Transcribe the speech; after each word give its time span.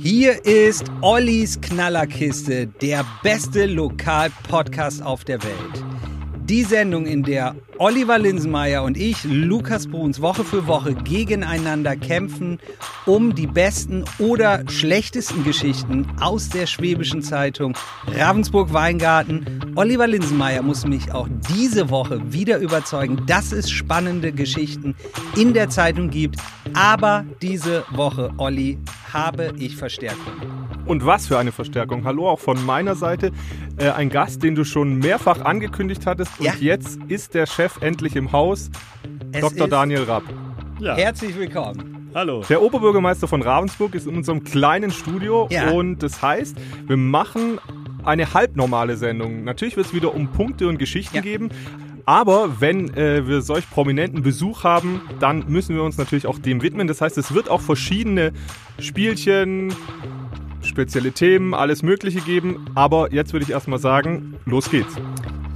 Hier 0.00 0.44
ist 0.44 0.84
Ollis 1.00 1.60
Knallerkiste, 1.60 2.68
der 2.68 3.04
beste 3.24 3.66
Lokal-Podcast 3.66 5.02
auf 5.02 5.24
der 5.24 5.42
Welt. 5.42 5.87
Die 6.48 6.64
Sendung, 6.64 7.04
in 7.04 7.24
der 7.24 7.54
Oliver 7.76 8.18
Linsenmeier 8.18 8.82
und 8.82 8.96
ich, 8.96 9.22
Lukas 9.24 9.86
Bruns, 9.86 10.22
Woche 10.22 10.44
für 10.44 10.66
Woche 10.66 10.94
gegeneinander 10.94 11.94
kämpfen, 11.94 12.58
um 13.04 13.34
die 13.34 13.46
besten 13.46 14.06
oder 14.18 14.62
schlechtesten 14.70 15.44
Geschichten 15.44 16.06
aus 16.20 16.48
der 16.48 16.64
Schwäbischen 16.64 17.20
Zeitung 17.20 17.76
Ravensburg 18.06 18.72
Weingarten. 18.72 19.74
Oliver 19.76 20.06
Linsenmeier 20.06 20.62
muss 20.62 20.86
mich 20.86 21.12
auch 21.12 21.28
diese 21.54 21.90
Woche 21.90 22.20
wieder 22.32 22.58
überzeugen, 22.60 23.26
dass 23.26 23.52
es 23.52 23.70
spannende 23.70 24.32
Geschichten 24.32 24.96
in 25.36 25.52
der 25.52 25.68
Zeitung 25.68 26.08
gibt. 26.08 26.36
Aber 26.72 27.26
diese 27.42 27.84
Woche, 27.90 28.32
Olli, 28.38 28.78
habe 29.12 29.52
ich 29.58 29.76
Verstärkung. 29.76 30.67
Und 30.88 31.04
was 31.04 31.26
für 31.28 31.38
eine 31.38 31.52
Verstärkung. 31.52 32.04
Hallo 32.04 32.28
auch 32.28 32.40
von 32.40 32.64
meiner 32.64 32.94
Seite. 32.94 33.30
Äh, 33.76 33.90
ein 33.90 34.08
Gast, 34.08 34.42
den 34.42 34.54
du 34.54 34.64
schon 34.64 34.98
mehrfach 34.98 35.42
angekündigt 35.44 36.06
hattest. 36.06 36.40
Und 36.40 36.46
Ja. 36.46 36.54
jetzt 36.58 36.98
ist 37.08 37.34
der 37.34 37.46
Chef 37.46 37.76
endlich 37.82 38.16
im 38.16 38.32
Haus. 38.32 38.70
Es 39.32 39.42
Dr. 39.42 39.68
Daniel 39.68 40.04
Rapp. 40.04 40.22
Ja, 40.80 40.96
Herzlich 40.96 41.36
willkommen. 41.38 42.08
hallo. 42.14 42.42
Der 42.48 42.62
Oberbürgermeister 42.62 43.28
von 43.28 43.42
Ravensburg 43.42 43.94
ist 43.94 44.06
in 44.06 44.16
unserem 44.16 44.44
kleinen 44.44 44.90
Studio. 44.90 45.46
Ja. 45.50 45.70
Und 45.72 46.02
das 46.02 46.22
heißt, 46.22 46.56
wir 46.86 46.96
machen 46.96 47.58
eine 48.04 48.32
halbnormale 48.32 48.96
Sendung. 48.96 49.44
Natürlich 49.44 49.76
wird 49.76 49.86
es 49.88 49.94
wieder 49.94 50.14
um 50.14 50.28
Punkte 50.28 50.68
und 50.68 50.78
Geschichten 50.78 51.16
Ja. 51.16 51.22
geben. 51.22 51.50
Aber 52.06 52.60
wenn 52.62 52.94
äh, 52.96 53.26
wir 53.28 53.42
solch 53.42 53.68
prominenten 53.68 54.22
Besuch 54.22 54.64
haben, 54.64 55.02
dann 55.20 55.44
müssen 55.48 55.74
wir 55.76 55.82
uns 55.82 55.98
natürlich 55.98 56.26
auch 56.26 56.38
dem 56.38 56.62
widmen. 56.62 56.86
Das 56.88 57.02
heißt, 57.02 57.18
es 57.18 57.34
wird 57.34 57.50
auch 57.50 57.60
verschiedene 57.60 58.32
Spielchen, 58.78 59.74
spezielle 60.78 61.10
Themen, 61.10 61.54
alles 61.54 61.82
Mögliche 61.82 62.20
geben. 62.20 62.66
Aber 62.76 63.12
jetzt 63.12 63.32
würde 63.32 63.42
ich 63.42 63.50
erstmal 63.50 63.80
sagen, 63.80 64.36
los 64.44 64.70
geht's. 64.70 64.94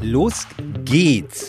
Los 0.01 0.49
geht's. 0.85 1.49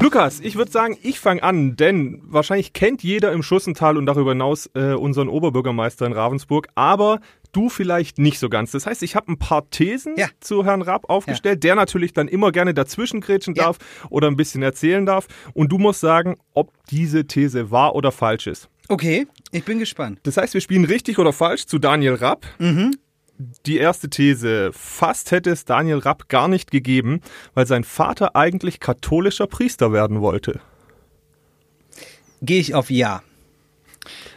Lukas, 0.00 0.40
ich 0.40 0.56
würde 0.56 0.70
sagen, 0.70 0.96
ich 1.02 1.20
fange 1.20 1.42
an, 1.42 1.76
denn 1.76 2.22
wahrscheinlich 2.24 2.72
kennt 2.72 3.02
jeder 3.02 3.32
im 3.32 3.42
Schussental 3.42 3.98
und 3.98 4.06
darüber 4.06 4.30
hinaus 4.30 4.70
äh, 4.74 4.94
unseren 4.94 5.28
Oberbürgermeister 5.28 6.06
in 6.06 6.14
Ravensburg, 6.14 6.68
aber 6.74 7.20
du 7.52 7.68
vielleicht 7.68 8.18
nicht 8.18 8.38
so 8.38 8.48
ganz. 8.48 8.70
Das 8.72 8.86
heißt, 8.86 9.02
ich 9.02 9.14
habe 9.14 9.30
ein 9.30 9.38
paar 9.38 9.68
Thesen 9.70 10.14
Ja. 10.16 10.28
zu 10.40 10.64
Herrn 10.64 10.82
Rapp 10.82 11.08
aufgestellt, 11.08 11.62
der 11.64 11.74
natürlich 11.74 12.12
dann 12.12 12.28
immer 12.28 12.50
gerne 12.52 12.74
dazwischengrätschen 12.74 13.54
Ja. 13.54 13.64
darf 13.64 13.78
oder 14.10 14.28
ein 14.28 14.36
bisschen 14.36 14.62
erzählen 14.62 15.06
darf. 15.06 15.26
Und 15.54 15.70
du 15.70 15.78
musst 15.78 16.00
sagen, 16.00 16.36
ob 16.54 16.72
diese 16.90 17.26
These 17.26 17.70
wahr 17.70 17.94
oder 17.94 18.10
falsch 18.12 18.46
ist. 18.46 18.68
Okay, 18.88 19.26
ich 19.52 19.64
bin 19.64 19.78
gespannt. 19.78 20.18
Das 20.24 20.36
heißt, 20.36 20.54
wir 20.54 20.60
spielen 20.60 20.84
richtig 20.84 21.18
oder 21.18 21.32
falsch 21.32 21.66
zu 21.66 21.78
Daniel 21.78 22.14
Rapp. 22.14 22.44
Die 23.66 23.76
erste 23.76 24.08
These. 24.10 24.70
Fast 24.72 25.30
hätte 25.30 25.50
es 25.50 25.64
Daniel 25.64 25.98
Rapp 25.98 26.28
gar 26.28 26.48
nicht 26.48 26.70
gegeben, 26.70 27.20
weil 27.54 27.66
sein 27.66 27.84
Vater 27.84 28.36
eigentlich 28.36 28.80
katholischer 28.80 29.46
Priester 29.46 29.92
werden 29.92 30.20
wollte. 30.20 30.60
Gehe 32.42 32.60
ich 32.60 32.74
auf 32.74 32.90
Ja. 32.90 33.22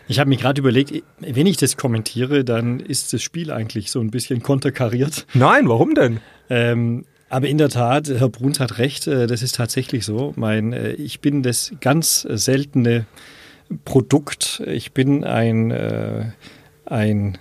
Ich 0.08 0.20
habe 0.20 0.30
mir 0.30 0.38
gerade 0.38 0.60
überlegt, 0.62 0.94
wenn 1.20 1.48
ich 1.48 1.58
das 1.58 1.78
kommentiere, 1.78 2.44
dann 2.44 2.80
ist 2.80 3.12
das 3.14 3.22
Spiel 3.24 3.52
eigentlich 3.52 3.92
so 3.92 4.00
ein 4.00 4.12
bisschen 4.12 4.44
konterkariert. 4.44 5.26
Nein, 5.34 5.68
warum 5.68 5.96
denn? 5.96 6.20
Ähm, 6.50 7.06
aber 7.30 7.48
in 7.48 7.58
der 7.58 7.70
Tat, 7.70 8.08
Herr 8.10 8.30
Bruns 8.30 8.60
hat 8.60 8.78
recht, 8.78 9.08
äh, 9.08 9.26
das 9.28 9.42
ist 9.42 9.56
tatsächlich 9.56 10.06
so. 10.06 10.34
Mein, 10.36 10.74
äh, 10.74 10.92
ich 10.92 11.22
bin 11.22 11.42
das 11.44 11.74
ganz 11.82 12.22
seltene 12.22 13.06
Produkt. 13.84 14.62
Ich 14.68 14.92
bin 14.92 15.24
ein, 15.24 15.72
äh, 15.72 16.26
ein 16.86 17.38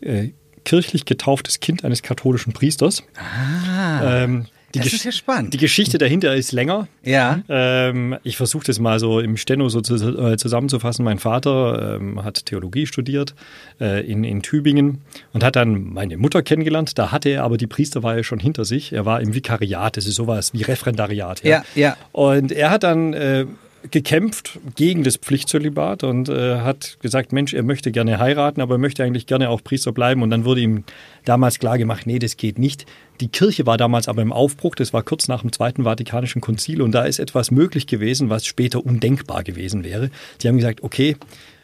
äh, 0.00 0.30
kirchlich 0.64 1.04
getauftes 1.04 1.60
Kind 1.60 1.84
eines 1.84 2.02
katholischen 2.02 2.52
Priesters. 2.52 3.04
Ah, 3.16 4.22
Ähm, 4.24 4.46
die, 4.74 4.78
das 4.80 4.88
Gesch- 4.88 4.94
ist 4.94 5.04
ja 5.04 5.12
spannend. 5.12 5.54
die 5.54 5.58
Geschichte 5.58 5.98
dahinter 5.98 6.34
ist 6.34 6.52
länger. 6.52 6.88
ja. 7.02 7.40
Ähm, 7.48 8.16
ich 8.24 8.36
versuche 8.36 8.64
das 8.64 8.78
mal 8.78 8.98
so 8.98 9.20
im 9.20 9.36
Steno 9.36 9.68
so 9.68 9.80
zu, 9.80 9.94
äh, 9.96 10.36
zusammenzufassen. 10.36 11.04
Mein 11.04 11.18
Vater 11.18 11.96
ähm, 12.00 12.24
hat 12.24 12.46
Theologie 12.46 12.86
studiert 12.86 13.34
äh, 13.80 14.04
in, 14.06 14.24
in 14.24 14.42
Tübingen 14.42 15.00
und 15.32 15.44
hat 15.44 15.56
dann 15.56 15.92
meine 15.92 16.16
Mutter 16.16 16.42
kennengelernt. 16.42 16.98
Da 16.98 17.12
hatte 17.12 17.28
er 17.28 17.44
aber 17.44 17.56
die 17.56 17.66
Priesterweihe 17.66 18.24
schon 18.24 18.38
hinter 18.40 18.64
sich. 18.64 18.92
Er 18.92 19.04
war 19.06 19.20
im 19.20 19.34
Vikariat, 19.34 19.96
das 19.96 20.06
ist 20.06 20.14
sowas 20.16 20.52
wie 20.52 20.62
Referendariat. 20.62 21.42
Ja, 21.44 21.64
ja. 21.74 21.96
Und 22.12 22.52
er 22.52 22.70
hat 22.70 22.82
dann 22.82 23.12
äh, 23.12 23.46
gekämpft 23.90 24.58
gegen 24.76 25.02
das 25.02 25.16
Pflichtzölibat 25.16 26.04
und 26.04 26.28
äh, 26.28 26.60
hat 26.60 26.98
gesagt, 27.00 27.32
Mensch, 27.32 27.52
er 27.52 27.62
möchte 27.62 27.92
gerne 27.92 28.18
heiraten, 28.18 28.60
aber 28.60 28.76
er 28.76 28.78
möchte 28.78 29.02
eigentlich 29.02 29.26
gerne 29.26 29.50
auch 29.50 29.62
Priester 29.62 29.92
bleiben. 29.92 30.22
Und 30.22 30.30
dann 30.30 30.44
wurde 30.44 30.60
ihm 30.60 30.84
damals 31.24 31.58
klar 31.58 31.78
gemacht, 31.78 32.06
nee, 32.06 32.18
das 32.18 32.36
geht 32.36 32.58
nicht. 32.58 32.86
Die 33.20 33.28
Kirche 33.28 33.66
war 33.66 33.76
damals 33.76 34.08
aber 34.08 34.22
im 34.22 34.32
Aufbruch, 34.32 34.74
das 34.74 34.92
war 34.92 35.02
kurz 35.02 35.28
nach 35.28 35.42
dem 35.42 35.52
Zweiten 35.52 35.84
Vatikanischen 35.84 36.40
Konzil 36.40 36.82
und 36.82 36.92
da 36.92 37.04
ist 37.04 37.18
etwas 37.18 37.50
möglich 37.50 37.86
gewesen, 37.86 38.30
was 38.30 38.46
später 38.46 38.84
undenkbar 38.84 39.44
gewesen 39.44 39.84
wäre. 39.84 40.10
Die 40.40 40.48
haben 40.48 40.56
gesagt, 40.56 40.82
okay, 40.82 41.16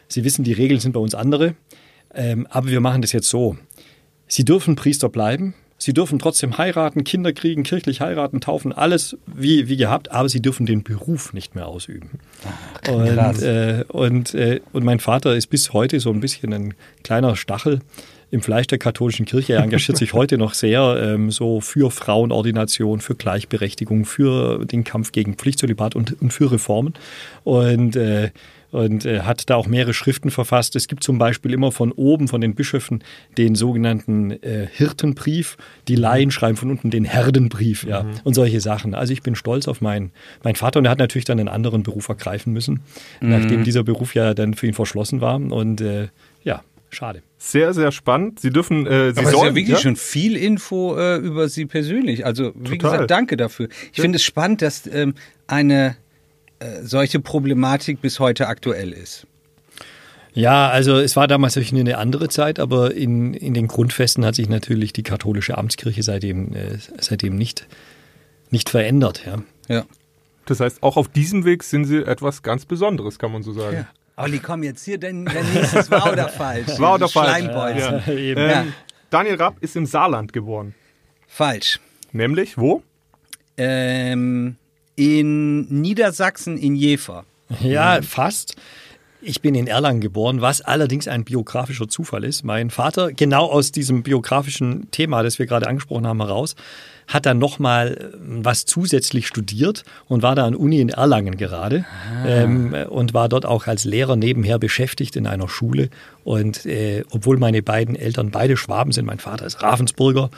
Sie 0.09 0.23
wissen, 0.23 0.43
die 0.43 0.53
Regeln 0.53 0.79
sind 0.79 0.93
bei 0.93 0.99
uns 0.99 1.13
andere, 1.13 1.55
ähm, 2.13 2.47
aber 2.49 2.69
wir 2.69 2.81
machen 2.81 3.01
das 3.01 3.11
jetzt 3.11 3.29
so. 3.29 3.57
Sie 4.27 4.43
dürfen 4.43 4.75
Priester 4.75 5.07
bleiben. 5.07 5.53
Sie 5.81 5.93
dürfen 5.93 6.19
trotzdem 6.19 6.57
heiraten, 6.57 7.05
Kinder 7.05 7.31
kriegen, 7.31 7.63
kirchlich 7.63 8.01
heiraten, 8.01 8.41
taufen, 8.41 8.73
alles 8.73 9.17
wie, 9.25 9.69
wie 9.69 9.77
gehabt, 9.77 10.11
aber 10.11 10.27
sie 10.27 10.41
dürfen 10.41 10.65
den 10.65 10.83
Beruf 10.83 11.31
nicht 11.31 11.55
mehr 11.55 11.67
ausüben. 11.67 12.19
und, 12.89 13.13
krass. 13.15 13.41
äh, 13.41 13.85
und, 13.87 14.33
äh, 14.35 14.59
und 14.73 14.83
mein 14.83 14.99
Vater 14.99 15.35
ist 15.35 15.47
bis 15.47 15.71
heute 15.71 16.01
so 16.01 16.11
ein 16.11 16.19
bisschen 16.19 16.53
ein 16.53 16.73
kleiner 17.03 17.37
Stachel 17.37 17.79
im 18.29 18.41
Fleisch 18.41 18.67
der 18.67 18.77
katholischen 18.77 19.25
Kirche. 19.25 19.53
Er 19.53 19.63
engagiert 19.63 19.97
sich 19.97 20.13
heute 20.13 20.37
noch 20.37 20.53
sehr 20.53 20.97
ähm, 21.01 21.31
so 21.31 21.61
für 21.61 21.89
Frauenordination, 21.91 22.99
für 22.99 23.15
Gleichberechtigung, 23.15 24.05
für 24.05 24.65
den 24.65 24.83
Kampf 24.83 25.13
gegen 25.13 25.35
Pflichtzölibat 25.35 25.95
und, 25.95 26.21
und 26.21 26.31
für 26.31 26.51
Reformen. 26.51 26.93
Und 27.43 27.95
äh, 27.95 28.31
und 28.71 29.05
äh, 29.05 29.21
hat 29.21 29.49
da 29.49 29.55
auch 29.55 29.67
mehrere 29.67 29.93
Schriften 29.93 30.31
verfasst. 30.31 30.75
Es 30.75 30.87
gibt 30.87 31.03
zum 31.03 31.17
Beispiel 31.17 31.53
immer 31.53 31.71
von 31.71 31.91
oben, 31.91 32.27
von 32.27 32.41
den 32.41 32.55
Bischöfen, 32.55 33.03
den 33.37 33.55
sogenannten 33.55 34.31
äh, 34.31 34.67
Hirtenbrief. 34.71 35.57
Die 35.87 35.95
Laien 35.95 36.31
schreiben 36.31 36.57
von 36.57 36.69
unten 36.69 36.89
den 36.89 37.05
Herdenbrief, 37.05 37.83
ja, 37.83 38.05
und 38.23 38.33
solche 38.33 38.61
Sachen. 38.61 38.93
Also 38.93 39.13
ich 39.13 39.23
bin 39.23 39.35
stolz 39.35 39.67
auf 39.67 39.81
meinen, 39.81 40.11
meinen 40.43 40.55
Vater 40.55 40.79
und 40.79 40.85
er 40.85 40.91
hat 40.91 40.99
natürlich 40.99 41.25
dann 41.25 41.39
einen 41.39 41.49
anderen 41.49 41.83
Beruf 41.83 42.09
ergreifen 42.09 42.53
müssen, 42.53 42.81
nachdem 43.21 43.63
dieser 43.63 43.83
Beruf 43.83 44.15
ja 44.15 44.33
dann 44.33 44.53
für 44.53 44.67
ihn 44.67 44.73
verschlossen 44.73 45.21
war. 45.21 45.35
Und 45.35 45.81
äh, 45.81 46.09
ja, 46.43 46.63
schade. 46.89 47.21
Sehr, 47.37 47.73
sehr 47.73 47.91
spannend. 47.91 48.39
Sie 48.39 48.49
dürfen, 48.49 48.85
äh, 48.85 48.89
Sie 48.89 48.93
Aber 48.95 49.21
es 49.21 49.25
ist 49.27 49.31
sollen, 49.31 49.47
ja 49.47 49.55
wirklich 49.55 49.79
schon 49.79 49.95
viel 49.95 50.35
Info 50.35 50.97
äh, 50.97 51.17
über 51.17 51.47
Sie 51.47 51.65
persönlich. 51.65 52.25
Also, 52.25 52.51
wie 52.55 52.77
Total. 52.77 52.91
gesagt, 52.91 53.11
danke 53.11 53.37
dafür. 53.37 53.69
Ich 53.93 54.01
finde 54.01 54.17
es 54.17 54.23
spannend, 54.23 54.61
dass 54.61 54.85
ähm, 54.87 55.13
eine 55.47 55.95
solche 56.83 57.19
Problematik 57.19 58.01
bis 58.01 58.19
heute 58.19 58.47
aktuell 58.47 58.91
ist. 58.91 59.25
Ja, 60.33 60.69
also 60.69 60.97
es 60.97 61.15
war 61.15 61.27
damals 61.27 61.55
natürlich 61.55 61.73
eine 61.79 61.97
andere 61.97 62.29
Zeit, 62.29 62.59
aber 62.59 62.93
in, 62.93 63.33
in 63.33 63.53
den 63.53 63.67
Grundfesten 63.67 64.23
hat 64.25 64.35
sich 64.35 64.47
natürlich 64.47 64.93
die 64.93 65.03
katholische 65.03 65.57
Amtskirche 65.57 66.03
seitdem, 66.03 66.53
äh, 66.53 66.77
seitdem 66.99 67.35
nicht, 67.35 67.67
nicht 68.51 68.69
verändert. 68.69 69.23
Ja. 69.25 69.41
Ja. 69.67 69.85
Das 70.45 70.59
heißt, 70.59 70.81
auch 70.83 70.97
auf 70.97 71.07
diesem 71.07 71.45
Weg 71.45 71.63
sind 71.63 71.85
Sie 71.85 71.97
etwas 71.97 72.41
ganz 72.43 72.65
Besonderes, 72.65 73.19
kann 73.19 73.31
man 73.31 73.43
so 73.43 73.53
sagen. 73.53 73.75
ja. 73.77 73.87
Olli, 74.23 74.39
komm 74.39 74.63
jetzt 74.63 74.83
hier, 74.83 74.99
dein, 74.99 75.25
dein 75.25 75.45
nächstes 75.53 75.89
wahr 75.89 76.11
oder 76.11 76.27
falsch? 76.27 76.77
Wahr 76.77 76.95
oder 76.95 77.07
falsch? 77.07 77.79
Ja. 77.79 78.03
Ähm, 78.07 78.37
Ja. 78.37 78.65
Daniel 79.09 79.35
Rapp 79.35 79.55
ist 79.61 79.75
im 79.75 79.85
Saarland 79.85 80.33
geboren. 80.33 80.75
Falsch. 81.27 81.79
Nämlich 82.11 82.57
wo? 82.57 82.83
Ähm, 83.57 84.57
in 84.99 85.61
Niedersachsen 85.69 86.57
in 86.57 86.75
Jever. 86.75 87.23
Ja, 87.61 88.01
fast. 88.01 88.55
Ich 89.21 89.41
bin 89.41 89.55
in 89.55 89.67
Erlangen 89.67 90.01
geboren, 90.01 90.41
was 90.41 90.61
allerdings 90.61 91.07
ein 91.07 91.23
biografischer 91.23 91.87
Zufall 91.87 92.23
ist. 92.23 92.43
Mein 92.43 92.69
Vater, 92.69 93.11
genau 93.11 93.45
aus 93.45 93.71
diesem 93.71 94.03
biografischen 94.03 94.91
Thema, 94.91 95.23
das 95.23 95.39
wir 95.39 95.45
gerade 95.45 95.67
angesprochen 95.67 96.05
haben, 96.05 96.21
heraus, 96.21 96.55
hat 97.07 97.25
dann 97.25 97.37
nochmal 97.37 98.13
was 98.21 98.65
zusätzlich 98.65 99.27
studiert 99.27 99.83
und 100.07 100.21
war 100.21 100.35
da 100.35 100.45
an 100.45 100.55
Uni 100.55 100.79
in 100.79 100.89
Erlangen 100.89 101.37
gerade 101.37 101.85
ähm, 102.25 102.73
und 102.89 103.13
war 103.13 103.29
dort 103.29 103.45
auch 103.45 103.67
als 103.67 103.83
Lehrer 103.83 104.15
nebenher 104.15 104.59
beschäftigt 104.59 105.15
in 105.15 105.27
einer 105.27 105.49
Schule. 105.49 105.89
Und 106.23 106.65
äh, 106.65 107.03
obwohl 107.11 107.37
meine 107.37 107.63
beiden 107.63 107.95
Eltern 107.95 108.31
beide 108.31 108.57
Schwaben 108.57 108.91
sind, 108.91 109.05
mein 109.05 109.19
Vater 109.19 109.45
ist 109.45 109.63
Ravensburger, 109.63 110.29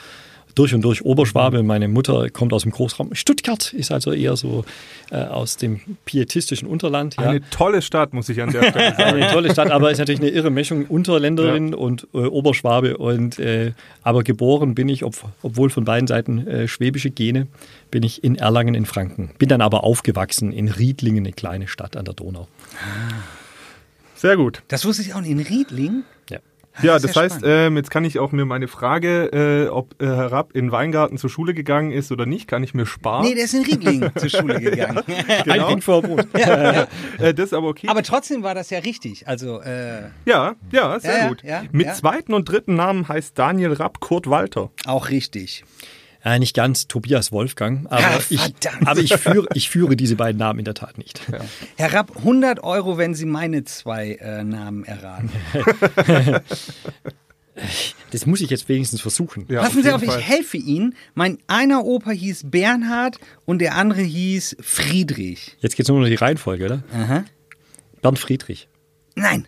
durch 0.55 0.73
und 0.73 0.81
durch 0.81 1.03
Oberschwabe. 1.03 1.63
Meine 1.63 1.87
Mutter 1.87 2.29
kommt 2.29 2.53
aus 2.53 2.63
dem 2.63 2.71
Großraum 2.71 3.13
Stuttgart, 3.15 3.73
ist 3.73 3.91
also 3.91 4.11
eher 4.11 4.35
so 4.35 4.65
äh, 5.11 5.17
aus 5.17 5.57
dem 5.57 5.79
pietistischen 6.05 6.67
Unterland. 6.67 7.15
Ja. 7.15 7.29
Eine 7.29 7.49
tolle 7.49 7.81
Stadt, 7.81 8.13
muss 8.13 8.29
ich 8.29 8.41
an 8.41 8.51
der 8.51 8.69
Stelle 8.69 8.95
sagen. 8.97 9.21
Eine 9.21 9.31
tolle 9.31 9.51
Stadt, 9.51 9.71
aber 9.71 9.91
ist 9.91 9.97
natürlich 9.97 10.21
eine 10.21 10.29
irre 10.29 10.49
Mischung 10.49 10.85
Unterländerin 10.85 11.73
und 11.73 12.07
äh, 12.13 12.17
Oberschwabe. 12.17 12.97
Und 12.97 13.39
äh, 13.39 13.73
aber 14.03 14.23
geboren 14.23 14.75
bin 14.75 14.89
ich, 14.89 15.03
ob, 15.03 15.15
obwohl 15.41 15.69
von 15.69 15.85
beiden 15.85 16.07
Seiten 16.07 16.47
äh, 16.47 16.67
schwäbische 16.67 17.11
Gene, 17.11 17.47
bin 17.89 18.03
ich 18.03 18.23
in 18.23 18.35
Erlangen 18.35 18.75
in 18.75 18.85
Franken. 18.85 19.31
Bin 19.37 19.49
dann 19.49 19.61
aber 19.61 19.83
aufgewachsen 19.83 20.51
in 20.51 20.67
Riedlingen, 20.67 21.25
eine 21.25 21.33
kleine 21.33 21.67
Stadt 21.67 21.97
an 21.97 22.05
der 22.05 22.13
Donau. 22.13 22.47
Sehr 24.15 24.37
gut. 24.37 24.61
Das 24.67 24.85
wusste 24.85 25.01
ich 25.01 25.13
auch 25.13 25.21
nicht. 25.21 25.31
In 25.31 25.39
Riedling? 25.39 26.03
Ja. 26.29 26.37
Ja, 26.81 26.97
das 26.99 27.15
ja 27.15 27.21
heißt, 27.21 27.41
ähm, 27.43 27.75
jetzt 27.77 27.91
kann 27.91 28.05
ich 28.05 28.19
auch 28.19 28.31
mir 28.31 28.45
meine 28.45 28.67
Frage, 28.67 29.65
äh, 29.65 29.69
ob 29.69 30.01
äh, 30.01 30.05
Herr 30.05 30.31
Rapp 30.31 30.55
in 30.55 30.71
Weingarten 30.71 31.17
zur 31.17 31.29
Schule 31.29 31.53
gegangen 31.53 31.91
ist 31.91 32.11
oder 32.11 32.25
nicht, 32.25 32.47
kann 32.47 32.63
ich 32.63 32.73
mir 32.73 32.85
sparen. 32.85 33.25
Nee, 33.25 33.35
der 33.35 33.45
ist 33.45 33.53
in 33.53 33.63
Riedling 33.63 34.09
zur 34.17 34.29
Schule 34.29 34.59
gegangen. 34.59 35.01
Genau. 35.45 35.67
Ein 35.67 35.81
vor 35.81 36.01
Brot. 36.01 36.27
äh, 36.33 36.87
das 37.19 37.47
ist 37.47 37.53
aber 37.53 37.67
okay. 37.67 37.87
Aber 37.87 38.03
trotzdem 38.03 38.43
war 38.43 38.55
das 38.55 38.69
ja 38.69 38.79
richtig. 38.79 39.27
Also, 39.27 39.61
äh, 39.61 40.03
ja, 40.25 40.55
ja, 40.71 40.99
sehr 40.99 41.11
Ja, 41.13 41.17
ja, 41.19 41.27
gut. 41.27 41.43
ja, 41.43 41.63
Mit 41.71 41.87
ja. 41.87 41.93
zweiten 41.93 42.33
und 42.33 42.47
dritten 42.49 42.75
Namen 42.75 43.07
heißt 43.07 43.37
Daniel 43.37 43.73
Rapp 43.73 43.99
Kurt 43.99 44.29
Walter. 44.29 44.71
auch 44.85 45.09
richtig. 45.09 45.63
Ja, 46.23 46.37
nicht 46.37 46.55
ganz 46.55 46.87
Tobias 46.87 47.31
Wolfgang, 47.31 47.87
aber, 47.91 48.03
Ah, 48.05 48.19
ich, 48.29 48.53
aber 48.85 48.99
ich, 48.99 49.13
führe, 49.15 49.47
ich 49.55 49.69
führe 49.69 49.95
diese 49.95 50.15
beiden 50.15 50.37
Namen 50.37 50.59
in 50.59 50.65
der 50.65 50.75
Tat 50.75 50.97
nicht. 50.99 51.19
Herr 51.77 51.93
Rapp, 51.93 52.17
100 52.17 52.63
Euro, 52.63 52.97
wenn 52.97 53.15
Sie 53.15 53.25
meine 53.25 53.63
zwei 53.63 54.13
äh, 54.21 54.43
Namen 54.43 54.83
erraten. 54.83 55.31
Das 58.11 58.25
muss 58.25 58.41
ich 58.41 58.49
jetzt 58.49 58.67
wenigstens 58.69 59.01
versuchen. 59.01 59.45
Ja, 59.49 59.61
Passen 59.61 59.83
Sie 59.83 59.89
jeden 59.89 59.95
auf, 59.95 60.03
Fall. 60.03 60.19
ich 60.19 60.27
helfe 60.27 60.57
Ihnen. 60.57 60.95
Mein 61.13 61.37
einer 61.47 61.83
Opa 61.83 62.11
hieß 62.11 62.43
Bernhard 62.49 63.19
und 63.45 63.59
der 63.59 63.75
andere 63.75 64.01
hieß 64.01 64.57
Friedrich. 64.61 65.57
Jetzt 65.59 65.75
geht 65.75 65.83
es 65.83 65.89
nur 65.89 65.99
noch 65.99 66.05
um 66.05 66.09
die 66.09 66.15
Reihenfolge, 66.15 66.65
oder? 66.65 66.83
Aha. 66.93 67.25
Bernd 68.01 68.19
Friedrich. 68.19 68.67
Nein. 69.15 69.47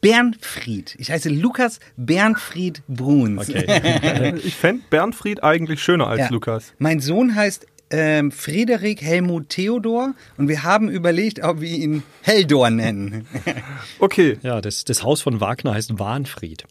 Bernfried. 0.00 0.94
Ich 0.98 1.10
heiße 1.10 1.28
Lukas 1.28 1.80
Bernfried 1.96 2.82
Bruns. 2.88 3.48
Okay. 3.48 4.34
Ich 4.44 4.54
fände 4.54 4.82
Bernfried 4.90 5.42
eigentlich 5.42 5.82
schöner 5.82 6.06
als 6.06 6.20
Ja. 6.20 6.28
Lukas. 6.30 6.72
Mein 6.78 7.00
Sohn 7.00 7.34
heißt 7.34 7.66
ähm, 7.90 8.32
Friederik 8.32 9.02
Helmut 9.02 9.48
Theodor 9.50 10.14
und 10.36 10.48
wir 10.48 10.62
haben 10.62 10.88
überlegt, 10.88 11.42
ob 11.42 11.60
wir 11.60 11.68
ihn 11.70 12.02
Heldor 12.22 12.70
nennen. 12.70 13.26
Okay. 13.98 14.38
Ja, 14.42 14.60
das, 14.60 14.84
das 14.84 15.02
Haus 15.02 15.20
von 15.22 15.40
Wagner 15.40 15.74
heißt 15.74 15.98
Wahnfried. 15.98 16.64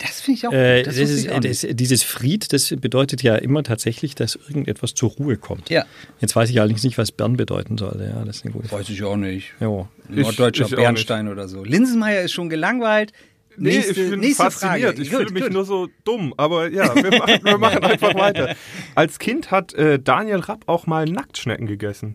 Das 0.00 0.20
finde 0.20 0.38
ich 0.38 0.46
auch 0.46 0.52
Äh, 0.52 0.78
gut. 0.78 0.86
das 0.86 0.94
Das, 0.96 1.02
wusste 1.02 1.14
ist, 1.14 1.24
ich 1.24 1.32
auch 1.32 1.40
das, 1.40 1.76
dieses 1.76 2.02
Fried, 2.02 2.52
das 2.52 2.68
bedeutet 2.80 3.22
ja 3.22 3.34
immer 3.36 3.62
tatsächlich, 3.62 4.14
dass 4.14 4.36
irgendetwas 4.36 4.94
zur 4.94 5.10
Ruhe 5.10 5.36
kommt. 5.36 5.70
Ja. 5.70 5.84
Jetzt 6.20 6.36
weiß 6.36 6.50
ich 6.50 6.60
allerdings 6.60 6.84
nicht, 6.84 6.98
was 6.98 7.10
Bern 7.12 7.36
bedeuten 7.36 7.78
soll. 7.78 8.00
Ja, 8.00 8.24
das 8.24 8.36
ist 8.36 8.44
eine 8.44 8.52
gute 8.54 8.68
Frage. 8.68 8.82
Weiß 8.82 8.90
ich 8.90 9.02
auch 9.02 9.16
nicht. 9.16 9.54
Ja. 9.60 9.88
Norddeutscher 10.08 10.66
ich 10.66 10.74
Bernstein 10.76 11.28
oder 11.28 11.48
so. 11.48 11.64
Linsenmeier 11.64 12.22
ist 12.22 12.32
schon 12.32 12.48
gelangweilt. 12.48 13.12
Nee, 13.60 13.70
nächste, 13.76 14.00
ich 14.00 14.10
bin 14.10 14.22
fasziniert. 14.34 14.94
Frage. 14.96 15.02
Ich 15.02 15.10
Gut, 15.10 15.18
fühle 15.20 15.32
mich 15.32 15.42
gut. 15.44 15.52
nur 15.52 15.64
so 15.64 15.88
dumm. 16.04 16.32
Aber 16.36 16.70
ja, 16.70 16.94
wir 16.94 17.18
machen, 17.18 17.40
wir 17.42 17.58
machen 17.58 17.82
einfach 17.82 18.14
weiter. 18.14 18.54
Als 18.94 19.18
Kind 19.18 19.50
hat 19.50 19.74
äh, 19.74 19.98
Daniel 19.98 20.38
Rapp 20.38 20.62
auch 20.66 20.86
mal 20.86 21.06
Nacktschnecken 21.06 21.66
gegessen. 21.66 22.14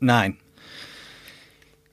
Nein. 0.00 0.36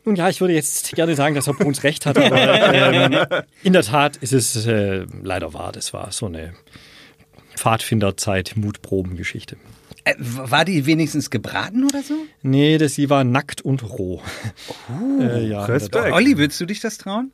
Nun 0.05 0.15
ja, 0.15 0.29
ich 0.29 0.39
würde 0.39 0.53
jetzt 0.53 0.91
gerne 0.95 1.15
sagen, 1.15 1.33
dass 1.35 1.47
Herr 1.47 1.53
Bruns 1.55 1.83
recht 1.83 2.05
hat, 2.05 2.17
aber 2.17 2.73
ähm, 2.73 3.17
in 3.63 3.73
der 3.73 3.81
Tat 3.83 4.17
ist 4.17 4.33
es 4.33 4.65
äh, 4.67 5.05
leider 5.23 5.53
wahr. 5.53 5.71
Das 5.71 5.93
war 5.93 6.11
so 6.11 6.27
eine 6.27 6.53
Pfadfinderzeit-Mutprobengeschichte. 7.55 9.57
Äh, 10.03 10.13
w- 10.17 10.51
war 10.51 10.65
die 10.65 10.85
wenigstens 10.85 11.29
gebraten 11.29 11.83
oder 11.85 12.03
so? 12.03 12.13
Nee, 12.43 12.77
das, 12.77 12.95
sie 12.95 13.09
war 13.09 13.23
nackt 13.23 13.61
und 13.61 13.83
roh. 13.83 14.21
äh, 15.19 15.47
ja, 15.47 15.65
Respekt. 15.65 16.11
Olli, 16.13 16.37
würdest 16.37 16.59
du 16.61 16.65
dich 16.65 16.79
das 16.79 16.97
trauen? 16.97 17.31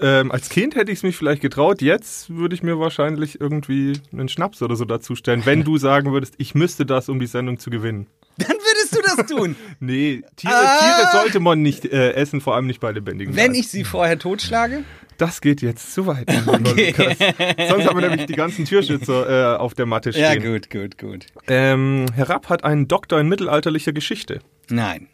Ähm, 0.00 0.32
als 0.32 0.48
Kind 0.48 0.74
hätte 0.74 0.90
ich 0.90 0.98
es 0.98 1.02
mich 1.04 1.16
vielleicht 1.16 1.40
getraut. 1.40 1.80
Jetzt 1.80 2.28
würde 2.30 2.54
ich 2.56 2.62
mir 2.64 2.78
wahrscheinlich 2.80 3.40
irgendwie 3.40 3.92
einen 4.12 4.28
Schnaps 4.28 4.60
oder 4.62 4.74
so 4.76 4.84
dazustellen, 4.84 5.46
wenn 5.46 5.62
du 5.64 5.78
sagen 5.78 6.12
würdest, 6.12 6.34
ich 6.38 6.54
müsste 6.54 6.84
das, 6.86 7.08
um 7.08 7.18
die 7.20 7.26
Sendung 7.26 7.58
zu 7.58 7.70
gewinnen. 7.70 8.06
Dann 8.38 8.48
würdest 8.48 8.64
du 8.64 8.73
das 9.16 9.26
tun. 9.26 9.56
Nee, 9.80 10.22
Tiere, 10.36 10.54
Ah. 10.54 10.78
Tiere 10.78 11.08
sollte 11.22 11.40
man 11.40 11.62
nicht 11.62 11.84
äh, 11.84 12.12
essen, 12.12 12.40
vor 12.40 12.54
allem 12.54 12.66
nicht 12.66 12.80
bei 12.80 12.90
lebendigen 12.92 13.34
Wenn 13.36 13.52
Leib. 13.52 13.60
ich 13.60 13.68
sie 13.68 13.84
vorher 13.84 14.18
totschlage? 14.18 14.84
Das 15.18 15.40
geht 15.40 15.62
jetzt 15.62 15.94
zu 15.94 16.06
weit. 16.06 16.28
Lukas. 16.46 17.18
Sonst 17.68 17.86
haben 17.86 18.00
wir 18.00 18.08
nämlich 18.08 18.26
die 18.26 18.34
ganzen 18.34 18.64
Türschützer 18.64 19.54
äh, 19.54 19.56
auf 19.58 19.74
der 19.74 19.86
Matte 19.86 20.12
stehen. 20.12 20.42
gut, 20.42 20.70
gut, 20.70 20.98
gut. 20.98 21.26
Ähm, 21.46 22.06
Herr 22.14 22.28
Rapp 22.30 22.48
hat 22.48 22.64
einen 22.64 22.88
Doktor 22.88 23.20
in 23.20 23.28
mittelalterlicher 23.28 23.92
Geschichte. 23.92 24.40
Nein. 24.70 25.06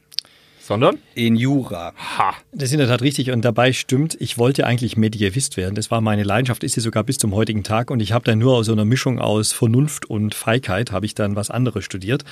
Sondern? 0.70 0.98
In 1.16 1.34
Jura. 1.34 1.92
Ha. 2.16 2.32
Das 2.52 2.68
ist 2.68 2.74
in 2.74 2.78
der 2.78 2.86
Tat 2.86 3.02
richtig 3.02 3.32
und 3.32 3.44
dabei 3.44 3.72
stimmt, 3.72 4.16
ich 4.20 4.38
wollte 4.38 4.64
eigentlich 4.68 4.96
Medievist 4.96 5.56
werden. 5.56 5.74
Das 5.74 5.90
war 5.90 6.00
meine 6.00 6.22
Leidenschaft, 6.22 6.62
ist 6.62 6.74
sie 6.74 6.80
sogar 6.80 7.02
bis 7.02 7.18
zum 7.18 7.34
heutigen 7.34 7.64
Tag 7.64 7.90
und 7.90 7.98
ich 7.98 8.12
habe 8.12 8.24
dann 8.24 8.38
nur 8.38 8.54
aus 8.54 8.66
so 8.66 8.72
einer 8.72 8.84
Mischung 8.84 9.18
aus 9.18 9.50
Vernunft 9.52 10.08
und 10.08 10.32
Feigheit 10.32 10.92
habe 10.92 11.06
ich 11.06 11.16
dann 11.16 11.34
was 11.34 11.50
anderes 11.50 11.84
studiert. 11.84 12.24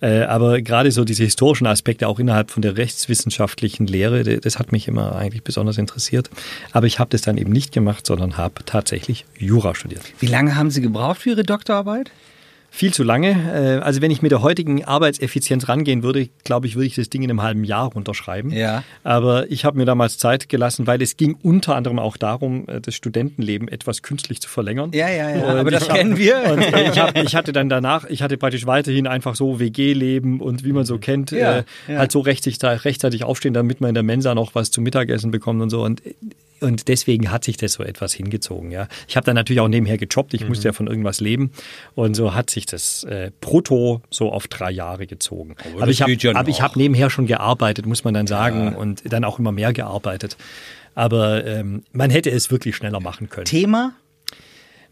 Äh, 0.00 0.22
aber 0.22 0.60
gerade 0.60 0.90
so 0.90 1.04
diese 1.04 1.22
historischen 1.22 1.68
Aspekte 1.68 2.08
auch 2.08 2.18
innerhalb 2.18 2.50
von 2.50 2.62
der 2.62 2.76
rechtswissenschaftlichen 2.76 3.86
Lehre, 3.86 4.24
das 4.40 4.58
hat 4.58 4.72
mich 4.72 4.88
immer 4.88 5.14
eigentlich 5.14 5.44
besonders 5.44 5.78
interessiert. 5.78 6.30
Aber 6.72 6.88
ich 6.88 6.98
habe 6.98 7.10
das 7.10 7.22
dann 7.22 7.38
eben 7.38 7.52
nicht 7.52 7.70
gemacht, 7.70 8.08
sondern 8.08 8.36
habe 8.36 8.64
tatsächlich 8.66 9.24
Jura 9.38 9.76
studiert. 9.76 10.02
Wie 10.18 10.26
lange 10.26 10.56
haben 10.56 10.72
Sie 10.72 10.80
gebraucht 10.80 11.20
für 11.20 11.30
Ihre 11.30 11.44
Doktorarbeit? 11.44 12.10
Viel 12.76 12.92
zu 12.92 13.04
lange. 13.04 13.28
Äh, 13.30 13.84
Also 13.84 14.02
wenn 14.02 14.10
ich 14.10 14.20
mit 14.20 14.32
der 14.32 14.42
heutigen 14.42 14.84
Arbeitseffizienz 14.84 15.68
rangehen 15.68 16.02
würde, 16.02 16.28
glaube 16.42 16.66
ich, 16.66 16.74
würde 16.74 16.86
ich 16.86 16.96
das 16.96 17.08
Ding 17.08 17.22
in 17.22 17.30
einem 17.30 17.40
halben 17.40 17.62
Jahr 17.62 17.86
runterschreiben. 17.92 18.50
Ja. 18.50 18.82
Aber 19.04 19.48
ich 19.48 19.64
habe 19.64 19.76
mir 19.78 19.84
damals 19.84 20.18
Zeit 20.18 20.48
gelassen, 20.48 20.86
weil 20.88 21.00
es 21.00 21.16
ging 21.16 21.36
unter 21.40 21.76
anderem 21.76 22.00
auch 22.00 22.16
darum, 22.16 22.66
äh, 22.68 22.80
das 22.80 22.96
Studentenleben 22.96 23.68
etwas 23.68 24.02
künstlich 24.02 24.40
zu 24.40 24.48
verlängern. 24.48 24.90
Ja, 24.92 25.08
ja, 25.08 25.30
ja. 25.30 25.44
Und 25.52 25.58
Aber 25.58 25.70
das 25.70 25.88
hab- 25.88 25.96
kennen 25.96 26.16
wir. 26.16 26.36
Und 26.52 26.62
äh, 26.62 26.90
ich, 26.90 26.98
hab, 26.98 27.16
ich 27.16 27.36
hatte 27.36 27.52
dann 27.52 27.68
danach, 27.68 28.06
ich 28.06 28.22
hatte 28.22 28.36
praktisch 28.36 28.66
weiterhin 28.66 29.06
einfach 29.06 29.36
so 29.36 29.60
WG-Leben 29.60 30.40
und 30.40 30.64
wie 30.64 30.72
man 30.72 30.84
so 30.84 30.98
kennt, 30.98 31.30
Ja, 31.30 31.58
äh, 31.58 31.64
ja. 31.86 31.98
halt 31.98 32.10
so 32.10 32.18
rechtzeitig, 32.20 32.84
rechtzeitig 32.84 33.22
aufstehen, 33.22 33.54
damit 33.54 33.80
man 33.80 33.90
in 33.90 33.94
der 33.94 34.02
Mensa 34.02 34.34
noch 34.34 34.56
was 34.56 34.72
zum 34.72 34.82
Mittagessen 34.82 35.30
bekommt 35.30 35.62
und 35.62 35.70
so. 35.70 35.84
Und 35.84 36.02
und 36.60 36.88
deswegen 36.88 37.30
hat 37.30 37.44
sich 37.44 37.56
das 37.56 37.74
so 37.74 37.82
etwas 37.82 38.12
hingezogen. 38.12 38.70
Ja, 38.70 38.88
ich 39.06 39.16
habe 39.16 39.26
dann 39.26 39.34
natürlich 39.34 39.60
auch 39.60 39.68
nebenher 39.68 39.98
gejobbt. 39.98 40.34
Ich 40.34 40.46
musste 40.48 40.68
ja 40.68 40.72
von 40.72 40.86
irgendwas 40.86 41.20
leben 41.20 41.50
und 41.94 42.14
so 42.14 42.34
hat 42.34 42.50
sich 42.50 42.66
das 42.66 43.04
äh, 43.04 43.30
brutto 43.40 44.02
so 44.10 44.32
auf 44.32 44.48
drei 44.48 44.70
Jahre 44.70 45.06
gezogen. 45.06 45.56
Aber 45.72 45.82
Aber 45.82 45.90
ich 45.90 46.02
habe 46.02 46.12
ja 46.12 46.34
habe 46.60 46.78
nebenher 46.78 47.10
schon 47.10 47.26
gearbeitet, 47.26 47.86
muss 47.86 48.04
man 48.04 48.14
dann 48.14 48.26
sagen, 48.26 48.74
und 48.76 49.02
dann 49.12 49.24
auch 49.24 49.38
immer 49.38 49.52
mehr 49.52 49.72
gearbeitet. 49.72 50.36
Aber 50.94 51.44
ähm, 51.44 51.82
man 51.92 52.10
hätte 52.10 52.30
es 52.30 52.50
wirklich 52.50 52.76
schneller 52.76 53.00
machen 53.00 53.28
können. 53.28 53.46
Thema? 53.46 53.94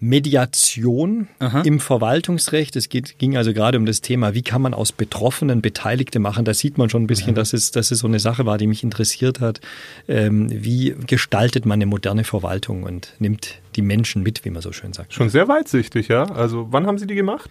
Mediation 0.02 1.28
im 1.64 1.78
Verwaltungsrecht. 1.78 2.74
Es 2.74 2.88
geht, 2.88 3.20
ging 3.20 3.36
also 3.36 3.52
gerade 3.52 3.78
um 3.78 3.86
das 3.86 4.00
Thema, 4.00 4.34
wie 4.34 4.42
kann 4.42 4.60
man 4.60 4.74
aus 4.74 4.90
Betroffenen 4.90 5.62
Beteiligte 5.62 6.18
machen. 6.18 6.44
Da 6.44 6.54
sieht 6.54 6.76
man 6.76 6.90
schon 6.90 7.04
ein 7.04 7.06
bisschen, 7.06 7.36
dass, 7.36 7.52
es, 7.52 7.70
dass 7.70 7.92
es 7.92 8.00
so 8.00 8.08
eine 8.08 8.18
Sache 8.18 8.44
war, 8.44 8.58
die 8.58 8.66
mich 8.66 8.82
interessiert 8.82 9.38
hat. 9.38 9.60
Ähm, 10.08 10.48
wie 10.50 10.96
gestaltet 11.06 11.66
man 11.66 11.76
eine 11.76 11.86
moderne 11.86 12.24
Verwaltung 12.24 12.82
und 12.82 13.14
nimmt 13.20 13.60
die 13.76 13.82
Menschen 13.82 14.24
mit, 14.24 14.44
wie 14.44 14.50
man 14.50 14.60
so 14.60 14.72
schön 14.72 14.92
sagt. 14.92 15.14
Schon 15.14 15.30
sehr 15.30 15.46
weitsichtig, 15.46 16.08
ja. 16.08 16.24
Also 16.24 16.66
wann 16.72 16.88
haben 16.88 16.98
Sie 16.98 17.06
die 17.06 17.14
gemacht? 17.14 17.50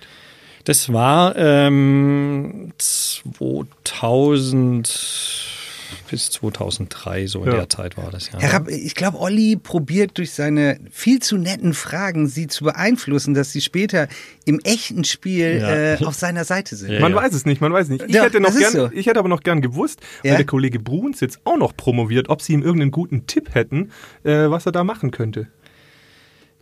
Das 0.66 0.92
war 0.92 1.38
ähm, 1.38 2.74
2000 2.78 5.61
bis 6.10 6.30
2003, 6.32 7.28
so 7.28 7.42
in 7.44 7.48
Ja. 7.52 7.56
der 7.58 7.70
Zeit 7.70 7.98
war 7.98 8.12
das 8.12 8.32
ja. 8.32 8.40
Herr 8.40 8.54
Rapp, 8.54 8.70
ich 8.70 8.96
glaube, 8.96 9.20
Olli 9.20 9.56
probiert 9.56 10.18
durch 10.18 10.32
seine 10.32 10.80
viel 10.92 11.20
zu 11.22 11.38
netten 11.38 11.74
Fragen, 11.74 12.28
Sie 12.28 12.48
zu 12.48 12.64
beeinflussen, 12.64 13.34
dass 13.34 13.52
Sie 13.52 13.62
später 13.62 14.08
im 14.46 14.60
echten 14.64 15.04
Spiel 15.04 15.60
Ja. 15.62 15.96
äh, 15.96 15.98
auf 16.06 16.16
seiner 16.16 16.44
Seite 16.46 16.76
sind. 16.76 16.92
Ja, 16.92 17.00
Man 17.00 17.16
weiß 17.16 17.34
es 17.34 17.46
nicht, 17.46 17.62
man 17.62 17.72
weiß 17.74 17.86
es 17.86 17.90
nicht. 17.90 18.06
Ich, 18.08 18.16
hätte 18.22 18.40
noch 18.40 18.56
gern, 18.58 18.72
so. 18.72 18.90
ich 18.92 19.06
hätte 19.06 19.20
aber 19.20 19.30
noch 19.30 19.42
gern 19.42 19.62
gewusst, 19.62 20.02
Ja. 20.24 20.32
weil 20.32 20.38
der 20.38 20.46
Kollege 20.46 20.80
Bruns 20.80 21.20
jetzt 21.20 21.40
auch 21.46 21.58
noch 21.58 21.76
promoviert, 21.76 22.30
ob 22.30 22.42
Sie 22.42 22.54
ihm 22.54 22.62
irgendeinen 22.64 22.92
guten 22.92 23.28
Tipp 23.28 23.54
hätten, 23.54 23.92
äh, 24.24 24.50
was 24.50 24.66
er 24.66 24.72
da 24.72 24.84
machen 24.84 25.12
könnte. 25.12 25.48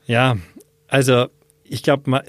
Ja, 0.06 0.38
also 0.88 1.28
ich 1.70 1.84
glaube, 1.84 2.24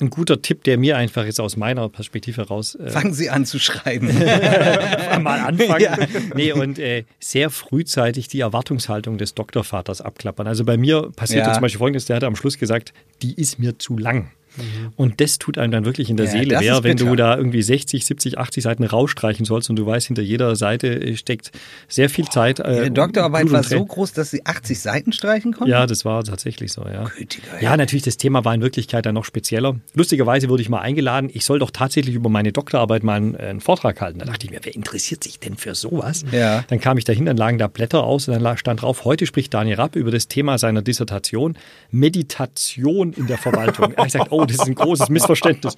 ein 0.00 0.10
guter 0.10 0.42
Tipp, 0.42 0.64
der 0.64 0.78
mir 0.78 0.96
einfach 0.96 1.24
jetzt 1.24 1.40
aus 1.40 1.56
meiner 1.56 1.88
Perspektive 1.88 2.42
heraus. 2.42 2.74
Äh, 2.74 2.90
Fangen 2.90 3.14
Sie 3.14 3.30
an 3.30 3.46
zu 3.46 3.58
schreiben. 3.58 4.06
mal 5.22 5.40
anfangen. 5.46 5.80
Ja. 5.80 5.96
Nee, 6.34 6.52
und 6.52 6.78
äh, 6.78 7.04
sehr 7.20 7.50
frühzeitig 7.50 8.28
die 8.28 8.40
Erwartungshaltung 8.40 9.18
des 9.18 9.34
Doktorvaters 9.34 10.00
abklappern. 10.00 10.46
Also 10.46 10.64
bei 10.64 10.76
mir 10.76 11.10
passiert 11.16 11.46
ja. 11.46 11.52
zum 11.52 11.62
Beispiel 11.62 11.78
folgendes: 11.78 12.06
der 12.06 12.16
hat 12.16 12.24
am 12.24 12.36
Schluss 12.36 12.58
gesagt, 12.58 12.92
die 13.22 13.34
ist 13.34 13.58
mir 13.58 13.78
zu 13.78 13.96
lang. 13.98 14.30
Mhm. 14.56 14.92
Und 14.96 15.20
das 15.20 15.38
tut 15.38 15.58
einem 15.58 15.72
dann 15.72 15.84
wirklich 15.84 16.10
in 16.10 16.16
der 16.16 16.26
ja, 16.26 16.32
Seele 16.32 16.60
weh, 16.60 16.82
wenn 16.82 16.96
du 16.96 17.14
da 17.16 17.36
irgendwie 17.36 17.62
60, 17.62 18.04
70, 18.04 18.38
80 18.38 18.62
Seiten 18.62 18.84
rausstreichen 18.84 19.44
sollst 19.44 19.70
und 19.70 19.76
du 19.76 19.86
weißt, 19.86 20.06
hinter 20.06 20.22
jeder 20.22 20.56
Seite 20.56 21.16
steckt 21.16 21.50
sehr 21.88 22.08
viel 22.08 22.26
Zeit. 22.26 22.60
Äh, 22.60 22.76
Ihre 22.76 22.90
Doktorarbeit 22.90 23.50
war 23.50 23.62
so 23.62 23.84
groß, 23.84 24.12
dass 24.12 24.30
sie 24.30 24.44
80 24.44 24.80
Seiten 24.80 25.12
streichen 25.12 25.52
konnten? 25.52 25.70
Ja, 25.70 25.86
das 25.86 26.04
war 26.04 26.22
tatsächlich 26.24 26.72
so, 26.72 26.82
ja. 26.82 27.04
Gütiger, 27.04 27.60
ja, 27.60 27.76
natürlich, 27.76 28.04
das 28.04 28.16
Thema 28.16 28.44
war 28.44 28.54
in 28.54 28.62
Wirklichkeit 28.62 29.06
dann 29.06 29.14
noch 29.14 29.24
spezieller. 29.24 29.76
Lustigerweise 29.94 30.48
wurde 30.48 30.62
ich 30.62 30.68
mal 30.68 30.80
eingeladen, 30.80 31.30
ich 31.32 31.44
soll 31.44 31.58
doch 31.58 31.70
tatsächlich 31.70 32.14
über 32.14 32.30
meine 32.30 32.52
Doktorarbeit 32.52 33.02
mal 33.02 33.14
einen, 33.14 33.36
einen 33.36 33.60
Vortrag 33.60 34.00
halten. 34.00 34.18
Da 34.18 34.26
dachte 34.26 34.46
ich 34.46 34.52
mir, 34.52 34.60
wer 34.62 34.74
interessiert 34.74 35.24
sich 35.24 35.38
denn 35.38 35.56
für 35.56 35.74
sowas? 35.74 36.24
Ja. 36.32 36.64
Dann 36.68 36.80
kam 36.80 36.98
ich 36.98 37.04
dahin, 37.04 37.26
dann 37.26 37.36
lagen 37.36 37.58
da 37.58 37.66
Blätter 37.66 38.04
aus 38.04 38.28
und 38.28 38.42
dann 38.42 38.56
stand 38.56 38.82
drauf, 38.82 39.04
heute 39.04 39.26
spricht 39.26 39.52
Daniel 39.54 39.76
Rapp 39.76 39.96
über 39.96 40.10
das 40.10 40.28
Thema 40.28 40.58
seiner 40.58 40.82
Dissertation 40.82 41.56
Meditation 41.90 43.12
in 43.12 43.26
der 43.26 43.38
Verwaltung. 43.38 43.92
er 43.92 43.98
hat 43.98 44.04
gesagt, 44.04 44.32
oh, 44.44 44.46
das 44.52 44.56
ist 44.56 44.66
ein 44.66 44.74
großes 44.74 45.08
Missverständnis. 45.08 45.74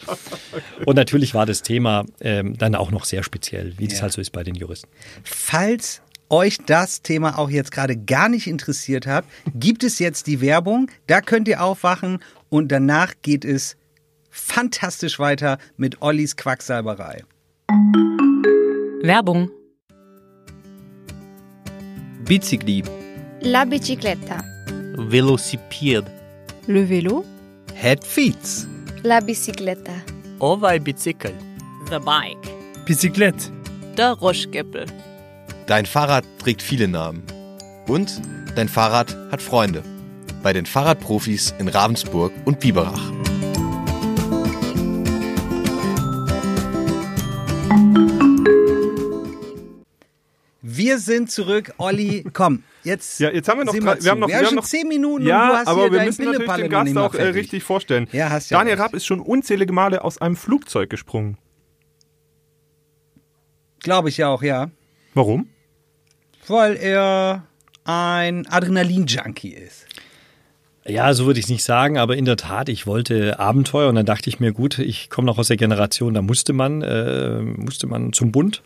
Und 0.84 0.96
natürlich 0.96 1.34
war 1.34 1.46
das 1.46 1.62
Thema 1.62 2.04
ähm, 2.20 2.56
dann 2.58 2.74
auch 2.74 2.90
noch 2.90 3.04
sehr 3.04 3.22
speziell, 3.22 3.74
wie 3.78 3.88
das 3.88 4.02
halt 4.02 4.12
so 4.12 4.20
ist 4.20 4.30
bei 4.30 4.42
den 4.42 4.54
Juristen. 4.54 4.88
Falls 5.24 6.02
euch 6.28 6.58
das 6.66 7.02
Thema 7.02 7.38
auch 7.38 7.50
jetzt 7.50 7.70
gerade 7.70 7.96
gar 7.96 8.28
nicht 8.28 8.46
interessiert 8.46 9.06
hat, 9.06 9.24
gibt 9.54 9.84
es 9.84 9.98
jetzt 9.98 10.26
die 10.26 10.40
Werbung. 10.40 10.90
Da 11.06 11.20
könnt 11.20 11.48
ihr 11.48 11.62
aufwachen 11.62 12.18
und 12.48 12.72
danach 12.72 13.14
geht 13.22 13.44
es 13.44 13.76
fantastisch 14.30 15.18
weiter 15.18 15.58
mit 15.76 16.02
Ollis 16.02 16.36
Quacksalberei. 16.36 17.24
Werbung. 19.02 19.50
Bicicli. 22.24 22.82
La 23.40 23.64
bicicletta. 23.64 24.42
Velocipede. 24.96 26.10
Le 26.66 26.88
vélo. 26.88 27.24
Head 27.86 28.04
feet. 28.04 28.66
La 29.04 29.20
bicicletta. 29.20 29.92
Ovaj 30.40 30.80
bicycle. 30.80 31.34
The 31.88 32.00
bike. 32.00 32.50
Bicyclette. 32.84 33.52
Der 33.96 34.12
Roschgeppel. 34.12 34.86
Dein 35.68 35.86
Fahrrad 35.86 36.24
trägt 36.38 36.62
viele 36.62 36.88
Namen. 36.88 37.22
Und 37.86 38.20
dein 38.56 38.68
Fahrrad 38.68 39.16
hat 39.30 39.40
Freunde. 39.40 39.84
Bei 40.42 40.52
den 40.52 40.66
Fahrradprofis 40.66 41.54
in 41.60 41.68
Ravensburg 41.68 42.32
und 42.44 42.58
Biberach. 42.58 43.12
Wir 50.60 50.98
sind 50.98 51.30
zurück. 51.30 51.72
Olli, 51.78 52.24
komm, 52.32 52.64
jetzt. 52.86 53.20
Ja, 53.20 53.30
jetzt 53.30 53.48
haben 53.48 53.58
wir 53.58 53.64
noch, 53.64 53.74
drei, 53.74 54.02
wir 54.02 54.10
haben 54.10 54.20
noch, 54.20 54.28
wir 54.28 54.46
haben 54.46 54.54
noch 54.54 54.64
zehn 54.64 54.88
Minuten. 54.88 55.26
Ja, 55.26 55.62
aber 55.66 55.92
wir 55.92 56.02
müssen 56.04 56.24
natürlich 56.24 56.52
den 56.52 56.70
Gast 56.70 56.96
auch 56.96 57.14
äh, 57.14 57.28
richtig 57.28 57.62
vorstellen. 57.64 58.08
Ja, 58.12 58.30
hast 58.30 58.50
ja 58.50 58.58
Daniel 58.58 58.76
Rapp 58.76 58.94
ist 58.94 59.04
schon 59.04 59.20
unzählige 59.20 59.72
Male 59.72 60.02
aus 60.04 60.18
einem 60.18 60.36
Flugzeug 60.36 60.88
gesprungen. 60.88 61.36
Glaube 63.80 64.08
ich 64.08 64.16
ja 64.16 64.28
auch, 64.28 64.42
ja. 64.42 64.70
Warum? 65.14 65.48
Weil 66.48 66.76
er 66.76 67.44
ein 67.84 68.46
Adrenalin-Junkie 68.46 69.50
ist. 69.50 69.86
Ja, 70.88 71.12
so 71.14 71.26
würde 71.26 71.40
ich 71.40 71.46
es 71.46 71.50
nicht 71.50 71.64
sagen, 71.64 71.98
aber 71.98 72.16
in 72.16 72.24
der 72.24 72.36
Tat, 72.36 72.68
ich 72.68 72.86
wollte 72.86 73.40
Abenteuer 73.40 73.88
und 73.88 73.96
dann 73.96 74.06
dachte 74.06 74.28
ich 74.30 74.38
mir, 74.38 74.52
gut, 74.52 74.78
ich 74.78 75.10
komme 75.10 75.26
noch 75.26 75.38
aus 75.38 75.48
der 75.48 75.56
Generation, 75.56 76.14
da 76.14 76.22
musste 76.22 76.52
man, 76.52 76.82
äh, 76.82 77.40
musste 77.40 77.88
man 77.88 78.12
zum 78.12 78.30
Bund. 78.30 78.62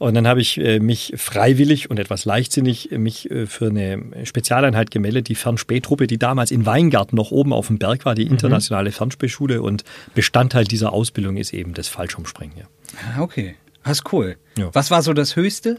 Und 0.00 0.14
dann 0.14 0.26
habe 0.26 0.40
ich 0.40 0.58
äh, 0.58 0.80
mich 0.80 1.12
freiwillig 1.16 1.90
und 1.90 1.98
etwas 1.98 2.24
leichtsinnig 2.24 2.90
äh, 2.90 2.96
mich 2.96 3.30
äh, 3.30 3.44
für 3.44 3.66
eine 3.66 4.02
Spezialeinheit 4.24 4.90
gemeldet, 4.90 5.28
die 5.28 5.34
Fernspähtruppe, 5.34 6.06
die 6.06 6.16
damals 6.16 6.50
in 6.50 6.64
Weingarten 6.64 7.16
noch 7.16 7.32
oben 7.32 7.52
auf 7.52 7.66
dem 7.66 7.78
Berg 7.78 8.06
war, 8.06 8.14
die 8.14 8.24
mhm. 8.24 8.30
internationale 8.30 8.92
Fernspähschule. 8.92 9.60
Und 9.60 9.84
Bestandteil 10.14 10.64
dieser 10.64 10.94
Ausbildung 10.94 11.36
ist 11.36 11.52
eben 11.52 11.74
das 11.74 11.88
Fallschirmspringen. 11.88 12.56
Ja. 12.56 12.64
Ah, 13.14 13.20
okay, 13.20 13.56
das 13.84 13.98
ist 13.98 14.10
cool. 14.10 14.38
Ja. 14.56 14.70
Was 14.72 14.90
war 14.90 15.02
so 15.02 15.12
das 15.12 15.36
Höchste? 15.36 15.78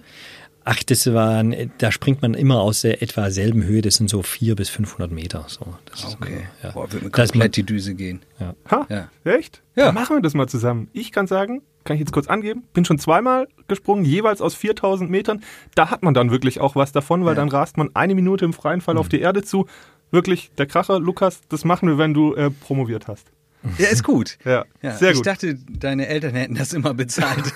Ach, 0.66 0.84
das 0.84 1.12
waren, 1.12 1.72
da 1.80 1.92
springt 1.92 2.22
man 2.22 2.36
immer 2.36 2.62
aus 2.62 2.82
der 2.82 3.02
etwa 3.02 3.32
selben 3.32 3.64
Höhe. 3.64 3.82
Das 3.82 3.96
sind 3.96 4.08
so 4.08 4.22
vier 4.22 4.56
bis 4.56 4.70
500 4.70 5.12
Meter. 5.12 5.46
So, 5.48 5.66
das 5.86 6.06
okay. 6.14 6.36
Ist, 6.36 6.64
ja. 6.64 6.72
Boah, 6.74 6.92
würde 6.92 7.06
mir 7.06 7.12
komplett 7.12 7.56
die 7.56 7.64
Düse 7.64 7.96
gehen. 7.96 8.22
Ja. 8.40 8.54
Ha, 8.70 8.86
ja. 8.88 9.32
echt? 9.32 9.64
Ja. 9.76 9.86
Dann 9.86 9.96
machen 9.96 10.18
wir 10.18 10.22
das 10.22 10.36
mal 10.36 10.46
zusammen. 10.46 10.90
Ich 10.94 11.12
kann 11.12 11.26
sagen, 11.26 11.64
kann 11.84 11.96
ich 11.96 12.00
jetzt 12.00 12.12
kurz 12.12 12.28
angeben, 12.28 12.64
bin 12.74 12.86
schon 12.86 13.00
zweimal 13.00 13.48
gesprungen, 13.68 14.06
jeweils 14.06 14.42
aus 14.42 14.56
4000 14.56 15.10
Metern. 15.10 15.44
Da 15.76 15.90
hat 15.90 16.04
man 16.04 16.14
dann 16.14 16.32
wirklich 16.32 16.60
auch 16.60 16.76
was 16.76 16.92
davon, 16.92 17.26
weil 17.26 17.34
ja. 17.34 17.42
dann 17.42 17.50
rast 17.50 17.78
man 17.78 17.90
eine 17.94 18.16
Minute 18.16 18.46
im 18.46 18.54
freien 18.54 18.82
Fall 18.82 18.96
mhm. 18.96 19.00
auf 19.00 19.10
die 19.10 19.20
Erde 19.22 19.44
zu. 19.44 19.66
Wirklich, 20.12 20.52
der 20.58 20.66
Kracher, 20.66 21.00
Lukas, 21.00 21.42
das 21.50 21.64
machen 21.64 21.88
wir, 21.88 21.98
wenn 21.98 22.14
du 22.14 22.36
äh, 22.36 22.52
promoviert 22.52 23.08
hast. 23.08 23.32
Ja, 23.78 23.90
ist 23.90 24.04
gut. 24.04 24.38
Ja, 24.46 24.66
ja, 24.82 24.98
sehr 24.98 25.14
gut. 25.14 25.18
Ich 25.18 25.32
dachte, 25.32 25.56
deine 25.56 26.08
Eltern 26.08 26.34
hätten 26.34 26.56
das 26.56 26.74
immer 26.74 26.94
bezahlt. 26.94 27.46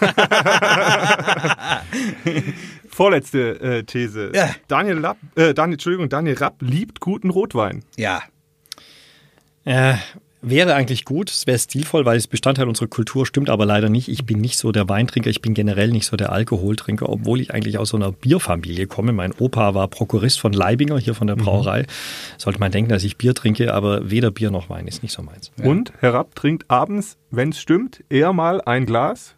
Vorletzte 2.90 3.60
äh, 3.60 3.84
These. 3.84 4.32
Ja. 4.34 4.50
Daniel, 4.68 4.98
Lapp, 4.98 5.18
äh, 5.36 5.54
Daniel, 5.54 5.76
Entschuldigung, 5.76 6.10
Daniel 6.10 6.38
Rapp 6.38 6.62
liebt 6.62 7.00
guten 7.00 7.32
Rotwein. 7.32 7.84
Ja. 7.98 8.22
Äh, 9.66 9.96
Wäre 10.48 10.76
eigentlich 10.76 11.06
gut, 11.06 11.32
es 11.32 11.48
wäre 11.48 11.58
stilvoll, 11.58 12.06
weil 12.06 12.18
es 12.18 12.28
Bestandteil 12.28 12.68
unserer 12.68 12.88
Kultur 12.88 13.26
stimmt, 13.26 13.50
aber 13.50 13.66
leider 13.66 13.90
nicht. 13.90 14.10
Ich 14.10 14.28
bin 14.28 14.40
nicht 14.40 14.60
so 14.60 14.72
der 14.72 14.88
Weintrinker, 14.88 15.32
ich 15.32 15.42
bin 15.42 15.56
generell 15.56 15.90
nicht 15.90 16.06
so 16.06 16.18
der 16.18 16.32
Alkoholtrinker, 16.32 17.10
obwohl 17.10 17.42
ich 17.42 17.52
eigentlich 17.52 17.80
aus 17.80 17.90
so 17.90 17.98
einer 17.98 18.12
Bierfamilie 18.12 18.86
komme. 18.86 19.12
Mein 19.12 19.32
Opa 19.32 19.74
war 19.74 19.88
Prokurist 19.88 20.40
von 20.40 20.54
Leibinger, 20.54 21.00
hier 21.00 21.16
von 21.16 21.26
der 21.26 21.36
mhm. 21.36 21.42
Brauerei. 21.42 21.82
Mhm. 21.82 21.88
Sollte 22.38 22.60
man 22.60 22.72
denken, 22.72 22.90
dass 22.90 23.04
ich 23.04 23.18
Bier 23.18 23.34
trinke, 23.34 23.74
aber 23.74 24.12
weder 24.12 24.30
Bier 24.30 24.52
noch 24.52 24.70
Wein 24.70 24.86
ist 24.86 25.02
nicht 25.02 25.14
so 25.14 25.24
meins. 25.24 25.52
Ja. 25.58 25.66
Und 25.66 25.94
herab 26.00 26.36
trinkt 26.36 26.70
abends, 26.70 27.18
wenn 27.32 27.50
es 27.50 27.60
stimmt, 27.60 28.04
eher 28.10 28.32
mal 28.32 28.62
ein 28.62 28.86
Glas 28.86 29.34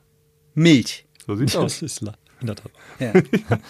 Milch. 0.56 1.06
So 1.26 1.36
sieht's 1.38 1.54
das 1.54 1.64
aus. 1.64 1.82
Ist 1.84 2.02
in 2.42 2.48
der 2.48 2.56
Tat. 2.56 2.72
Ja. 3.00 3.14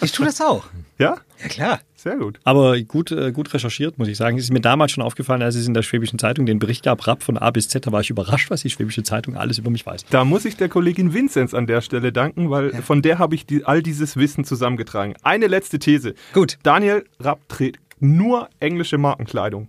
Ich 0.00 0.12
tue 0.12 0.26
das 0.26 0.40
auch. 0.40 0.64
Ja? 1.00 1.18
Ja, 1.40 1.48
klar. 1.48 1.80
Sehr 1.94 2.16
gut. 2.16 2.40
Aber 2.42 2.76
gut, 2.80 3.12
äh, 3.12 3.30
gut 3.30 3.54
recherchiert, 3.54 3.98
muss 3.98 4.08
ich 4.08 4.16
sagen. 4.16 4.36
Es 4.36 4.42
ist 4.42 4.52
mir 4.52 4.60
damals 4.60 4.90
schon 4.90 5.04
aufgefallen, 5.04 5.42
als 5.42 5.54
es 5.54 5.68
in 5.68 5.72
der 5.72 5.82
Schwäbischen 5.82 6.18
Zeitung 6.18 6.44
den 6.44 6.58
Bericht 6.58 6.82
gab, 6.82 7.06
Rapp 7.06 7.22
von 7.22 7.38
A 7.38 7.52
bis 7.52 7.68
Z, 7.68 7.86
da 7.86 7.92
war 7.92 8.00
ich 8.00 8.10
überrascht, 8.10 8.50
was 8.50 8.62
die 8.62 8.70
Schwäbische 8.70 9.04
Zeitung 9.04 9.36
alles 9.36 9.58
über 9.58 9.70
mich 9.70 9.86
weiß. 9.86 10.06
Da 10.10 10.24
muss 10.24 10.44
ich 10.44 10.56
der 10.56 10.68
Kollegin 10.68 11.14
Vinzenz 11.14 11.54
an 11.54 11.68
der 11.68 11.82
Stelle 11.82 12.10
danken, 12.12 12.50
weil 12.50 12.72
ja. 12.72 12.82
von 12.82 13.00
der 13.00 13.20
habe 13.20 13.36
ich 13.36 13.46
die, 13.46 13.64
all 13.64 13.80
dieses 13.80 14.16
Wissen 14.16 14.42
zusammengetragen. 14.42 15.14
Eine 15.22 15.46
letzte 15.46 15.78
These. 15.78 16.14
Gut. 16.34 16.58
Daniel 16.64 17.04
Rapp 17.20 17.48
trägt 17.48 17.78
nur 18.00 18.48
englische 18.58 18.98
Markenkleidung. 18.98 19.68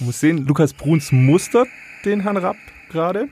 Man 0.00 0.06
muss 0.06 0.18
sehen, 0.18 0.46
Lukas 0.48 0.74
Bruns 0.74 1.12
mustert 1.12 1.68
den 2.04 2.20
Herrn 2.20 2.38
Rapp 2.38 2.56
gerade. 2.90 3.28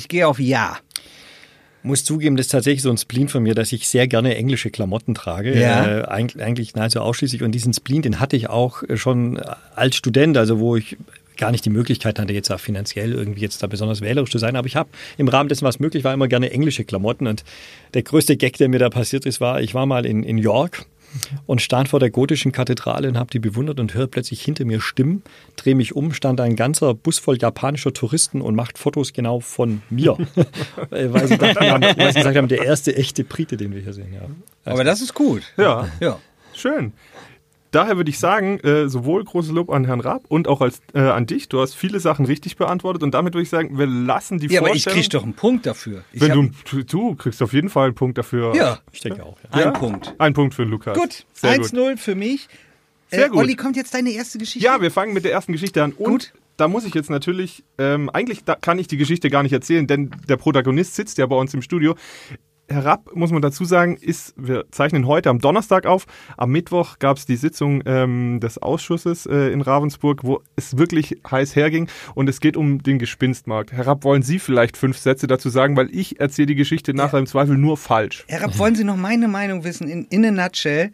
Ich 0.00 0.08
gehe 0.08 0.26
auf 0.26 0.40
Ja. 0.40 0.78
Muss 1.82 2.04
zugeben, 2.04 2.36
das 2.36 2.46
ist 2.46 2.52
tatsächlich 2.52 2.80
so 2.80 2.90
ein 2.90 2.96
Spleen 2.96 3.28
von 3.28 3.42
mir, 3.42 3.54
dass 3.54 3.70
ich 3.70 3.86
sehr 3.86 4.08
gerne 4.08 4.34
englische 4.34 4.70
Klamotten 4.70 5.14
trage. 5.14 5.58
Ja. 5.58 6.00
Äh, 6.00 6.04
eigentlich, 6.06 6.42
eigentlich 6.42 6.74
nahezu 6.74 7.00
ausschließlich. 7.00 7.42
Und 7.42 7.52
diesen 7.52 7.74
Spleen, 7.74 8.00
den 8.00 8.18
hatte 8.18 8.34
ich 8.34 8.48
auch 8.48 8.82
schon 8.94 9.38
als 9.74 9.96
Student, 9.96 10.38
also 10.38 10.58
wo 10.58 10.76
ich 10.76 10.96
gar 11.36 11.50
nicht 11.50 11.66
die 11.66 11.70
Möglichkeit 11.70 12.18
hatte, 12.18 12.32
jetzt 12.32 12.50
auch 12.50 12.60
finanziell 12.60 13.12
irgendwie 13.12 13.42
jetzt 13.42 13.62
da 13.62 13.66
besonders 13.66 14.00
wählerisch 14.00 14.30
zu 14.30 14.38
sein. 14.38 14.56
Aber 14.56 14.66
ich 14.66 14.76
habe 14.76 14.88
im 15.18 15.28
Rahmen 15.28 15.50
dessen, 15.50 15.66
was 15.66 15.80
möglich 15.80 16.02
war, 16.02 16.14
immer 16.14 16.28
gerne 16.28 16.50
englische 16.50 16.84
Klamotten. 16.84 17.26
Und 17.26 17.44
der 17.92 18.02
größte 18.02 18.38
Gag, 18.38 18.56
der 18.56 18.70
mir 18.70 18.78
da 18.78 18.88
passiert 18.88 19.26
ist, 19.26 19.42
war, 19.42 19.60
ich 19.60 19.74
war 19.74 19.84
mal 19.84 20.06
in, 20.06 20.22
in 20.22 20.38
York 20.38 20.86
und 21.46 21.60
stand 21.60 21.88
vor 21.88 22.00
der 22.00 22.10
gotischen 22.10 22.52
Kathedrale 22.52 23.08
und 23.08 23.18
habe 23.18 23.30
die 23.30 23.38
bewundert 23.38 23.80
und 23.80 23.94
höre 23.94 24.06
plötzlich 24.06 24.42
hinter 24.42 24.64
mir 24.64 24.80
Stimmen, 24.80 25.22
drehe 25.56 25.74
mich 25.74 25.94
um, 25.94 26.12
stand 26.12 26.40
ein 26.40 26.56
ganzer 26.56 26.94
Bus 26.94 27.18
voll 27.18 27.38
japanischer 27.38 27.92
Touristen 27.92 28.40
und 28.40 28.54
macht 28.54 28.78
Fotos 28.78 29.12
genau 29.12 29.40
von 29.40 29.82
mir. 29.90 30.16
weil, 30.90 31.26
sie 31.26 31.38
dachten, 31.38 31.82
weil 31.98 32.12
sie 32.12 32.18
gesagt 32.20 32.36
haben, 32.36 32.48
der 32.48 32.64
erste 32.64 32.96
echte 32.96 33.24
Brite, 33.24 33.56
den 33.56 33.74
wir 33.74 33.80
hier 33.82 33.92
sehen. 33.92 34.12
Ja. 34.12 34.22
Also 34.64 34.76
Aber 34.76 34.84
das 34.84 35.00
ist 35.00 35.14
gut. 35.14 35.42
Ja. 35.56 35.88
ja. 36.00 36.18
Schön 36.54 36.92
daher 37.70 37.96
würde 37.96 38.10
ich 38.10 38.18
sagen, 38.18 38.58
äh, 38.60 38.88
sowohl 38.88 39.24
großes 39.24 39.52
Lob 39.52 39.70
an 39.70 39.84
Herrn 39.84 40.00
Raab 40.00 40.24
und 40.28 40.48
auch 40.48 40.60
als, 40.60 40.80
äh, 40.94 41.00
an 41.00 41.26
dich. 41.26 41.48
Du 41.48 41.60
hast 41.60 41.74
viele 41.74 42.00
Sachen 42.00 42.26
richtig 42.26 42.56
beantwortet 42.56 43.02
und 43.02 43.12
damit 43.12 43.34
würde 43.34 43.42
ich 43.42 43.50
sagen, 43.50 43.78
wir 43.78 43.86
lassen 43.86 44.38
die 44.38 44.46
ja, 44.46 44.60
Vorstellung... 44.60 44.78
Ja, 44.78 44.90
aber 44.90 44.98
ich 44.98 45.04
krieg 45.04 45.10
doch 45.10 45.22
einen 45.22 45.34
Punkt 45.34 45.66
dafür. 45.66 46.04
Ich 46.12 46.20
wenn 46.20 46.52
du, 46.70 46.82
du 46.82 47.14
kriegst 47.14 47.42
auf 47.42 47.52
jeden 47.52 47.68
Fall 47.68 47.86
einen 47.86 47.94
Punkt 47.94 48.18
dafür. 48.18 48.54
Ja, 48.54 48.78
ich 48.92 49.00
denke 49.00 49.24
auch. 49.24 49.36
Ja. 49.44 49.50
Ein 49.50 49.60
ja? 49.60 49.70
Punkt. 49.70 50.14
Ein 50.18 50.34
Punkt 50.34 50.54
für 50.54 50.64
Lukas. 50.64 50.96
Gut, 50.96 51.26
1-0 51.42 51.96
für 51.96 52.14
mich. 52.14 52.48
Sehr 53.10 53.26
äh, 53.26 53.28
gut. 53.28 53.38
Olli, 53.38 53.56
kommt 53.56 53.76
jetzt 53.76 53.94
deine 53.94 54.10
erste 54.10 54.38
Geschichte? 54.38 54.64
Ja, 54.64 54.80
wir 54.80 54.90
fangen 54.90 55.12
mit 55.12 55.24
der 55.24 55.32
ersten 55.32 55.52
Geschichte 55.52 55.82
an. 55.82 55.92
Und 55.92 56.10
gut. 56.10 56.32
da 56.56 56.68
muss 56.68 56.84
ich 56.84 56.94
jetzt 56.94 57.10
natürlich, 57.10 57.64
ähm, 57.78 58.08
eigentlich 58.10 58.44
kann 58.60 58.78
ich 58.78 58.86
die 58.86 58.96
Geschichte 58.96 59.30
gar 59.30 59.42
nicht 59.42 59.52
erzählen, 59.52 59.86
denn 59.86 60.10
der 60.28 60.36
Protagonist 60.36 60.94
sitzt 60.94 61.18
ja 61.18 61.26
bei 61.26 61.36
uns 61.36 61.52
im 61.54 61.62
Studio. 61.62 61.96
Herab, 62.70 63.10
muss 63.14 63.32
man 63.32 63.42
dazu 63.42 63.64
sagen, 63.64 63.96
ist, 63.96 64.32
wir 64.36 64.64
zeichnen 64.70 65.06
heute 65.06 65.28
am 65.28 65.40
Donnerstag 65.40 65.86
auf. 65.86 66.06
Am 66.36 66.50
Mittwoch 66.50 66.98
gab 66.98 67.16
es 67.16 67.26
die 67.26 67.36
Sitzung 67.36 67.82
ähm, 67.84 68.40
des 68.40 68.58
Ausschusses 68.58 69.26
äh, 69.26 69.52
in 69.52 69.60
Ravensburg, 69.60 70.24
wo 70.24 70.40
es 70.56 70.78
wirklich 70.78 71.20
heiß 71.28 71.56
herging 71.56 71.88
und 72.14 72.28
es 72.28 72.40
geht 72.40 72.56
um 72.56 72.82
den 72.82 72.98
Gespinstmarkt. 72.98 73.72
Herab, 73.72 74.04
wollen 74.04 74.22
Sie 74.22 74.38
vielleicht 74.38 74.76
fünf 74.76 74.98
Sätze 74.98 75.26
dazu 75.26 75.48
sagen, 75.48 75.76
weil 75.76 75.94
ich 75.94 76.20
erzähle 76.20 76.46
die 76.46 76.54
Geschichte 76.54 76.94
nachher 76.94 77.18
im 77.18 77.26
Zweifel 77.26 77.58
nur 77.58 77.76
falsch. 77.76 78.24
Herr 78.28 78.42
Rapp, 78.42 78.58
wollen 78.58 78.74
Sie 78.74 78.84
noch 78.84 78.96
meine 78.96 79.28
Meinung 79.28 79.64
wissen? 79.64 79.88
In, 79.88 80.04
in 80.04 80.24
a 80.24 80.30
nutshell, 80.30 80.92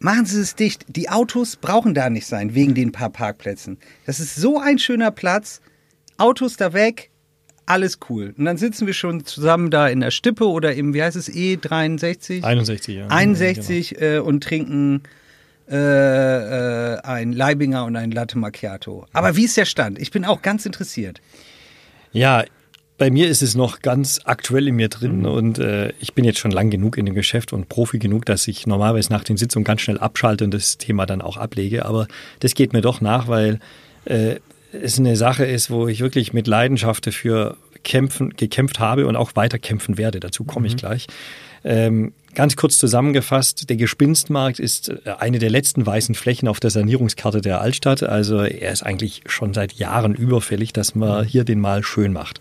machen 0.00 0.26
Sie 0.26 0.40
es 0.40 0.56
dicht. 0.56 0.84
Die 0.88 1.08
Autos 1.08 1.56
brauchen 1.56 1.94
da 1.94 2.10
nicht 2.10 2.26
sein, 2.26 2.54
wegen 2.54 2.74
den 2.74 2.92
paar 2.92 3.10
Parkplätzen. 3.10 3.78
Das 4.06 4.20
ist 4.20 4.34
so 4.34 4.58
ein 4.58 4.78
schöner 4.78 5.10
Platz. 5.10 5.60
Autos 6.16 6.56
da 6.56 6.72
weg, 6.72 7.10
alles 7.66 7.98
cool. 8.08 8.34
Und 8.36 8.44
dann 8.44 8.56
sitzen 8.56 8.86
wir 8.86 8.94
schon 8.94 9.24
zusammen 9.24 9.70
da 9.70 9.88
in 9.88 10.00
der 10.00 10.10
Stippe 10.10 10.46
oder 10.48 10.74
im, 10.74 10.94
wie 10.94 11.02
heißt 11.02 11.16
es, 11.16 11.30
E63? 11.30 12.42
61, 12.42 12.96
ja. 12.96 13.06
61 13.08 14.00
äh, 14.00 14.18
und 14.18 14.42
trinken 14.42 15.02
äh, 15.70 15.76
äh, 15.76 17.00
ein 17.00 17.32
Leibinger 17.32 17.84
und 17.84 17.96
ein 17.96 18.10
Latte 18.10 18.36
Macchiato. 18.38 19.06
Aber 19.12 19.36
wie 19.36 19.44
ist 19.44 19.56
der 19.56 19.64
Stand? 19.64 19.98
Ich 19.98 20.10
bin 20.10 20.24
auch 20.24 20.42
ganz 20.42 20.66
interessiert. 20.66 21.22
Ja, 22.12 22.44
bei 22.98 23.10
mir 23.10 23.28
ist 23.28 23.42
es 23.42 23.54
noch 23.54 23.80
ganz 23.80 24.20
aktuell 24.24 24.68
in 24.68 24.76
mir 24.76 24.88
drin 24.88 25.26
und 25.26 25.58
äh, 25.58 25.92
ich 26.00 26.14
bin 26.14 26.24
jetzt 26.24 26.38
schon 26.38 26.52
lang 26.52 26.70
genug 26.70 26.96
in 26.96 27.06
dem 27.06 27.14
Geschäft 27.14 27.52
und 27.52 27.68
Profi 27.68 27.98
genug, 27.98 28.24
dass 28.26 28.46
ich 28.46 28.66
normalerweise 28.66 29.10
nach 29.10 29.24
den 29.24 29.36
Sitzungen 29.36 29.64
ganz 29.64 29.80
schnell 29.80 29.98
abschalte 29.98 30.44
und 30.44 30.54
das 30.54 30.78
Thema 30.78 31.06
dann 31.06 31.20
auch 31.20 31.36
ablege. 31.36 31.86
Aber 31.86 32.06
das 32.40 32.54
geht 32.54 32.72
mir 32.72 32.82
doch 32.82 33.00
nach, 33.00 33.26
weil 33.26 33.58
äh, 34.04 34.36
es 34.82 34.98
eine 34.98 35.16
Sache 35.16 35.44
ist, 35.44 35.70
wo 35.70 35.88
ich 35.88 36.00
wirklich 36.00 36.32
mit 36.32 36.46
Leidenschaft 36.46 37.06
dafür 37.06 37.56
kämpfen, 37.82 38.30
gekämpft 38.36 38.78
habe 38.78 39.06
und 39.06 39.16
auch 39.16 39.36
weiter 39.36 39.58
kämpfen 39.58 39.98
werde. 39.98 40.20
Dazu 40.20 40.44
komme 40.44 40.66
ich 40.66 40.76
gleich. 40.76 41.06
Ähm, 41.64 42.12
ganz 42.34 42.56
kurz 42.56 42.78
zusammengefasst, 42.78 43.68
der 43.70 43.76
Gespinstmarkt 43.76 44.58
ist 44.58 44.88
äh, 44.88 45.10
eine 45.18 45.38
der 45.38 45.50
letzten 45.50 45.86
weißen 45.86 46.14
Flächen 46.14 46.48
auf 46.48 46.60
der 46.60 46.70
Sanierungskarte 46.70 47.40
der 47.40 47.60
Altstadt. 47.60 48.02
Also 48.02 48.40
er 48.40 48.72
ist 48.72 48.82
eigentlich 48.82 49.22
schon 49.26 49.54
seit 49.54 49.72
Jahren 49.74 50.14
überfällig, 50.14 50.72
dass 50.72 50.94
man 50.94 51.24
hier 51.24 51.44
den 51.44 51.60
mal 51.60 51.82
schön 51.82 52.12
macht. 52.12 52.40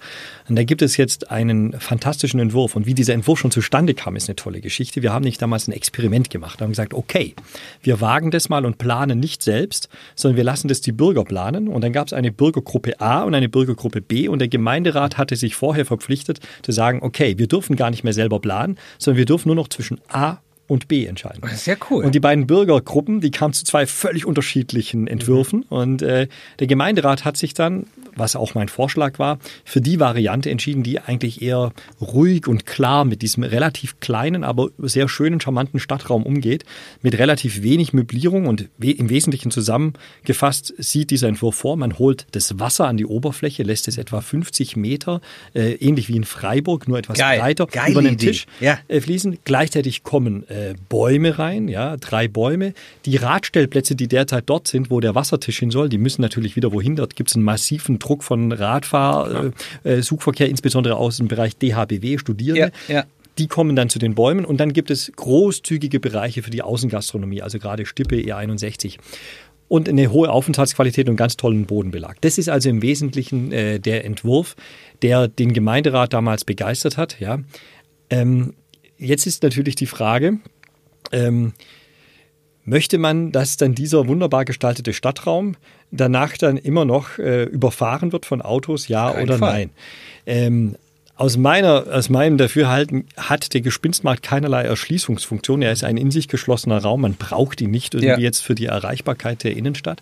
Und 0.49 0.57
da 0.57 0.63
gibt 0.63 0.81
es 0.81 0.97
jetzt 0.97 1.31
einen 1.31 1.79
fantastischen 1.79 2.39
Entwurf. 2.39 2.75
Und 2.75 2.85
wie 2.85 2.93
dieser 2.93 3.13
Entwurf 3.13 3.39
schon 3.39 3.51
zustande 3.51 3.93
kam, 3.93 4.15
ist 4.15 4.27
eine 4.27 4.35
tolle 4.35 4.61
Geschichte. 4.61 5.01
Wir 5.01 5.13
haben 5.13 5.23
nicht 5.23 5.41
damals 5.41 5.67
ein 5.67 5.71
Experiment 5.71 6.29
gemacht. 6.29 6.59
Wir 6.59 6.65
haben 6.65 6.71
gesagt, 6.71 6.93
okay, 6.93 7.33
wir 7.81 8.01
wagen 8.01 8.31
das 8.31 8.49
mal 8.49 8.65
und 8.65 8.77
planen 8.77 9.19
nicht 9.19 9.41
selbst, 9.41 9.89
sondern 10.15 10.37
wir 10.37 10.43
lassen 10.43 10.67
das 10.67 10.81
die 10.81 10.91
Bürger 10.91 11.23
planen. 11.23 11.67
Und 11.67 11.81
dann 11.81 11.93
gab 11.93 12.07
es 12.07 12.13
eine 12.13 12.31
Bürgergruppe 12.31 12.99
A 12.99 13.23
und 13.23 13.35
eine 13.35 13.47
Bürgergruppe 13.47 14.01
B. 14.01 14.27
Und 14.27 14.39
der 14.39 14.49
Gemeinderat 14.49 15.17
hatte 15.17 15.35
sich 15.35 15.55
vorher 15.55 15.85
verpflichtet 15.85 16.39
zu 16.61 16.71
sagen, 16.71 16.99
okay, 17.01 17.37
wir 17.37 17.47
dürfen 17.47 17.75
gar 17.75 17.89
nicht 17.89 18.03
mehr 18.03 18.13
selber 18.13 18.39
planen, 18.39 18.77
sondern 18.97 19.17
wir 19.17 19.25
dürfen 19.25 19.49
nur 19.49 19.55
noch 19.55 19.69
zwischen 19.69 19.82
A 20.09 20.37
und 20.67 20.87
B 20.87 21.05
entscheiden. 21.05 21.39
Das 21.41 21.53
ist 21.53 21.65
ja 21.65 21.75
cool. 21.89 22.05
Und 22.05 22.15
die 22.15 22.19
beiden 22.19 22.47
Bürgergruppen, 22.47 23.21
die 23.21 23.31
kamen 23.31 23.53
zu 23.53 23.63
zwei 23.63 23.85
völlig 23.85 24.25
unterschiedlichen 24.25 25.07
Entwürfen. 25.07 25.59
Mhm. 25.59 25.77
Und 25.77 26.01
äh, 26.01 26.27
der 26.59 26.67
Gemeinderat 26.67 27.25
hat 27.25 27.37
sich 27.37 27.53
dann, 27.53 27.87
was 28.15 28.35
auch 28.35 28.55
mein 28.55 28.69
Vorschlag 28.69 29.19
war, 29.19 29.39
für 29.65 29.81
die 29.81 29.99
Variante 29.99 30.49
entschieden, 30.49 30.83
die 30.83 30.99
eigentlich 30.99 31.41
eher 31.41 31.71
ruhig 32.01 32.47
und 32.47 32.65
klar 32.65 33.05
mit 33.05 33.21
diesem 33.21 33.43
relativ 33.43 33.99
kleinen, 33.99 34.43
aber 34.43 34.69
sehr 34.77 35.07
schönen, 35.09 35.39
charmanten 35.39 35.79
Stadtraum 35.79 36.23
umgeht, 36.23 36.63
mit 37.01 37.17
relativ 37.17 37.63
wenig 37.63 37.93
Möblierung 37.93 38.47
und 38.47 38.69
we 38.77 38.91
im 38.91 39.09
Wesentlichen 39.09 39.51
zusammengefasst 39.51 40.73
sieht 40.77 41.11
dieser 41.11 41.27
Entwurf 41.27 41.55
vor, 41.55 41.77
man 41.77 41.97
holt 41.97 42.25
das 42.31 42.59
Wasser 42.59 42.87
an 42.87 42.97
die 42.97 43.05
Oberfläche, 43.05 43.63
lässt 43.63 43.87
es 43.87 43.97
etwa 43.97 44.21
50 44.21 44.75
Meter, 44.75 45.21
äh, 45.53 45.73
ähnlich 45.73 46.09
wie 46.09 46.15
in 46.15 46.23
Freiburg, 46.23 46.87
nur 46.87 46.97
etwas 46.97 47.17
Geil. 47.17 47.39
breiter, 47.39 47.67
Geile 47.67 47.91
über 47.91 48.01
den 48.01 48.13
Idee. 48.13 48.27
Tisch 48.27 48.45
Ja. 48.59 48.79
äh, 48.87 49.01
fließen. 49.01 49.39
Gleichzeitig 49.43 50.03
kommen 50.03 50.47
äh, 50.49 50.75
Bäume 50.89 51.39
rein, 51.39 51.67
ja, 51.67 51.97
drei 51.97 52.27
Bäume. 52.27 52.73
Die 53.05 53.17
Radstellplätze, 53.17 53.95
die 53.95 54.07
derzeit 54.07 54.43
dort 54.47 54.67
sind, 54.67 54.89
wo 54.89 54.99
der 54.99 55.15
Wassertisch 55.15 55.59
hin 55.59 55.71
soll, 55.71 55.89
die 55.89 55.97
müssen 55.97 56.21
natürlich 56.21 56.55
wieder 56.55 56.71
wohin. 56.71 56.95
Dort 56.95 57.15
gibt 57.15 57.29
es 57.29 57.35
einen 57.35 57.45
massiven 57.45 57.99
Druck 58.03 58.23
von 58.23 58.51
Radfahr, 58.51 59.51
äh, 59.85 59.89
äh, 59.89 60.01
Suchverkehr, 60.01 60.49
insbesondere 60.49 60.95
aus 60.95 61.17
dem 61.17 61.27
Bereich 61.27 61.55
DHBW, 61.57 62.17
Studierende. 62.17 62.71
Ja, 62.87 62.93
ja. 62.93 63.03
Die 63.39 63.47
kommen 63.47 63.75
dann 63.75 63.89
zu 63.89 63.97
den 63.97 64.13
Bäumen 64.13 64.45
und 64.45 64.57
dann 64.57 64.73
gibt 64.73 64.91
es 64.91 65.11
großzügige 65.15 65.99
Bereiche 65.99 66.43
für 66.43 66.51
die 66.51 66.61
Außengastronomie, 66.61 67.41
also 67.41 67.57
gerade 67.57 67.87
Stippe 67.87 68.15
E61 68.17 68.97
und 69.67 69.89
eine 69.89 70.11
hohe 70.11 70.29
Aufenthaltsqualität 70.29 71.09
und 71.09 71.15
ganz 71.15 71.35
tollen 71.35 71.65
Bodenbelag. 71.65 72.17
Das 72.21 72.37
ist 72.37 72.47
also 72.47 72.69
im 72.69 72.83
Wesentlichen 72.83 73.51
äh, 73.51 73.79
der 73.79 74.05
Entwurf, 74.05 74.55
der 75.01 75.27
den 75.27 75.51
Gemeinderat 75.51 76.13
damals 76.13 76.45
begeistert 76.45 76.97
hat. 76.97 77.19
Ja. 77.19 77.39
Ähm, 78.11 78.53
jetzt 78.99 79.25
ist 79.25 79.41
natürlich 79.41 79.73
die 79.73 79.87
Frage, 79.87 80.37
ähm, 81.11 81.53
möchte 82.65 82.97
man, 82.97 83.31
dass 83.31 83.57
dann 83.57 83.75
dieser 83.75 84.07
wunderbar 84.07 84.45
gestaltete 84.45 84.93
Stadtraum 84.93 85.55
danach 85.91 86.37
dann 86.37 86.57
immer 86.57 86.85
noch 86.85 87.17
äh, 87.19 87.43
überfahren 87.43 88.11
wird 88.11 88.25
von 88.25 88.41
Autos, 88.41 88.87
ja 88.87 89.11
keinen 89.11 89.23
oder 89.23 89.37
Fall. 89.37 89.51
nein? 89.53 89.69
Ähm, 90.25 90.75
aus, 91.15 91.37
meiner, 91.37 91.85
aus 91.91 92.09
meinem 92.09 92.37
Dafürhalten 92.37 93.05
hat 93.17 93.53
der 93.53 93.61
Gespinstmarkt 93.61 94.23
keinerlei 94.23 94.63
Erschließungsfunktion. 94.63 95.61
Er 95.61 95.71
ist 95.71 95.83
ein 95.83 95.97
in 95.97 96.09
sich 96.09 96.27
geschlossener 96.27 96.79
Raum. 96.81 97.01
Man 97.01 97.13
braucht 97.15 97.61
ihn 97.61 97.69
nicht 97.71 97.93
irgendwie 97.93 98.09
Ja. 98.13 98.17
jetzt 98.17 98.39
für 98.41 98.55
die 98.55 98.65
Erreichbarkeit 98.65 99.43
der 99.43 99.55
Innenstadt. 99.55 100.01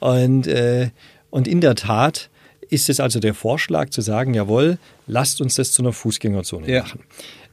Und, 0.00 0.46
äh, 0.46 0.90
und 1.30 1.48
in 1.48 1.60
der 1.62 1.74
Tat 1.74 2.28
ist 2.68 2.90
es 2.90 3.00
also 3.00 3.18
der 3.20 3.32
Vorschlag 3.34 3.90
zu 3.90 4.02
sagen, 4.02 4.34
jawohl, 4.34 4.78
lasst 5.06 5.40
uns 5.40 5.54
das 5.54 5.72
zu 5.72 5.82
einer 5.82 5.92
Fußgängerzone 5.92 6.70
Ja. 6.70 6.82
machen. 6.82 7.00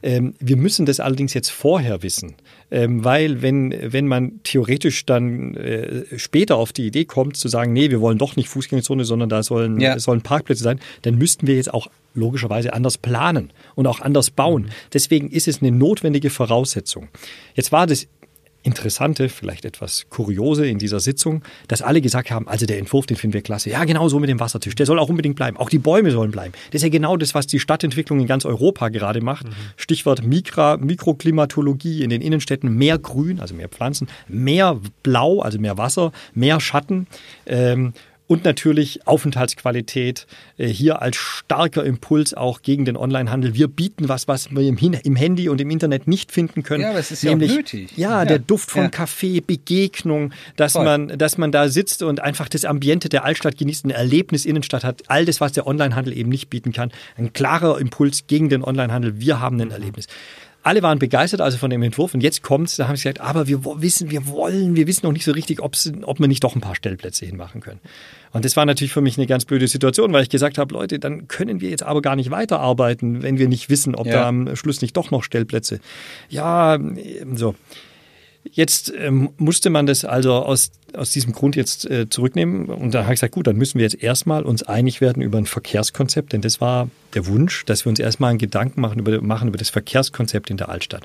Ähm, 0.02 0.34
wir 0.40 0.56
müssen 0.56 0.86
das 0.86 0.98
allerdings 1.00 1.34
jetzt 1.34 1.50
vorher 1.50 2.02
wissen, 2.02 2.34
ähm, 2.70 3.04
weil 3.04 3.42
wenn, 3.42 3.74
wenn 3.92 4.06
man 4.06 4.40
theoretisch 4.44 5.04
dann 5.04 5.54
äh, 5.56 6.04
später 6.18 6.56
auf 6.56 6.72
die 6.72 6.86
Idee 6.86 7.04
kommt 7.04 7.36
zu 7.36 7.48
sagen, 7.48 7.72
nee, 7.72 7.90
wir 7.90 8.00
wollen 8.00 8.18
doch 8.18 8.36
nicht 8.36 8.48
Fußgängerzone, 8.48 9.04
sondern 9.04 9.28
da 9.28 9.42
sollen, 9.42 9.80
Ja. 9.80 9.98
sollen 9.98 10.22
Parkplätze 10.22 10.62
sein, 10.62 10.80
dann 11.02 11.16
müssten 11.16 11.46
wir 11.46 11.56
jetzt 11.56 11.72
auch 11.74 11.88
logischerweise 12.14 12.72
anders 12.72 12.98
planen 12.98 13.52
und 13.74 13.86
auch 13.86 14.00
anders 14.00 14.30
bauen. 14.30 14.70
Deswegen 14.92 15.30
ist 15.30 15.46
es 15.48 15.60
eine 15.62 15.70
notwendige 15.70 16.30
Voraussetzung. 16.30 17.08
Jetzt 17.54 17.70
war 17.70 17.86
das 17.86 18.08
Interessante, 18.62 19.30
vielleicht 19.30 19.64
etwas 19.64 20.06
Kuriose 20.10 20.66
in 20.66 20.78
dieser 20.78 21.00
Sitzung, 21.00 21.42
dass 21.68 21.80
alle 21.80 22.02
gesagt 22.02 22.30
haben, 22.30 22.46
also 22.46 22.66
der 22.66 22.78
Entwurf, 22.78 23.06
den 23.06 23.16
finden 23.16 23.32
wir 23.32 23.40
klasse. 23.40 23.70
Ja, 23.70 23.84
genau 23.84 24.08
so 24.10 24.18
mit 24.18 24.28
dem 24.28 24.38
Wassertisch. 24.38 24.74
Der 24.74 24.84
soll 24.84 24.98
auch 24.98 25.08
unbedingt 25.08 25.36
bleiben. 25.36 25.56
Auch 25.56 25.70
die 25.70 25.78
Bäume 25.78 26.10
sollen 26.10 26.30
bleiben. 26.30 26.52
Das 26.70 26.80
ist 26.80 26.82
ja 26.82 26.90
genau 26.90 27.16
das, 27.16 27.34
was 27.34 27.46
die 27.46 27.58
Stadtentwicklung 27.58 28.20
in 28.20 28.26
ganz 28.26 28.44
Europa 28.44 28.90
gerade 28.90 29.22
macht. 29.22 29.46
Stichwort 29.76 30.22
Mikra, 30.22 30.76
Mikroklimatologie 30.76 32.02
in 32.02 32.10
den 32.10 32.20
Innenstädten. 32.20 32.74
Mehr 32.74 32.98
Grün, 32.98 33.40
also 33.40 33.54
mehr 33.54 33.68
Pflanzen, 33.68 34.08
mehr 34.28 34.78
Blau, 35.02 35.40
also 35.40 35.58
mehr 35.58 35.78
Wasser, 35.78 36.12
mehr 36.34 36.60
Schatten. 36.60 37.06
Ähm, 37.46 37.94
und 38.30 38.44
natürlich 38.44 39.08
Aufenthaltsqualität 39.08 40.28
äh, 40.56 40.68
hier 40.68 41.02
als 41.02 41.16
starker 41.16 41.82
Impuls 41.84 42.32
auch 42.32 42.62
gegen 42.62 42.84
den 42.84 42.96
Onlinehandel. 42.96 43.54
Wir 43.54 43.66
bieten 43.66 44.08
was, 44.08 44.28
was 44.28 44.52
wir 44.52 44.62
im, 44.62 44.76
im 44.78 45.16
Handy 45.16 45.48
und 45.48 45.60
im 45.60 45.68
Internet 45.68 46.06
nicht 46.06 46.30
finden 46.30 46.62
können. 46.62 46.82
Ja, 46.84 46.90
aber 46.90 47.00
es 47.00 47.10
ist 47.10 47.24
ja 47.24 47.30
nämlich, 47.30 47.52
nötig. 47.56 47.90
Ja, 47.96 48.20
Ja. 48.20 48.24
der 48.24 48.38
Duft 48.38 48.70
von 48.70 48.82
Ja. 48.84 48.88
Kaffee, 48.88 49.40
Begegnung, 49.40 50.32
dass 50.54 50.74
Voll. 50.74 50.84
man, 50.84 51.18
dass 51.18 51.38
man 51.38 51.50
da 51.50 51.68
sitzt 51.68 52.04
und 52.04 52.20
einfach 52.20 52.48
das 52.48 52.64
Ambiente 52.64 53.08
der 53.08 53.24
Altstadt 53.24 53.58
genießt, 53.58 53.84
ein 53.86 53.90
Erlebnis 53.90 54.44
Innenstadt 54.44 54.84
hat. 54.84 55.02
All 55.08 55.24
das, 55.24 55.40
was 55.40 55.50
der 55.50 55.66
Onlinehandel 55.66 56.16
eben 56.16 56.28
nicht 56.28 56.50
bieten 56.50 56.72
kann. 56.72 56.92
Ein 57.16 57.32
klarer 57.32 57.80
Impuls 57.80 58.28
gegen 58.28 58.48
den 58.48 58.62
Onlinehandel. 58.62 59.18
Wir 59.18 59.40
haben 59.40 59.60
ein 59.60 59.72
Erlebnis. 59.72 60.06
Alle 60.62 60.82
waren 60.82 60.98
begeistert 60.98 61.40
also 61.40 61.56
von 61.56 61.70
dem 61.70 61.82
Entwurf 61.82 62.12
und 62.12 62.20
jetzt 62.20 62.42
kommt's, 62.42 62.76
da 62.76 62.86
haben 62.86 62.94
sie 62.94 63.04
gesagt, 63.04 63.20
aber 63.22 63.46
wir 63.48 63.64
wissen, 63.80 64.10
wir 64.10 64.26
wollen, 64.26 64.76
wir 64.76 64.86
wissen 64.86 65.06
noch 65.06 65.12
nicht 65.12 65.24
so 65.24 65.32
richtig, 65.32 65.62
ob 65.62 65.74
wir 66.20 66.28
nicht 66.28 66.44
doch 66.44 66.54
ein 66.54 66.60
paar 66.60 66.74
Stellplätze 66.74 67.24
hinmachen 67.24 67.62
können. 67.62 67.80
Und 68.32 68.44
das 68.44 68.56
war 68.56 68.64
natürlich 68.64 68.92
für 68.92 69.00
mich 69.00 69.18
eine 69.18 69.26
ganz 69.26 69.44
blöde 69.44 69.66
Situation, 69.66 70.12
weil 70.12 70.22
ich 70.22 70.28
gesagt 70.28 70.56
habe, 70.58 70.72
Leute, 70.74 70.98
dann 70.98 71.26
können 71.28 71.60
wir 71.60 71.70
jetzt 71.70 71.82
aber 71.82 72.00
gar 72.00 72.14
nicht 72.16 72.30
weiterarbeiten, 72.30 73.22
wenn 73.22 73.38
wir 73.38 73.48
nicht 73.48 73.68
wissen, 73.70 73.94
ob 73.94 74.06
Ja. 74.06 74.12
da 74.12 74.28
am 74.28 74.54
Schluss 74.56 74.82
nicht 74.82 74.96
doch 74.96 75.10
noch 75.10 75.24
Stellplätze. 75.24 75.80
Ja, 76.28 76.78
so. 77.34 77.54
Jetzt 78.44 78.92
ähm, 78.96 79.30
musste 79.36 79.68
man 79.68 79.86
das 79.86 80.04
also 80.04 80.32
aus, 80.32 80.72
aus 80.94 81.10
diesem 81.10 81.32
Grund 81.32 81.56
jetzt 81.56 81.88
äh, 81.90 82.08
zurücknehmen. 82.08 82.66
Und 82.66 82.94
da 82.94 83.02
habe 83.02 83.12
ich 83.12 83.20
gesagt, 83.20 83.34
gut, 83.34 83.46
dann 83.46 83.56
müssen 83.56 83.78
wir 83.78 83.84
jetzt 83.84 84.02
erstmal 84.02 84.44
uns 84.44 84.62
einig 84.62 85.02
werden 85.02 85.22
über 85.22 85.36
ein 85.36 85.44
Verkehrskonzept, 85.44 86.32
denn 86.32 86.40
das 86.40 86.60
war 86.60 86.88
der 87.14 87.26
Wunsch, 87.26 87.64
dass 87.66 87.84
wir 87.84 87.90
uns 87.90 87.98
erstmal 87.98 88.30
einen 88.30 88.38
Gedanken 88.38 88.80
machen 88.80 88.98
über, 88.98 89.20
machen 89.20 89.48
über 89.48 89.58
das 89.58 89.68
Verkehrskonzept 89.68 90.48
in 90.48 90.56
der 90.56 90.70
Altstadt. 90.70 91.02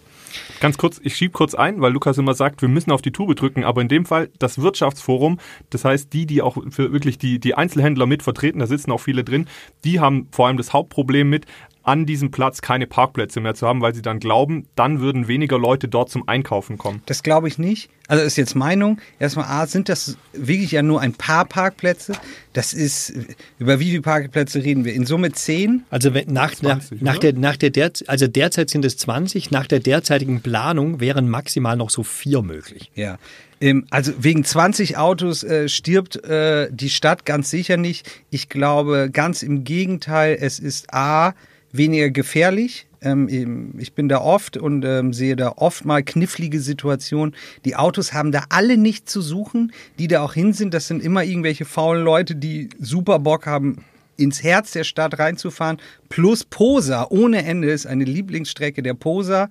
Ganz 0.61 0.77
kurz, 0.77 0.99
ich 1.03 1.17
schieb 1.17 1.33
kurz 1.33 1.55
ein, 1.55 1.81
weil 1.81 1.91
Lukas 1.91 2.17
immer 2.17 2.33
sagt, 2.33 2.61
wir 2.61 2.69
müssen 2.69 2.91
auf 2.91 3.01
die 3.01 3.11
Tube 3.11 3.35
drücken, 3.35 3.65
aber 3.65 3.81
in 3.81 3.89
dem 3.89 4.05
Fall 4.05 4.29
das 4.39 4.61
Wirtschaftsforum, 4.61 5.39
das 5.71 5.83
heißt 5.83 6.13
die, 6.13 6.25
die 6.25 6.41
auch 6.41 6.57
für 6.69 6.93
wirklich 6.93 7.17
die, 7.17 7.39
die 7.39 7.55
Einzelhändler 7.55 8.05
mit 8.05 8.23
vertreten, 8.23 8.59
da 8.59 8.67
sitzen 8.67 8.91
auch 8.91 9.01
viele 9.01 9.25
drin, 9.25 9.47
die 9.83 9.99
haben 9.99 10.29
vor 10.31 10.47
allem 10.47 10.57
das 10.57 10.71
Hauptproblem 10.71 11.29
mit, 11.29 11.45
an 11.85 12.05
diesem 12.07 12.31
Platz 12.31 12.61
keine 12.61 12.87
Parkplätze 12.87 13.39
mehr 13.39 13.53
zu 13.53 13.67
haben, 13.67 13.81
weil 13.81 13.93
sie 13.93 14.01
dann 14.01 14.19
glauben, 14.19 14.67
dann 14.75 14.99
würden 14.99 15.27
weniger 15.27 15.59
Leute 15.59 15.87
dort 15.87 16.09
zum 16.09 16.27
Einkaufen 16.27 16.77
kommen. 16.77 17.01
Das 17.05 17.21
glaube 17.21 17.47
ich 17.47 17.59
nicht. 17.59 17.89
Also 18.07 18.23
ist 18.23 18.37
jetzt 18.37 18.55
Meinung. 18.55 18.99
Erstmal, 19.19 19.45
A, 19.45 19.67
sind 19.67 19.87
das 19.87 20.17
wirklich 20.33 20.71
ja 20.71 20.81
nur 20.81 21.01
ein 21.01 21.13
paar 21.13 21.45
Parkplätze. 21.45 22.13
Das 22.53 22.73
ist, 22.73 23.13
über 23.59 23.79
wie 23.79 23.91
viele 23.91 24.01
Parkplätze 24.01 24.63
reden 24.63 24.83
wir? 24.83 24.93
In 24.93 25.05
Summe 25.05 25.31
zehn? 25.31 25.83
Also 25.91 26.13
wenn, 26.13 26.31
nach, 26.31 26.53
20, 26.53 27.01
nach, 27.01 27.13
nach 27.13 27.19
oder? 27.19 27.31
der, 27.31 27.39
nach 27.39 27.57
der 27.57 27.69
der, 27.69 27.91
also 28.07 28.27
derzeit 28.27 28.69
sind 28.71 28.83
es 28.83 28.97
20, 28.97 29.51
nach 29.51 29.67
der 29.67 29.79
derzeitigen 29.79 30.41
Planung 30.41 30.99
wären 30.99 31.29
maximal 31.29 31.77
noch 31.77 31.91
so 31.91 32.01
vier 32.03 32.41
möglich. 32.41 32.91
Ja. 32.95 33.19
Ähm, 33.61 33.85
also 33.91 34.11
wegen 34.19 34.43
20 34.43 34.97
Autos 34.97 35.43
äh, 35.43 35.69
stirbt 35.69 36.23
äh, 36.23 36.67
die 36.71 36.89
Stadt 36.89 37.25
ganz 37.25 37.49
sicher 37.51 37.77
nicht. 37.77 38.09
Ich 38.31 38.49
glaube 38.49 39.09
ganz 39.11 39.43
im 39.43 39.63
Gegenteil, 39.63 40.37
es 40.39 40.59
ist 40.59 40.93
A, 40.93 41.33
weniger 41.77 42.09
gefährlich. 42.09 42.87
Ähm, 43.01 43.75
ich 43.77 43.93
bin 43.93 44.09
da 44.09 44.19
oft 44.19 44.57
und 44.57 44.83
ähm, 44.83 45.13
sehe 45.13 45.35
da 45.35 45.53
oft 45.55 45.85
mal 45.85 46.03
knifflige 46.03 46.59
Situationen. 46.59 47.35
Die 47.65 47.75
Autos 47.75 48.13
haben 48.13 48.31
da 48.31 48.45
alle 48.49 48.77
nichts 48.77 49.11
zu 49.11 49.21
suchen, 49.21 49.71
die 49.99 50.07
da 50.07 50.21
auch 50.21 50.33
hin 50.33 50.53
sind. 50.53 50.73
Das 50.73 50.87
sind 50.87 51.03
immer 51.03 51.23
irgendwelche 51.23 51.65
faulen 51.65 52.03
Leute, 52.03 52.35
die 52.35 52.69
super 52.79 53.19
Bock 53.19 53.45
haben, 53.45 53.83
ins 54.17 54.43
Herz 54.43 54.71
der 54.71 54.83
Stadt 54.83 55.19
reinzufahren. 55.19 55.77
Plus 56.09 56.43
Posa 56.43 57.07
ohne 57.09 57.45
Ende 57.45 57.69
ist 57.69 57.85
eine 57.85 58.05
Lieblingsstrecke 58.05 58.81
der 58.81 58.93
Posa. 58.93 59.49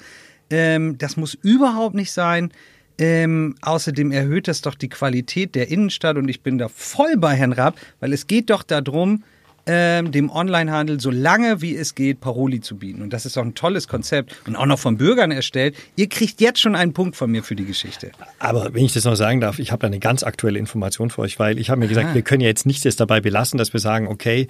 Ähm, 0.51 0.99
das 0.99 1.17
muss 1.17 1.35
überhaupt 1.35 1.95
nicht 1.95 2.13
sein. 2.13 2.51
Ähm, 2.97 3.57
außerdem 3.61 4.13
erhöht 4.13 4.47
das 4.47 4.61
doch 4.61 4.77
die 4.77 4.89
Qualität 4.89 5.55
der 5.57 5.69
Innenstadt 5.69 6.17
und 6.17 6.29
ich 6.29 6.43
bin 6.43 6.59
da 6.59 6.69
voll 6.69 7.17
bei 7.17 7.35
Herrn 7.35 7.53
Rapp, 7.53 7.77
weil 7.99 8.13
es 8.13 8.29
geht 8.29 8.51
doch 8.51 8.63
darum, 8.63 9.25
ähm, 9.67 10.13
dem 10.13 10.31
Onlinehandel 10.31 11.01
so 11.01 11.11
lange 11.11 11.63
wie 11.63 11.75
es 11.77 11.95
geht 11.95 12.21
Paroli 12.21 12.61
zu 12.61 12.77
bieten. 12.77 13.03
Und 13.03 13.13
das 13.13 13.25
ist 13.27 13.39
auch 13.39 13.43
ein 13.45 13.55
tolles 13.55 13.89
Konzept 13.89 14.37
und 14.47 14.57
auch 14.57 14.67
noch 14.67 14.79
von 14.79 14.97
Bürgern 14.99 15.31
erstellt. 15.31 15.75
Ihr 15.97 16.09
kriegt 16.09 16.41
jetzt 16.41 16.61
schon 16.61 16.77
einen 16.77 16.93
Punkt 16.93 17.17
von 17.17 17.31
mir 17.31 17.43
für 17.43 17.57
die 17.57 17.65
Geschichte. 17.65 18.11
Aber 18.39 18.75
wenn 18.75 18.85
ich 18.85 18.93
das 18.93 19.05
noch 19.05 19.15
sagen 19.17 19.41
darf, 19.41 19.59
ich 19.59 19.73
habe 19.73 19.81
da 19.81 19.87
eine 19.87 19.99
ganz 20.01 20.23
aktuelle 20.23 20.59
Information 20.59 21.11
für 21.11 21.23
euch, 21.23 21.39
weil 21.39 21.59
ich 21.59 21.71
habe 21.71 21.81
mir 21.81 21.89
gesagt, 21.89 22.15
wir 22.15 22.23
können 22.23 22.43
ja 22.43 22.49
jetzt 22.49 22.67
nicht 22.67 22.85
das 22.85 22.97
dabei 22.97 23.21
belassen, 23.21 23.57
dass 23.59 23.73
wir 23.73 23.81
sagen, 23.81 24.07
okay, 24.09 24.49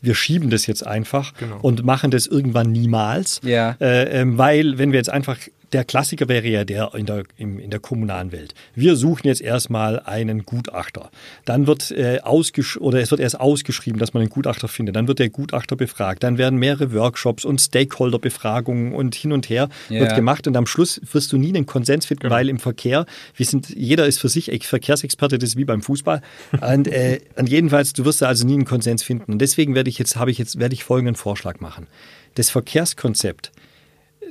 wir 0.00 0.14
schieben 0.14 0.50
das 0.50 0.66
jetzt 0.66 0.86
einfach 0.86 1.32
Genau. 1.38 1.58
und 1.62 1.84
machen 1.84 2.10
das 2.10 2.26
irgendwann 2.26 2.70
niemals. 2.72 3.40
Ja. 3.42 3.76
Äh, 3.80 4.20
ähm, 4.20 4.38
weil, 4.38 4.78
wenn 4.78 4.92
wir 4.92 4.98
jetzt 4.98 5.10
einfach, 5.10 5.38
der 5.72 5.84
Klassiker 5.84 6.28
wäre 6.28 6.46
ja 6.46 6.64
der 6.64 6.94
in 6.94 7.06
der, 7.06 7.24
im, 7.36 7.58
in 7.58 7.70
der 7.70 7.80
kommunalen 7.80 8.30
Welt. 8.32 8.54
Wir 8.74 8.96
suchen 8.96 9.26
jetzt 9.26 9.40
erstmal 9.40 10.00
einen 10.00 10.44
Gutachter. 10.44 11.10
Dann 11.44 11.66
wird 11.66 11.90
äh, 11.90 12.20
ausgesch 12.22 12.76
oder 12.76 13.00
es 13.00 13.10
wird 13.10 13.20
erst 13.20 13.40
ausgeschrieben, 13.40 13.98
dass 13.98 14.14
man 14.14 14.20
einen 14.22 14.30
Gutachter 14.30 14.68
findet. 14.68 14.94
Dann 14.96 15.08
wird 15.08 15.18
der 15.18 15.30
Gutachter 15.30 15.76
befragt. 15.76 16.22
Dann 16.22 16.38
werden 16.38 16.58
mehrere 16.58 16.92
Workshops 16.92 17.44
und 17.44 17.60
Stakeholder-Befragungen 17.60 18.92
und 18.94 19.14
hin 19.14 19.32
und 19.32 19.48
her 19.48 19.68
Ja. 19.88 20.00
wird 20.00 20.14
gemacht. 20.14 20.46
Und 20.46 20.56
am 20.56 20.66
Schluss 20.66 21.00
wirst 21.12 21.32
du 21.32 21.38
nie 21.38 21.48
einen 21.48 21.66
Konsens 21.66 22.06
finden, 22.06 22.22
Genau. 22.22 22.34
weil 22.34 22.48
im 22.48 22.58
Verkehr, 22.58 23.06
wir 23.36 23.46
sind, 23.46 23.68
jeder 23.70 24.06
ist 24.06 24.18
für 24.20 24.28
sich 24.28 24.50
Ex- 24.52 24.66
Verkehrsexperte, 24.68 25.38
das 25.38 25.50
ist 25.50 25.56
wie 25.56 25.64
beim 25.64 25.82
Fußball. 25.82 26.22
Und, 26.60 26.88
äh, 26.88 27.20
und 27.36 27.48
jedenfalls, 27.48 27.92
du 27.92 28.04
wirst 28.04 28.22
da 28.22 28.26
also 28.28 28.46
nie 28.46 28.54
einen 28.54 28.64
Konsens 28.64 29.02
finden. 29.02 29.32
Und 29.32 29.38
deswegen 29.40 29.74
werde 29.74 29.90
ich 29.90 29.98
jetzt, 29.98 30.16
habe 30.16 30.30
ich 30.30 30.38
jetzt, 30.38 30.58
werde 30.58 30.74
ich 30.74 30.84
folgenden 30.84 31.14
Vorschlag 31.16 31.60
machen. 31.60 31.86
Das 32.34 32.50
Verkehrskonzept, 32.50 33.52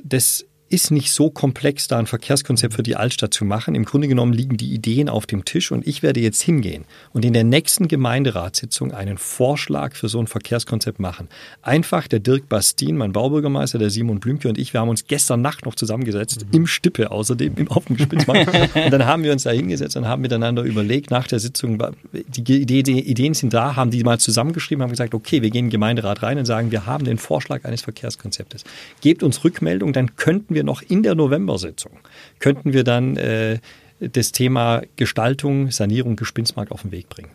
das 0.02 0.44
ist 0.74 0.90
nicht 0.90 1.12
so 1.12 1.30
komplex, 1.30 1.86
da 1.86 1.98
ein 1.98 2.06
Verkehrskonzept 2.06 2.74
für 2.74 2.82
die 2.82 2.96
Altstadt 2.96 3.32
zu 3.32 3.44
machen. 3.44 3.76
Im 3.76 3.84
Grunde 3.84 4.08
genommen 4.08 4.32
liegen 4.32 4.56
die 4.56 4.74
Ideen 4.74 5.08
auf 5.08 5.24
dem 5.24 5.44
Tisch 5.44 5.70
und 5.70 5.86
ich 5.86 6.02
werde 6.02 6.18
jetzt 6.18 6.42
hingehen 6.42 6.84
und 7.12 7.24
in 7.24 7.32
der 7.32 7.44
nächsten 7.44 7.86
Gemeinderatssitzung 7.86 8.92
einen 8.92 9.16
Vorschlag 9.16 9.94
für 9.94 10.08
so 10.08 10.18
ein 10.18 10.26
Verkehrskonzept 10.26 10.98
machen. 10.98 11.28
Einfach 11.62 12.08
der 12.08 12.18
Dirk 12.18 12.48
Bastin, 12.48 12.96
mein 12.96 13.12
Baubürgermeister, 13.12 13.78
der 13.78 13.90
Simon 13.90 14.18
Blümke 14.18 14.48
und 14.48 14.58
ich, 14.58 14.72
wir 14.72 14.80
haben 14.80 14.88
uns 14.88 15.06
gestern 15.06 15.42
Nacht 15.42 15.64
noch 15.64 15.76
zusammengesetzt, 15.76 16.44
im 16.50 16.66
Stippe 16.66 17.12
außerdem, 17.12 17.54
im, 17.56 17.70
auf 17.70 17.84
dem 17.84 17.96
Gespitzmarkt. 17.96 18.48
und 18.74 18.90
dann 18.90 19.06
haben 19.06 19.22
wir 19.22 19.30
uns 19.30 19.44
da 19.44 19.50
hingesetzt 19.50 19.96
und 19.96 20.08
haben 20.08 20.22
miteinander 20.22 20.64
überlegt, 20.64 21.12
nach 21.12 21.28
der 21.28 21.38
Sitzung, 21.38 21.80
die 22.12 22.78
Ideen 22.80 23.34
sind 23.34 23.54
da, 23.54 23.76
haben 23.76 23.92
die 23.92 24.02
mal 24.02 24.18
zusammengeschrieben, 24.18 24.82
haben 24.82 24.90
gesagt, 24.90 25.14
okay, 25.14 25.40
wir 25.40 25.50
gehen 25.50 25.66
in 25.66 25.66
den 25.66 25.70
Gemeinderat 25.70 26.24
rein 26.24 26.38
und 26.38 26.46
sagen, 26.46 26.72
wir 26.72 26.84
haben 26.84 27.04
den 27.04 27.18
Vorschlag 27.18 27.64
eines 27.64 27.82
Verkehrskonzeptes. 27.82 28.64
Gebt 29.02 29.22
uns 29.22 29.44
Rückmeldung, 29.44 29.92
dann 29.92 30.16
könnten 30.16 30.54
wir 30.54 30.63
noch 30.64 30.82
in 30.82 31.02
der 31.02 31.14
November-Sitzung, 31.14 31.92
könnten 32.38 32.72
wir 32.72 32.84
dann 32.84 33.16
äh, 33.16 33.58
das 34.00 34.32
Thema 34.32 34.82
Gestaltung, 34.96 35.70
Sanierung, 35.70 36.16
Gespinsmarkt 36.16 36.72
auf 36.72 36.82
den 36.82 36.92
Weg 36.92 37.08
bringen. 37.08 37.30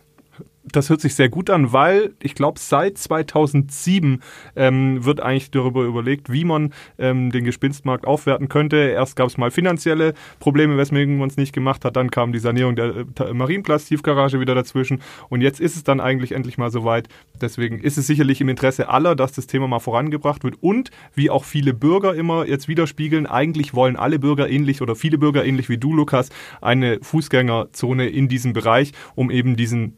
Das 0.72 0.90
hört 0.90 1.02
sich 1.02 1.16
sehr 1.16 1.30
gut 1.30 1.50
an, 1.50 1.74
weil 1.74 2.14
ich 2.22 2.36
glaube, 2.36 2.60
seit 2.60 2.98
2007 2.98 4.22
ähm, 4.56 5.04
wird 5.04 5.22
eigentlich 5.22 5.52
darüber 5.52 5.84
überlegt, 5.84 6.32
wie 6.32 6.46
man 6.46 6.74
ähm, 6.98 7.32
den 7.32 7.44
Gespinstmarkt 7.44 8.06
aufwerten 8.06 8.50
könnte. 8.50 8.78
Erst 8.78 9.16
gab 9.16 9.28
es 9.28 9.38
mal 9.38 9.52
finanzielle 9.52 10.14
Probleme, 10.40 10.78
weswegen 10.78 11.18
man 11.18 11.30
es 11.30 11.38
nicht 11.38 11.54
gemacht 11.54 11.86
hat. 11.86 11.96
Dann 11.96 12.12
kam 12.12 12.34
die 12.34 12.40
Sanierung 12.40 12.76
der 12.76 13.06
äh, 13.20 13.34
Marienplatz-Tiefgarage 13.34 14.40
wieder 14.40 14.54
dazwischen. 14.54 15.02
Und 15.30 15.42
jetzt 15.42 15.60
ist 15.60 15.76
es 15.76 15.84
dann 15.84 16.00
eigentlich 16.00 16.34
endlich 16.34 16.58
mal 16.58 16.72
soweit. 16.72 17.08
Deswegen 17.42 17.80
ist 17.80 17.98
es 17.98 18.08
sicherlich 18.08 18.42
im 18.42 18.50
Interesse 18.50 18.90
aller, 18.90 19.16
dass 19.16 19.32
das 19.32 19.48
Thema 19.48 19.68
mal 19.68 19.80
vorangebracht 19.80 20.44
wird. 20.44 20.56
Und 20.62 20.92
wie 21.16 21.30
auch 21.30 21.46
viele 21.46 21.74
Bürger 21.74 22.14
immer 22.14 22.46
jetzt 22.46 22.68
widerspiegeln, 22.68 23.26
eigentlich 23.26 23.74
wollen 23.74 23.96
alle 23.96 24.20
Bürger 24.20 24.50
ähnlich 24.50 24.82
oder 24.82 24.96
viele 24.96 25.18
Bürger 25.18 25.46
ähnlich 25.46 25.70
wie 25.70 25.78
du, 25.78 25.94
Lukas, 25.94 26.30
eine 26.62 27.00
Fußgängerzone 27.02 28.08
in 28.08 28.28
diesem 28.28 28.54
Bereich, 28.54 28.92
um 29.16 29.32
eben 29.32 29.56
diesen 29.56 29.98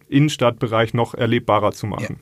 Innenstadtbereich 0.62 0.93
noch 0.93 1.13
erlebbarer 1.13 1.71
zu 1.71 1.88
machen. 1.88 2.19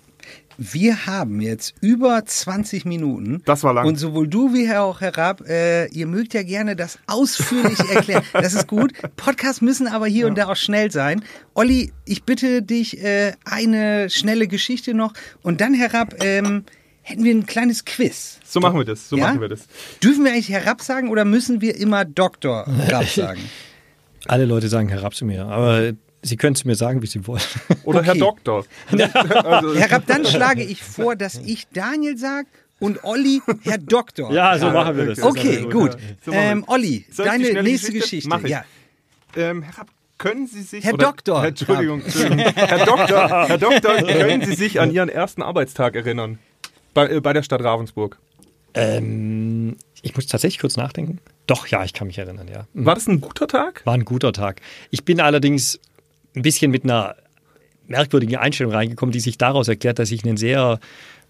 Wir 0.58 1.06
haben 1.06 1.40
jetzt 1.40 1.74
über 1.82 2.24
20 2.26 2.86
Minuten. 2.86 3.42
Das 3.46 3.64
war 3.64 3.74
lang. 3.74 3.88
Und 3.88 3.96
sowohl 3.96 4.28
du 4.28 4.54
wie 4.54 4.70
auch 4.76 5.00
Herr 5.00 5.18
Rapp, 5.18 5.48
äh, 5.48 5.88
ihr 5.88 6.06
mögt 6.06 6.34
ja 6.34 6.44
gerne 6.44 6.76
das 6.76 7.00
ausführlich 7.08 7.80
erklären. 7.94 8.24
Das 8.34 8.54
ist 8.54 8.68
gut. 8.68 8.92
Podcasts 9.16 9.62
müssen 9.62 9.88
aber 9.88 10.08
hier 10.08 10.28
und 10.28 10.38
da 10.38 10.50
auch 10.50 10.56
schnell 10.58 10.92
sein. 10.92 11.24
Olli, 11.54 11.94
ich 12.06 12.24
bitte 12.24 12.62
dich, 12.62 13.02
äh, 13.02 13.34
eine 13.46 14.10
schnelle 14.10 14.48
Geschichte 14.48 14.94
noch. 14.94 15.14
Und 15.42 15.62
dann, 15.62 15.74
Herr 15.74 15.94
Rapp, 15.94 16.16
ähm, 16.24 16.64
hätten 17.02 17.24
wir 17.24 17.34
ein 17.34 17.46
kleines 17.46 17.86
Quiz. 17.86 18.40
So 18.44 18.60
machen 18.60 18.78
wir 18.78 18.86
das. 18.86 19.08
So 19.08 19.18
Ja? 19.18 19.28
machen 19.28 19.42
wir 19.42 19.48
das. 19.48 19.62
Dürfen 20.04 20.26
wir 20.26 20.34
eigentlich 20.34 20.50
Herr 20.50 20.76
sagen 20.82 21.10
oder 21.10 21.24
müssen 21.24 21.62
wir 21.62 21.76
immer 21.78 22.04
Dr. 22.04 22.66
Rapp 22.68 23.08
sagen? 23.16 23.42
Alle 24.28 24.46
Leute 24.46 24.68
sagen 24.68 24.90
Herr 24.90 25.04
Rapp 25.04 25.16
zu 25.16 25.26
mir, 25.26 25.46
aber 25.46 25.94
Sie 26.22 26.36
können 26.38 26.54
es 26.56 26.66
mir 26.66 26.76
sagen, 26.76 27.02
wie 27.02 27.08
Sie 27.08 27.26
wollen. 27.28 27.42
Oder 27.84 28.04
Herr 28.04 28.12
Okay. 28.12 28.20
Doktor. 28.20 28.66
also, 28.92 29.76
Herr 29.76 29.92
Rapp, 29.92 30.04
dann 30.08 30.26
schlage 30.26 30.64
ich 30.64 30.84
vor, 30.84 31.16
dass 31.16 31.36
ich 31.36 31.68
Daniel 31.74 32.18
sage 32.18 32.48
und 32.80 33.04
Olli 33.04 33.42
Herr 33.64 33.78
Doktor. 33.78 34.32
Ja, 34.34 34.58
so 34.58 34.70
machen 34.72 34.98
wir 34.98 35.06
das. 35.08 35.22
Okay, 35.22 35.66
gut. 35.70 35.98
So 36.26 36.32
Ähm, 36.32 36.64
Olli, 36.68 37.06
deine 37.16 37.64
nächste 37.64 37.92
Geschichte? 37.92 38.00
Geschichte. 38.00 38.30
Mach 38.30 38.44
ich. 38.44 38.50
Ja. 38.52 38.64
ähm, 39.38 39.62
Herr 39.62 39.78
Rapp, 39.80 39.88
können 40.18 40.48
Sie 40.48 40.62
sich... 40.62 40.84
Herr 40.84 40.94
oder- 40.96 41.06
Doktor. 41.08 41.42
Herr, 41.42 41.48
Entschuldigung, 41.50 42.02
Entschuldigung. 42.02 42.40
Herr 42.54 42.86
Doktor, 42.86 43.48
Herr 43.48 43.58
Doktor, 43.58 43.96
können 44.04 44.46
Sie 44.46 44.56
sich 44.56 44.80
an 44.82 44.92
Ihren 44.92 45.08
ersten 45.10 45.42
Arbeitstag 45.42 45.96
erinnern? 45.96 46.40
Bei, 46.94 47.10
äh, 47.10 47.22
bei 47.22 47.32
der 47.34 47.44
Stadt 47.44 47.64
Ravensburg. 47.64 48.18
Ähm, 48.74 49.78
ich 50.02 50.16
muss 50.16 50.28
tatsächlich 50.28 50.60
kurz 50.60 50.78
nachdenken. 50.78 51.20
Doch, 51.48 51.68
ja, 51.68 51.84
ich 51.84 51.94
kann 51.94 52.08
mich 52.08 52.18
erinnern, 52.18 52.48
ja. 52.48 52.68
War 52.74 52.96
das 52.96 53.08
ein 53.08 53.22
guter 53.22 53.48
Tag? 53.48 53.86
War 53.86 53.94
ein 53.96 54.06
guter 54.06 54.32
Tag. 54.34 54.62
Ich 54.92 55.04
bin 55.04 55.20
allerdings 55.20 55.80
ein 56.36 56.42
bisschen 56.42 56.72
mit 56.72 56.84
einer 56.84 57.16
merkwürdigen 57.88 58.38
Einstellung 58.38 58.74
reingekommen, 58.74 59.12
die 59.12 59.20
sich 59.20 59.38
daraus 59.38 59.68
erklärt, 59.68 60.00
dass 60.00 60.12
ich 60.12 60.24
einen 60.24 60.38
sehr, 60.38 60.80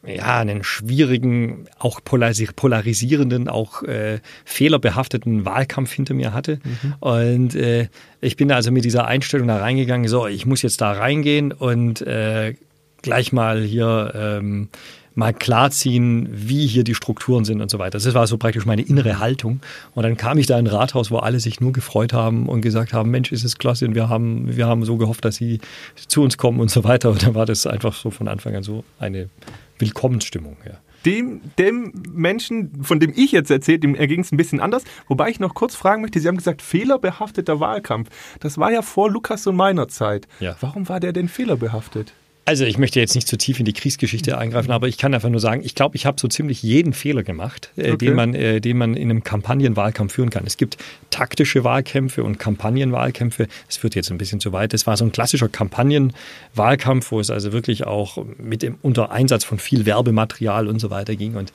ja, 0.06 0.40
einen 0.40 0.64
schwierigen, 0.64 1.68
auch 1.78 2.02
polarisi- 2.02 2.54
polarisierenden, 2.54 3.48
auch 3.48 3.84
äh, 3.84 4.20
fehlerbehafteten 4.46 5.46
Wahlkampf 5.46 5.92
hinter 5.94 6.14
mir 6.14 6.34
hatte. 6.34 6.60
Und 7.00 7.56
äh, 7.56 7.88
ich 8.20 8.36
bin 8.36 8.52
also 8.52 8.72
mit 8.72 8.84
dieser 8.84 9.06
Einstellung 9.08 9.48
da 9.48 9.58
reingegangen, 9.58 10.08
so, 10.08 10.28
ich 10.28 10.46
muss 10.46 10.62
jetzt 10.62 10.82
da 10.82 10.92
reingehen 10.92 11.54
und 11.54 12.02
äh, 12.02 12.56
gleich 13.02 13.32
mal 13.32 13.64
hier 13.64 14.12
ähm, 14.16 14.68
mal 15.16 15.34
klarziehen, 15.34 16.30
wie 16.32 16.68
hier 16.68 16.84
die 16.84 16.96
Strukturen 16.96 17.46
sind 17.46 17.62
und 17.62 17.70
so 17.70 17.80
weiter. 17.80 18.00
Das 18.00 18.14
war 18.14 18.28
so 18.28 18.38
praktisch 18.38 18.66
meine 18.66 18.82
innere 18.82 19.20
Haltung. 19.20 19.60
Und 19.96 20.04
dann 20.04 20.18
kam 20.18 20.38
ich 20.38 20.48
da 20.48 20.58
in 20.58 20.68
ein 20.68 20.74
Rathaus, 20.74 21.12
wo 21.12 21.18
alle 21.18 21.40
sich 21.40 21.60
nur 21.60 21.74
gefreut 21.74 22.14
haben 22.14 22.48
und 22.48 22.62
gesagt 22.62 22.94
haben, 22.94 23.10
Mensch, 23.10 23.32
ist 23.32 23.44
es 23.44 23.58
klasse 23.58 23.86
und 23.86 23.96
wir 23.96 24.10
haben, 24.10 24.56
wir 24.56 24.68
haben 24.68 24.86
so 24.86 24.98
gehofft, 24.98 25.26
dass 25.26 25.36
sie 25.36 25.60
zu 25.96 26.22
uns 26.22 26.38
kommen 26.38 26.60
und 26.60 26.72
so 26.72 26.84
weiter. 26.84 27.10
Und 27.10 27.24
dann 27.24 27.36
war 27.36 27.46
das 27.46 27.68
einfach 27.68 27.94
so 27.94 28.12
von 28.12 28.28
Anfang 28.28 28.56
an 28.56 28.64
so 28.64 28.84
eine 29.00 29.30
Willkommensstimmung. 29.78 30.58
Ja. 30.66 30.74
Dem, 31.06 31.40
dem 31.58 31.94
Menschen, 32.12 32.84
von 32.84 33.00
dem 33.00 33.14
ich 33.16 33.32
jetzt 33.32 33.50
erzählt, 33.50 33.84
dem 33.84 33.96
erging 33.96 34.20
es 34.20 34.32
ein 34.32 34.38
bisschen 34.38 34.60
anders. 34.60 34.84
Wobei 35.08 35.30
ich 35.30 35.40
noch 35.40 35.54
kurz 35.54 35.76
fragen 35.76 36.02
möchte, 36.02 36.20
Sie 36.20 36.28
haben 36.28 36.38
gesagt, 36.38 36.62
fehlerbehafteter 36.62 37.60
Wahlkampf. 37.60 38.10
Das 38.42 38.58
war 38.58 38.72
ja 38.72 38.82
vor 38.82 39.10
Lukas 39.10 39.48
und 39.48 39.56
meiner 39.56 39.88
Zeit. 39.88 40.28
Ja. 40.40 40.58
Warum 40.60 40.90
war 40.90 41.00
der 41.00 41.14
denn 41.14 41.30
fehlerbehaftet? 41.30 42.14
Also 42.50 42.66
ich 42.66 42.80
möchte 42.80 43.00
jetzt 43.00 43.14
nicht 43.14 43.28
zu 43.28 43.38
tief 43.38 43.60
in 43.60 43.66
die 43.66 43.74
Kriegsgeschichte 43.74 44.36
eingreifen, 44.36 44.72
aber 44.72 44.88
ich 44.88 44.98
kann 44.98 45.14
einfach 45.14 45.30
nur 45.30 45.40
sagen, 45.40 45.62
ich 45.64 45.76
glaube, 45.76 45.96
ich 45.96 46.08
habe 46.08 46.20
so 46.20 46.28
ziemlich 46.28 46.64
jeden 46.64 46.94
Fehler 46.94 47.22
gemacht, 47.22 47.70
äh, 47.78 47.92
Okay. 47.92 48.08
den, 48.08 48.16
man, 48.16 48.34
äh, 48.34 48.60
den 48.60 48.76
man 48.76 48.96
in 48.96 49.12
einem 49.12 49.24
Kampagnenwahlkampf 49.24 50.14
führen 50.14 50.32
kann. 50.32 50.48
Es 50.48 50.58
gibt 50.58 50.78
taktische 51.12 51.64
Wahlkämpfe 51.64 52.24
und 52.24 52.40
Kampagnenwahlkämpfe. 52.40 53.48
Das 53.68 53.78
führt 53.78 53.94
jetzt 53.94 54.10
ein 54.10 54.18
bisschen 54.18 54.40
zu 54.40 54.52
weit. 54.52 54.74
Das 54.74 54.88
war 54.88 54.98
so 54.98 55.06
ein 55.06 55.12
klassischer 55.12 55.48
Kampagnenwahlkampf, 55.48 57.12
wo 57.12 57.20
es 57.20 57.30
also 57.30 57.52
wirklich 57.54 57.86
auch 57.86 58.18
mit 58.40 58.64
dem, 58.64 58.80
unter 58.82 59.12
Einsatz 59.12 59.44
von 59.44 59.60
viel 59.60 59.86
Werbematerial 59.86 60.68
und 60.68 60.80
so 60.80 60.90
weiter 60.90 61.16
ging. 61.16 61.36
Und 61.36 61.54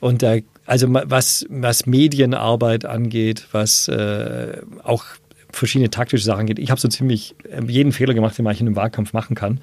Und 0.00 0.22
da, 0.22 0.36
also 0.64 0.86
was, 0.90 1.44
was 1.50 1.84
Medienarbeit 1.84 2.86
angeht, 2.86 3.46
was 3.52 3.88
äh, 3.88 4.56
auch 4.82 5.04
verschiedene 5.54 5.90
taktische 5.90 6.24
Sachen 6.24 6.40
angeht, 6.40 6.58
ich 6.58 6.70
habe 6.70 6.80
so 6.80 6.88
ziemlich 6.88 7.34
ähm, 7.50 7.68
jeden 7.68 7.92
Fehler 7.92 8.14
gemacht, 8.14 8.36
den 8.36 8.44
man 8.44 8.54
in 8.54 8.66
einem 8.66 8.76
Wahlkampf 8.76 9.12
machen 9.12 9.34
kann. 9.34 9.60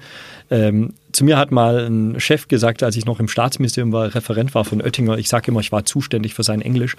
Ähm, 0.50 0.94
zu 1.12 1.24
mir 1.24 1.38
hat 1.38 1.50
mal 1.50 1.86
ein 1.86 2.20
Chef 2.20 2.48
gesagt, 2.48 2.82
als 2.82 2.96
ich 2.96 3.04
noch 3.04 3.20
im 3.20 3.28
Staatsministerium 3.28 3.92
war, 3.92 4.14
Referent 4.14 4.54
war 4.54 4.64
von 4.64 4.80
Oettinger, 4.80 5.18
ich 5.18 5.28
sage 5.28 5.50
immer, 5.50 5.60
ich 5.60 5.72
war 5.72 5.84
zuständig 5.84 6.34
für 6.34 6.42
sein 6.42 6.62
Englisch, 6.62 6.96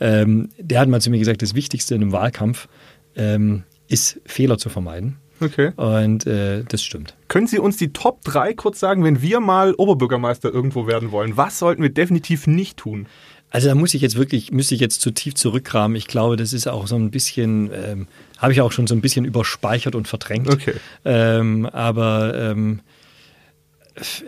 ähm, 0.00 0.48
der 0.58 0.80
hat 0.80 0.88
mal 0.88 1.00
zu 1.00 1.10
mir 1.10 1.18
gesagt, 1.18 1.42
das 1.42 1.54
Wichtigste 1.54 1.94
in 1.94 2.02
einem 2.02 2.12
Wahlkampf 2.12 2.68
ähm, 3.16 3.64
ist, 3.88 4.20
Fehler 4.26 4.58
zu 4.58 4.68
vermeiden. 4.68 5.16
Okay. 5.40 5.72
Und 5.76 6.26
äh, 6.26 6.62
das 6.64 6.82
stimmt. 6.82 7.16
Können 7.28 7.46
Sie 7.46 7.58
uns 7.58 7.76
die 7.76 7.92
Top 7.92 8.22
3 8.24 8.54
kurz 8.54 8.78
sagen, 8.78 9.04
wenn 9.04 9.20
wir 9.20 9.40
mal 9.40 9.74
Oberbürgermeister 9.74 10.52
irgendwo 10.52 10.86
werden 10.86 11.10
wollen? 11.10 11.36
Was 11.36 11.58
sollten 11.58 11.82
wir 11.82 11.90
definitiv 11.90 12.46
nicht 12.46 12.78
tun? 12.78 13.06
Also 13.54 13.68
da 13.68 13.76
muss 13.76 13.94
ich 13.94 14.02
jetzt 14.02 14.16
wirklich, 14.16 14.50
müsste 14.50 14.74
ich 14.74 14.80
jetzt 14.80 15.00
zu 15.00 15.12
tief 15.12 15.34
zurückkramen. 15.36 15.96
Ich 15.96 16.08
glaube, 16.08 16.34
das 16.36 16.52
ist 16.52 16.66
auch 16.66 16.88
so 16.88 16.96
ein 16.96 17.12
bisschen, 17.12 17.70
ähm, 17.72 18.08
habe 18.38 18.52
ich 18.52 18.60
auch 18.60 18.72
schon 18.72 18.88
so 18.88 18.96
ein 18.96 19.00
bisschen 19.00 19.24
überspeichert 19.24 19.94
und 19.94 20.08
verdrängt. 20.08 20.48
Okay. 20.52 20.74
Ähm, 21.04 21.64
aber 21.66 22.34
ähm, 22.36 22.80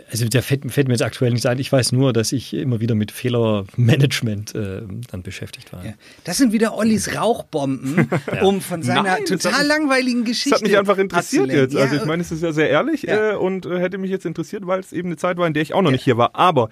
also 0.09 0.25
der 0.29 0.41
fällt, 0.43 0.71
fällt 0.71 0.87
mir 0.87 0.93
jetzt 0.93 1.01
aktuell 1.01 1.33
nicht 1.33 1.45
ein. 1.45 1.59
Ich 1.59 1.69
weiß 1.69 1.91
nur, 1.91 2.13
dass 2.13 2.31
ich 2.31 2.53
immer 2.53 2.79
wieder 2.79 2.95
mit 2.95 3.11
Fehlermanagement 3.11 4.55
äh, 4.55 4.83
dann 5.11 5.23
beschäftigt 5.23 5.73
war. 5.73 5.83
Ja. 5.85 5.93
Das 6.23 6.37
sind 6.37 6.53
wieder 6.53 6.77
Ollis 6.77 7.13
Rauchbomben, 7.13 8.09
um 8.43 8.61
von 8.61 8.81
seiner 8.81 9.03
Nein, 9.03 9.25
total 9.25 9.51
hat 9.51 9.59
mich- 9.59 9.67
langweiligen 9.67 10.23
Geschichte. 10.23 10.51
Das 10.51 10.59
hat 10.61 10.67
mich 10.69 10.77
einfach 10.77 10.97
interessiert 10.97 11.49
jetzt. 11.51 11.75
Also 11.75 11.95
Ja, 11.95 12.01
ich 12.01 12.07
meine, 12.07 12.21
es 12.21 12.31
ist 12.31 12.43
ja 12.43 12.53
sehr 12.53 12.69
ehrlich 12.69 13.01
Ja. 13.03 13.31
äh, 13.33 13.35
und 13.35 13.65
äh, 13.65 13.77
hätte 13.79 13.97
mich 13.97 14.09
jetzt 14.09 14.25
interessiert, 14.25 14.65
weil 14.65 14.79
es 14.79 14.93
eben 14.93 15.09
eine 15.09 15.17
Zeit 15.17 15.35
war, 15.37 15.45
in 15.45 15.53
der 15.53 15.63
ich 15.63 15.73
auch 15.73 15.81
noch 15.81 15.91
nicht 15.91 16.05
hier 16.05 16.15
war. 16.15 16.33
Aber 16.33 16.69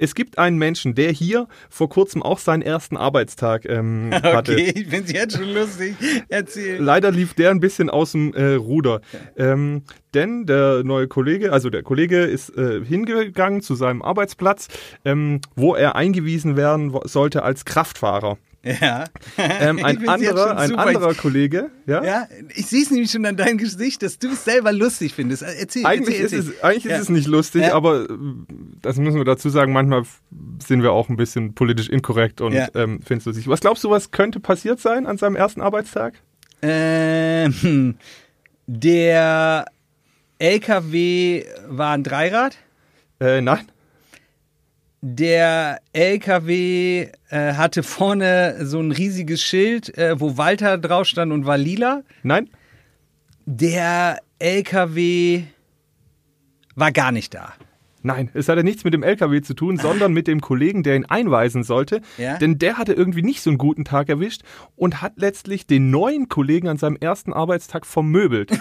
es 0.00 0.14
gibt 0.14 0.38
einen 0.38 0.56
Menschen, 0.56 0.94
der 0.94 1.12
hier 1.12 1.46
vor 1.68 1.90
kurzem 1.90 2.22
auch 2.22 2.38
seinen 2.38 2.62
ersten 2.62 2.96
Arbeitstag 2.96 3.66
ähm, 3.66 4.10
hatte. 4.22 4.52
Okay, 4.52 4.72
ich 4.74 4.88
finde 4.88 5.04
es 5.04 5.12
jetzt 5.12 5.36
schon 5.36 5.52
lustig. 5.52 5.94
Erzähl. 6.28 6.82
Leider 6.82 7.10
lief 7.10 7.34
der 7.34 7.50
ein 7.50 7.60
bisschen 7.60 7.90
aus 7.90 8.12
dem 8.12 8.32
äh, 8.32 8.54
Ruder. 8.54 9.02
Ähm, 9.36 9.82
denn 10.14 10.46
der 10.46 10.82
neue 10.84 11.06
Kollege, 11.06 11.52
also 11.52 11.68
der 11.68 11.82
Kollege 11.82 12.22
ist 12.22 12.56
äh, 12.56 12.82
hingegangen 12.82 13.60
zu 13.60 13.74
seinem 13.74 14.00
Arbeitsplatz, 14.00 14.68
ähm, 15.04 15.42
wo 15.54 15.74
er 15.74 15.96
eingewiesen 15.96 16.56
werden 16.56 16.98
sollte 17.04 17.42
als 17.42 17.66
Kraftfahrer. 17.66 18.38
Ja. 18.62 19.04
Ähm, 19.38 19.82
ein 19.82 20.06
anderer, 20.06 20.58
ein 20.58 20.74
anderer 20.74 21.14
Kollege, 21.14 21.70
ja, 21.86 22.04
Ja, 22.04 22.28
ich 22.54 22.66
sehe 22.66 22.82
es 22.82 22.90
nämlich 22.90 23.10
schon 23.10 23.24
an 23.24 23.36
deinem 23.36 23.56
Gesicht, 23.56 24.02
dass 24.02 24.18
du 24.18 24.28
es 24.32 24.44
selber 24.44 24.70
lustig 24.72 25.14
findest. 25.14 25.42
Erzähl, 25.42 25.86
Eigentlich 25.86 26.20
erzähl, 26.20 26.38
ist 26.38 26.46
erzähl. 26.48 26.54
es, 26.58 26.64
eigentlich 26.64 26.84
Ja. 26.84 26.96
ist 26.96 27.02
es 27.04 27.08
nicht 27.08 27.26
lustig, 27.26 27.62
Ja. 27.62 27.74
aber 27.74 28.02
äh, 28.02 28.08
das 28.82 28.96
müssen 28.98 29.16
wir 29.16 29.24
dazu 29.24 29.48
sagen, 29.48 29.72
manchmal 29.72 30.02
sind 30.62 30.82
wir 30.82 30.92
auch 30.92 31.08
ein 31.08 31.16
bisschen 31.16 31.54
politisch 31.54 31.88
inkorrekt 31.88 32.40
und 32.42 32.52
Ja. 32.52 32.68
ähm, 32.74 33.00
finden 33.02 33.20
es 33.20 33.24
lustig. 33.26 33.48
Was 33.48 33.60
glaubst 33.60 33.82
du, 33.84 33.90
was 33.90 34.10
könnte 34.10 34.40
passiert 34.40 34.78
sein 34.78 35.06
an 35.06 35.16
seinem 35.16 35.36
ersten 35.36 35.62
Arbeitstag? 35.62 36.14
Ähm, 36.62 37.94
der 38.66 39.64
LKW 40.38 41.44
war 41.68 41.92
ein 41.94 42.02
Dreirad. 42.04 42.56
Äh, 43.20 43.40
nein? 43.40 43.60
Der 45.02 45.80
LKW 45.94 47.08
äh, 47.30 47.54
hatte 47.54 47.82
vorne 47.82 48.66
so 48.66 48.80
ein 48.80 48.92
riesiges 48.92 49.42
Schild, 49.42 49.96
äh, 49.96 50.20
wo 50.20 50.36
Walter 50.36 50.76
drauf 50.76 51.06
stand 51.06 51.32
und 51.32 51.46
war 51.46 51.56
lila. 51.56 52.02
Nein? 52.22 52.50
Der 53.46 54.18
LKW 54.38 55.44
war 56.74 56.92
gar 56.92 57.12
nicht 57.12 57.32
da. 57.34 57.54
Nein, 58.02 58.30
es 58.32 58.48
hatte 58.48 58.64
nichts 58.64 58.84
mit 58.84 58.94
dem 58.94 59.02
LKW 59.02 59.42
zu 59.42 59.54
tun, 59.54 59.76
sondern 59.76 60.12
mit 60.12 60.26
dem 60.26 60.40
Kollegen, 60.40 60.82
der 60.82 60.96
ihn 60.96 61.04
einweisen 61.04 61.64
sollte. 61.64 62.00
Ja? 62.16 62.38
Denn 62.38 62.58
der 62.58 62.78
hatte 62.78 62.92
irgendwie 62.92 63.22
nicht 63.22 63.42
so 63.42 63.50
einen 63.50 63.58
guten 63.58 63.84
Tag 63.84 64.08
erwischt 64.08 64.42
und 64.76 65.02
hat 65.02 65.14
letztlich 65.16 65.66
den 65.66 65.90
neuen 65.90 66.28
Kollegen 66.28 66.68
an 66.68 66.78
seinem 66.78 66.96
ersten 66.96 67.32
Arbeitstag 67.32 67.84
vermöbelt. 67.86 68.50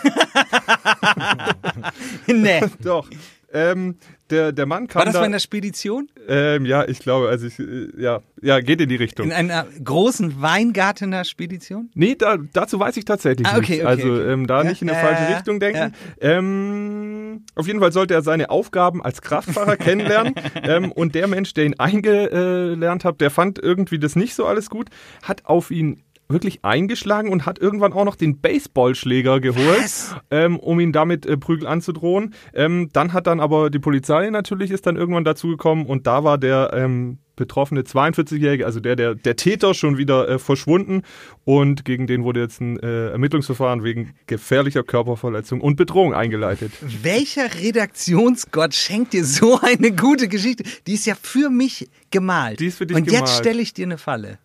nee. 2.27 2.61
Doch. 2.81 3.09
Ähm, 3.51 3.95
der, 4.29 4.51
der 4.51 4.67
Mann 4.67 4.87
kam 4.87 4.99
War 4.99 5.05
das 5.05 5.13
da, 5.13 5.21
bei 5.21 5.25
einer 5.25 5.39
Spedition? 5.39 6.07
ähm, 6.27 6.65
ja, 6.67 6.87
ich 6.87 6.99
glaube, 6.99 7.29
also 7.29 7.47
ich, 7.47 7.57
äh, 7.57 7.87
ja, 7.97 8.19
ja, 8.43 8.59
geht 8.59 8.79
in 8.79 8.89
die 8.89 8.95
Richtung. 8.95 9.25
In 9.25 9.31
einer 9.31 9.65
großen 9.83 10.39
Weingartener 10.39 11.23
Spedition? 11.25 11.89
Nee, 11.95 12.13
da, 12.15 12.37
dazu 12.53 12.79
weiß 12.79 12.95
ich 12.97 13.05
tatsächlich 13.05 13.47
Ah, 13.47 13.57
okay, 13.57 13.59
nichts. 13.59 13.73
okay, 13.79 13.85
also 13.85 14.13
okay. 14.13 14.31
Ähm, 14.31 14.45
da 14.45 14.61
Ja, 14.63 14.69
nicht 14.69 14.81
in 14.83 14.89
eine 14.91 14.99
äh, 14.99 15.01
falsche 15.01 15.35
Richtung 15.35 15.59
denken. 15.59 15.93
Ähm, 16.21 17.43
auf 17.55 17.67
jeden 17.67 17.79
Fall 17.79 17.91
sollte 17.91 18.13
er 18.13 18.21
seine 18.21 18.49
Aufgaben 18.49 19.03
als 19.03 19.21
Kraftfahrer 19.21 19.77
kennenlernen. 19.77 20.35
Ähm, 20.63 20.91
und 20.91 21.15
der 21.15 21.27
Mensch, 21.27 21.53
der 21.53 21.65
ihn 21.65 21.79
eingelernt 21.79 23.03
hat, 23.05 23.21
der 23.21 23.31
fand 23.31 23.59
irgendwie 23.59 23.99
das 23.99 24.15
nicht 24.15 24.35
so 24.35 24.45
alles 24.45 24.69
gut, 24.69 24.89
hat 25.23 25.45
auf 25.45 25.71
ihn 25.71 26.03
wirklich 26.29 26.63
eingeschlagen 26.63 27.29
und 27.31 27.45
hat 27.47 27.59
irgendwann 27.59 27.91
auch 27.91 28.05
noch 28.05 28.15
den 28.15 28.39
Baseballschläger 28.39 29.39
geholt, 29.39 30.15
ähm, 30.29 30.59
um 30.59 30.79
ihn 30.79 30.91
damit 30.91 31.25
äh, 31.25 31.37
Prügel 31.37 31.67
anzudrohen. 31.67 32.35
Ähm, 32.53 32.89
dann 32.93 33.13
hat 33.13 33.25
dann 33.27 33.39
aber 33.39 33.69
die 33.71 33.79
Polizei 33.79 34.29
natürlich 34.29 34.69
ist 34.69 34.85
dann 34.85 34.95
irgendwann 34.95 35.23
dazugekommen 35.23 35.87
und 35.87 36.05
da 36.05 36.23
war 36.23 36.37
der 36.37 36.71
ähm, 36.73 37.17
betroffene 37.35 37.81
42-Jährige, 37.81 38.65
also 38.65 38.79
der, 38.79 38.95
der, 38.95 39.15
der 39.15 39.35
Täter 39.37 39.73
schon 39.73 39.97
wieder 39.97 40.27
äh, 40.27 40.39
verschwunden 40.39 41.01
und 41.45 41.83
gegen 41.85 42.05
den 42.05 42.23
wurde 42.23 42.41
jetzt 42.41 42.61
ein 42.61 42.77
äh, 42.79 43.09
Ermittlungsverfahren 43.11 43.83
wegen 43.83 44.13
gefährlicher 44.27 44.83
Körperverletzung 44.83 45.61
und 45.61 45.77
Bedrohung 45.77 46.13
eingeleitet. 46.13 46.73
Welcher 47.01 47.55
Redaktionsgott 47.55 48.75
schenkt 48.75 49.13
dir 49.13 49.25
so 49.25 49.59
eine 49.61 49.93
gute 49.93 50.27
Geschichte? 50.27 50.63
Die 50.85 50.93
ist 50.93 51.07
ja 51.07 51.15
für 51.19 51.49
mich 51.49 51.89
gemalt. 52.11 52.59
Die 52.59 52.67
ist 52.67 52.77
für 52.77 52.85
dich 52.85 52.97
Und 52.97 53.05
jetzt 53.05 53.13
gemalt. 53.13 53.29
stelle 53.29 53.61
ich 53.61 53.73
dir 53.73 53.85
eine 53.85 53.97
Falle. 53.97 54.37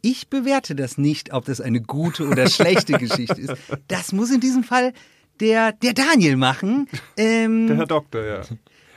Ich 0.00 0.28
bewerte 0.28 0.74
das 0.74 0.96
nicht, 0.98 1.32
ob 1.32 1.44
das 1.46 1.60
eine 1.60 1.80
gute 1.80 2.26
oder 2.28 2.48
schlechte 2.48 2.92
Geschichte 2.98 3.40
ist. 3.40 3.54
Das 3.88 4.12
muss 4.12 4.30
in 4.30 4.40
diesem 4.40 4.62
Fall 4.64 4.92
der, 5.40 5.72
der 5.72 5.92
Daniel 5.92 6.36
machen. 6.36 6.88
Ähm, 7.16 7.66
Der 7.68 7.76
Herr 7.76 7.86
Doktor, 7.86 8.24
ja. 8.24 8.40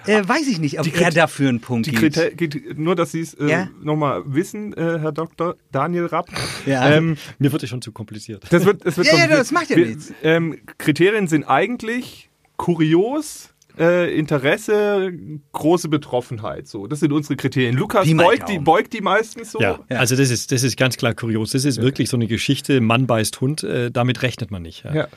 äh, 0.08 0.28
weiß 0.28 0.48
ich 0.48 0.60
nicht, 0.60 0.80
ob 0.80 0.84
Die 0.86 0.92
er 0.94 0.98
Kriter- 1.10 1.12
dafür 1.22 1.50
einen 1.50 1.60
Punkt 1.62 1.86
Die 1.88 1.92
gibt. 1.92 2.16
Kriter 2.16 2.32
geht, 2.32 2.78
nur, 2.78 2.96
dass 2.96 3.12
Sie 3.12 3.22
es 3.22 3.34
äh, 3.36 3.48
Ja? 3.48 3.70
nochmal 3.82 4.24
wissen, 4.26 4.74
äh, 4.74 5.00
Herr 5.00 5.12
Dr. 5.12 5.56
Daniel 5.72 6.06
Rapp. 6.08 6.30
Ja. 6.66 6.90
Ähm, 6.90 7.18
Mir 7.40 7.52
wird 7.52 7.62
es 7.64 7.70
schon 7.70 7.82
zu 7.82 7.92
kompliziert. 7.92 8.44
Das 8.50 8.66
wird, 8.66 8.86
das 8.86 8.98
wird 8.98 9.08
Ja, 9.08 9.18
ja, 9.18 9.28
das 9.28 9.52
macht 9.52 9.70
ja 9.70 9.76
Wir- 9.76 9.86
nichts. 9.88 10.14
Ähm, 10.24 10.60
Kriterien 10.78 11.28
sind 11.28 11.44
eigentlich 11.46 12.30
kurios, 12.58 13.51
äh, 13.82 14.14
Interesse, 14.18 15.12
große 15.52 15.90
Betroffenheit. 15.90 16.68
So, 16.68 16.86
das 16.88 17.00
sind 17.00 17.12
unsere 17.12 17.36
Kriterien. 17.36 17.76
Lukas 17.76 18.08
beugt 18.16 18.48
die, 18.48 18.60
beugt 18.60 18.94
die 18.94 19.02
meistens 19.02 19.52
so. 19.52 19.60
Ja, 19.60 19.80
also 19.90 20.16
das 20.16 20.30
ist, 20.30 20.52
das 20.52 20.64
ist 20.64 20.78
ganz 20.78 20.98
klar 20.98 21.14
kurios. 21.16 21.52
Das 21.52 21.66
ist 21.66 21.82
wirklich 21.82 22.10
so 22.10 22.18
eine 22.18 22.28
Geschichte, 22.28 22.80
Mann 22.80 23.08
beißt 23.08 23.42
Hund, 23.42 23.64
äh, 23.64 23.90
damit 23.92 24.22
rechnet 24.22 24.52
man 24.52 24.62
nicht. 24.62 24.84
Ja. 24.86 24.94
Ja. 24.94 25.08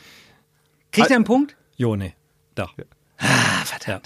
Kriegt 0.93 1.11
er 1.11 1.17
einen 1.17 1.25
Punkt? 1.25 1.57
Jo, 1.77 1.95
nee. 1.97 2.15
Da. 2.55 2.69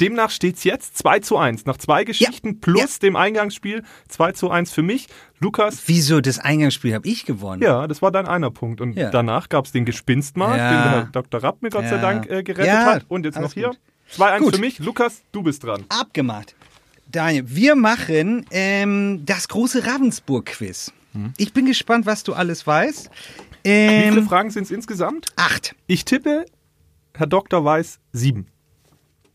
Demnach 0.01 0.31
steht 0.31 0.57
es 0.57 0.65
jetzt 0.65 0.97
2 0.99 1.21
zu 1.21 1.37
1. 1.39 1.67
Nach 1.67 1.77
zwei 1.77 2.05
Geschichten 2.05 2.61
plus 2.61 2.99
dem 2.99 3.17
Eingangsspiel 3.17 3.83
2 4.09 4.33
zu 4.33 4.51
1 4.51 4.73
für 4.73 4.83
mich. 4.83 5.07
Lukas, 5.41 5.83
Wieso? 5.87 6.21
Das 6.21 6.39
Eingangsspiel 6.39 6.95
habe 6.95 7.07
ich 7.09 7.25
gewonnen. 7.25 7.63
ja, 7.63 7.87
das 7.87 8.03
war 8.03 8.11
dein 8.11 8.27
einer 8.27 8.51
Punkt. 8.51 8.81
Und 8.81 8.95
Ja. 8.95 9.11
danach 9.11 9.49
gab 9.49 9.65
es 9.67 9.73
den 9.73 9.85
Gespinstmarkt, 9.85 10.59
Ja. 10.59 10.71
den 10.71 10.93
der 10.93 11.09
Dr. 11.13 11.43
Rapp 11.43 11.63
mir 11.63 11.71
Gott 11.71 11.85
sei 11.85 11.97
Ja. 11.97 12.01
Dank 12.01 12.27
äh, 12.31 12.43
gerettet 12.43 12.67
Ja, 12.67 12.85
hat. 12.87 13.05
Und 13.09 13.25
jetzt 13.25 13.37
alles 13.37 13.51
noch 13.51 13.55
hier. 13.55 13.71
Gut. 14.17 14.27
2-1 14.27 14.39
Gut. 14.39 14.55
für 14.57 14.61
mich. 14.61 14.79
Lukas, 14.79 15.23
du 15.33 15.43
bist 15.43 15.65
dran. 15.65 15.85
Abgemacht. 15.89 16.55
Daniel, 17.11 17.45
wir 17.47 17.75
machen 17.75 18.45
ähm, 18.51 19.23
das 19.25 19.49
große 19.49 19.87
Ravensburg-Quiz. 19.87 20.93
Hm. 21.15 21.33
Ich 21.39 21.53
bin 21.53 21.65
gespannt, 21.67 22.05
was 22.07 22.23
du 22.23 22.35
alles 22.35 22.67
weißt. 22.67 23.11
Wie 23.65 23.69
viele 23.71 24.19
Ähm, 24.19 24.29
Fragen 24.29 24.51
sind 24.51 24.65
es 24.65 24.71
insgesamt? 24.71 25.27
acht. 25.37 25.75
Ich 25.87 26.05
tippe, 26.05 26.45
Herr 27.15 27.27
Doktor 27.27 27.65
weiß 27.65 27.99
sieben. 28.13 28.47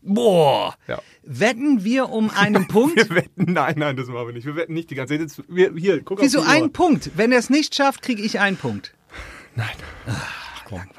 Boah. 0.02 0.76
Ja. 0.86 1.00
Wetten 1.22 1.82
wir 1.82 2.10
um 2.10 2.30
einen 2.36 2.68
Punkt? 2.68 2.96
Wir 2.96 3.08
wetten, 3.10 3.52
nein, 3.52 3.74
nein, 3.78 3.96
das 3.96 4.06
machen 4.08 4.26
wir 4.28 4.34
nicht. 4.34 4.46
Wir 4.46 4.54
wetten 4.54 4.74
nicht 4.74 4.90
die 4.90 4.94
ganze 4.94 5.14
Zeit. 5.14 5.20
Jetzt, 5.22 5.42
wir, 5.48 5.72
hier, 5.76 6.02
guck 6.02 6.20
Wieso 6.20 6.40
auf 6.40 6.48
einen 6.48 6.72
Punkt? 6.72 7.10
Wenn 7.16 7.32
er 7.32 7.38
es 7.38 7.50
nicht 7.50 7.74
schafft, 7.74 8.02
kriege 8.02 8.22
ich 8.22 8.38
einen 8.38 8.56
Punkt. 8.56 8.94
Nein. 9.56 9.66
Langweilig. 10.70 10.90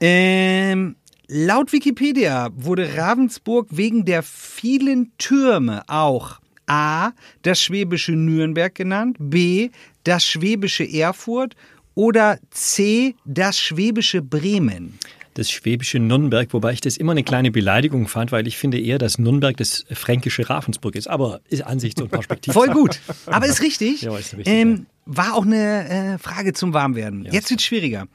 Ähm, 0.00 0.96
laut 1.28 1.72
Wikipedia 1.72 2.48
wurde 2.56 2.96
Ravensburg 2.96 3.68
wegen 3.70 4.04
der 4.04 4.22
vielen 4.22 5.12
Türme 5.18 5.82
auch 5.86 6.40
A. 6.66 7.12
das 7.42 7.62
schwäbische 7.62 8.12
Nürnberg 8.12 8.74
genannt, 8.74 9.16
B. 9.18 9.70
das 10.04 10.26
schwäbische 10.26 10.84
Erfurt 10.84 11.54
oder 11.94 12.38
C. 12.50 13.14
das 13.24 13.58
schwäbische 13.58 14.22
Bremen. 14.22 14.98
Das 15.34 15.50
schwäbische 15.50 16.00
Nürnberg, 16.00 16.52
wobei 16.52 16.72
ich 16.72 16.80
das 16.80 16.96
immer 16.96 17.12
eine 17.12 17.22
kleine 17.22 17.52
Beleidigung 17.52 18.08
fand, 18.08 18.32
weil 18.32 18.48
ich 18.48 18.56
finde 18.56 18.80
eher, 18.80 18.98
dass 18.98 19.18
Nürnberg 19.18 19.56
das 19.56 19.84
fränkische 19.92 20.50
Ravensburg 20.50 20.96
ist. 20.96 21.08
Aber 21.08 21.40
ist 21.48 21.62
Ansicht 21.62 22.00
und 22.00 22.10
Perspektive. 22.10 22.54
Voll 22.54 22.70
gut. 22.70 22.98
Aber 23.26 23.46
ist 23.46 23.62
richtig. 23.62 24.02
Ja, 24.02 24.18
ist 24.18 24.36
richtig, 24.36 24.52
ähm, 24.52 24.86
war 25.06 25.34
auch 25.34 25.46
eine 25.46 25.88
äh, 26.14 26.18
Frage 26.18 26.54
zum 26.54 26.74
Warmwerden. 26.74 27.24
Jetzt 27.30 27.50
wird 27.50 27.62
schwieriger. 27.62 28.08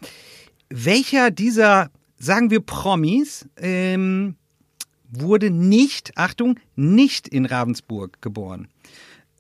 Welcher 0.70 1.32
dieser, 1.32 1.92
sagen 2.24 2.50
wir, 2.50 2.62
Promis 2.62 3.48
ähm, 3.58 4.36
wurde 5.10 5.50
nicht, 5.52 6.18
Achtung, 6.18 6.60
nicht 6.76 7.28
in 7.28 7.46
Ravensburg 7.46 8.22
geboren? 8.22 8.68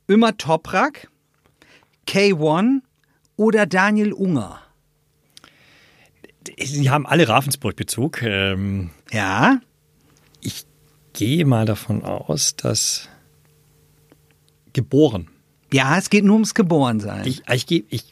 Ömer 0.09 0.37
Toprak, 0.37 1.07
K1 2.07 2.81
oder 3.37 3.65
Daniel 3.65 4.11
Unger? 4.13 4.59
Sie 6.61 6.89
haben 6.89 7.05
alle 7.05 7.27
Ravensburg-Bezug. 7.29 8.21
Ähm, 8.21 8.89
Ja, 9.11 9.61
ich 10.41 10.65
gehe 11.13 11.45
mal 11.45 11.65
davon 11.65 12.03
aus, 12.03 12.55
dass 12.57 13.07
geboren. 14.73 15.29
ja, 15.71 15.97
es 15.97 16.09
geht 16.09 16.25
nur 16.25 16.35
ums 16.35 16.53
Geborensein. 16.53 17.25
Ich, 17.25 17.43
ich, 17.49 17.65
gehe- 17.65 17.85
ich 17.89 18.11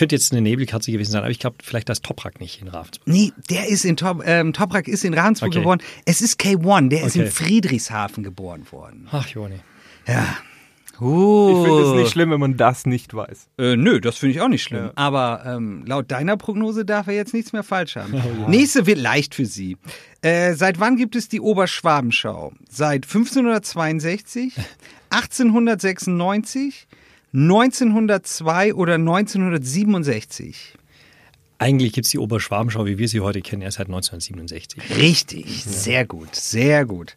könnte 0.00 0.14
jetzt 0.16 0.32
eine 0.32 0.40
Nebelkatze 0.40 0.90
gewesen 0.92 1.12
sein, 1.12 1.20
aber 1.20 1.30
ich 1.30 1.38
glaube 1.38 1.56
vielleicht 1.62 1.90
das 1.90 2.00
Toprak 2.00 2.40
nicht 2.40 2.62
in 2.62 2.68
Ravensburg. 2.68 3.06
Nee, 3.06 3.32
der 3.50 3.68
ist 3.68 3.84
in 3.84 3.98
Top, 3.98 4.22
ähm, 4.24 4.54
Toprak 4.54 4.88
ist 4.88 5.04
in 5.04 5.12
Ravensburg 5.12 5.50
Okay. 5.50 5.58
geboren. 5.58 5.82
Es 6.06 6.22
ist 6.22 6.40
K1, 6.40 6.88
der 6.88 7.02
ist 7.04 7.16
in 7.16 7.22
Okay. 7.22 7.30
Friedrichshafen 7.30 8.24
geboren 8.24 8.66
worden. 8.72 9.08
Ach, 9.12 9.26
Joni. 9.28 9.60
Ja. 10.08 10.26
Uh. 10.98 11.50
Ich 11.50 11.66
finde 11.68 11.82
es 11.82 11.92
nicht 12.02 12.10
schlimm, 12.12 12.30
wenn 12.30 12.40
man 12.40 12.56
das 12.56 12.86
nicht 12.86 13.12
weiß. 13.12 13.48
Äh, 13.58 13.76
nö, 13.76 14.00
das 14.00 14.16
finde 14.16 14.34
ich 14.36 14.40
auch 14.40 14.48
nicht 14.48 14.62
schlimm. 14.62 14.84
Ja. 14.86 14.92
Aber 14.94 15.42
ähm, 15.44 15.84
laut 15.86 16.10
deiner 16.10 16.38
Prognose 16.38 16.86
darf 16.86 17.06
er 17.06 17.12
jetzt 17.14 17.34
nichts 17.34 17.52
mehr 17.52 17.62
falsch 17.62 17.96
haben. 17.96 18.14
Nächste 18.48 18.86
wird 18.86 18.98
leicht 18.98 19.34
für 19.34 19.44
Sie. 19.44 19.76
Äh, 20.22 20.54
seit 20.54 20.80
wann 20.80 20.96
gibt 20.96 21.14
es 21.14 21.28
die 21.28 21.40
Oberschwabenschau? 21.40 22.54
Seit 22.70 23.04
1562, 23.04 24.54
1896, 25.10 26.86
1902 27.32 28.74
oder 28.74 28.94
1967? 28.94 30.74
Eigentlich 31.58 31.92
gibt 31.92 32.06
es 32.06 32.10
die 32.10 32.18
Oberschwabenschau, 32.18 32.86
wie 32.86 32.96
wir 32.96 33.06
sie 33.06 33.20
heute 33.20 33.42
kennen, 33.42 33.60
erst 33.60 33.76
seit 33.76 33.88
1967. 33.88 34.96
Richtig, 34.96 35.62
sehr 35.64 36.06
gut, 36.06 36.34
sehr 36.34 36.86
gut. 36.86 37.16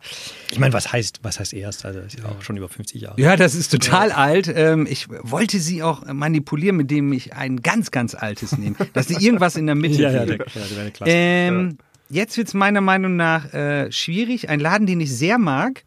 Ich 0.52 0.60
meine, 0.60 0.73
was 0.73 0.91
heißt, 0.91 1.21
was 1.23 1.39
heißt 1.39 1.54
erst? 1.54 1.86
Also, 1.86 2.02
das 2.02 2.15
ist 2.15 2.26
auch 2.26 2.41
schon 2.41 2.58
über 2.58 2.67
50 2.67 3.02
Jahre. 3.02 3.21
Ja, 3.21 3.38
das 3.38 3.56
ist 3.56 3.69
total 3.69 4.12
alt. 4.12 4.52
Ähm, 4.54 4.86
ich 4.86 5.08
wollte 5.10 5.60
sie 5.60 5.82
auch 5.82 6.06
manipulieren, 6.06 6.76
mit 6.76 6.91
dem 6.91 7.13
ich 7.13 7.34
ein 7.34 7.62
ganz, 7.62 7.89
ganz 7.91 8.15
altes 8.15 8.58
nehme. 8.58 8.76
Dass 8.91 9.08
sie 9.08 9.15
irgendwas 9.15 9.56
in 9.56 9.65
der 9.65 9.76
Mitte 9.76 10.02
ja, 10.02 10.12
ja, 10.12 10.26
der, 10.26 10.39
ja, 10.39 10.45
der 10.54 10.69
wäre 10.71 10.82
eine 10.82 10.91
Klasse. 10.91 11.12
Ähm, 11.12 11.78
Jetzt 12.10 12.38
wird 12.38 12.47
es 12.47 12.54
meiner 12.54 12.82
Meinung 12.82 13.15
nach 13.15 13.52
äh, 13.54 13.91
schwierig. 13.91 14.47
Ein 14.47 14.60
Laden, 14.60 14.86
den 14.86 15.02
ich 15.02 15.12
sehr 15.12 15.39
mag. 15.39 15.84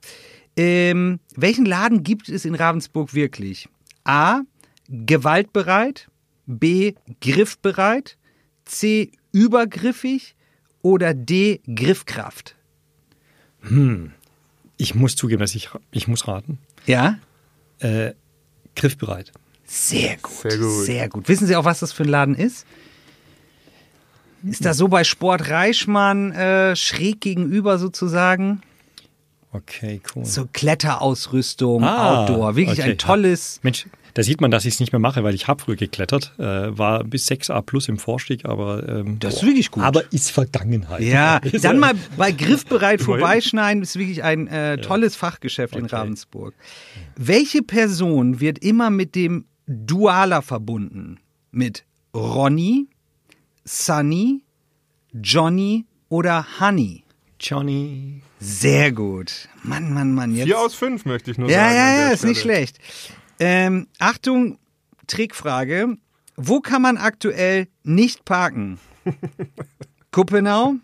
Ähm, 0.57 1.21
welchen 1.37 1.67
Laden 1.67 2.03
gibt 2.03 2.29
es 2.29 2.45
in 2.45 2.57
Ravensburg 2.57 3.15
wirklich? 3.15 3.69
A. 4.07 4.43
Gewaltbereit. 4.89 6.09
B. 6.47 6.95
Griffbereit. 7.21 8.17
C. 8.65 9.11
Übergriffig. 9.33 10.35
Oder 10.83 11.15
D. 11.15 11.61
Griffkraft. 11.67 12.55
Ich 14.77 14.95
muss 14.95 15.17
zugeben, 15.17 15.41
dass 15.41 15.55
ich, 15.55 15.71
ich 15.91 16.07
muss 16.07 16.29
raten. 16.29 16.59
Ja? 16.87 17.19
Äh, 17.81 18.13
griffbereit. 18.77 19.33
Sehr 19.65 20.17
gut, 20.19 20.33
Sehr 20.33 20.59
gut. 20.59 20.85
Sehr 20.85 21.09
gut. 21.09 21.29
Wissen 21.29 21.47
Sie 21.47 21.57
auch, 21.57 21.65
was 21.65 21.81
das 21.81 21.93
für 21.93 22.05
ein 22.05 22.09
Laden 22.09 22.35
ist? 22.37 22.67
Ist 24.45 24.65
da 24.65 24.75
so 24.75 24.87
bei 24.87 25.03
Sport 25.03 25.51
Reichmann 25.51 26.31
äh, 26.31 26.77
schräg 26.77 27.21
gegenüber 27.21 27.79
sozusagen? 27.79 28.61
Okay, 29.57 30.01
cool. 30.15 30.25
So 30.25 30.47
Kletterausrüstung, 30.53 31.83
Ah, 31.85 32.23
Outdoor. 32.23 32.57
Wirklich 32.57 32.81
okay. 32.81 32.91
ein 32.93 32.99
tolles. 32.99 33.61
Mensch, 33.63 33.87
da 34.15 34.23
sieht 34.23 34.41
man, 34.41 34.51
dass 34.51 34.65
ich 34.65 34.75
es 34.75 34.81
nicht 34.81 34.93
mehr 34.93 34.99
mache, 34.99 35.23
weil 35.25 35.35
ich 35.35 35.47
habe 35.47 35.63
früher 35.63 35.77
geklettert, 35.77 36.33
äh, 36.39 36.43
war 36.77 37.05
bis 37.05 37.27
6a 37.31 37.61
plus 37.63 37.89
im 37.89 37.99
Vorstieg, 37.99 38.45
aber 38.47 38.89
ähm, 38.89 39.19
Das 39.19 39.35
ist 39.37 39.43
wirklich 39.45 39.71
gut. 39.71 39.83
aber 39.83 40.11
ist 40.13 40.31
Vergangenheit. 40.31 41.03
Ja, 41.03 41.37
Ist 41.39 41.65
dann 41.65 41.77
ja- 41.77 41.81
mal 41.81 41.95
bei 42.17 42.33
Griffbereit 42.33 43.01
vorbeischneiden, 43.03 43.83
ist 43.83 43.97
wirklich 43.99 44.23
ein 44.23 44.47
äh, 44.49 44.79
tolles 44.79 45.17
Fachgeschäft 45.17 45.77
in 45.77 45.85
Okay. 45.85 45.97
Ravensburg. 45.97 46.55
Welche 47.17 47.63
Person 47.63 48.41
wird 48.41 48.59
immer 48.61 48.91
mit 48.91 49.15
dem 49.15 49.45
Dualer 49.67 50.43
verbunden? 50.43 51.19
Mit 51.51 51.85
Ronny, 52.15 52.89
Sunny, 53.65 54.43
Johnny 55.13 55.87
oder 56.09 56.47
Honey? 56.61 57.03
Johnny. 57.41 58.23
Sehr 58.41 58.93
gut. 58.93 59.49
Mann, 59.63 59.93
Mann, 59.93 60.15
Mann. 60.15 60.35
Jetzt. 60.35 60.47
Vier 60.47 60.59
aus 60.59 60.75
fünf 60.75 61.05
möchte 61.05 61.31
ich 61.31 61.39
nur 61.39 61.49
ja, 61.49 61.57
sagen. 61.57 61.77
ja, 61.77 61.97
der 61.97 62.07
ja, 62.07 62.11
ist 62.11 62.25
nicht 62.25 62.41
schlecht. 62.41 62.79
Ähm, 63.39 63.87
Achtung, 63.99 64.59
Trickfrage. 65.07 65.97
Wo 66.37 66.61
kann 66.61 66.83
man 66.83 66.97
aktuell 66.97 67.69
nicht 67.83 68.25
parken? 68.25 68.79
Kuppenau, 70.11 70.75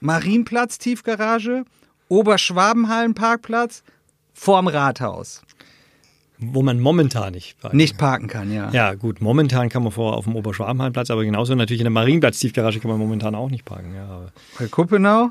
Marienplatz, 0.00 0.78
Tiefgarage, 0.78 1.64
Oberschwabenhallenparkplatz, 2.08 3.82
vorm 4.32 4.68
Rathaus. 4.68 5.42
Wo 6.40 6.62
man 6.62 6.78
momentan 6.78 7.32
nicht 7.32 7.60
parken 7.60 7.76
Nicht 7.76 7.98
parken 7.98 8.28
kann, 8.28 8.52
ja. 8.52 8.70
Ja, 8.70 8.94
gut, 8.94 9.20
momentan 9.20 9.68
kann 9.68 9.82
man 9.82 9.90
vor 9.90 10.16
auf 10.16 10.24
dem 10.24 10.36
Oberschwabenhallenplatz, 10.36 11.10
aber 11.10 11.24
genauso 11.24 11.54
natürlich 11.54 11.80
in 11.80 11.86
der 11.86 11.90
Marienplatz-Tiefgarage 11.90 12.78
kann 12.78 12.90
man 12.90 13.00
momentan 13.00 13.34
auch 13.34 13.50
nicht 13.50 13.64
parken. 13.64 13.94
Ja, 13.94 14.04
aber, 14.04 14.32
Bei 14.58 14.68
Kuppenau? 14.68 15.30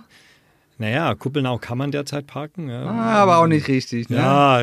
Naja, 0.80 1.16
Kuppelnau 1.16 1.58
kann 1.58 1.78
man 1.78 1.92
derzeit 1.92 2.28
parken. 2.28 2.70
Ja, 2.70 2.84
Ah, 2.86 3.16
aber 3.24 3.38
auch 3.38 3.48
nicht 3.48 3.68
richtig, 3.68 4.10
ne? 4.10 4.18
ja 4.18 4.62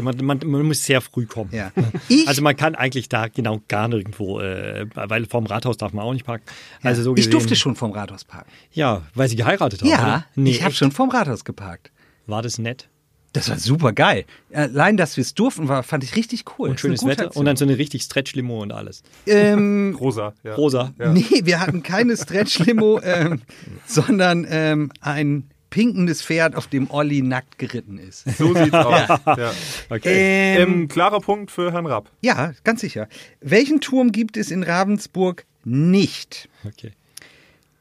man, 0.00 0.16
man, 0.24 0.40
man 0.44 0.62
muss 0.62 0.84
sehr 0.84 1.00
früh 1.00 1.26
kommen. 1.26 1.50
Ja. 1.52 1.72
Ich, 2.08 2.26
Also 2.28 2.42
man 2.42 2.56
kann 2.56 2.74
eigentlich 2.74 3.08
da 3.08 3.28
genau 3.28 3.60
gar 3.68 3.88
nirgendwo, 3.88 4.40
äh, 4.40 4.86
weil 4.94 5.26
vorm 5.26 5.46
Rathaus 5.46 5.76
darf 5.76 5.92
man 5.92 6.04
auch 6.04 6.12
nicht 6.12 6.24
parken. 6.26 6.44
Also 6.82 7.02
so 7.02 7.10
ich 7.12 7.16
gesehen, 7.16 7.32
durfte 7.32 7.56
schon 7.56 7.74
vorm 7.76 7.92
Rathaus 7.92 8.24
parken. 8.24 8.50
Ja, 8.72 9.02
weil 9.14 9.28
sie 9.28 9.36
geheiratet 9.36 9.80
haben. 9.82 9.88
Ja, 9.88 9.98
oder? 10.02 10.26
Nee, 10.36 10.50
ich 10.50 10.62
habe 10.62 10.74
schon 10.74 10.92
vorm 10.92 11.10
Rathaus 11.10 11.44
geparkt. 11.44 11.90
War 12.26 12.42
das 12.42 12.58
nett? 12.58 12.88
Das 13.32 13.50
war 13.50 13.58
super 13.58 13.92
geil. 13.92 14.24
Allein, 14.54 14.96
dass 14.96 15.18
wir 15.18 15.22
es 15.22 15.34
durften, 15.34 15.68
war, 15.68 15.82
fand 15.82 16.02
ich 16.04 16.16
richtig 16.16 16.44
cool. 16.58 16.70
Und 16.70 16.80
schönes 16.80 17.04
Wetter 17.04 17.26
Aktion. 17.26 17.40
und 17.42 17.44
dann 17.46 17.56
so 17.56 17.66
eine 17.66 17.76
richtig 17.76 18.02
Stretch-Limo 18.02 18.62
und 18.62 18.72
alles. 18.72 19.02
ähm, 19.26 19.94
Rosa. 20.00 20.32
Ja. 20.42 20.54
Rosa. 20.54 20.94
Ja. 20.98 21.12
Nee, 21.12 21.42
wir 21.44 21.60
hatten 21.60 21.82
keine 21.82 22.16
Stretch-Limo, 22.16 23.00
ähm, 23.04 23.42
sondern 23.84 24.46
ähm, 24.48 24.90
ein 25.02 25.50
pinkendes 25.70 26.22
Pferd, 26.22 26.54
auf 26.56 26.66
dem 26.68 26.90
Olli 26.90 27.22
nackt 27.22 27.58
geritten 27.58 27.98
ist. 27.98 28.24
So 28.38 28.54
sieht's 28.54 28.72
aus. 28.72 29.08
Ja. 29.26 29.52
Okay. 29.90 30.56
Ähm, 30.56 30.72
Ähm, 30.72 30.88
klarer 30.88 31.20
Punkt 31.20 31.50
für 31.50 31.72
Herrn 31.72 31.86
Rapp. 31.86 32.10
ja, 32.22 32.52
ganz 32.64 32.80
sicher. 32.80 33.08
Welchen 33.40 33.80
Turm 33.80 34.12
gibt 34.12 34.36
es 34.36 34.50
in 34.50 34.62
Ravensburg 34.62 35.44
nicht? 35.64 36.48
okay. 36.64 36.92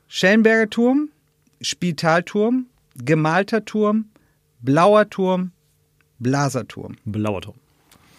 Schellenberger 0.08 0.70
Turm, 0.70 1.10
Spitalturm, 1.62 2.68
Gemalter 3.04 3.66
Turm, 3.66 4.06
Blauer 4.62 5.10
Turm, 5.10 5.52
Blaserturm. 6.20 6.96
Blauer 7.06 7.42
Turm. 7.42 7.56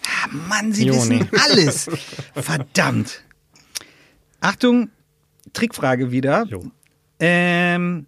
Ah, 0.05 0.29
Mann, 0.48 0.72
Sie 0.72 0.87
Jo, 0.87 0.94
wissen 0.94 1.29
alles. 1.50 1.88
Verdammt. 2.35 3.22
Achtung, 4.40 4.90
Trickfrage 5.55 6.11
wieder. 6.12 6.44
Jo. 6.44 6.64
Ähm, 7.18 8.07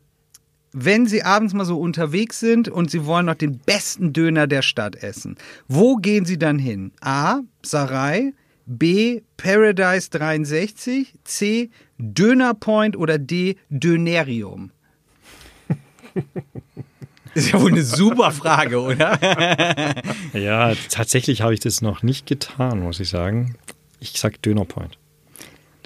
wenn 0.73 1.07
Sie 1.07 1.23
abends 1.23 1.55
mal 1.55 1.65
so 1.65 1.79
unterwegs 1.79 2.41
sind 2.41 2.69
und 2.69 2.91
Sie 2.91 3.07
wollen 3.07 3.27
noch 3.27 3.35
den 3.35 3.59
besten 3.59 4.13
Döner 4.13 4.47
der 4.47 4.63
Stadt 4.63 4.97
essen, 4.97 5.37
wo 5.67 5.97
gehen 5.97 6.25
Sie 6.25 6.39
dann 6.39 6.59
hin? 6.59 6.93
A. 7.01 7.41
Sarai, 7.63 8.33
B. 8.67 9.23
Paradise 9.37 10.11
63, 10.11 11.15
C. 11.25 11.71
Döner 11.99 12.55
Point 12.55 12.97
oder 12.97 13.19
D. 13.19 13.57
Dönerium? 13.71 14.71
Ist 17.35 17.53
ja 17.53 17.61
wohl 17.61 17.73
eine 17.73 17.83
super 17.83 18.33
Frage, 18.33 18.81
oder? 18.81 19.19
Ja, 20.33 20.75
tatsächlich 20.91 21.43
habe 21.43 21.55
ich 21.55 21.61
das 21.61 21.81
noch 21.81 22.03
nicht 22.03 22.27
getan, 22.27 22.81
muss 22.81 23.01
ich 23.01 23.09
sagen. 23.09 23.57
Ich 24.01 24.13
sag 24.19 24.43
Dönerpoint. 24.43 24.99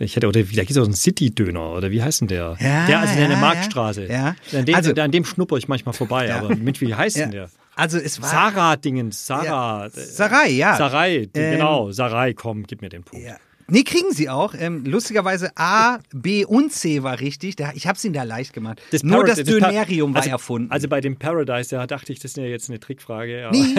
Ich 0.03 0.17
hätte, 0.17 0.27
oder 0.29 0.41
da 0.43 0.47
gibt 0.47 0.71
es 0.71 0.79
auch 0.79 0.85
einen 0.85 0.95
City-Döner, 0.95 1.73
oder 1.75 1.91
wie 1.91 2.03
heißt 2.03 2.23
denn 2.23 2.29
der? 2.29 2.57
Ja, 2.61 2.87
der, 2.87 2.99
also 3.01 3.15
der 3.15 3.25
in 3.25 3.31
der 3.31 3.39
ja, 3.39 3.41
Marktstraße. 3.41 4.07
ja. 4.07 4.35
An 4.53 4.65
dem, 4.65 4.75
Also- 4.75 4.93
an 4.95 5.11
dem 5.11 5.25
schnupper 5.25 5.57
ich 5.57 5.69
manchmal 5.69 5.93
vorbei, 5.93 6.27
Ja. 6.29 6.39
aber 6.41 6.55
mit 6.57 6.81
wie 6.81 6.95
heißt 6.95 7.17
Ja. 7.17 7.23
denn 7.25 7.33
der? 7.33 7.51
Also 7.75 7.99
es 7.99 8.21
war 8.21 8.29
Sarah-Dingens, 8.29 9.27
Sarah. 9.27 9.87
äh, 9.87 9.91
Sarai, 9.91 10.51
ja. 10.51 10.77
Sarai, 10.77 11.29
Ähm, 11.35 11.53
genau, 11.53 11.91
Sarai, 11.91 12.35
komm, 12.35 12.65
gib 12.65 12.83
mir 12.83 12.89
den 12.91 13.03
Punkt. 13.03 13.25
Ja. 13.25 13.37
Nee, 13.73 13.85
kriegen 13.85 14.13
sie 14.13 14.29
auch. 14.29 14.53
Ähm, 14.59 14.85
lustigerweise 14.85 15.51
A, 15.57 15.99
B 16.13 16.45
und 16.45 16.73
C 16.73 17.03
war 17.03 17.19
richtig. 17.21 17.57
Da, 17.57 17.73
ich 17.75 17.87
habe 17.87 17.97
es 17.97 18.05
ihnen 18.05 18.13
da 18.13 18.23
leicht 18.23 18.53
gemacht. 18.53 18.83
Nur 19.03 19.25
Parad- 19.25 19.29
das 19.39 19.45
Dönerium 19.45 20.13
war 20.13 20.21
also, 20.21 20.31
erfunden. 20.31 20.71
Also 20.71 20.89
bei 20.89 21.01
dem 21.01 21.17
Paradise, 21.17 21.71
da 21.75 21.87
dachte 21.87 22.13
ich, 22.13 22.19
das 22.19 22.33
ist 22.33 22.37
ja 22.37 22.45
jetzt 22.45 22.69
eine 22.69 22.81
Trickfrage. 22.81 23.47
aber- 23.49 23.57
Nee, 23.57 23.75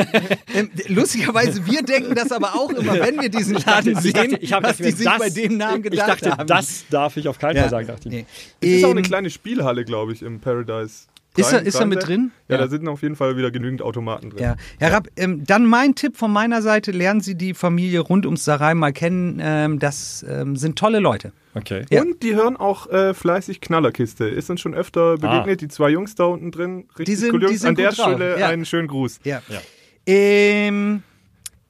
ähm, 0.55 0.71
lustigerweise, 0.87 1.65
wir 1.67 1.83
denken 1.83 2.15
das 2.15 2.31
aber 2.31 2.55
auch 2.55 2.71
immer, 2.71 2.93
wenn 2.99 3.21
wir 3.21 3.29
diesen 3.29 3.55
Laden 3.55 3.93
Ich 3.93 3.99
sehen, 3.99 4.13
dachte, 4.13 4.37
ich 4.41 4.51
habe 4.51 4.67
was 4.67 4.77
das 4.77 4.87
die 4.87 4.91
sich 4.93 5.09
bei 5.19 5.29
dem 5.29 5.57
Namen 5.57 5.83
Ich 5.83 5.91
gedacht 5.91 6.09
dachte, 6.09 6.31
haben. 6.37 6.47
das 6.47 6.85
darf 6.89 7.15
ich 7.17 7.27
auf 7.27 7.37
keinen 7.37 7.57
Ja. 7.57 7.61
Fall 7.63 7.69
sagen, 7.69 7.87
dachte 7.87 8.09
ich. 8.09 8.15
Nee. 8.15 8.25
Es 8.61 8.69
ist 8.79 8.85
auch 8.85 8.89
eine 8.91 9.01
Ähm, 9.01 9.05
kleine 9.05 9.29
Spielhalle, 9.29 9.85
glaube 9.85 10.13
ich, 10.13 10.23
im 10.23 10.39
Paradise. 10.39 11.03
Ist 11.35 11.51
er- 11.51 11.63
ist 11.63 11.75
er 11.79 11.85
mit 11.85 12.07
drin? 12.07 12.31
Ja, 12.47 12.55
Ja. 12.57 12.61
da 12.63 12.67
sind 12.69 12.87
auf 12.87 13.01
jeden 13.01 13.15
Fall 13.15 13.37
wieder 13.37 13.49
genügend 13.51 13.81
Automaten 13.81 14.29
drin. 14.29 14.43
Ja, 14.43 14.55
Herr 14.79 14.91
Rapp, 14.93 15.07
ähm, 15.15 15.43
dann 15.45 15.65
mein 15.65 15.95
Tipp 15.95 16.15
von 16.17 16.31
meiner 16.31 16.61
Seite, 16.61 16.91
lernen 16.91 17.21
Sie 17.21 17.35
die 17.35 17.53
Familie 17.53 18.01
rund 18.01 18.25
ums 18.25 18.45
Sarai 18.45 18.73
mal 18.75 18.93
kennen. 18.93 19.39
Ähm, 19.41 19.79
das 19.79 20.23
ähm, 20.29 20.55
sind 20.55 20.77
tolle 20.77 20.99
Leute. 20.99 21.31
Okay. 21.55 21.85
Ja. 21.89 22.01
Und 22.01 22.21
die 22.23 22.35
hören 22.35 22.57
auch 22.57 22.87
äh, 22.91 23.13
fleißig 23.13 23.61
Knallerkiste. 23.61 24.25
Ist 24.25 24.49
uns 24.49 24.61
schon 24.61 24.73
öfter 24.73 25.17
begegnet. 25.17 25.61
Die 25.61 25.67
zwei 25.67 25.89
Jungs 25.89 26.15
da 26.15 26.25
unten 26.25 26.51
drin. 26.51 26.85
Richtig 26.97 27.05
Die 27.05 27.15
sind- 27.15 27.33
cool 27.33 27.39
die 27.39 27.45
Jungs. 27.47 27.61
sind 27.61 27.69
An 27.69 27.75
der. 27.75 27.91
Stelle 27.91 28.39
Ja. 28.39 28.47
einen 28.47 28.65
schönen 28.65 28.87
Gruß. 28.87 29.19
Ja. 29.23 29.41
Ja. 29.49 29.59
Ähm, 30.05 31.03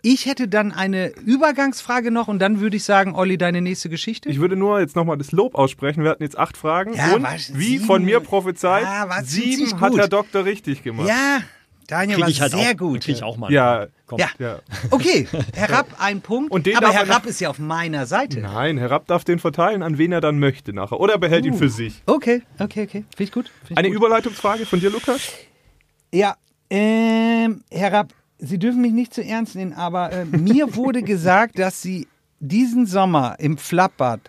ich 0.05 0.25
hätte 0.27 0.47
dann 0.47 0.71
eine 0.71 1.07
Übergangsfrage 1.25 2.11
noch 2.11 2.27
und 2.27 2.37
dann 2.39 2.59
würde 2.59 2.75
ich 2.77 2.83
sagen, 2.83 3.15
Olli, 3.15 3.37
deine 3.37 3.61
nächste 3.61 3.89
Geschichte. 3.89 4.29
Ich 4.29 4.39
würde 4.39 4.55
nur 4.55 4.79
jetzt 4.81 4.95
nochmal 4.95 5.17
das 5.17 5.31
Lob 5.31 5.55
aussprechen. 5.55 6.03
Wir 6.03 6.11
hatten 6.11 6.23
jetzt 6.23 6.37
acht 6.37 6.57
Fragen. 6.57 6.93
Ja, 6.93 7.15
und 7.15 7.23
was, 7.23 7.57
wie 7.57 7.63
sieben? 7.77 7.85
von 7.85 8.03
mir 8.03 8.19
prophezeit, 8.19 8.83
Ja, 8.83 9.07
sieben 9.23 9.79
hat. 9.81 9.95
Herr 9.97 10.07
Doktor 10.09 10.43
richtig 10.45 10.83
gemacht. 10.83 11.07
ja, 11.07 11.39
Daniel 11.87 12.15
Kriege 12.15 12.21
war 12.23 12.29
ich 12.29 12.41
halt 12.41 12.51
sehr 12.51 12.71
auch, 12.71 12.77
gut. 12.77 13.01
Krieg 13.01 13.15
ich 13.15 13.23
auch 13.23 13.37
mal. 13.37 13.51
Ja. 13.51 13.87
Komm. 14.05 14.19
Ja. 14.19 14.27
Ja. 14.39 14.59
Okay, 14.91 15.25
Herr 15.55 15.69
Rapp, 15.69 15.87
ein 15.99 16.19
Punkt. 16.21 16.51
Und 16.51 16.65
den 16.65 16.75
aber 16.75 16.87
darf 16.87 16.95
Herr 16.95 17.01
er 17.03 17.07
noch- 17.07 17.15
Rapp 17.15 17.25
ist 17.25 17.39
ja 17.39 17.49
auf 17.49 17.59
meiner 17.59 18.05
Seite. 18.05 18.39
Nein, 18.41 18.77
Herr 18.77 18.91
Rapp 18.91 19.07
darf 19.07 19.23
den 19.23 19.39
verteilen, 19.39 19.83
an 19.83 19.97
wen 19.97 20.11
er 20.11 20.19
dann 20.21 20.37
möchte 20.37 20.73
nachher. 20.73 20.99
Oder 20.99 21.13
er 21.13 21.19
behält 21.19 21.45
Uh. 21.45 21.47
ihn 21.47 21.53
für 21.53 21.69
sich. 21.69 22.01
Okay, 22.05 22.41
okay, 22.59 22.83
okay. 22.83 23.05
Finde 23.15 23.23
ich 23.23 23.31
gut. 23.31 23.45
Find 23.63 23.71
ich 23.71 23.77
Eine 23.77 23.87
gut. 23.87 23.97
Überleitungsfrage 23.97 24.65
von 24.65 24.79
dir, 24.81 24.89
Lukas? 24.89 25.31
Ja, 26.13 26.35
ähm, 26.69 27.63
Herr 27.71 27.91
Rapp, 27.93 28.13
Sie 28.45 28.59
dürfen 28.59 28.81
mich 28.81 28.91
nicht 28.91 29.13
zu 29.13 29.23
ernst 29.23 29.55
nehmen, 29.55 29.71
aber 29.71 30.11
äh, 30.11 30.25
mir 30.25 30.75
wurde 30.75 31.01
gesagt, 31.03 31.57
dass 31.59 31.81
Sie 31.81 32.09
diesen 32.39 32.85
Sommer 32.85 33.37
im 33.39 33.57
Flappbad, 33.57 34.19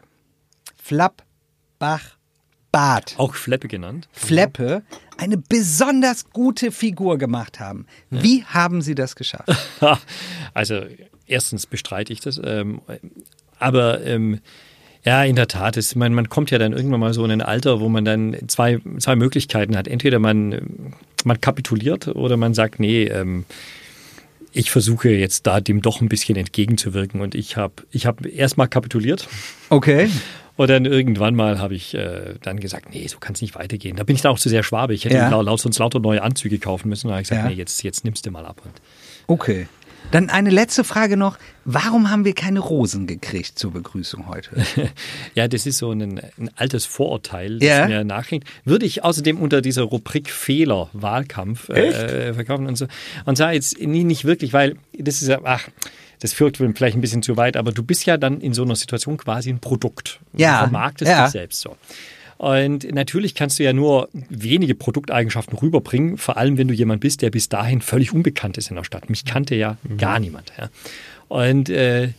Flappbach-Bad, 0.80 3.14
Auch 3.16 3.34
Fleppe 3.34 3.66
genannt. 3.66 4.08
Fleppe, 4.12 4.84
eine 5.18 5.36
besonders 5.36 6.30
gute 6.30 6.70
Figur 6.70 7.18
gemacht 7.18 7.58
haben. 7.58 7.86
Wie 8.10 8.44
haben 8.44 8.82
Sie 8.82 8.94
das 8.94 9.16
geschafft? 9.16 9.50
also 10.54 10.82
erstens 11.26 11.66
bestreite 11.66 12.12
ich 12.12 12.20
das, 12.20 12.40
ähm, 12.42 12.82
aber 13.58 14.00
ähm, 14.04 14.38
ja, 15.04 15.24
in 15.24 15.34
der 15.34 15.48
Tat, 15.48 15.76
ist, 15.76 15.96
man, 15.96 16.14
man 16.14 16.28
kommt 16.28 16.52
ja 16.52 16.58
dann 16.58 16.72
irgendwann 16.72 17.00
mal 17.00 17.14
so 17.14 17.24
in 17.24 17.32
ein 17.32 17.42
Alter, 17.42 17.80
wo 17.80 17.88
man 17.88 18.04
dann 18.04 18.36
zwei, 18.46 18.78
zwei 18.98 19.16
Möglichkeiten 19.16 19.76
hat. 19.76 19.88
Entweder 19.88 20.20
man, 20.20 20.92
man 21.24 21.40
kapituliert 21.40 22.06
oder 22.08 22.36
man 22.36 22.54
sagt, 22.54 22.78
nee, 22.78 23.04
ähm, 23.04 23.44
ich 24.54 24.70
versuche 24.70 25.10
jetzt 25.10 25.46
da 25.46 25.60
dem 25.60 25.82
doch 25.82 26.00
ein 26.00 26.08
bisschen 26.08 26.36
entgegenzuwirken. 26.36 27.20
Und 27.20 27.34
ich 27.34 27.56
habe 27.56 27.74
ich 27.90 28.06
hab 28.06 28.24
erstmal 28.24 28.68
kapituliert 28.68 29.28
Okay. 29.68 30.08
und 30.56 30.70
dann 30.70 30.84
irgendwann 30.84 31.34
mal 31.34 31.58
habe 31.58 31.74
ich 31.74 31.92
äh, 31.94 32.34
dann 32.40 32.60
gesagt, 32.60 32.94
nee, 32.94 33.06
so 33.08 33.18
kann 33.18 33.34
es 33.34 33.42
nicht 33.42 33.54
weitergehen. 33.56 33.96
Da 33.96 34.04
bin 34.04 34.14
ich 34.16 34.22
dann 34.22 34.32
auch 34.32 34.38
zu 34.38 34.48
sehr 34.48 34.62
schwabe. 34.62 34.94
Ich 34.94 35.04
hätte 35.04 35.16
Ja. 35.16 35.28
laut, 35.40 35.60
sonst 35.60 35.78
lauter 35.78 35.98
neue 36.00 36.22
Anzüge 36.22 36.58
kaufen 36.58 36.88
müssen. 36.88 37.08
Da 37.08 37.14
habe 37.14 37.22
ich 37.22 37.28
gesagt, 37.28 37.44
Ja. 37.44 37.50
nee, 37.50 37.56
jetzt, 37.56 37.82
jetzt 37.82 38.04
nimmst 38.04 38.24
du 38.26 38.30
mal 38.30 38.46
ab. 38.46 38.62
Und 38.64 38.72
Okay. 39.26 39.66
Dann 40.10 40.30
eine 40.30 40.50
letzte 40.50 40.84
Frage 40.84 41.16
noch. 41.16 41.38
Warum 41.64 42.10
haben 42.10 42.24
wir 42.24 42.34
keine 42.34 42.60
Rosen 42.60 43.06
gekriegt 43.06 43.58
zur 43.58 43.72
Begrüßung 43.72 44.28
heute? 44.28 44.50
Ja, 45.34 45.48
das 45.48 45.66
ist 45.66 45.78
so 45.78 45.90
ein, 45.90 46.20
ein 46.38 46.50
altes 46.56 46.84
Vorurteil, 46.86 47.58
das 47.58 47.68
Ja. 47.68 47.88
mir 47.88 48.04
nachhängt. 48.04 48.44
Würde 48.64 48.86
ich 48.86 49.02
außerdem 49.02 49.38
unter 49.40 49.60
dieser 49.60 49.82
Rubrik 49.82 50.30
Fehler 50.30 50.88
Wahlkampf 50.92 51.68
äh, 51.70 52.32
verkaufen 52.34 52.66
und 52.66 52.76
so. 52.76 52.86
Und 53.24 53.36
zwar 53.36 53.52
jetzt 53.52 53.80
nie, 53.80 54.04
nicht 54.04 54.24
wirklich, 54.24 54.52
weil 54.52 54.76
das 54.96 55.22
ist 55.22 55.28
ja, 55.28 55.40
ach, 55.44 55.68
das 56.20 56.32
führt 56.32 56.58
vielleicht 56.58 56.96
ein 56.96 57.00
bisschen 57.00 57.22
zu 57.22 57.36
weit, 57.36 57.56
aber 57.56 57.72
du 57.72 57.82
bist 57.82 58.06
ja 58.06 58.16
dann 58.16 58.40
in 58.40 58.54
so 58.54 58.62
einer 58.62 58.76
Situation 58.76 59.16
quasi 59.16 59.50
ein 59.50 59.58
Produkt. 59.58 60.20
Ja, 60.32 60.52
Du 60.60 60.68
vermarktest 60.68 61.10
ja. 61.10 61.24
dich 61.24 61.32
selbst 61.32 61.60
so. 61.60 61.76
Und 62.44 62.92
natürlich 62.92 63.34
kannst 63.34 63.58
du 63.58 63.62
ja 63.62 63.72
nur 63.72 64.10
wenige 64.28 64.74
Produkteigenschaften 64.74 65.56
rüberbringen, 65.56 66.18
vor 66.18 66.36
allem 66.36 66.58
wenn 66.58 66.68
du 66.68 66.74
jemand 66.74 67.00
bist, 67.00 67.22
der 67.22 67.30
bis 67.30 67.48
dahin 67.48 67.80
völlig 67.80 68.12
unbekannt 68.12 68.58
ist 68.58 68.68
in 68.68 68.76
der 68.76 68.84
Stadt. 68.84 69.08
Mich 69.08 69.24
kannte 69.24 69.54
ja 69.54 69.78
gar 69.96 70.20
niemand. 70.20 70.52
Ja. 70.58 70.68
Und 71.28 71.70
äh, 71.70 72.10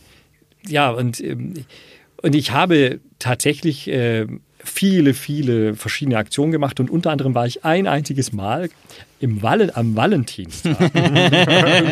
ja, 0.66 0.90
und, 0.90 1.20
ähm, 1.20 1.54
und 2.22 2.34
ich 2.34 2.50
habe 2.50 2.98
tatsächlich 3.20 3.86
äh, 3.86 4.26
viele, 4.66 5.14
viele 5.14 5.74
verschiedene 5.74 6.18
Aktionen 6.18 6.52
gemacht 6.52 6.78
und 6.80 6.90
unter 6.90 7.10
anderem 7.10 7.34
war 7.34 7.46
ich 7.46 7.64
ein 7.64 7.86
einziges 7.86 8.32
Mal 8.32 8.68
im 9.20 9.42
Wallen, 9.42 9.74
am 9.74 9.96
Valentinstag 9.96 10.78
in, 10.94 11.02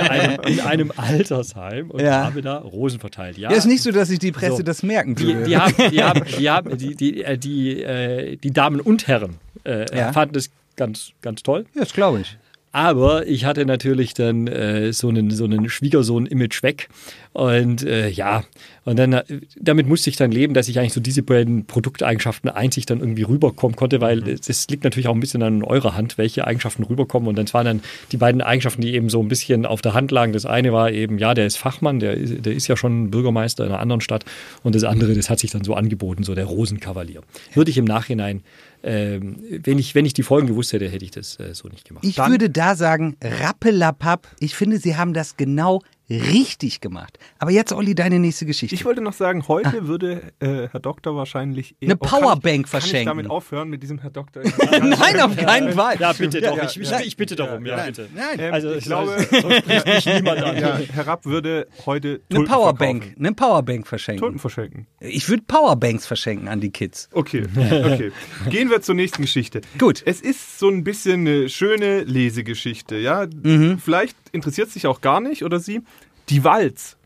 einem, 0.01 0.41
in 0.47 0.61
einem 0.61 0.93
Altersheim 0.97 1.91
und 1.91 2.01
Ja. 2.03 2.25
habe 2.25 2.43
da 2.43 2.59
Rosen 2.59 3.01
verteilt. 3.01 3.39
Ja, 3.39 3.51
Ja, 3.51 3.57
ist 3.57 3.67
nicht 3.67 3.83
so, 3.83 3.91
dass 3.93 4.09
sich 4.09 4.19
die 4.19 4.33
Presse 4.33 4.57
So. 4.59 4.63
das 4.63 4.83
merken 4.83 5.15
die, 5.15 5.27
würde. 5.27 5.45
die 5.45 5.57
haben, 5.57 5.75
die 5.91 6.03
haben, 6.03 6.23
die, 6.39 6.51
haben, 6.51 6.77
die, 6.79 6.95
die, 6.95 7.23
äh, 7.25 7.39
die, 7.39 7.83
äh, 7.83 8.37
die 8.37 8.51
Damen 8.51 8.81
und 8.81 9.07
Herren 9.07 9.37
äh, 9.65 9.87
Ja. 9.97 10.13
fanden 10.13 10.35
das 10.35 10.51
ganz, 10.77 11.13
ganz 11.23 11.43
toll. 11.43 11.65
Ja, 11.75 11.81
das 11.83 11.93
glaube 11.93 12.21
ich. 12.21 12.37
Aber 12.75 13.29
ich 13.29 13.45
hatte 13.45 13.65
natürlich 13.67 14.15
dann 14.15 14.49
äh, 14.49 14.93
so 14.93 15.09
einen, 15.09 15.31
so 15.31 15.45
einen 15.45 15.69
Schwiegersohn-Image 15.69 16.65
weg. 16.65 16.89
Und 17.33 17.85
äh, 17.85 18.09
ja, 18.09 18.43
und 18.85 18.99
dann 18.99 19.13
äh, 19.13 19.23
damit 19.61 19.87
musste 19.87 20.11
ich 20.11 20.17
dann 20.17 20.33
leben, 20.33 20.55
dass 20.55 20.69
ich 20.69 20.81
eigentlich 20.81 20.93
so 20.93 21.01
diese 21.01 21.23
beiden 21.23 21.67
Produkteigenschaften 21.67 22.51
einzig 22.51 22.85
dann 22.85 22.99
irgendwie 22.99 23.23
rüberkommen 23.23 23.77
konnte, 23.77 24.01
weil 24.01 24.23
Mhm. 24.23 24.41
das 24.45 24.67
liegt 24.69 24.83
natürlich 24.83 25.07
auch 25.07 25.15
ein 25.15 25.21
bisschen 25.21 25.45
an 25.45 25.63
eurer 25.63 25.95
Hand, 25.95 26.19
welche 26.19 26.49
Eigenschaften 26.49 26.83
rüberkommen. 26.83 27.29
Und 27.29 27.37
dann 27.39 27.47
waren 27.53 27.65
dann 27.65 27.81
die 28.11 28.17
beiden 28.17 28.41
Eigenschaften, 28.41 28.83
die 28.83 28.93
eben 28.95 29.09
so 29.09 29.23
ein 29.23 29.29
bisschen 29.29 29.67
auf 29.67 29.81
der 29.81 29.95
Hand 29.95 30.11
lagen. 30.11 30.33
Das 30.33 30.45
eine 30.45 30.73
war 30.73 30.91
eben, 30.91 31.19
ja, 31.19 31.33
der 31.35 31.47
ist 31.47 31.57
Fachmann, 31.59 32.01
der 32.01 32.15
ist, 32.15 32.45
der 32.45 32.55
ist 32.55 32.67
ja 32.67 32.77
schon 32.77 33.13
Bürgermeister 33.13 33.65
in 33.65 33.71
einer 33.71 33.79
anderen 33.79 34.01
Stadt. 34.01 34.25
Und 34.65 34.75
das 34.75 34.83
andere, 34.83 35.15
das 35.15 35.31
hat 35.31 35.39
sich 35.39 35.53
dann 35.53 35.63
so 35.63 35.75
angeboten, 35.75 36.25
so 36.25 36.35
der 36.35 36.47
Rosenkavalier. 36.47 37.21
Würde 37.53 37.71
ich 37.71 37.79
im 37.79 37.85
Nachhinein, 37.85 38.43
ähm, 38.85 39.37
wenn, 39.63 39.79
ich, 39.79 39.95
wenn 39.95 40.05
ich 40.05 40.13
die 40.13 40.23
Folgen 40.23 40.47
gewusst 40.47 40.73
hätte, 40.73 40.89
hätte 40.89 41.05
ich 41.05 41.11
das 41.11 41.41
äh, 41.41 41.55
so 41.55 41.69
nicht 41.69 41.89
gemacht. 41.89 42.05
Ich 42.05 42.19
würde 42.19 42.51
da 42.51 42.77
sagen, 42.77 43.17
rappelapapp. 43.23 44.29
Ich 44.41 44.55
finde, 44.55 44.79
Sie 44.79 44.97
haben 44.97 45.15
das 45.15 45.37
genau 45.37 45.81
richtig 46.11 46.81
gemacht. 46.81 47.19
Aber 47.39 47.51
jetzt, 47.51 47.73
Olli, 47.73 47.95
deine 47.95 48.19
nächste 48.19 48.47
Geschichte. 48.47 48.75
Ich 48.75 48.85
wollte 48.85 49.01
noch 49.01 49.13
sagen, 49.15 49.49
heute 49.49 49.87
würde 49.89 50.33
äh, 50.41 50.69
Herr 50.71 50.81
Doktor 50.81 51.17
wahrscheinlich 51.17 51.75
eher- 51.81 51.91
Eine 51.91 51.95
Oh, 51.95 52.05
kann 52.05 52.19
ich- 52.19 52.25
Powerbank 52.25 52.45
Kann 52.45 52.61
ich 52.65 52.69
verschenken. 52.71 53.07
damit 53.07 53.31
aufhören 53.31 53.69
mit 53.71 53.83
diesem 53.83 53.99
Herr 53.99 54.11
Doktor? 54.11 54.43
Nein, 54.83 55.21
auf 55.21 55.37
keinen 55.37 55.73
Fall. 55.73 55.97
Ja, 55.99 56.13
bitte 56.13 56.41
doch. 56.41 56.57
Ja, 56.57 56.65
ich, 56.67 56.77
ja. 56.77 57.01
ich, 57.01 57.17
bitte 57.17 57.37
darum. 57.37 57.65
Ja, 57.65 57.77
Nein, 57.77 57.87
bitte. 57.87 58.09
nein. 58.15 58.39
Ähm, 58.39 58.53
Also, 58.55 58.73
ich 58.75 58.85
glaube, 58.85 59.17
sonst 59.31 59.57
spricht 59.59 59.87
mich 59.87 60.07
niemand 60.07 60.43
an. 60.43 60.57
ja, 60.59 60.79
Herr 60.93 61.07
Rapp 61.07 61.25
würde 61.25 61.67
heute 61.87 62.09
Eine 62.09 62.39
Tulpen 62.39 62.53
Powerbank, 62.55 63.03
verkaufen. 63.05 63.27
eine 63.27 63.35
Powerbank 63.35 63.87
verschenken. 63.87 64.21
Tulpen 64.21 64.39
verschenken. 64.39 64.87
Ich 65.01 65.29
würde 65.29 65.43
Powerbanks 65.47 66.07
verschenken 66.07 66.49
an 66.49 66.61
die 66.61 66.71
Kids. 66.71 67.09
Okay, 67.13 67.45
okay. 67.57 68.13
Gehen 68.51 68.71
wir 68.71 68.83
zur 68.83 68.95
nächsten 68.95 69.23
Geschichte. 69.23 69.63
Gut. 69.79 70.03
Es 70.05 70.21
ist 70.21 70.59
so 70.59 70.69
ein 70.69 70.85
bisschen 70.85 71.21
eine 71.27 71.49
schöne 71.49 72.03
Lesegeschichte, 72.03 72.97
ja. 72.97 73.27
Mhm. 73.43 73.79
Vielleicht 73.79 74.17
interessiert 74.35 74.71
sich 74.71 74.87
auch 74.87 75.01
gar 75.01 75.21
nicht 75.21 75.45
oder 75.45 75.61
sie. 75.61 75.83
Die 76.29 76.45
Walz. 76.45 76.97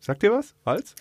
Sagt 0.00 0.22
ihr 0.22 0.32
was? 0.32 0.54
Walz? 0.64 0.94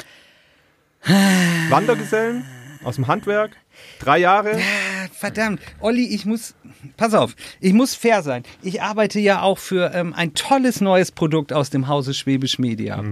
Wandergesellen 1.70 2.46
aus 2.84 2.96
dem 2.96 3.08
Handwerk. 3.08 3.52
Drei 4.00 4.20
Jahre. 4.20 4.56
Ah, 4.56 4.90
Verdammt, 5.12 5.62
Olli, 5.80 6.06
ich 6.06 6.26
muss, 6.26 6.56
pass 6.96 7.14
auf, 7.14 7.36
ich 7.60 7.74
muss 7.74 7.96
fair 7.96 8.24
sein. 8.24 8.44
Ich 8.62 8.82
arbeite 8.82 9.20
ja 9.20 9.42
auch 9.42 9.58
für 9.58 9.92
ähm, 9.94 10.14
ein 10.14 10.34
tolles 10.34 10.80
neues 10.82 11.12
Produkt 11.12 11.52
aus 11.52 11.70
dem 11.70 11.88
Hause 11.88 12.14
Schwäbisch 12.14 12.60
Media. 12.60 13.04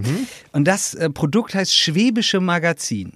Und 0.53 0.65
das 0.65 0.93
äh, 0.93 1.09
Produkt 1.09 1.53
heißt 1.53 1.75
Schwäbische 1.75 2.39
Magazin. 2.39 3.13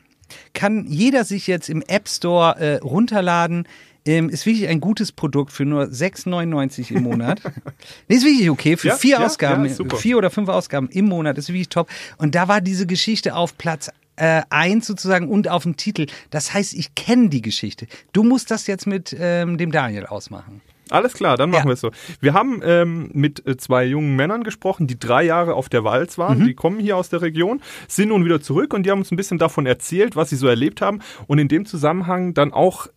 Kann 0.53 0.85
jeder 0.87 1.23
sich 1.23 1.47
jetzt 1.47 1.69
im 1.69 1.81
App 1.87 2.09
Store 2.09 2.57
äh, 2.57 2.75
runterladen. 2.77 3.67
Ähm, 4.05 4.29
ist 4.29 4.45
wirklich 4.45 4.67
ein 4.67 4.79
gutes 4.79 5.11
Produkt 5.11 5.51
für 5.51 5.63
nur 5.65 5.83
6,99 5.83 6.91
im 6.91 7.03
Monat. 7.03 7.41
nee, 8.07 8.15
ist 8.15 8.25
wirklich 8.25 8.49
okay. 8.49 8.77
Für 8.77 8.89
Ja, 8.89 8.95
vier 8.95 9.19
ja, 9.19 9.25
Ausgaben, 9.25 9.65
ja, 9.65 9.95
vier 9.97 10.17
oder 10.17 10.29
fünf 10.31 10.49
Ausgaben 10.49 10.89
im 10.89 11.05
Monat 11.05 11.37
ist 11.37 11.49
wirklich 11.49 11.69
top. 11.69 11.87
Und 12.17 12.33
da 12.33 12.47
war 12.47 12.61
diese 12.61 12.87
Geschichte 12.87 13.35
auf 13.35 13.57
Platz 13.57 13.91
äh, 14.15 14.41
eins 14.49 14.87
sozusagen 14.87 15.27
und 15.29 15.49
auf 15.49 15.63
dem 15.63 15.77
Titel. 15.77 16.07
Das 16.31 16.53
heißt, 16.53 16.73
ich 16.73 16.95
kenne 16.95 17.29
die 17.29 17.41
Geschichte. 17.41 17.87
Du 18.11 18.23
musst 18.23 18.49
das 18.51 18.67
jetzt 18.67 18.87
mit 18.87 19.15
ähm, 19.19 19.57
dem 19.57 19.71
Daniel 19.71 20.05
ausmachen. 20.07 20.61
Alles 20.89 21.13
klar, 21.13 21.37
dann 21.37 21.49
machen 21.51 21.63
Ja. 21.63 21.69
wir 21.69 21.73
es 21.73 21.79
so. 21.79 21.91
Wir 22.19 22.33
haben 22.33 22.61
ähm, 22.65 23.09
mit 23.13 23.47
äh, 23.47 23.55
zwei 23.55 23.85
jungen 23.85 24.15
Männern 24.17 24.43
gesprochen, 24.43 24.87
die 24.87 24.99
drei 24.99 25.23
Jahre 25.23 25.53
auf 25.53 25.69
der 25.69 25.85
Walz 25.85 26.17
waren. 26.17 26.39
Mhm. 26.39 26.45
Die 26.47 26.53
kommen 26.53 26.79
hier 26.79 26.97
aus 26.97 27.07
der 27.09 27.21
Region, 27.21 27.61
sind 27.87 28.09
nun 28.09 28.25
wieder 28.25 28.41
zurück 28.41 28.73
und 28.73 28.83
die 28.85 28.91
haben 28.91 28.99
uns 28.99 29.09
ein 29.11 29.15
bisschen 29.15 29.37
davon 29.37 29.65
erzählt, 29.65 30.17
was 30.17 30.31
sie 30.31 30.35
so 30.35 30.47
erlebt 30.47 30.81
haben 30.81 30.99
und 31.27 31.39
in 31.39 31.47
dem 31.47 31.65
Zusammenhang 31.65 32.33
dann 32.33 32.51
auch 32.51 32.87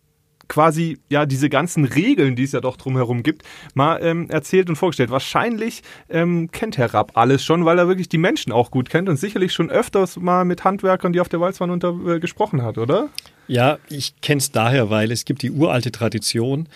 quasi 0.47 0.99
ja 1.09 1.25
diese 1.25 1.49
ganzen 1.49 1.85
Regeln, 1.85 2.35
die 2.35 2.43
es 2.43 2.51
ja 2.51 2.61
doch 2.61 2.77
drumherum 2.77 3.23
gibt, 3.23 3.43
mal 3.73 3.99
ähm, 4.01 4.29
erzählt 4.29 4.69
und 4.69 4.75
vorgestellt. 4.75 5.09
Wahrscheinlich 5.09 5.83
ähm, 6.09 6.49
kennt 6.51 6.77
Herr 6.77 6.93
Rapp 6.93 7.11
alles 7.15 7.43
schon, 7.43 7.65
weil 7.65 7.79
er 7.79 7.87
wirklich 7.87 8.09
die 8.09 8.17
Menschen 8.17 8.51
auch 8.51 8.71
gut 8.71 8.89
kennt 8.89 9.09
und 9.09 9.17
sicherlich 9.17 9.53
schon 9.53 9.69
öfters 9.69 10.17
mal 10.17 10.45
mit 10.45 10.63
Handwerkern, 10.63 11.13
die 11.13 11.19
auf 11.19 11.29
der 11.29 11.39
Walz 11.39 11.59
waren, 11.59 11.71
unter, 11.71 11.95
äh, 12.07 12.19
gesprochen 12.19 12.61
hat, 12.61 12.77
oder? 12.77 13.09
Ja, 13.47 13.77
ich 13.89 14.19
kenne 14.21 14.39
es 14.39 14.51
daher, 14.51 14.89
weil 14.89 15.11
es 15.11 15.25
gibt 15.25 15.41
die 15.41 15.51
uralte 15.51 15.91
Tradition, 15.91 16.67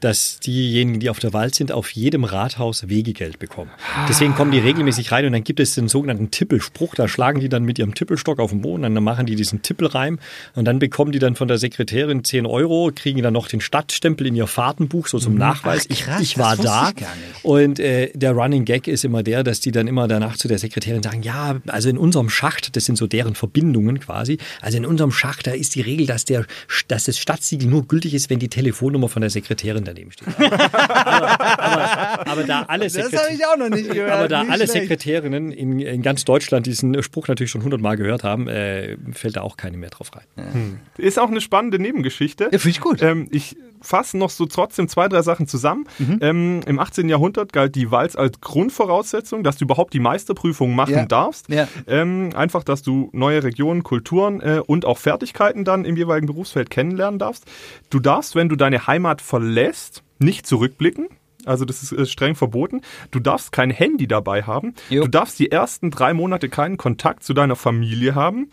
dass 0.00 0.38
diejenigen, 0.40 1.00
die 1.00 1.10
auf 1.10 1.18
der 1.18 1.32
Wald 1.32 1.54
sind, 1.54 1.72
auf 1.72 1.90
jedem 1.90 2.24
Rathaus 2.24 2.88
Wegegeld 2.88 3.38
bekommen. 3.38 3.70
Deswegen 4.08 4.34
kommen 4.34 4.52
die 4.52 4.58
regelmäßig 4.58 5.12
rein 5.12 5.26
und 5.26 5.32
dann 5.32 5.44
gibt 5.44 5.60
es 5.60 5.74
den 5.74 5.88
sogenannten 5.88 6.30
Tippelspruch. 6.30 6.94
Da 6.94 7.08
schlagen 7.08 7.40
die 7.40 7.48
dann 7.48 7.64
mit 7.64 7.78
ihrem 7.78 7.94
Tippelstock 7.94 8.38
auf 8.38 8.50
den 8.50 8.60
Boden, 8.60 8.82
dann 8.82 9.02
machen 9.02 9.26
die 9.26 9.34
diesen 9.34 9.62
Tippelreim 9.62 10.18
und 10.54 10.64
dann 10.64 10.78
bekommen 10.78 11.12
die 11.12 11.18
dann 11.18 11.34
von 11.34 11.48
der 11.48 11.58
Sekretärin 11.58 12.22
10 12.24 12.46
Euro, 12.46 12.90
kriegen 12.94 13.22
dann 13.22 13.32
noch 13.32 13.48
den 13.48 13.60
Stadtstempel 13.60 14.26
in 14.26 14.36
ihr 14.36 14.46
Fahrtenbuch, 14.46 15.08
so 15.08 15.18
zum 15.18 15.34
Nachweis. 15.34 15.88
Ach, 15.92 15.96
krass, 15.96 16.20
ich, 16.20 16.32
ich 16.32 16.38
war 16.38 16.56
da. 16.56 16.92
ich. 16.96 17.04
Und 17.44 17.80
äh, 17.80 18.10
der 18.14 18.32
Running 18.32 18.64
Gag 18.64 18.86
ist 18.86 19.04
immer 19.04 19.22
der, 19.22 19.42
dass 19.42 19.60
die 19.60 19.72
dann 19.72 19.88
immer 19.88 20.06
danach 20.06 20.36
zu 20.36 20.48
der 20.48 20.58
Sekretärin 20.58 21.02
sagen, 21.02 21.22
ja, 21.22 21.56
also 21.66 21.88
in 21.88 21.98
unserem 21.98 22.30
Schacht, 22.30 22.76
das 22.76 22.84
sind 22.84 22.96
so 22.96 23.06
deren 23.06 23.34
Verbindungen 23.34 23.98
quasi, 24.00 24.38
also 24.60 24.78
in 24.78 24.86
unserem 24.86 25.10
Schacht, 25.10 25.46
da 25.46 25.52
ist 25.52 25.74
die 25.74 25.80
Regel, 25.80 26.06
dass, 26.06 26.24
der, 26.24 26.46
dass 26.86 27.04
das 27.04 27.18
Stadtsiegel 27.18 27.68
nur 27.68 27.86
gültig 27.86 28.14
ist, 28.14 28.30
wenn 28.30 28.38
die 28.38 28.48
Telefonnummer 28.48 29.08
von 29.08 29.22
der 29.22 29.30
Sekretärin 29.30 29.87
daneben 29.88 30.10
steht. 30.12 30.28
aber, 30.38 31.40
aber, 31.40 32.26
aber 32.28 32.44
da 32.44 32.62
alle 32.68 32.84
Das 32.84 32.96
habe 32.96 33.08
Sekretär- 33.08 33.34
ich 33.34 33.46
auch 33.46 33.56
noch 33.56 33.68
nicht 33.68 33.90
gehört. 33.90 34.12
aber 34.12 34.28
da 34.28 34.42
Nicht 34.42 34.52
alle 34.52 34.66
schlecht. 34.66 34.82
Sekretärinnen 34.88 35.50
in, 35.52 35.80
in 35.80 36.02
ganz 36.02 36.24
Deutschland 36.24 36.66
diesen 36.66 37.02
Spruch 37.02 37.28
natürlich 37.28 37.50
schon 37.50 37.62
hundertmal 37.62 37.96
gehört 37.96 38.24
haben, 38.24 38.48
äh, 38.48 38.96
fällt 39.12 39.36
da 39.36 39.42
auch 39.42 39.56
keine 39.56 39.76
mehr 39.76 39.90
drauf 39.90 40.10
rein. 40.14 40.80
Ist 40.96 41.18
auch 41.18 41.28
eine 41.28 41.40
spannende 41.40 41.78
Nebengeschichte. 41.78 42.44
Ja, 42.44 42.58
finde 42.58 42.68
ich 42.70 42.80
gut. 42.80 43.02
Ähm, 43.02 43.28
ich 43.30 43.56
fasse 43.88 44.18
noch 44.18 44.30
so 44.30 44.46
trotzdem 44.46 44.86
zwei, 44.88 45.08
drei 45.08 45.22
Sachen 45.22 45.46
zusammen. 45.48 45.86
Mhm. 45.98 46.18
Ähm, 46.20 46.60
Im 46.66 46.78
18. 46.78 47.08
Jahrhundert 47.08 47.52
galt 47.52 47.74
die 47.74 47.90
Walz 47.90 48.14
als 48.16 48.40
Grundvoraussetzung, 48.40 49.42
dass 49.42 49.56
du 49.56 49.64
überhaupt 49.64 49.94
die 49.94 50.00
Meisterprüfung 50.00 50.74
machen 50.74 50.94
Ja. 50.94 51.06
darfst. 51.06 51.48
Ja. 51.48 51.66
Ähm, 51.86 52.30
einfach, 52.34 52.64
dass 52.64 52.82
du 52.82 53.08
neue 53.12 53.42
Regionen, 53.42 53.82
Kulturen 53.82 54.40
äh, 54.40 54.60
und 54.66 54.84
auch 54.84 54.98
Fertigkeiten 54.98 55.64
dann 55.64 55.84
im 55.84 55.96
jeweiligen 55.96 56.26
Berufsfeld 56.26 56.70
kennenlernen 56.70 57.18
darfst. 57.18 57.44
Du 57.90 57.98
darfst, 57.98 58.34
wenn 58.34 58.48
du 58.48 58.56
deine 58.56 58.86
Heimat 58.86 59.22
verlässt, 59.22 60.02
nicht 60.18 60.46
zurückblicken. 60.46 61.08
Also 61.44 61.64
das 61.64 61.82
ist 61.82 61.92
äh, 61.92 62.04
streng 62.04 62.34
verboten. 62.34 62.82
Du 63.10 63.20
darfst 63.20 63.52
kein 63.52 63.70
Handy 63.70 64.06
dabei 64.06 64.42
haben. 64.42 64.74
Jo. 64.90 65.04
Du 65.04 65.08
darfst 65.08 65.38
die 65.38 65.50
ersten 65.50 65.90
drei 65.90 66.12
Monate 66.12 66.48
keinen 66.50 66.76
Kontakt 66.76 67.22
zu 67.24 67.32
deiner 67.32 67.56
Familie 67.56 68.14
haben. 68.14 68.50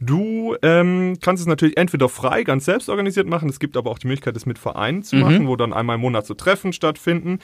Du 0.00 0.56
ähm, 0.62 1.18
kannst 1.20 1.42
es 1.42 1.46
natürlich 1.46 1.76
entweder 1.76 2.08
frei, 2.08 2.42
ganz 2.42 2.64
selbst 2.64 2.88
organisiert 2.88 3.26
machen. 3.26 3.50
Es 3.50 3.60
gibt 3.60 3.76
aber 3.76 3.90
auch 3.90 3.98
die 3.98 4.06
Möglichkeit, 4.06 4.34
es 4.34 4.46
mit 4.46 4.58
Vereinen 4.58 5.02
zu 5.02 5.16
machen, 5.16 5.46
wo 5.46 5.56
dann 5.56 5.74
einmal 5.74 5.96
im 5.96 6.00
Monat 6.00 6.24
so 6.26 6.32
Treffen 6.32 6.72
stattfinden. 6.72 7.38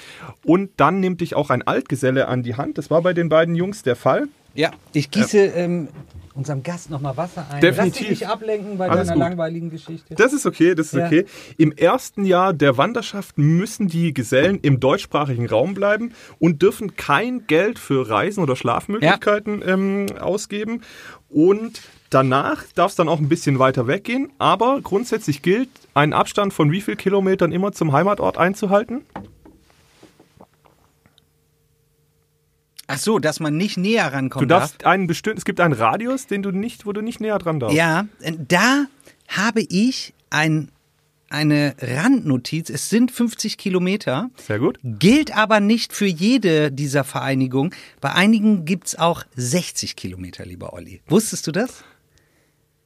Und 0.45 0.71
dann 0.79 1.01
nimmt 1.01 1.21
dich 1.21 1.35
auch 1.35 1.51
ein 1.51 1.63
Altgeselle 1.63 2.29
an 2.29 2.43
die 2.43 2.55
Hand. 2.55 2.79
Das 2.79 2.91
war 2.91 3.03
bei 3.03 3.13
den 3.13 3.29
beiden 3.29 3.55
Jungs 3.55 3.83
der 3.83 3.95
Fall. 3.95 4.29
Ja, 4.55 4.71
ich 4.95 5.11
gieße 5.11 5.39
ähm, 5.39 5.89
unserem 6.35 6.63
Gast 6.63 6.89
nochmal 6.89 7.15
Wasser 7.19 7.47
ein. 7.51 7.61
Definitiv. 7.61 8.01
Lass 8.01 8.09
dich 8.09 8.21
nicht 8.21 8.29
ablenken 8.29 8.79
bei 8.79 8.89
Alles 8.89 9.09
deiner 9.09 9.21
gut. 9.21 9.29
langweiligen 9.29 9.69
Geschichte. 9.69 10.15
Das 10.15 10.33
ist 10.33 10.47
okay, 10.47 10.75
das 10.75 10.87
ist 10.87 10.95
Ja. 10.95 11.07
okay. 11.07 11.27
Im 11.59 11.73
ersten 11.73 12.25
Jahr 12.25 12.55
der 12.55 12.79
Wanderschaft 12.79 13.37
müssen 13.37 13.89
die 13.89 14.15
Gesellen 14.15 14.59
im 14.63 14.81
deutschsprachigen 14.81 15.47
Raum 15.47 15.75
bleiben 15.75 16.13
und 16.39 16.63
dürfen 16.63 16.97
kein 16.97 17.47
Geld 17.47 17.79
für 17.79 18.09
Reisen 18.09 18.43
oder 18.43 18.57
Schlafmöglichkeiten 18.57 19.63
ähm, 19.67 20.07
ausgeben. 20.19 20.81
Und 21.29 21.83
danach 22.11 22.65
darf 22.75 22.91
es 22.91 22.97
dann 22.97 23.09
auch 23.09 23.19
ein 23.21 23.29
bisschen 23.29 23.59
weiter 23.59 23.87
weggehen. 23.87 24.31
Aber 24.39 24.81
grundsätzlich 24.83 25.43
gilt, 25.43 25.69
einen 25.95 26.13
Abstand 26.13 26.53
von 26.53 26.71
wie 26.73 26.81
viel 26.81 26.97
Kilometern 26.97 27.53
immer 27.53 27.73
zum 27.73 27.93
Heimatort 27.93 28.39
einzuhalten? 28.39 29.03
Ach 32.89 32.99
so, 32.99 33.19
dass 33.19 33.41
man 33.41 33.57
nicht 33.57 33.77
näher 33.77 34.13
rankommt. 34.13 34.43
Du 34.43 34.47
darfst 34.47 34.87
einen 34.87 35.07
bestimmten, 35.09 35.39
es 35.39 35.45
gibt 35.45 35.59
einen 35.61 35.75
Radius, 35.75 36.27
den 36.29 36.43
du 36.43 36.53
nicht, 36.53 36.87
wo 36.87 36.93
du 36.93 37.01
nicht 37.01 37.21
näher 37.21 37.39
dran 37.39 37.59
darfst. 37.59 37.77
Ja, 37.77 38.07
da 38.47 38.87
habe 39.27 39.63
ich 39.69 40.15
ein, 40.31 40.71
eine 41.29 41.75
Randnotiz. 41.81 42.71
Es 42.71 42.89
sind 42.89 43.11
50 43.11 43.59
Kilometer, 43.59 44.31
Sehr 44.37 44.61
gut. 44.61 44.79
gilt 44.85 45.37
aber 45.37 45.59
nicht 45.59 45.93
für 45.93 46.07
jede 46.07 46.71
dieser 46.71 47.03
Vereinigungen. 47.03 47.75
Bei 48.01 48.13
einigen 48.13 48.65
gibt's 48.65 48.95
auch 48.95 49.25
60 49.35 49.97
Kilometer, 49.97 50.47
lieber 50.47 50.73
Olli. 50.73 51.01
Wusstest 51.09 51.45
du 51.49 51.53
das? 51.53 51.83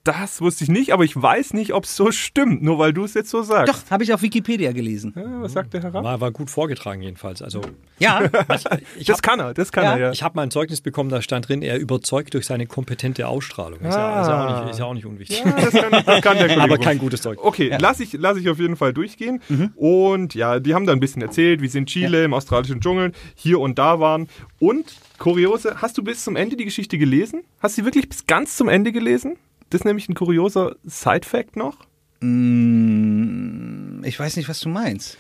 Das 0.03 0.41
wusste 0.41 0.65
ich 0.65 0.71
nicht, 0.71 0.95
aber 0.95 1.05
ich 1.05 1.15
weiß 1.21 1.53
nicht, 1.53 1.75
ob 1.75 1.85
es 1.85 1.95
so 1.95 2.11
stimmt, 2.11 2.63
nur 2.63 2.79
weil 2.79 2.95
du 2.95 3.05
es 3.05 3.13
jetzt 3.13 3.29
so 3.29 3.43
sagst. 3.43 3.69
Doch, 3.73 3.91
habe 3.91 4.03
ich 4.03 4.15
auf 4.15 4.23
Wikipedia 4.23 4.73
gelesen. 4.73 5.13
Ja, 5.15 5.43
was 5.43 5.53
sagt 5.53 5.75
der 5.75 5.83
Herr 5.83 5.93
Rapp? 5.93 6.03
War, 6.05 6.21
war 6.23 6.31
gut 6.31 6.49
vorgetragen 6.49 7.03
jedenfalls. 7.03 7.43
Also 7.43 7.61
Ja, 7.99 8.23
ich 8.99 9.05
Das 9.07 9.19
hab- 9.19 9.23
kann 9.23 9.41
er, 9.41 9.53
das 9.53 9.73
kann 9.73 9.85
Ja. 9.85 9.93
er, 9.93 9.99
ja. 9.99 10.11
Ich 10.13 10.23
habe 10.23 10.37
mal 10.37 10.43
ein 10.45 10.51
Zeugnis 10.51 10.81
bekommen, 10.81 11.11
da 11.11 11.21
stand 11.21 11.51
drin, 11.51 11.61
er 11.61 11.79
überzeugt 11.79 12.33
durch 12.33 12.47
seine 12.47 12.67
kompetente 12.67 13.29
Ausstrahlung. 13.29 13.79
Ist, 13.81 13.95
ja, 13.95 14.23
ist, 14.23 14.29
ja, 14.29 14.47
auch 14.57 14.63
nicht, 14.63 14.71
ist 14.73 14.79
ja 14.79 14.85
auch 14.87 14.95
nicht 14.95 15.05
unwichtig. 15.05 15.43
Ja, 15.45 15.53
das 15.53 15.71
kann, 15.75 15.91
das 15.93 16.23
kann 16.23 16.39
der 16.39 16.47
Kollege. 16.49 16.63
Aber 16.63 16.79
kein 16.79 16.97
gutes 16.99 17.21
Zeugnis. 17.21 17.45
Okay, 17.45 17.77
lass, 17.79 18.01
ich, 18.01 18.15
lass 18.15 18.39
ich 18.39 18.49
auf 18.49 18.59
jeden 18.59 18.77
Fall 18.77 18.95
durchgehen. 18.95 19.43
Und 19.77 20.35
ja, 20.35 20.61
die 20.61 20.75
haben 20.75 20.87
da 20.87 20.93
ein 20.93 21.01
bisschen 21.01 21.21
erzählt, 21.21 21.61
wie 21.61 21.69
sie 21.69 21.77
in 21.77 21.85
Chile, 21.87 22.25
im 22.25 22.33
australischen 22.33 22.81
Dschungel, 22.81 23.13
hier 23.35 23.61
und 23.61 23.79
da 23.79 24.01
waren. 24.01 24.29
Und, 24.61 24.95
kuriose, 25.19 25.75
hast 25.83 25.99
du 25.99 26.03
bis 26.03 26.25
zum 26.25 26.37
Ende 26.37 26.57
die 26.57 26.65
Geschichte 26.65 26.97
gelesen? 26.97 27.43
Hast 27.61 27.77
du 27.77 27.83
sie 27.83 27.85
wirklich 27.85 28.09
bis 28.09 28.27
ganz 28.27 28.57
zum 28.57 28.69
Ende 28.71 28.93
gelesen? 28.93 29.37
Das 29.71 29.81
ist 29.81 29.85
nämlich 29.85 30.09
ein 30.09 30.15
kurioser 30.15 30.77
Side-Fact 30.85 31.57
noch. 31.57 31.77
Mm, 32.21 34.03
ich 34.05 34.19
weiß 34.19 34.37
nicht, 34.37 34.49
was 34.49 34.61
du 34.61 34.69
meinst. 34.69 35.17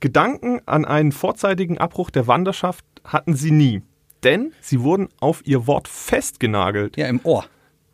Gedanken 0.00 0.60
an 0.66 0.84
einen 0.84 1.12
vorzeitigen 1.12 1.78
Abbruch 1.78 2.10
der 2.10 2.26
Wanderschaft 2.26 2.84
hatten 3.04 3.34
sie 3.34 3.50
nie. 3.50 3.82
Denn 4.22 4.52
sie 4.60 4.80
wurden 4.82 5.08
auf 5.20 5.42
ihr 5.46 5.66
Wort 5.66 5.88
festgenagelt. 5.88 6.96
Ja, 6.96 7.06
im 7.08 7.20
Ohr. 7.24 7.44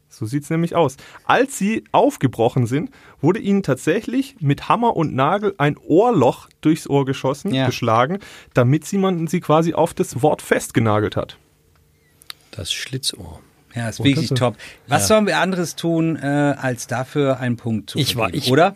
So 0.08 0.24
sieht's 0.24 0.50
nämlich 0.50 0.74
aus. 0.74 0.96
Als 1.24 1.58
sie 1.58 1.84
aufgebrochen 1.92 2.66
sind, 2.66 2.90
wurde 3.20 3.38
ihnen 3.38 3.62
tatsächlich 3.62 4.36
mit 4.40 4.68
Hammer 4.68 4.96
und 4.96 5.14
Nagel 5.14 5.54
ein 5.58 5.76
Ohrloch 5.76 6.48
durchs 6.62 6.88
Ohr 6.88 7.04
geschossen, 7.04 7.52
Ja. 7.52 7.66
geschlagen, 7.66 8.18
damit 8.54 8.84
sie 8.86 8.98
man 8.98 9.26
sie 9.26 9.40
quasi 9.40 9.74
auf 9.74 9.94
das 9.94 10.22
Wort 10.22 10.42
festgenagelt 10.42 11.16
hat. 11.16 11.38
Das 12.50 12.72
Schlitzohr. 12.72 13.40
Ja, 13.76 13.88
ist 13.90 14.02
wirklich 14.02 14.30
top. 14.30 14.56
Was 14.88 15.06
sollen 15.06 15.26
wir 15.26 15.38
anderes 15.38 15.76
tun, 15.76 16.16
äh, 16.16 16.26
als 16.26 16.86
dafür 16.86 17.38
einen 17.38 17.56
Punkt 17.56 17.90
zu 17.90 17.98
Ich 17.98 18.16
war, 18.16 18.24
vergeben, 18.30 18.44
ich, 18.44 18.50
oder? 18.50 18.74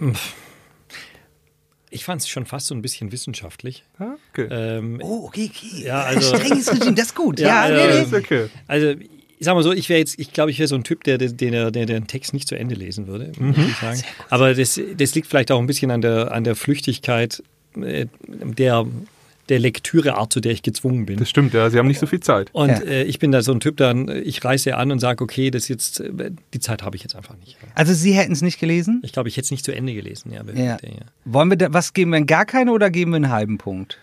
Ich 1.92 2.05
fand 2.05 2.20
es 2.22 2.28
schon 2.28 2.46
fast 2.46 2.66
so 2.68 2.74
ein 2.74 2.82
bisschen 2.82 3.11
wissenschaftlich. 3.11 3.84
Ja, 3.98 4.16
okay. 4.32 4.46
Ähm, 4.51 5.01
Oh, 5.03 5.24
okay, 5.26 5.51
okay. 5.53 5.84
Ja, 5.86 6.03
also- 6.03 6.36
Strenges 6.36 6.70
Regime, 6.70 6.94
das 6.94 7.07
ist 7.07 7.14
gut. 7.16 7.40
Ja, 7.40 7.68
Ja, 7.68 7.76
äh, 7.76 7.88
nee, 7.94 8.03
ist 8.03 8.12
nee. 8.12 8.18
okay. 8.18 8.46
Also, 8.68 8.90
ich 8.90 9.46
sag 9.46 9.55
mal 9.55 9.62
so, 9.64 9.72
ich 9.72 9.88
wäre 9.88 9.98
jetzt, 9.98 10.18
ich 10.20 10.32
glaube, 10.32 10.51
ich 10.51 10.59
wäre 10.59 10.68
so 10.68 10.74
ein 10.76 10.84
Typ, 10.84 11.03
der, 11.05 11.18
der, 11.18 11.30
der, 11.32 11.70
der 11.70 11.86
den 11.86 12.07
Text 12.07 12.32
nicht 12.34 12.46
zu 12.46 12.57
Ende 12.57 12.74
lesen 12.74 13.07
würde, 13.07 13.32
muss 13.38 13.57
ich 13.57 13.76
sagen. 13.76 14.03
Aber 14.28 14.55
das, 14.55 14.78
das 14.96 15.14
liegt 15.14 15.26
vielleicht 15.26 15.51
auch 15.51 15.59
ein 15.59 15.66
bisschen 15.66 15.90
an 15.90 16.03
der, 16.03 16.30
an 16.32 16.44
der 16.44 16.55
Flüchtigkeit 16.55 17.42
äh, 17.80 18.07
der, 18.28 18.86
der 19.51 19.59
Lektüreart, 19.59 20.32
zu 20.32 20.40
der 20.40 20.53
ich 20.53 20.62
gezwungen 20.62 21.05
bin. 21.07 21.18
Das 21.18 21.28
stimmt, 21.28 21.53
ja. 21.53 21.68
Sie 21.68 21.78
haben 21.78 21.88
nicht 21.88 21.98
so 22.01 22.07
viel 22.07 22.20
Zeit. 22.20 22.48
Und 22.53 22.68
Ja. 22.70 22.80
äh, 22.80 23.03
ich 23.03 23.18
bin 23.18 23.32
da 23.32 23.42
so 23.42 23.53
ein 23.53 23.61
Typ, 23.61 23.76
dann 23.76 24.09
ich 24.09 24.42
reise 24.44 24.76
an 24.76 24.90
und 24.92 24.98
sage, 25.01 25.22
okay, 25.22 25.51
das 25.51 25.68
jetzt, 25.68 26.01
äh, 26.01 26.30
die 26.55 26.61
Zeit 26.61 26.82
habe 26.82 26.96
ich 26.96 27.03
jetzt 27.03 27.16
einfach 27.16 27.36
nicht. 27.38 27.57
Also 27.74 27.92
Sie 27.92 28.12
hätten 28.12 28.32
es 28.32 28.40
nicht 28.42 28.59
gelesen? 28.59 29.01
Ich 29.05 29.12
glaube, 29.12 29.28
ich 29.28 29.36
hätte 29.36 29.44
es 29.46 29.51
nicht 29.51 29.64
zu 29.64 29.74
Ende 29.74 29.92
gelesen. 29.92 30.32
Ja, 30.32 30.42
Ja. 30.55 30.64
ja. 30.64 30.78
Wollen 31.24 31.51
wir 31.51 31.57
da, 31.57 31.72
was 31.72 31.92
geben 31.92 32.12
wir, 32.12 32.24
gar 32.24 32.46
keine 32.46 32.72
oder 32.72 32.88
geben 32.90 33.11
wir 33.11 33.16
einen 33.16 33.30
halben 33.30 33.59
Punkt? 33.59 33.98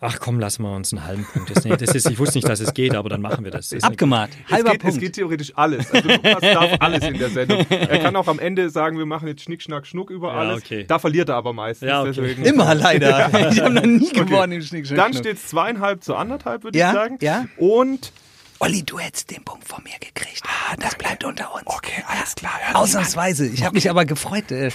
Ach 0.00 0.18
komm, 0.20 0.38
lassen 0.38 0.62
wir 0.64 0.74
uns 0.74 0.92
einen 0.92 1.04
halben 1.06 1.24
Punkt. 1.24 1.48
Das, 1.54 1.64
nee, 1.64 1.74
das 1.76 1.94
ist, 1.94 2.10
ich 2.10 2.18
wusste 2.18 2.36
nicht, 2.36 2.48
dass 2.48 2.60
es 2.60 2.74
geht, 2.74 2.94
aber 2.94 3.08
dann 3.08 3.22
machen 3.22 3.42
wir 3.44 3.50
das. 3.50 3.70
das 3.70 3.78
ist 3.78 3.84
Abgemacht. 3.84 4.30
Es 4.46 4.52
Halber 4.52 4.72
geht, 4.72 4.80
Punkt. 4.82 4.96
es 4.96 5.00
geht 5.00 5.12
theoretisch 5.14 5.52
alles. 5.56 5.90
Also 5.90 6.08
Lukas 6.08 6.40
darf 6.40 6.70
alles 6.80 7.04
in 7.04 7.18
der 7.18 7.30
Sendung. 7.30 7.64
Er 7.70 7.98
kann 8.00 8.14
auch 8.16 8.26
am 8.28 8.38
Ende 8.38 8.68
sagen, 8.68 8.98
wir 8.98 9.06
machen 9.06 9.28
jetzt 9.28 9.42
Schnick, 9.44 9.62
Schnack, 9.62 9.86
Schnuck 9.86 10.10
über 10.10 10.32
Ja, 10.32 10.38
alles. 10.40 10.58
okay. 10.62 10.84
Da 10.86 10.98
verliert 10.98 11.30
er 11.30 11.36
aber 11.36 11.52
meistens. 11.54 11.88
Ja, 11.88 12.02
okay. 12.02 12.32
Immer 12.44 12.74
leider. 12.74 13.28
Ich 13.50 13.60
habe 13.60 13.72
noch 13.74 13.84
nie 13.86 14.10
gewonnen 14.10 14.52
im 14.52 14.62
Schnick, 14.62 14.86
Schnack, 14.86 14.98
Dann 14.98 15.14
steht 15.14 15.36
es 15.38 15.46
zweieinhalb 15.48 16.04
zu 16.04 16.16
anderthalb, 16.16 16.64
würde 16.64 16.78
Ja, 16.78 16.88
ich 16.90 16.94
sagen. 16.94 17.18
ja. 17.22 17.46
Und 17.56 18.12
Olli, 18.58 18.82
du 18.82 18.98
hättest 18.98 19.30
den 19.30 19.42
Punkt 19.42 19.66
von 19.66 19.82
mir 19.84 19.94
gekriegt. 20.00 20.42
Ah, 20.44 20.76
das 20.78 20.96
bleibt 20.96 21.24
unter 21.24 21.52
uns. 21.54 21.62
Okay, 21.66 22.04
alles 22.06 22.34
klar. 22.34 22.52
Ausnahmsweise. 22.74 23.46
Ich 23.46 23.64
habe 23.64 23.74
mich 23.74 23.88
aber 23.90 24.04
gefreut, 24.04 24.50
äh, 24.52 24.68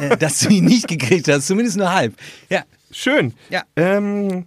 äh, 0.00 0.16
dass 0.18 0.40
du 0.40 0.48
ihn 0.48 0.64
nicht 0.64 0.88
gekriegt 0.88 1.28
hast. 1.28 1.46
Zumindest 1.46 1.76
nur 1.76 1.92
halb. 1.92 2.14
Ja. 2.50 2.64
schön. 2.90 3.34
Ja. 3.50 3.62
Ähm, 3.76 4.46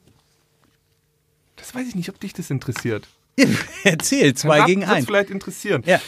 das 1.68 1.76
weiß 1.76 1.88
ich 1.90 1.96
nicht, 1.96 2.10
ob 2.10 2.20
dich 2.20 2.34
das 2.34 2.50
interessiert. 2.50 3.08
Erzähl, 3.84 4.34
zwei 4.36 4.60
Rapp 4.60 4.68
gegen 4.68 4.86
eins. 4.86 5.06
vielleicht 5.06 5.30
interessieren. 5.30 5.84
Ja. 5.86 6.00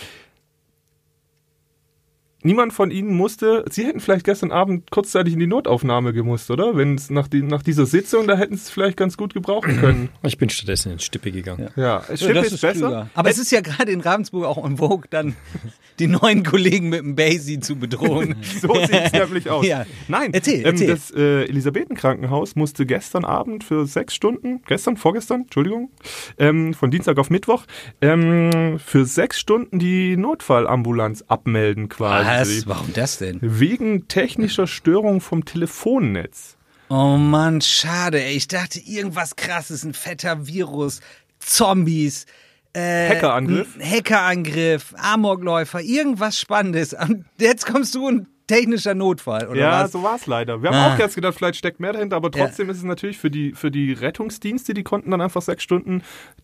Niemand 2.42 2.72
von 2.72 2.90
Ihnen 2.90 3.16
musste, 3.16 3.66
Sie 3.70 3.86
hätten 3.86 4.00
vielleicht 4.00 4.26
gestern 4.26 4.52
Abend 4.52 4.92
kurzzeitig 4.92 5.34
in 5.34 5.40
die 5.40 5.48
Notaufnahme 5.48 6.14
gemusst, 6.14 6.50
oder? 6.52 6.78
Wenn 6.78 6.96
es 6.96 7.10
nach, 7.10 7.28
die, 7.28 7.42
nach 7.42 7.62
dieser 7.62 7.86
Sitzung, 7.86 8.28
da 8.28 8.38
hätten 8.38 8.56
Sie 8.56 8.64
es 8.64 8.70
vielleicht 8.70 8.96
ganz 8.96 9.18
gut 9.18 9.34
gebrauchen 9.34 9.78
können. 9.82 10.10
Ich 10.24 10.38
bin 10.38 10.50
stattdessen 10.50 10.94
ins 10.94 11.04
Stippe 11.04 11.32
gegangen. 11.32 11.70
Ja, 11.76 12.02
Schippe 12.16 12.36
das 12.36 12.54
ist, 12.54 12.62
besser. 12.62 12.74
klüger. 12.74 13.10
Aber 13.14 13.30
es 13.30 13.40
ist 13.40 13.52
ja 13.52 13.60
gerade 13.60 13.92
in 13.92 14.00
Ravensburg 14.00 14.46
auch 14.46 14.64
en 14.66 14.78
vogue, 14.78 15.08
dann 15.10 15.36
die 16.00 16.08
neuen 16.08 16.44
Kollegen 16.44 16.90
mit 16.90 17.02
dem 17.02 17.16
Basie 17.16 17.60
zu 17.60 17.76
bedrohen. 17.76 18.36
So 18.60 18.74
sieht 18.74 18.92
es 18.92 19.12
nämlich 19.14 19.50
aus. 19.50 19.66
Ja. 19.66 19.86
Nein, 20.08 20.32
Erzähl, 20.34 20.60
ähm, 20.60 20.66
erzähl. 20.66 20.88
das 20.88 21.12
äh, 21.12 21.44
Elisabethenkrankenhaus 21.46 22.56
musste 22.56 22.86
gestern 22.86 23.24
Abend 23.26 23.64
für 23.64 23.86
sechs 23.86 24.16
Stunden, 24.16 24.62
gestern, 24.66 24.98
vorgestern, 24.98 25.42
Entschuldigung, 25.42 25.92
ähm, 26.38 26.74
von 26.74 26.92
Dienstag 26.92 27.18
auf 27.20 27.30
Mittwoch, 27.30 27.66
ähm, 28.02 28.80
für 28.80 29.06
sechs 29.06 29.40
Stunden 29.40 29.80
die 29.80 30.18
Notfallambulanz 30.18 31.24
abmelden 31.28 31.90
quasi. 31.90 32.29
Was? 32.30 32.68
Warum 32.68 32.94
das 32.94 33.18
denn? 33.18 33.40
Wegen 33.42 34.08
technischer 34.08 34.68
Störung 34.68 35.22
vom 35.22 35.46
Telefonnetz. 35.46 36.58
Oh 36.90 37.18
Mann, 37.18 37.62
schade. 37.62 38.22
Ey. 38.22 38.36
Ich 38.36 38.48
dachte, 38.48 38.80
irgendwas 38.80 39.36
krasses, 39.36 39.84
ein 39.84 39.94
fetter 39.94 40.48
Virus, 40.48 41.02
Zombies. 41.40 42.26
Äh, 42.74 43.10
Hackerangriff? 43.10 43.78
Hackerangriff, 43.80 44.94
Amokläufer, 44.98 45.82
irgendwas 45.82 46.40
Spannendes. 46.40 46.94
Und 46.94 47.26
jetzt 47.40 47.66
kommst 47.66 47.96
du 47.96 48.08
und 48.08 48.28
technischer 48.50 48.94
Notfall, 48.96 49.48
oder 49.48 49.60
ja, 49.60 49.84
was? 49.84 49.92
so 49.94 50.04
war 50.04 50.16
es 50.16 50.28
leider. 50.28 50.62
Wir 50.62 50.70
haben 50.72 50.76
Ah. 50.78 50.94
auch 50.96 51.00
jetzt 51.00 51.16
gedacht, 51.16 51.36
vielleicht 51.36 51.56
steckt 51.58 51.80
mehr 51.80 51.94
dahinter, 51.94 52.16
aber 52.18 52.30
trotzdem 52.32 52.70
ist 52.70 52.78
es 52.78 52.84
natürlich 52.84 53.18
für 53.18 53.32
die, 53.32 53.54
für 53.54 53.72
die 53.72 53.94
Rettungsdienste, 53.94 54.74
die 54.74 54.84
konnten 54.84 55.12
dann 55.12 55.22
einfach 55.22 55.42
sechs 55.42 55.64
Stunden 55.64 56.02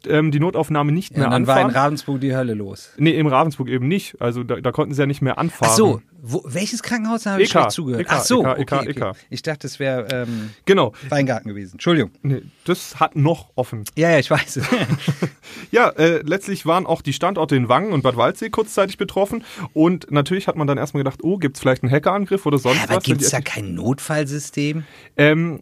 ähm, 0.07 0.31
die 0.31 0.39
Notaufnahme 0.39 0.91
nicht 0.91 1.11
Ja, 1.13 1.17
mehr 1.17 1.27
und 1.27 1.31
dann 1.33 1.47
war 1.47 1.57
in 1.59 1.65
anfahren. 1.65 1.83
Ravensburg 1.85 2.21
die 2.21 2.35
Hölle 2.35 2.53
los. 2.53 2.93
nee, 2.97 3.11
im 3.11 3.27
Ravensburg 3.27 3.67
eben 3.67 3.87
nicht. 3.87 4.21
Also 4.21 4.43
da, 4.43 4.55
da 4.61 4.71
konnten 4.71 4.93
sie 4.93 5.01
ja 5.01 5.05
nicht 5.07 5.21
mehr 5.21 5.37
anfahren. 5.37 5.71
Ach 5.71 5.77
so, 5.77 6.01
wo, 6.21 6.43
welches 6.45 6.81
Krankenhaus 6.83 7.25
habe 7.25 7.43
ich 7.43 7.49
schlecht 7.49 7.71
zugehört? 7.71 8.01
EK, 8.01 8.07
Ach 8.11 8.23
so, 8.23 8.43
EK, 8.45 8.59
okay, 8.71 8.89
EK. 8.89 9.01
okay. 9.03 9.11
Ich 9.29 9.41
dachte, 9.43 9.67
es 9.67 9.79
wäre 9.79 10.07
ähm, 10.11 10.51
Genau. 10.65 10.93
Weingarten 11.09 11.49
gewesen. 11.49 11.73
Entschuldigung. 11.73 12.11
Nee, 12.23 12.41
das 12.65 12.99
hat 12.99 13.15
noch 13.15 13.49
offen. 13.55 13.83
Ja, 13.95 14.09
ja, 14.11 14.19
ich 14.19 14.29
weiß. 14.31 14.59
Ja, 15.71 15.89
äh, 15.89 16.21
letztlich 16.23 16.65
waren 16.65 16.85
auch 16.85 17.01
die 17.01 17.13
Standorte 17.13 17.55
in 17.55 17.69
Wangen 17.69 17.91
und 17.93 18.01
Bad 18.01 18.17
Waldsee 18.17 18.49
kurzzeitig 18.49 18.97
betroffen. 18.97 19.43
Und 19.73 20.11
natürlich 20.11 20.47
hat 20.47 20.55
man 20.55 20.67
dann 20.67 20.77
erstmal 20.77 21.03
gedacht, 21.03 21.19
oh, 21.23 21.37
gibt 21.37 21.57
es 21.57 21.61
vielleicht 21.61 21.83
einen 21.83 21.91
Hackerangriff 21.91 22.45
oder 22.45 22.57
sonst 22.57 22.83
Aber 22.83 22.97
was? 22.97 23.03
gibt 23.03 23.21
es 23.21 23.29
da 23.31 23.41
kein 23.41 23.73
Notfallsystem? 23.75 24.83
Ähm, 25.17 25.59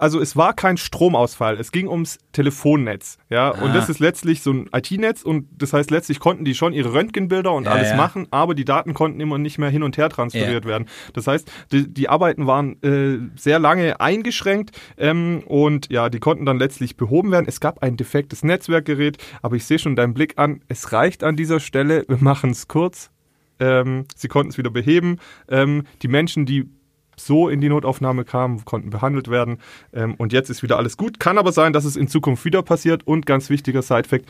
also 0.00 0.18
es 0.20 0.34
war 0.34 0.54
kein 0.54 0.76
Stromausfall, 0.76 1.58
es 1.60 1.70
ging 1.72 1.86
ums 1.88 2.18
Telefonnetz, 2.32 3.18
ja, 3.28 3.50
und 3.50 3.70
Ah. 3.70 3.74
das 3.74 3.88
ist 3.88 4.00
letztlich 4.00 4.42
so 4.42 4.52
ein 4.52 4.68
IT-Netz 4.74 5.22
und 5.22 5.46
das 5.56 5.72
heißt 5.72 5.90
letztlich 5.90 6.18
konnten 6.18 6.44
die 6.44 6.54
schon 6.54 6.72
ihre 6.72 6.92
Röntgenbilder 6.92 7.52
und 7.52 7.64
Ja, 7.64 7.72
alles 7.72 7.90
ja. 7.90 7.96
machen, 7.96 8.26
aber 8.30 8.54
die 8.54 8.64
Daten 8.64 8.94
konnten 8.94 9.20
immer 9.20 9.38
nicht 9.38 9.58
mehr 9.58 9.68
hin 9.70 9.82
und 9.82 9.96
her 9.98 10.08
transferiert 10.08 10.64
werden. 10.64 10.88
Das 11.12 11.26
heißt, 11.26 11.50
die, 11.70 11.86
die 11.92 12.08
Arbeiten 12.08 12.46
waren 12.46 12.82
äh, 12.82 13.18
sehr 13.36 13.58
lange 13.58 14.00
eingeschränkt 14.00 14.70
ähm, 14.98 15.42
und 15.46 15.90
ja, 15.92 16.08
die 16.08 16.18
konnten 16.18 16.46
dann 16.46 16.58
letztlich 16.58 16.96
behoben 16.96 17.30
werden. 17.30 17.44
Es 17.46 17.60
gab 17.60 17.82
ein 17.82 17.96
defektes 17.96 18.42
Netzwerkgerät, 18.42 19.18
aber 19.42 19.56
ich 19.56 19.64
sehe 19.66 19.78
schon 19.78 19.96
deinen 19.96 20.14
Blick 20.14 20.34
an, 20.38 20.62
es 20.68 20.92
reicht 20.92 21.22
an 21.22 21.36
dieser 21.36 21.60
Stelle, 21.60 22.04
wir 22.08 22.18
machen 22.20 22.50
es 22.50 22.66
kurz. 22.68 23.10
Ähm, 23.62 24.06
sie 24.16 24.28
konnten 24.28 24.50
es 24.52 24.56
wieder 24.58 24.70
beheben. 24.70 25.18
Ähm, 25.48 25.84
die 26.00 26.08
Menschen, 26.08 26.46
die 26.46 26.66
so 27.26 27.48
in 27.48 27.60
die 27.60 27.68
Notaufnahme 27.68 28.24
kamen, 28.24 28.64
konnten 28.64 28.90
behandelt 28.90 29.28
werden. 29.28 29.58
Ähm, 29.92 30.14
und 30.16 30.32
jetzt 30.32 30.50
ist 30.50 30.62
wieder 30.62 30.76
alles 30.78 30.96
gut. 30.96 31.20
Kann 31.20 31.38
aber 31.38 31.52
sein, 31.52 31.72
dass 31.72 31.84
es 31.84 31.96
in 31.96 32.08
Zukunft 32.08 32.44
wieder 32.44 32.62
passiert. 32.62 33.06
Und 33.06 33.26
ganz 33.26 33.50
wichtiger 33.50 33.82
Side-Fact: 33.82 34.24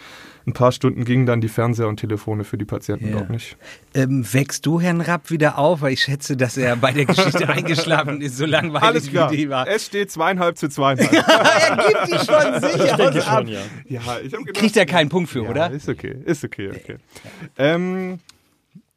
ein 0.46 0.52
paar 0.52 0.72
Stunden 0.72 1.04
gingen 1.04 1.26
dann 1.26 1.40
die 1.40 1.48
Fernseher 1.48 1.88
und 1.88 1.98
Telefone 1.98 2.44
für 2.44 2.58
die 2.58 2.64
Patienten 2.64 3.10
Ja. 3.10 3.20
doch 3.20 3.28
nicht. 3.28 3.56
Ähm, 3.94 4.24
wächst 4.32 4.66
du 4.66 4.80
Herrn 4.80 5.00
Rapp 5.00 5.30
wieder 5.30 5.58
auf? 5.58 5.82
Weil 5.82 5.92
ich 5.92 6.02
schätze, 6.02 6.36
dass 6.36 6.56
er 6.56 6.76
bei 6.76 6.92
der 6.92 7.04
Geschichte 7.06 7.48
eingeschlafen 7.48 8.20
ist, 8.20 8.36
so 8.36 8.46
langweilig 8.46 8.82
Alles 8.82 9.08
klar. 9.10 9.30
wie 9.30 9.36
die 9.36 9.48
war. 9.50 9.68
Es 9.68 9.86
steht 9.86 10.10
zweieinhalb 10.10 10.56
zu 10.58 10.68
zweieinhalb. 10.68 11.12
er 11.12 11.76
gibt 11.76 12.06
die 12.08 12.26
schon 12.26 12.60
sicher 12.60 12.84
Ich 12.84 12.92
denke 12.92 13.26
ab. 13.26 13.38
schon, 13.38 13.48
ja. 13.48 13.58
ja, 13.88 14.00
ich 14.22 14.32
gedacht. 14.32 14.54
Kriegt 14.54 14.76
er 14.76 14.86
keinen 14.86 15.08
Punkt 15.08 15.30
für, 15.30 15.42
ja, 15.44 15.50
oder? 15.50 15.70
Ist 15.70 15.88
okay, 15.88 16.16
ist 16.24 16.44
okay, 16.44 16.70
okay. 16.74 16.96
Ähm, 17.58 18.18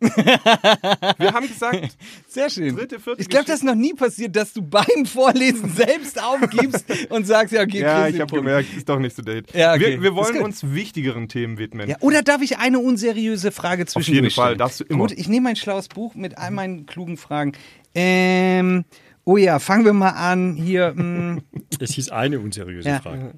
wir 1.18 1.34
haben 1.34 1.48
gesagt, 1.48 1.98
Sehr 2.28 2.50
schön. 2.50 2.76
Dritte, 2.76 3.00
vierte 3.00 3.22
ich 3.22 3.30
glaube, 3.30 3.46
das 3.46 3.58
ist 3.58 3.64
noch 3.64 3.76
nie 3.76 3.94
passiert, 3.94 4.36
dass 4.36 4.54
du 4.54 4.62
beim 4.62 5.06
Vorlesen 5.06 5.70
selbst 5.74 6.22
aufgibst 6.22 6.86
und 7.10 7.26
sagst, 7.26 7.54
ja, 7.54 7.62
okay, 7.62 7.82
ja, 7.82 8.08
ich 8.08 8.20
habe 8.20 8.36
gemerkt, 8.36 8.76
ist 8.76 8.88
doch 8.90 9.00
nicht 9.00 9.16
so 9.16 9.22
date. 9.22 9.54
Ja, 9.54 9.74
okay. 9.74 9.94
wir, 9.94 10.02
wir 10.02 10.16
wollen 10.16 10.42
uns 10.42 10.64
wichtigeren 10.74 11.28
Themen 11.28 11.58
widmen. 11.58 11.90
Ja, 11.90 11.98
oder 12.02 12.22
darf 12.22 12.42
ich 12.42 12.58
eine 12.58 12.80
unseriöse 12.80 13.52
Frage 13.52 13.86
zwischendurch 13.86 14.24
jeden 14.24 14.32
Fall, 14.34 14.58
darfst 14.58 14.80
du 14.80 14.84
immer. 14.84 15.00
Gut, 15.00 15.12
ich 15.14 15.28
nehme 15.28 15.50
ein 15.50 15.56
schlaues 15.56 15.88
Buch 15.88 16.16
mit 16.16 16.38
all 16.38 16.52
meinen 16.52 16.86
klugen 16.86 17.18
Fragen. 17.18 17.54
Ähm, 17.96 18.86
oh 19.24 19.38
ja, 19.38 19.60
fangen 19.60 19.86
wir 19.86 19.94
mal 19.94 20.10
an. 20.10 20.56
Hier, 20.56 20.94
mm, 20.94 21.42
Es 21.80 21.92
hieß 21.94 22.10
eine 22.10 22.40
unseriöse 22.40 22.90
Ja. 22.90 23.00
Frage. 23.00 23.34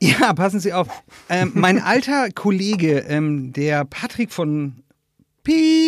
ja, 0.00 0.32
passen 0.34 0.60
Sie 0.60 0.72
auf. 0.72 0.88
Ähm, 1.28 1.52
mein 1.54 1.80
alter 1.80 2.30
Kollege, 2.30 2.98
ähm, 3.08 3.52
der 3.52 3.84
Patrick 3.84 4.32
von 4.32 4.82
Piep, 5.42 5.83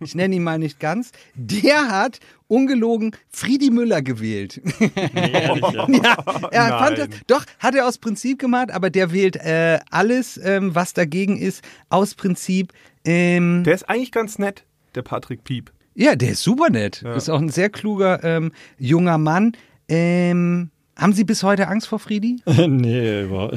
ich 0.00 0.14
nenne 0.14 0.34
ihn 0.36 0.42
mal 0.42 0.58
nicht 0.58 0.80
ganz, 0.80 1.12
der 1.34 1.88
hat 1.88 2.20
ungelogen 2.48 3.12
Friedi 3.30 3.70
Müller 3.70 4.02
gewählt. 4.02 4.60
Nee, 4.78 5.32
ja. 5.32 6.16
Er 6.50 6.68
Nein. 6.68 6.78
fand 6.78 6.98
das, 6.98 7.08
doch, 7.26 7.44
hat 7.58 7.74
er 7.74 7.86
aus 7.88 7.98
Prinzip 7.98 8.38
gemacht, 8.38 8.70
aber 8.70 8.90
der 8.90 9.12
wählt 9.12 9.36
äh, 9.36 9.78
alles, 9.90 10.38
ähm, 10.42 10.74
was 10.74 10.92
dagegen 10.94 11.36
ist, 11.38 11.62
aus 11.88 12.14
Prinzip. 12.14 12.72
Ähm, 13.04 13.62
Der 13.64 13.74
ist 13.74 13.88
eigentlich 13.88 14.12
ganz 14.12 14.38
nett, 14.38 14.64
der 14.94 15.02
Patrick 15.02 15.44
Piep. 15.44 15.70
ja, 15.94 16.16
der 16.16 16.30
ist 16.30 16.42
super 16.42 16.70
nett. 16.70 17.02
Ja. 17.04 17.14
Ist 17.14 17.28
auch 17.28 17.40
ein 17.40 17.48
sehr 17.50 17.70
kluger 17.70 18.22
ähm, 18.24 18.52
junger 18.78 19.18
Mann. 19.18 19.52
Ähm, 19.88 20.70
haben 20.96 21.12
Sie 21.12 21.24
bis 21.24 21.42
heute 21.42 21.68
Angst 21.68 21.86
vor 21.88 21.98
Friedi? 21.98 22.36
nee, 22.46 23.22
über- 23.22 23.56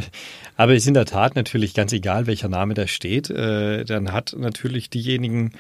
aber 0.58 0.74
es 0.74 0.84
ist 0.84 0.88
in 0.88 0.94
der 0.94 1.06
Tat 1.06 1.36
natürlich 1.36 1.74
ganz 1.74 1.94
egal, 1.94 2.28
welcher 2.28 2.50
Name 2.50 2.74
da 2.74 2.86
steht. 2.86 3.30
Äh, 3.30 3.86
dann 3.86 4.12
hat 4.12 4.36
natürlich 4.38 4.90
diejenigen, 4.90 5.54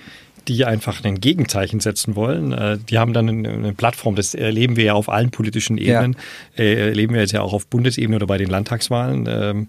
die 0.48 0.66
einfach 0.66 1.04
ein 1.04 1.20
Gegenzeichen 1.20 1.80
setzen 1.80 2.16
wollen, 2.16 2.52
äh, 2.52 2.78
die 2.90 2.98
haben 2.98 3.14
dann 3.14 3.30
eine, 3.30 3.74
Plattform. 3.74 4.16
Das 4.16 4.34
erleben 4.34 4.76
wir 4.76 4.86
ja 4.86 4.94
auf 4.94 5.10
allen 5.10 5.30
politischen 5.32 5.78
Ja. 5.78 6.00
Ebenen. 6.02 6.18
Äh, 6.58 6.90
erleben 6.90 7.14
wir 7.14 7.22
jetzt 7.22 7.34
ja 7.34 7.42
auch 7.42 7.54
auf 7.54 7.68
Bundesebene 7.68 8.16
oder 8.16 8.28
bei 8.28 8.38
den 8.38 8.50
Landtagswahlen. 8.50 9.28
Ähm, 9.30 9.68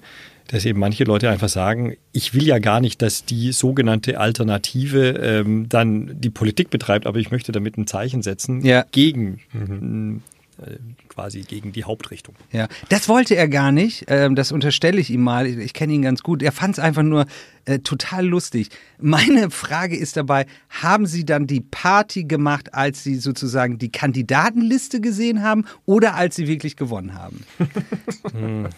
dass 0.49 0.65
eben 0.65 0.81
manche 0.81 1.05
Leute 1.05 1.31
einfach 1.31 1.49
sagen, 1.49 1.95
ich 2.11 2.35
will 2.35 2.45
ja 2.45 2.59
gar 2.59 2.81
nicht, 2.81 3.03
dass 3.03 3.25
die 3.25 3.53
sogenannte 3.53 4.19
Alternative 4.19 5.11
ähm, 5.11 5.69
dann 5.69 6.21
die 6.21 6.31
Politik 6.31 6.71
betreibt, 6.71 7.07
aber 7.07 7.21
ich 7.21 7.31
möchte 7.31 7.53
damit 7.53 7.79
ein 7.79 7.87
Zeichen 7.87 8.21
setzen 8.23 8.65
Ja. 8.65 8.85
gegen 8.91 9.39
ähm, 9.55 10.23
äh, 10.61 10.73
quasi 11.21 11.43
gegen 11.43 11.73
die 11.73 11.85
Hauptrichtung. 11.85 12.35
Ja, 12.51 12.67
das 12.89 13.09
wollte 13.09 13.37
er 13.37 13.47
gar 13.49 13.73
nicht. 13.73 14.07
Ähm, 14.09 14.35
das 14.35 14.53
unterstelle 14.53 14.99
ich 15.01 15.11
ihm 15.11 15.23
mal. 15.23 15.47
Ich, 15.47 15.75
kenne 15.75 15.93
ihn 15.93 16.01
ganz 16.03 16.23
gut. 16.23 16.43
Er 16.43 16.51
fand 16.53 16.79
es 16.79 16.83
einfach 16.83 17.03
nur 17.03 17.27
äh, 17.67 17.81
total 17.81 18.27
lustig. 18.27 18.71
Meine 18.99 19.51
Frage 19.51 19.97
ist 19.97 20.17
dabei: 20.17 20.47
Haben 20.71 21.05
Sie 21.05 21.27
dann 21.27 21.47
die 21.47 21.61
Party 21.61 22.25
gemacht, 22.25 22.73
als 22.73 23.03
Sie 23.03 23.17
sozusagen 23.17 23.77
die 23.77 23.93
Kandidatenliste 23.93 25.03
gesehen 25.03 25.43
haben 25.43 25.67
oder 25.85 26.15
als 26.15 26.37
Sie 26.37 26.49
wirklich 26.49 26.77
gewonnen 26.77 27.15
haben? 27.15 27.45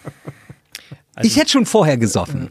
Also- 1.15 1.27
ich 1.27 1.37
hätte 1.37 1.51
schon 1.51 1.67
vorher 1.67 1.97
gesoffen. 1.97 2.49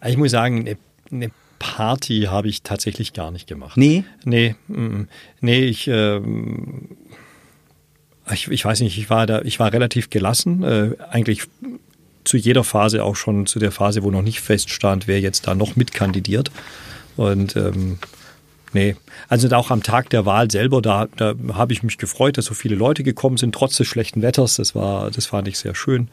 Also 0.00 0.12
Ich 0.12 0.16
muss 0.16 0.32
sagen, 0.32 0.58
eine, 0.58 0.76
eine 1.12 1.30
Party 1.60 2.22
habe 2.28 2.48
ich 2.48 2.64
tatsächlich 2.64 3.12
gar 3.12 3.30
nicht 3.30 3.46
gemacht. 3.46 3.76
Nee? 3.76 4.02
Nee, 4.24 4.56
mm, 4.66 5.02
nee, 5.40 5.60
ich, 5.66 5.86
ähm, 5.86 6.96
ich, 8.32 8.50
ich 8.50 8.64
weiß 8.64 8.80
nicht, 8.80 8.98
ich 8.98 9.10
war 9.10 9.26
da, 9.26 9.42
ich 9.42 9.58
war 9.58 9.72
relativ 9.72 10.10
gelassen, 10.10 10.62
äh, 10.62 10.90
eigentlich 11.10 11.44
zu 12.24 12.36
jeder 12.36 12.64
Phase, 12.64 13.04
auch 13.04 13.16
schon 13.16 13.46
zu 13.46 13.58
der 13.58 13.72
Phase, 13.72 14.02
wo 14.02 14.10
noch 14.10 14.22
nicht 14.22 14.40
feststand, 14.40 15.06
wer 15.06 15.20
jetzt 15.20 15.46
da 15.46 15.54
noch 15.54 15.76
mitkandidiert. 15.76 16.50
Und 17.16 17.56
ähm, 17.56 17.98
nee, 18.72 18.96
also 19.28 19.48
auch 19.54 19.70
am 19.70 19.82
Tag 19.82 20.10
der 20.10 20.26
Wahl 20.26 20.50
selber, 20.50 20.82
da, 20.82 21.06
da 21.16 21.34
habe 21.54 21.72
ich 21.72 21.82
mich 21.82 21.98
gefreut, 21.98 22.36
dass 22.36 22.46
so 22.46 22.54
viele 22.54 22.74
Leute 22.74 23.04
gekommen 23.04 23.36
sind, 23.36 23.54
trotz 23.54 23.76
des 23.76 23.86
schlechten 23.86 24.22
Wetters. 24.22 24.56
Das 24.56 24.74
war, 24.74 25.10
das 25.10 25.26
fand 25.26 25.46
ich 25.48 25.58
sehr 25.58 25.74
schön. 25.74 26.08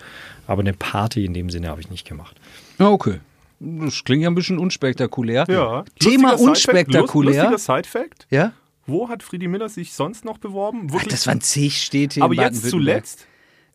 Aber 0.45 0.61
eine 0.61 0.73
Party 0.73 1.25
in 1.25 1.33
dem 1.33 1.49
Sinne 1.49 1.69
habe 1.69 1.81
ich 1.81 1.89
nicht 1.89 2.07
gemacht. 2.07 2.35
Ja, 2.79 2.89
okay. 2.89 3.19
Das 3.59 4.03
klingt 4.03 4.23
ja 4.23 4.29
ein 4.29 4.35
bisschen 4.35 4.59
unspektakulär. 4.59 5.45
Ja. 5.47 5.85
Thema 5.99 6.31
Lustiger 6.31 6.49
unspektakulär. 6.49 7.49
Lustiger 7.49 7.75
Side-Fact. 7.75 8.27
Ja? 8.29 8.51
Wo 8.85 9.09
hat 9.09 9.23
Friedi 9.23 9.47
Miller 9.47 9.69
sich 9.69 9.93
sonst 9.93 10.25
noch 10.25 10.37
beworben? 10.37 10.87
Ach, 10.89 10.93
Wirklich? 10.93 11.11
das 11.11 11.27
waren 11.27 11.41
zig 11.41 11.81
Städte 11.81 12.21
Aber 12.21 12.33
in 12.33 12.41
jetzt 12.41 12.69
zuletzt? 12.69 13.27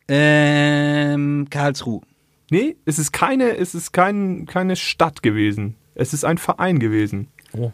Ähm, 0.08 1.46
Karlsruhe. 1.50 2.02
Nee, 2.50 2.76
es 2.84 2.98
ist 2.98 3.12
keine, 3.12 3.56
es 3.56 3.74
ist 3.74 3.92
kein, 3.92 4.46
keine 4.46 4.76
Stadt 4.76 5.22
gewesen. 5.22 5.76
Es 5.94 6.14
ist 6.14 6.24
ein 6.24 6.38
Verein 6.38 6.78
gewesen. 6.78 7.28
Oh. 7.52 7.72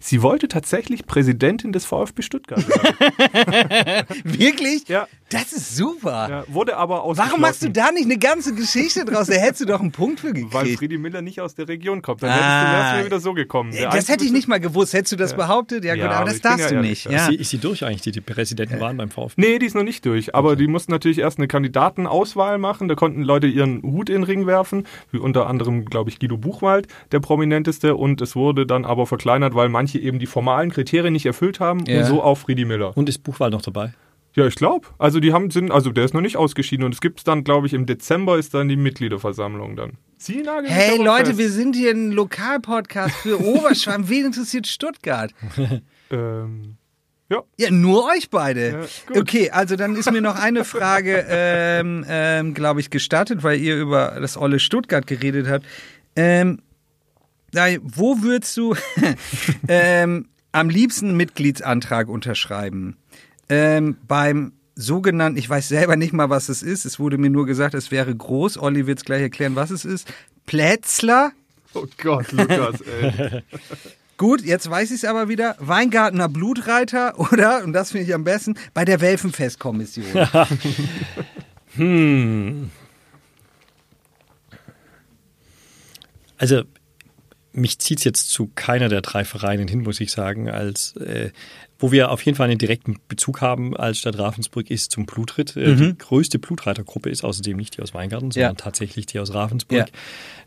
Sie 0.00 0.22
wollte 0.22 0.48
tatsächlich 0.48 1.06
Präsidentin 1.06 1.72
des 1.72 1.84
VfB 1.84 2.22
Stuttgart 2.22 2.66
werden. 2.66 4.06
Wirklich? 4.24 4.88
Ja. 4.88 5.06
Das 5.30 5.52
ist 5.52 5.76
super. 5.76 6.28
ja, 6.28 6.44
wurde 6.48 6.76
aber 6.76 7.02
ausgeschlossen. 7.02 7.30
Warum 7.30 7.40
machst 7.40 7.62
du 7.62 7.70
da 7.70 7.90
nicht 7.92 8.04
eine 8.04 8.18
ganze 8.18 8.54
Geschichte 8.54 9.04
draus? 9.04 9.28
Da 9.28 9.34
hättest 9.34 9.60
du 9.62 9.64
doch 9.66 9.80
einen 9.80 9.92
Punkt 9.92 10.20
für 10.20 10.32
gekriegt. 10.32 10.52
Weil 10.52 10.66
Friedi 10.76 10.98
Miller 10.98 11.22
nicht 11.22 11.40
aus 11.40 11.54
der 11.54 11.68
Region 11.68 12.02
kommt. 12.02 12.22
Dann 12.22 12.30
Ah. 12.30 12.34
hättest 12.34 12.48
du, 12.50 12.72
wärst 12.76 12.92
du 12.92 12.98
mir 12.98 13.04
wieder 13.06 13.20
so 13.20 13.32
gekommen. 13.34 13.70
Der 13.72 13.90
das 13.90 14.08
hätte 14.08 14.24
ich 14.24 14.32
nicht 14.32 14.48
mal 14.48 14.60
gewusst. 14.60 14.92
Hättest 14.92 15.12
du 15.12 15.16
das 15.16 15.34
behauptet? 15.34 15.84
Ja, 15.84 15.94
Ja, 15.94 16.04
gut, 16.04 16.12
aber 16.12 16.20
aber 16.22 16.30
das 16.30 16.40
darfst 16.40 16.70
ja 16.70 16.76
du 16.76 16.80
nicht. 16.86 17.04
ja. 17.06 17.12
Ja. 17.12 17.18
Ist, 17.18 17.26
sie, 17.28 17.34
ist 17.36 17.50
sie 17.50 17.58
durch 17.58 17.84
eigentlich, 17.84 18.02
die 18.02 18.10
die 18.12 18.20
Präsidenten 18.20 18.80
waren 18.80 18.96
beim 18.96 19.10
VfB? 19.10 19.40
Nee, 19.40 19.58
die 19.58 19.66
ist 19.66 19.74
noch 19.74 19.84
nicht 19.84 20.04
durch. 20.04 20.34
Aber 20.34 20.56
die 20.56 20.66
mussten 20.66 20.92
natürlich 20.92 21.18
erst 21.18 21.38
eine 21.38 21.48
Kandidatenauswahl 21.48 22.58
machen. 22.58 22.88
Da 22.88 22.94
konnten 22.94 23.22
Leute 23.22 23.46
ihren 23.46 23.82
Hut 23.82 24.08
in 24.08 24.16
den 24.16 24.22
Ring 24.24 24.46
werfen. 24.46 24.86
Wie 25.12 25.18
unter 25.18 25.46
anderem, 25.46 25.84
glaube 25.84 26.10
ich, 26.10 26.18
Guido 26.18 26.36
Buchwald, 26.36 26.88
der 27.12 27.20
prominenteste. 27.20 27.96
Und 27.96 28.20
es 28.20 28.36
wurde 28.36 28.66
dann 28.66 28.84
aber 28.84 29.06
verkleinert, 29.06 29.54
weil 29.54 29.68
manche 29.68 29.98
eben 29.98 30.18
die 30.18 30.26
formalen 30.26 30.70
Kriterien 30.70 31.12
nicht 31.12 31.26
erfüllt 31.26 31.60
haben. 31.60 31.84
Ja. 31.86 32.00
Und 32.00 32.04
so 32.06 32.22
auch 32.22 32.36
Friedi 32.38 32.64
Miller. 32.64 32.96
Und 32.96 33.08
ist 33.08 33.22
Buchwahl 33.22 33.50
noch 33.50 33.62
dabei? 33.62 33.92
Ja, 34.34 34.46
ich 34.46 34.54
glaube. 34.54 34.86
Also 34.98 35.18
die 35.20 35.32
haben 35.32 35.50
sind, 35.50 35.70
also 35.70 35.90
der 35.90 36.04
ist 36.04 36.14
noch 36.14 36.20
nicht 36.20 36.36
ausgeschieden. 36.36 36.84
Und 36.84 36.94
es 36.94 37.00
gibt 37.00 37.26
dann, 37.26 37.42
glaube 37.44 37.66
ich, 37.66 37.74
im 37.74 37.86
Dezember 37.86 38.38
ist 38.38 38.54
dann 38.54 38.68
die 38.68 38.76
Mitgliederversammlung 38.76 39.76
dann. 39.76 39.92
Sie 40.18 40.42
nageln 40.42 40.72
Hey 40.72 41.02
Leute, 41.02 41.26
fest. 41.26 41.38
wir 41.38 41.50
sind 41.50 41.74
hier 41.74 41.90
ein 41.90 42.12
Lokalpodcast 42.12 43.14
für 43.16 43.40
Oberschwamm. 43.44 44.08
Wen 44.08 44.26
interessiert 44.26 44.66
Stuttgart? 44.66 45.32
Ähm, 46.12 46.74
ja. 47.30 47.44
Ja, 47.56 47.70
nur 47.70 48.06
euch 48.06 48.30
beide. 48.30 48.88
Ja, 49.14 49.20
okay, 49.20 49.50
also 49.50 49.76
dann 49.76 49.94
ist 49.94 50.10
mir 50.10 50.20
noch 50.20 50.34
eine 50.34 50.64
Frage, 50.64 51.24
ähm, 51.30 52.04
ähm, 52.08 52.52
glaube 52.52 52.80
ich, 52.80 52.90
gestattet, 52.90 53.44
weil 53.44 53.60
ihr 53.60 53.76
über 53.76 54.18
das 54.20 54.36
olle 54.36 54.58
Stuttgart 54.58 55.06
geredet 55.06 55.46
habt. 55.48 55.64
Ähm, 56.16 56.62
wo 57.82 58.22
würdest 58.22 58.56
du, 58.56 58.74
ähm, 59.68 60.26
am 60.52 60.68
liebsten 60.68 61.10
einen 61.10 61.16
Mitgliedsantrag 61.16 62.08
unterschreiben. 62.08 62.96
Ähm, 63.50 63.98
beim 64.08 64.52
sogenannten, 64.76 65.38
ich 65.38 65.50
weiß 65.50 65.68
selber 65.68 65.96
nicht 65.96 66.12
mal, 66.12 66.30
was 66.30 66.48
es 66.48 66.62
ist. 66.62 66.84
Es 66.84 66.98
wurde 66.98 67.18
mir 67.18 67.30
nur 67.30 67.44
gesagt, 67.44 67.74
es 67.74 67.90
wäre 67.90 68.14
groß. 68.14 68.56
Olli 68.58 68.86
wird 68.86 68.98
es 68.98 69.04
gleich 69.04 69.22
erklären, 69.22 69.56
was 69.56 69.70
es 69.70 69.84
ist. 69.84 70.10
Plätzler. 70.46 71.32
Oh 71.74 71.86
Gott, 72.02 72.32
Lukas, 72.32 72.80
ey. 72.80 73.42
Gut, 74.16 74.42
jetzt 74.42 74.68
weiß 74.68 74.90
ich 74.90 74.96
es 74.96 75.04
aber 75.04 75.28
wieder. 75.28 75.56
Weingartner 75.60 76.28
Blutreiter 76.28 77.18
oder, 77.32 77.64
und 77.64 77.72
das 77.72 77.92
finde 77.92 78.06
ich 78.06 78.14
am 78.14 78.24
besten, 78.24 78.54
bei 78.74 78.84
der 78.84 79.00
Welfenfestkommission. 79.00 80.28
Also 86.36 86.62
mich 87.52 87.78
zieht 87.78 87.98
es 87.98 88.04
jetzt 88.04 88.30
zu 88.30 88.50
keiner 88.54 88.88
der 88.88 89.02
drei 89.02 89.26
Vereine 89.26 89.66
hin, 89.68 89.82
muss 89.82 90.00
ich 90.00 90.10
sagen. 90.10 90.48
Als 90.48 90.96
äh, 90.96 91.32
wo 91.80 91.90
wir 91.92 92.10
auf 92.12 92.22
jeden 92.24 92.36
Fall 92.36 92.48
einen 92.48 92.58
direkten 92.58 92.98
Bezug 93.08 93.40
haben 93.40 93.76
als 93.76 93.98
Stadt 93.98 94.18
Ravensburg 94.18 94.70
ist 94.70 94.92
zum 94.92 95.06
Blutritt. 95.06 95.56
Äh, 95.56 95.74
Die 95.74 95.98
größte 95.98 96.38
Blutreitergruppe 96.38 97.10
ist 97.10 97.24
außerdem 97.24 97.56
nicht 97.56 97.76
die 97.76 97.82
aus 97.82 97.94
Weingarten, 97.94 98.30
sondern 98.30 98.52
Ja. 98.52 98.54
tatsächlich 98.62 99.06
die 99.06 99.18
aus 99.18 99.32
Ravensburg. 99.34 99.86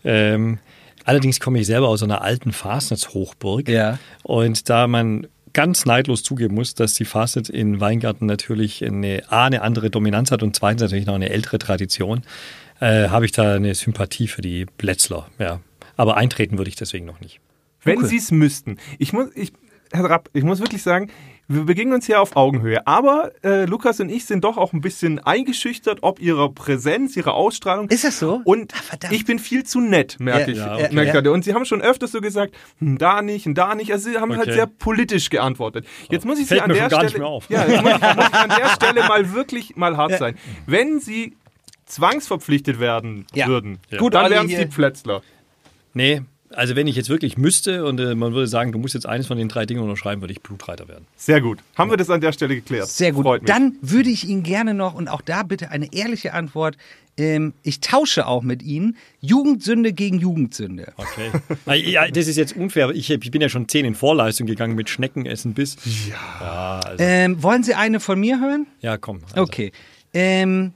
Ähm, 0.04 0.60
allerdings 1.06 1.40
komme 1.40 1.60
ich 1.60 1.66
selber 1.68 1.90
aus 1.90 2.04
einer 2.04 2.22
alten 2.22 2.52
Fasnitz-Hochburg. 2.54 3.68
Ja. 3.68 4.00
Und 4.24 4.70
da 4.70 4.88
man 4.88 5.28
ganz 5.54 5.86
neidlos 5.86 6.24
zugeben 6.24 6.56
muss, 6.56 6.74
dass 6.76 6.96
die 6.96 7.06
Fastnet 7.06 7.50
in 7.50 7.80
Weingarten 7.80 8.26
natürlich 8.26 8.84
eine, 8.84 9.24
A, 9.30 9.46
eine 9.46 9.62
andere 9.62 9.90
Dominanz 9.92 10.32
hat 10.32 10.42
und 10.44 10.56
zweitens 10.56 10.82
natürlich 10.82 11.06
noch 11.06 11.14
eine 11.16 11.30
ältere 11.30 11.60
Tradition, 11.60 12.24
äh, 12.80 13.10
habe 13.10 13.26
ich 13.26 13.32
da 13.32 13.56
eine 13.56 13.76
Sympathie 13.76 14.28
für 14.28 14.42
die 14.42 14.66
Plätzler. 14.66 15.28
Ja. 15.40 15.60
Aber 15.96 16.18
eintreten 16.18 16.58
würde 16.58 16.70
ich 16.70 16.76
deswegen 16.76 17.06
noch 17.06 17.20
nicht. 17.22 17.40
Wenn 17.84 17.98
Okay. 18.00 18.08
sie 18.08 18.18
es 18.18 18.32
müssten. 18.32 18.78
Ich 18.98 19.14
muss, 19.14 19.28
ich, 19.36 19.52
Herr 19.94 20.10
Rapp, 20.10 20.30
ich 20.34 20.44
muss 20.44 20.60
wirklich 20.60 20.82
sagen, 20.82 21.12
wir 21.48 21.66
begegnen 21.66 21.94
uns 21.94 22.06
hier 22.08 22.20
auf 22.22 22.36
Augenhöhe. 22.36 22.88
Aber 22.88 23.32
äh, 23.44 23.66
Lukas 23.66 24.00
und 24.00 24.10
ich 24.10 24.26
sind 24.26 24.44
doch 24.44 24.58
auch 24.58 24.74
ein 24.74 24.82
bisschen 24.82 25.20
eingeschüchtert, 25.20 26.00
ob 26.02 26.20
ihrer 26.20 26.50
Präsenz, 26.52 27.16
ihrer 27.16 27.34
Ausstrahlung. 27.36 27.90
Ist 27.90 28.04
das 28.04 28.18
so? 28.18 28.42
Und 28.46 28.72
verdammt. 28.72 29.14
ich 29.14 29.26
bin 29.26 29.38
viel 29.40 29.64
zu 29.64 29.80
nett, 29.82 30.16
merke 30.20 30.52
Ja, 30.54 30.54
ich. 30.54 30.58
ja, 30.58 30.66
Merke 30.68 30.94
okay. 30.96 31.06
ich 31.06 31.12
gerade. 31.12 31.32
Und 31.32 31.44
sie 31.46 31.54
haben 31.54 31.66
schon 31.66 31.82
öfters 31.82 32.12
so 32.12 32.22
gesagt, 32.22 32.56
hm, 32.80 32.98
da 32.98 33.22
nicht 33.22 33.46
und 33.46 33.56
da 33.56 33.76
nicht. 33.76 33.92
Also 33.92 34.10
sie 34.10 34.18
haben 34.18 34.32
halt 34.32 34.44
Okay. 34.48 34.54
sehr 34.54 34.66
politisch 34.68 35.30
geantwortet. 35.30 35.86
Jetzt 36.10 36.26
muss 36.26 36.40
ich 36.40 36.48
Fällt 36.48 36.62
sie 36.62 36.64
an 36.64 36.70
der 36.74 36.90
Stelle. 37.10 37.24
Ja, 37.50 37.66
jetzt 37.68 37.84
muss 37.84 37.94
ich, 37.94 38.16
muss 38.16 38.28
ich 38.30 38.34
an 38.34 38.50
der 38.50 38.70
Stelle 38.70 39.08
mal 39.08 39.34
wirklich 39.34 39.76
mal 39.76 39.96
hart 39.98 40.18
sein. 40.18 40.36
Wenn 40.66 41.00
sie 41.00 41.36
zwangsverpflichtet 41.86 42.80
werden 42.80 43.26
Ja. 43.34 43.48
würden, 43.48 43.78
Gut, 43.98 44.14
dann 44.16 44.32
wären 44.32 44.46
es 44.48 44.52
hier- 44.54 44.66
die 44.66 44.74
Plätzler. 44.74 45.22
Nee, 45.94 46.22
also 46.56 46.76
wenn 46.76 46.88
ich 46.88 46.96
jetzt 46.96 47.10
wirklich 47.10 47.38
müsste 47.38 47.86
und 47.86 48.00
äh, 48.00 48.16
man 48.16 48.34
würde 48.34 48.48
sagen, 48.48 48.72
du 48.72 48.80
musst 48.80 48.94
jetzt 48.94 49.06
eines 49.06 49.28
von 49.28 49.38
den 49.38 49.50
drei 49.50 49.66
Dingen 49.66 49.82
unterschreiben, 49.82 50.22
würde 50.22 50.32
ich 50.34 50.42
Blutreiter 50.42 50.88
werden. 50.88 51.06
Sehr 51.18 51.42
gut. 51.42 51.60
Haben 51.76 51.90
wir 51.90 51.98
das 51.98 52.10
an 52.10 52.22
der 52.22 52.32
Stelle 52.32 52.56
geklärt? 52.56 52.88
Sehr 52.88 53.12
gut. 53.12 53.24
Freut 53.26 53.42
mich. 53.44 53.52
Dann 53.52 53.76
würde 53.82 54.10
ich 54.10 54.28
Ihnen 54.28 54.44
gerne 54.44 54.74
noch, 54.74 54.94
und 54.94 55.08
auch 55.08 55.22
da 55.22 55.44
bitte 55.44 55.72
eine 55.72 55.94
ehrliche 55.94 56.34
Antwort, 56.34 56.78
ähm, 57.18 57.54
ich 57.62 57.80
tausche 57.80 58.26
auch 58.26 58.42
mit 58.42 58.64
Ihnen, 58.64 58.98
Jugendsünde 59.22 59.94
gegen 59.94 60.18
Jugendsünde. 60.20 60.94
Okay. 60.98 61.92
ja, 61.92 62.08
das 62.08 62.28
ist 62.28 62.38
jetzt 62.38 62.56
unfair. 62.56 62.90
Ich, 62.90 63.10
ich 63.10 63.32
bin 63.32 63.42
ja 63.42 63.50
schon 63.50 63.68
zehn 63.70 63.86
in 63.86 63.94
Vorleistung 63.96 64.48
gegangen 64.48 64.76
mit 64.76 64.90
Schneckenessen 64.90 65.54
bis. 65.54 65.76
Ja. 66.10 66.16
Ja, 66.42 66.80
also, 66.80 67.04
Ähm, 67.04 67.44
wollen 67.44 67.64
Sie 67.64 67.76
eine 67.76 68.00
von 68.00 68.20
mir 68.20 68.40
hören? 68.40 68.66
ja 68.82 68.98
komm. 68.98 69.20
Also. 69.32 69.42
Okay. 69.44 69.72
Ähm, 70.14 70.74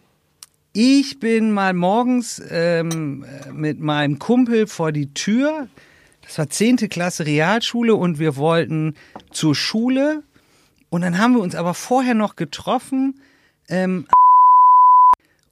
ich 0.74 1.20
bin 1.20 1.52
mal 1.52 1.74
morgens 1.74 2.42
ähm, 2.50 3.26
mit 3.52 3.80
meinem 3.80 4.20
Kumpel 4.20 4.68
vor 4.68 4.92
die 4.92 5.14
Tür. 5.14 5.68
Das 6.22 6.38
war 6.38 6.50
10. 6.50 6.90
Klasse 6.90 7.26
Realschule 7.26 7.96
und 7.96 8.20
wir 8.20 8.36
wollten 8.36 8.96
zur 9.32 9.56
Schule. 9.56 10.24
Und 10.90 11.02
dann 11.02 11.18
haben 11.18 11.34
wir 11.34 11.42
uns 11.42 11.56
aber 11.56 11.74
vorher 11.74 12.14
noch 12.14 12.36
getroffen. 12.36 13.20
Ähm, 13.70 14.08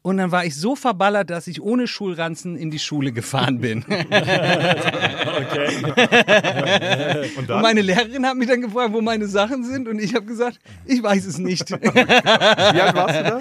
und 0.06 0.18
dann 0.18 0.32
war 0.32 0.46
ich 0.46 0.56
so 0.56 0.76
verballert, 0.76 1.32
dass 1.32 1.48
ich 1.48 1.62
ohne 1.64 1.88
Schulranzen 1.88 2.56
in 2.56 2.70
die 2.70 2.78
Schule 2.78 3.12
gefahren 3.12 3.60
bin. 3.60 3.84
okay. 3.90 4.04
und, 7.38 7.50
und, 7.50 7.62
meine 7.62 7.82
Lehrerin 7.82 8.24
hat 8.28 8.38
mich 8.38 8.48
dann 8.48 8.62
gefragt, 8.62 8.94
wo 8.94 9.02
meine 9.02 9.28
Sachen 9.28 9.64
sind. 9.64 9.88
Und 9.88 9.98
ich 9.98 10.14
habe 10.14 10.28
gesagt, 10.28 10.60
ich 10.86 11.02
weiß 11.02 11.26
es 11.26 11.40
nicht. 11.40 11.72
Wie 11.72 12.82
alt 12.82 12.96
warst 12.96 13.16
du 13.16 13.24
da? 13.24 13.40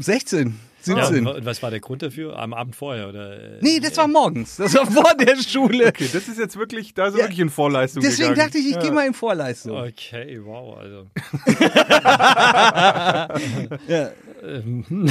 16. 0.00 0.67
17. 0.80 1.26
Ja, 1.26 1.32
und 1.32 1.44
was 1.44 1.62
war 1.62 1.70
der 1.70 1.80
Grund 1.80 2.02
dafür? 2.02 2.38
Am 2.38 2.54
Abend 2.54 2.76
vorher? 2.76 3.08
Oder, 3.08 3.56
äh, 3.56 3.58
nee, 3.60 3.80
das 3.80 3.96
war 3.96 4.04
äh, 4.04 4.08
morgens. 4.08 4.56
Das 4.56 4.74
war 4.74 4.86
vor 4.86 5.14
der 5.14 5.36
Schule. 5.36 5.88
Okay, 5.88 6.08
das 6.12 6.28
ist 6.28 6.38
jetzt 6.38 6.56
wirklich, 6.56 6.94
da 6.94 7.06
ist 7.06 7.14
ja, 7.14 7.24
wirklich 7.24 7.40
in 7.40 7.50
Vorleistung. 7.50 8.02
Deswegen 8.02 8.30
gegangen. 8.30 8.48
dachte 8.48 8.58
ich, 8.58 8.66
ich 8.66 8.74
ja. 8.74 8.80
gehe 8.80 8.92
mal 8.92 9.06
in 9.06 9.14
Vorleistung. 9.14 9.76
Okay, 9.76 10.40
wow, 10.42 10.78
also. 10.78 11.06
ja. 13.88 14.10
Ähm, 14.42 14.84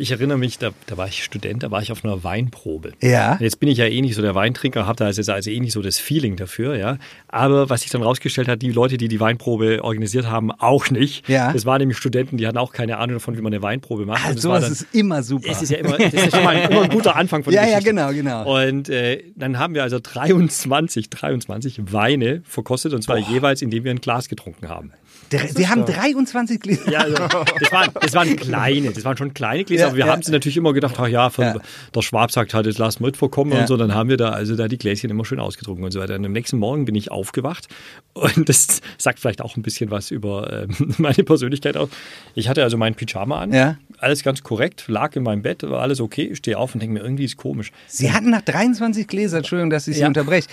Ich 0.00 0.12
erinnere 0.12 0.38
mich, 0.38 0.58
da, 0.58 0.70
da 0.86 0.96
war 0.96 1.08
ich 1.08 1.24
Student, 1.24 1.64
da 1.64 1.72
war 1.72 1.82
ich 1.82 1.90
auf 1.90 2.04
einer 2.04 2.22
Weinprobe. 2.22 2.92
Ja. 3.02 3.36
Jetzt 3.40 3.58
bin 3.58 3.68
ich 3.68 3.78
ja 3.78 3.86
eh 3.86 4.00
nicht 4.00 4.14
so 4.14 4.22
der 4.22 4.36
Weintrinker, 4.36 4.86
habe 4.86 4.96
da 4.96 5.06
also, 5.06 5.32
also 5.32 5.50
eh 5.50 5.58
nicht 5.58 5.72
so 5.72 5.82
das 5.82 5.98
Feeling 5.98 6.36
dafür, 6.36 6.76
ja. 6.76 6.98
Aber 7.26 7.68
was 7.68 7.80
sich 7.82 7.90
dann 7.90 8.02
rausgestellt 8.02 8.46
hat, 8.46 8.62
die 8.62 8.70
Leute, 8.70 8.96
die 8.96 9.08
die 9.08 9.18
Weinprobe 9.18 9.82
organisiert 9.82 10.26
haben, 10.30 10.52
auch 10.52 10.90
nicht. 10.90 11.28
Ja. 11.28 11.52
Das 11.52 11.66
waren 11.66 11.80
nämlich 11.80 11.98
Studenten, 11.98 12.36
die 12.36 12.46
hatten 12.46 12.58
auch 12.58 12.72
keine 12.72 12.98
Ahnung 12.98 13.16
davon, 13.16 13.36
wie 13.36 13.40
man 13.42 13.52
eine 13.52 13.60
Weinprobe 13.60 14.06
macht. 14.06 14.24
War 14.24 14.38
sowas 14.38 14.62
dann- 14.62 14.72
ist 14.72 14.86
immer 14.92 15.22
super. 15.24 15.50
es 15.50 15.62
ist 15.62 15.70
ja 15.70 15.78
immer, 15.78 15.98
das 15.98 16.14
ist 16.14 16.24
ja 16.26 16.30
schon 16.30 16.44
mal 16.44 16.56
ein, 16.56 16.70
immer 16.70 16.82
ein 16.82 16.90
guter 16.90 17.16
Anfang 17.16 17.42
von 17.42 17.52
Ja, 17.58 17.66
ja, 17.66 17.80
genau, 17.80 18.12
genau. 18.12 18.64
Und 18.64 18.88
äh, 18.88 19.24
dann 19.34 19.58
haben 19.58 19.74
wir 19.74 19.82
also 19.82 19.98
23, 20.00 21.10
23 21.10 21.92
Weine 21.92 22.42
verkostet 22.44 22.92
und 22.92 23.02
zwar 23.02 23.18
jeweils, 23.18 23.62
indem 23.62 23.82
wir 23.82 23.90
ein 23.90 24.00
Glas 24.00 24.28
getrunken 24.28 24.68
haben. 24.68 24.92
Wir 25.30 25.68
haben 25.70 25.84
23 25.84 26.60
Gläser. 26.60 26.90
Ja, 26.90 27.00
also, 27.00 27.16
das, 27.16 27.72
waren, 27.72 27.90
das 28.00 28.14
waren 28.14 28.36
kleine, 28.36 28.90
das 28.90 29.04
waren 29.04 29.16
schon 29.16 29.34
kleine 29.34 29.64
Gläser, 29.64 29.82
Ja, 29.82 29.86
aber 29.88 29.96
wir 29.96 30.06
ja. 30.06 30.12
haben 30.12 30.22
sie 30.22 30.32
natürlich 30.32 30.56
immer 30.56 30.72
gedacht, 30.72 30.94
ach 30.98 31.06
ja, 31.08 31.30
von, 31.30 31.44
Ja. 31.44 31.56
der 31.94 32.02
Schwab 32.02 32.30
sagt 32.30 32.54
halt, 32.54 32.66
das 32.66 32.78
lassen 32.78 33.04
wir 33.04 33.12
vorkommen 33.14 33.52
Ja. 33.52 33.60
und 33.60 33.66
so, 33.66 33.76
dann 33.76 33.94
haben 33.94 34.08
wir 34.08 34.16
da 34.16 34.30
also 34.30 34.56
da 34.56 34.68
die 34.68 34.78
Gläschen 34.78 35.10
immer 35.10 35.24
schön 35.24 35.40
ausgetrunken 35.40 35.84
und 35.84 35.90
so 35.92 36.00
weiter. 36.00 36.14
Und 36.14 36.24
am 36.24 36.32
nächsten 36.32 36.58
Morgen 36.58 36.84
bin 36.84 36.94
ich 36.94 37.10
aufgewacht 37.10 37.68
und 38.14 38.48
das 38.48 38.80
sagt 38.96 39.18
vielleicht 39.20 39.40
auch 39.42 39.56
ein 39.56 39.62
bisschen 39.62 39.90
was 39.90 40.10
über 40.10 40.64
ähm, 40.68 40.94
meine 40.98 41.24
Persönlichkeit 41.24 41.76
aus. 41.76 41.88
Ich 42.34 42.48
hatte 42.48 42.62
also 42.62 42.76
meinen 42.76 42.94
Pyjama 42.94 43.40
an, 43.40 43.52
Ja. 43.52 43.76
alles 43.98 44.22
ganz 44.22 44.42
korrekt, 44.42 44.84
lag 44.88 45.14
in 45.16 45.22
meinem 45.22 45.42
Bett, 45.42 45.62
war 45.62 45.80
alles 45.82 46.00
okay, 46.00 46.34
stehe 46.34 46.56
auf 46.58 46.74
und 46.74 46.80
denke 46.80 46.94
mir, 46.94 47.00
irgendwie 47.00 47.24
ist 47.24 47.36
komisch. 47.36 47.70
Sie 47.86 48.12
hatten 48.12 48.30
nach 48.30 48.42
23 48.42 49.06
Gläsern, 49.06 49.38
Entschuldigung, 49.38 49.70
dass 49.70 49.86
ich 49.88 49.96
Sie 49.96 50.00
Ja. 50.02 50.08
unterbreche. 50.08 50.48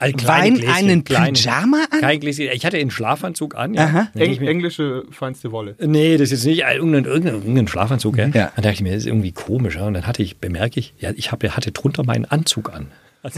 Ja. 0.00 0.06
Also 0.14 0.26
Wein 0.28 0.54
Gläschen, 0.54 0.72
einen 0.74 1.04
kleine. 1.04 1.32
Pyjama 1.32 1.84
an? 1.90 2.00
Kein 2.00 2.20
Gläschen. 2.20 2.48
Ich 2.52 2.64
hatte 2.64 2.78
einen 2.78 2.90
Schlafanzug 2.90 3.54
an. 3.54 3.74
Ja. 3.74 4.08
Eng, 4.14 4.40
englische 4.40 5.04
feinste 5.10 5.52
Wolle. 5.52 5.76
Nee, 5.78 6.16
das 6.16 6.32
ist 6.32 6.44
nicht 6.46 6.64
äh, 6.64 6.74
irgendein, 6.76 7.04
irgendein, 7.04 7.34
irgendein 7.34 7.68
Schlafanzug. 7.68 8.16
Ja. 8.16 8.26
Ja. 8.28 8.52
Dann 8.54 8.62
dachte 8.62 8.70
ich 8.72 8.80
mir, 8.82 8.90
das 8.92 9.00
ist 9.02 9.06
irgendwie 9.06 9.32
komisch. 9.32 9.76
Ja. 9.76 9.86
Und 9.86 9.94
dann 9.94 10.06
hatte 10.06 10.22
ich, 10.22 10.38
bemerke 10.38 10.80
ich, 10.80 10.94
ja, 10.98 11.10
ich 11.14 11.32
habe, 11.32 11.54
hatte 11.54 11.70
drunter 11.72 12.02
meinen 12.02 12.24
Anzug 12.24 12.72
an. 12.72 12.88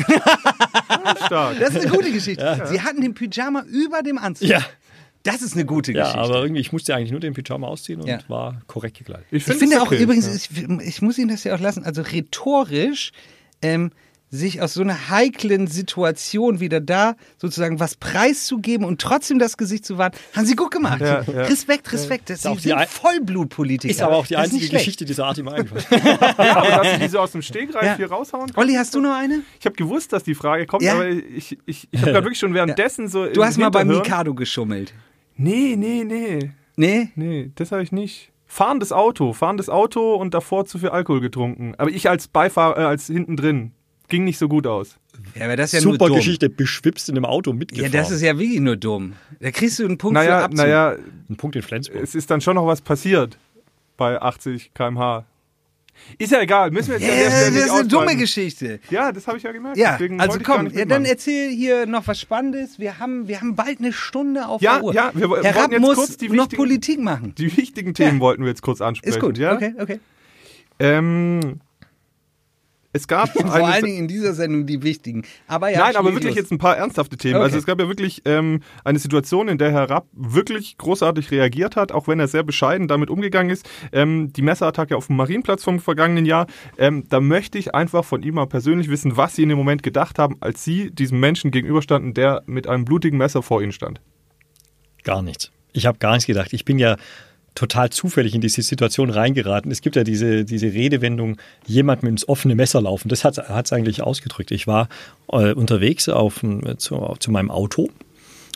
Stark. 1.26 1.58
Das 1.58 1.74
ist 1.74 1.82
eine 1.86 1.90
gute 1.90 2.12
Geschichte. 2.12 2.62
Sie 2.66 2.80
hatten 2.80 3.00
den 3.00 3.14
Pyjama 3.14 3.62
über 3.68 4.02
dem 4.02 4.18
Anzug. 4.18 4.48
Ja. 4.48 4.64
Das 5.24 5.40
ist 5.40 5.54
eine 5.54 5.64
gute 5.64 5.92
Ja, 5.92 6.02
Geschichte. 6.02 6.20
aber 6.20 6.42
irgendwie, 6.42 6.60
ich 6.60 6.72
musste 6.72 6.94
eigentlich 6.96 7.12
nur 7.12 7.20
den 7.20 7.32
Pyjama 7.34 7.68
ausziehen 7.68 8.00
und 8.00 8.08
Ja. 8.08 8.18
war 8.26 8.60
korrekt 8.66 8.98
gekleidet. 8.98 9.24
ich 9.30 9.44
find 9.44 9.58
finde 9.58 9.80
auch 9.80 9.86
okay. 9.86 10.02
übrigens, 10.02 10.26
Ja. 10.26 10.34
ich, 10.80 10.88
ich 10.88 11.02
muss 11.02 11.16
Ihnen 11.16 11.28
das 11.28 11.44
ja 11.44 11.54
auch 11.54 11.60
lassen, 11.60 11.84
also 11.84 12.02
rhetorisch 12.02 13.12
ähm, 13.62 13.92
sich 14.34 14.62
aus 14.62 14.72
so 14.72 14.80
einer 14.80 15.10
heiklen 15.10 15.66
Situation 15.66 16.58
wieder 16.58 16.80
da 16.80 17.16
sozusagen 17.36 17.78
was 17.80 17.96
preiszugeben 17.96 18.86
und 18.86 18.98
trotzdem 19.00 19.38
das 19.38 19.58
Gesicht 19.58 19.84
zu 19.84 19.98
wahren, 19.98 20.12
haben 20.34 20.46
Sie 20.46 20.56
gut 20.56 20.70
gemacht. 20.70 21.02
Ja, 21.02 21.20
ja. 21.20 21.42
Respekt, 21.42 21.92
Respekt. 21.92 22.30
Das 22.30 22.40
die 22.40 22.58
sind 22.58 22.72
ein- 22.72 22.88
Vollblutpolitiker. 22.88 23.90
Ist 23.92 24.00
aber 24.00 24.16
auch 24.16 24.26
die 24.26 24.32
Das 24.34 24.46
ist 24.48 24.54
einzige. 24.54 24.72
Geschichte 24.78 25.04
dieser 25.04 25.26
Art, 25.26 25.36
die 25.36 25.42
mir 25.42 25.52
eingefallen 25.52 25.84
ist. 25.84 26.38
Ja, 26.38 26.56
aber 26.56 26.68
dass 26.82 26.92
sie 26.94 26.98
diese 27.00 27.20
aus 27.20 27.32
dem 27.32 27.42
Stegreif 27.42 27.84
Ja. 27.84 27.96
hier 27.96 28.10
raushauen. 28.10 28.50
Olli, 28.56 28.72
hast 28.72 28.94
du 28.94 29.00
noch 29.00 29.14
eine? 29.14 29.42
Ich 29.60 29.66
habe 29.66 29.76
gewusst, 29.76 30.14
dass 30.14 30.24
die 30.24 30.34
Frage 30.34 30.64
kommt, 30.64 30.82
Ja? 30.82 30.94
aber 30.94 31.08
ich, 31.08 31.58
ich, 31.66 31.88
ich 31.90 32.00
habe 32.00 32.12
da 32.12 32.22
wirklich 32.24 32.38
schon 32.38 32.54
währenddessen 32.54 33.08
so. 33.08 33.26
Du 33.26 33.40
im 33.42 33.46
hast 33.46 33.58
mal 33.58 33.68
beim 33.70 33.88
Mikado 33.88 34.34
geschummelt. 34.34 34.94
Nee, 35.36 35.76
nee, 35.76 36.04
nee. 36.04 36.52
Nee? 36.76 37.10
Nee, 37.16 37.50
das 37.56 37.70
habe 37.70 37.82
ich 37.82 37.92
nicht. 37.92 38.32
Fahrendes 38.46 38.92
Auto, 38.92 39.34
fahrendes 39.34 39.68
Auto 39.68 40.14
und 40.14 40.32
davor 40.32 40.64
zu 40.64 40.78
viel 40.78 40.88
Alkohol 40.88 41.20
getrunken. 41.20 41.74
Aber 41.76 41.90
ich 41.90 42.08
als 42.08 42.28
Beifahrer, 42.28 42.78
äh, 42.78 42.84
als 42.84 43.06
hinten 43.08 43.36
drin. 43.36 43.72
Ging 44.12 44.24
nicht 44.24 44.38
so 44.38 44.46
gut 44.48 44.66
aus. 44.66 44.96
Ja, 45.34 45.46
aber 45.46 45.56
das 45.56 45.72
ist 45.72 45.72
ja 45.72 45.80
Super 45.80 45.96
nur 45.98 46.08
dumm. 46.08 46.16
Geschichte, 46.18 46.50
beschwipst 46.50 47.08
in 47.08 47.16
einem 47.16 47.24
Auto 47.24 47.50
Ja, 47.50 47.56
mitgefahren. 47.56 47.92
das 47.92 48.10
ist 48.10 48.20
ja 48.22 48.38
wirklich 48.38 48.60
nur 48.60 48.76
dumm. 48.76 49.14
Da 49.40 49.50
kriegst 49.50 49.78
du 49.78 49.84
einen 49.86 49.96
Punkt 49.98 50.18
für 50.18 50.24
Naja, 50.24 50.44
Abzug. 50.44 50.58
naja, 50.58 50.96
ein 51.30 51.36
Punkt 51.36 51.56
in 51.56 51.62
Flensburg. 51.62 52.02
es 52.02 52.14
ist 52.14 52.30
dann 52.30 52.40
schon 52.42 52.56
noch 52.56 52.66
was 52.66 52.80
passiert 52.82 53.38
bei 53.96 54.20
80 54.20 54.72
km/h. 54.74 55.24
Ist 56.18 56.32
ja 56.32 56.40
egal, 56.40 56.70
müssen 56.72 56.88
wir 56.92 56.98
jetzt 56.98 57.08
Ja, 57.08 57.14
der 57.14 57.50
das 57.50 57.64
ist 57.66 57.70
eine 57.70 57.88
dumme. 57.88 58.16
Geschichte. 58.16 58.80
Ja, 58.90 59.12
das 59.12 59.26
habe 59.28 59.36
ich 59.38 59.44
ja 59.44 59.52
gemerkt. 59.52 59.76
Ja, 59.78 59.92
deswegen 59.92 60.20
also 60.20 60.38
komm, 60.42 60.66
ja, 60.68 60.84
dann 60.84 61.04
erzähl 61.04 61.50
hier 61.50 61.86
noch 61.86 62.06
was 62.08 62.20
Spannendes. 62.20 62.78
Wir 62.78 62.98
haben, 62.98 63.28
wir 63.28 63.40
haben 63.40 63.54
bald 63.54 63.78
eine 63.78 63.92
Stunde 63.92 64.46
auf 64.48 64.60
Ja, 64.62 64.74
der 64.76 64.84
Uhr. 64.84 64.94
ja, 64.94 65.10
wir 65.14 65.28
Herr 65.42 65.54
wollten 65.54 65.72
jetzt 65.72 65.80
muss 65.80 65.96
kurz 65.96 66.16
die 66.18 66.28
noch 66.28 66.48
Politik 66.48 66.98
machen. 67.00 67.34
Die 67.36 67.56
wichtigen 67.56 67.94
Themen 67.94 68.16
Ja. 68.16 68.20
wollten 68.20 68.42
wir 68.42 68.48
jetzt 68.48 68.62
kurz 68.62 68.80
ansprechen. 68.82 69.14
Ist 69.14 69.20
gut, 69.20 69.38
Ja? 69.38 69.54
okay, 69.54 69.74
okay. 69.78 70.00
Ähm, 70.80 71.60
es 72.92 73.08
gab 73.08 73.28
Vor 73.32 73.52
eine- 73.52 73.64
allen 73.64 73.84
Dingen 73.84 73.98
in 73.98 74.08
dieser 74.08 74.34
Sendung 74.34 74.66
die 74.66 74.82
wichtigen. 74.82 75.22
Aber 75.46 75.70
ja, 75.70 75.78
Nein, 75.80 75.96
aber 75.96 76.10
wirklich 76.12 76.34
los. 76.34 76.36
jetzt 76.36 76.52
ein 76.52 76.58
paar 76.58 76.76
ernsthafte 76.76 77.16
Themen. 77.16 77.36
Okay. 77.36 77.44
Also 77.44 77.58
es 77.58 77.64
gab 77.66 77.80
ja 77.80 77.88
wirklich 77.88 78.22
ähm, 78.24 78.60
eine 78.84 78.98
Situation, 78.98 79.48
in 79.48 79.58
der 79.58 79.72
Herr 79.72 79.88
Rapp 79.90 80.06
wirklich 80.12 80.76
großartig 80.78 81.30
reagiert 81.30 81.76
hat, 81.76 81.90
auch 81.92 82.06
wenn 82.08 82.20
er 82.20 82.28
sehr 82.28 82.42
bescheiden 82.42 82.88
damit 82.88 83.08
umgegangen 83.10 83.50
ist. 83.50 83.68
Ähm, 83.92 84.32
die 84.32 84.42
Messerattacke 84.42 84.96
auf 84.96 85.06
dem 85.06 85.16
Marienplatz 85.16 85.64
vom 85.64 85.80
vergangenen 85.80 86.26
Jahr, 86.26 86.46
ähm, 86.78 87.04
da 87.08 87.20
möchte 87.20 87.58
ich 87.58 87.74
einfach 87.74 88.04
von 88.04 88.22
ihm 88.22 88.34
mal 88.34 88.46
persönlich 88.46 88.88
wissen, 88.90 89.16
was 89.16 89.36
Sie 89.36 89.42
in 89.42 89.48
dem 89.48 89.58
Moment 89.58 89.82
gedacht 89.82 90.18
haben, 90.18 90.36
als 90.40 90.62
Sie 90.64 90.90
diesem 90.90 91.18
Menschen 91.20 91.50
gegenüberstanden, 91.50 92.14
der 92.14 92.42
mit 92.46 92.66
einem 92.66 92.84
blutigen 92.84 93.18
Messer 93.18 93.42
vor 93.42 93.62
Ihnen 93.62 93.72
stand. 93.72 94.00
Gar 95.04 95.22
nichts. 95.22 95.50
Ich 95.72 95.86
habe 95.86 95.98
gar 95.98 96.12
nichts 96.12 96.26
gedacht. 96.26 96.52
Ich 96.52 96.64
bin 96.64 96.78
ja 96.78 96.96
total 97.54 97.90
zufällig 97.90 98.34
in 98.34 98.40
diese 98.40 98.62
Situation 98.62 99.10
reingeraten. 99.10 99.70
Es 99.70 99.82
gibt 99.82 99.96
ja 99.96 100.04
diese, 100.04 100.44
diese 100.44 100.66
Redewendung, 100.72 101.36
jemand 101.66 102.02
mit 102.02 102.10
ins 102.10 102.28
offene 102.28 102.54
Messer 102.54 102.80
laufen. 102.80 103.08
Das 103.08 103.24
hat 103.24 103.38
es 103.38 103.72
eigentlich 103.72 104.02
ausgedrückt. 104.02 104.50
Ich 104.50 104.66
war 104.66 104.88
äh, 105.30 105.52
unterwegs 105.52 106.08
auf, 106.08 106.40
dem- 106.40 106.78
zu, 106.78 107.14
zu 107.18 107.30
meinem 107.30 107.50
Auto 107.50 107.90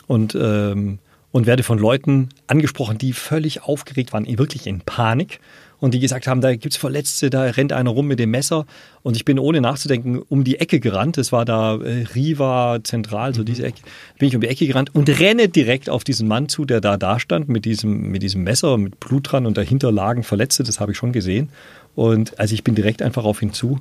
und, 0.07 0.35
ähm, 0.39 0.99
und 1.31 1.45
werde 1.45 1.63
von 1.63 1.77
Leuten 1.77 2.29
angesprochen, 2.47 2.97
die 2.97 3.13
völlig 3.13 3.63
aufgeregt 3.63 4.13
waren, 4.13 4.25
wirklich 4.37 4.65
in 4.65 4.81
Panik. 4.81 5.39
Und 5.79 5.93
die 5.93 5.99
gesagt 5.99 6.27
haben, 6.27 6.41
da 6.41 6.55
gibt's 6.55 6.77
Verletzte, 6.77 7.29
da 7.29 7.43
rennt 7.43 7.71
einer 7.71 7.91
rum 7.91 8.07
mit 8.07 8.19
dem 8.19 8.31
Messer. 8.31 8.65
Und 9.03 9.15
ich 9.15 9.25
bin 9.25 9.37
ohne 9.37 9.61
nachzudenken 9.61 10.19
um 10.27 10.43
die 10.43 10.59
Ecke 10.59 10.79
gerannt. 10.79 11.17
Das 11.17 11.31
war 11.31 11.45
da 11.45 11.75
äh, 11.75 12.05
Riva 12.15 12.79
Zentral, 12.83 13.35
so 13.35 13.43
diese 13.43 13.65
Ecke. 13.65 13.81
Bin 14.17 14.27
ich 14.27 14.35
um 14.35 14.41
die 14.41 14.47
Ecke 14.47 14.65
gerannt 14.65 14.95
und 14.95 15.07
renne 15.19 15.49
direkt 15.49 15.89
auf 15.89 16.03
diesen 16.03 16.27
Mann 16.27 16.49
zu, 16.49 16.65
der 16.65 16.81
da 16.81 16.97
da 16.97 17.19
stand 17.19 17.47
mit 17.47 17.65
diesem, 17.65 18.09
mit 18.09 18.23
diesem 18.23 18.43
Messer, 18.43 18.77
mit 18.77 18.99
Blut 18.99 19.31
dran 19.31 19.45
und 19.45 19.57
dahinter 19.57 19.91
lagen 19.91 20.23
Verletzte. 20.23 20.63
Das 20.63 20.79
habe 20.79 20.93
ich 20.93 20.97
schon 20.97 21.11
gesehen. 21.11 21.49
Und 21.95 22.39
also 22.39 22.55
ich 22.55 22.63
bin 22.63 22.73
direkt 22.73 23.01
einfach 23.01 23.23
auf 23.23 23.41
ihn 23.41 23.53
zu. 23.53 23.79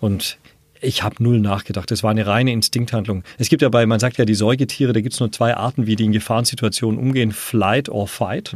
Und 0.00 0.38
ich 0.84 1.02
habe 1.02 1.22
null 1.22 1.40
nachgedacht. 1.40 1.90
Das 1.90 2.02
war 2.02 2.10
eine 2.10 2.26
reine 2.26 2.52
Instinkthandlung. 2.52 3.24
Es 3.38 3.48
gibt 3.48 3.62
ja 3.62 3.68
bei, 3.68 3.86
man 3.86 4.00
sagt 4.00 4.18
ja, 4.18 4.24
die 4.24 4.34
Säugetiere, 4.34 4.92
da 4.92 5.00
gibt 5.00 5.14
es 5.14 5.20
nur 5.20 5.32
zwei 5.32 5.56
Arten, 5.56 5.86
wie 5.86 5.96
die 5.96 6.04
in 6.04 6.12
Gefahrensituationen 6.12 6.98
umgehen, 6.98 7.32
Flight 7.32 7.88
or 7.88 8.06
Fight. 8.06 8.54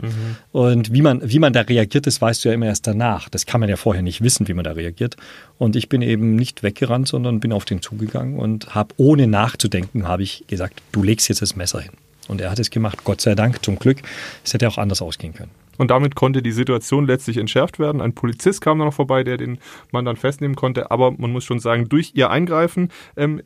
Und 0.53 0.93
wie 0.93 1.03
man, 1.03 1.21
wie 1.25 1.39
man 1.39 1.53
da 1.53 1.63
reagiert, 1.63 2.07
das 2.07 2.21
weißt 2.21 2.45
du 2.45 2.49
ja 2.49 2.55
immer 2.55 2.67
erst 2.67 2.87
danach. 2.87 3.29
Das 3.29 3.47
kann 3.47 3.61
man 3.61 3.69
ja 3.69 3.77
vorher 3.77 4.03
nicht 4.03 4.23
wissen, 4.23 4.49
wie 4.49 4.55
man 4.55 4.65
da 4.65 4.73
reagiert. 4.73 5.17
Und 5.59 5.77
ich 5.77 5.89
bin 5.89 6.03
eben 6.03 6.37
nicht 6.37 6.63
weggerannt, 6.63 7.09
sondern 7.09 7.41
bin 7.41 7.53
auf 7.53 7.65
den 7.65 7.83
zugegangen 7.83 8.39
und 8.39 8.75
habe 8.75 8.95
ohne 8.97 9.27
nachzudenken, 9.27 10.07
habe 10.07 10.23
ich 10.23 10.45
gesagt, 10.47 10.83
du 10.93 11.03
legst 11.03 11.29
jetzt 11.29 11.43
das 11.43 11.57
Messer 11.57 11.81
hin. 11.81 11.93
Und 12.29 12.41
er 12.41 12.51
hat 12.51 12.59
es 12.59 12.71
gemacht, 12.71 13.05
Gott 13.05 13.21
sei 13.21 13.35
Dank, 13.35 13.65
zum 13.65 13.79
Glück. 13.79 13.99
Es 14.45 14.53
hätte 14.53 14.69
auch 14.69 14.79
anders 14.79 15.03
ausgehen 15.03 15.35
können. 15.35 15.51
Und 15.79 15.91
damit 15.91 16.17
konnte 16.17 16.43
die 16.43 16.53
Situation 16.53 17.07
letztlich 17.07 17.39
entschärft 17.39 17.79
werden. 17.79 18.01
Ein 18.03 18.13
Polizist 18.13 18.61
kam 18.61 18.79
da 18.79 18.85
noch 18.85 18.95
vorbei, 18.95 19.25
der 19.25 19.39
den 19.39 19.59
Mann 19.93 20.05
dann 20.05 20.17
festnehmen 20.17 20.57
konnte. 20.57 20.91
Aber 20.91 21.13
man 21.13 21.33
muss 21.33 21.45
schon 21.45 21.61
sagen, 21.61 21.89
durch 21.89 22.13
ihr 22.15 22.31
Eingreifen 22.31 22.91
ähm, 23.17 23.43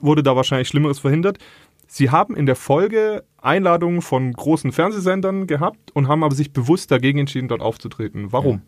wurde 0.00 0.22
da 0.22 0.36
wahrscheinlich 0.36 0.68
Schlimmeres 0.68 0.98
verhindert. 0.98 1.38
Sie 1.86 2.10
haben 2.10 2.36
in 2.36 2.44
der 2.44 2.56
Folge 2.56 3.24
Einladungen 3.40 4.02
von 4.02 4.32
großen 4.32 4.72
Fernsehsendern 4.72 5.46
gehabt 5.46 5.90
und 5.92 6.08
haben 6.08 6.22
aber 6.22 6.34
sich 6.34 6.52
bewusst 6.52 6.90
dagegen 6.90 7.20
entschieden, 7.20 7.48
dort 7.48 7.62
aufzutreten. 7.62 8.30
Warum? 8.30 8.60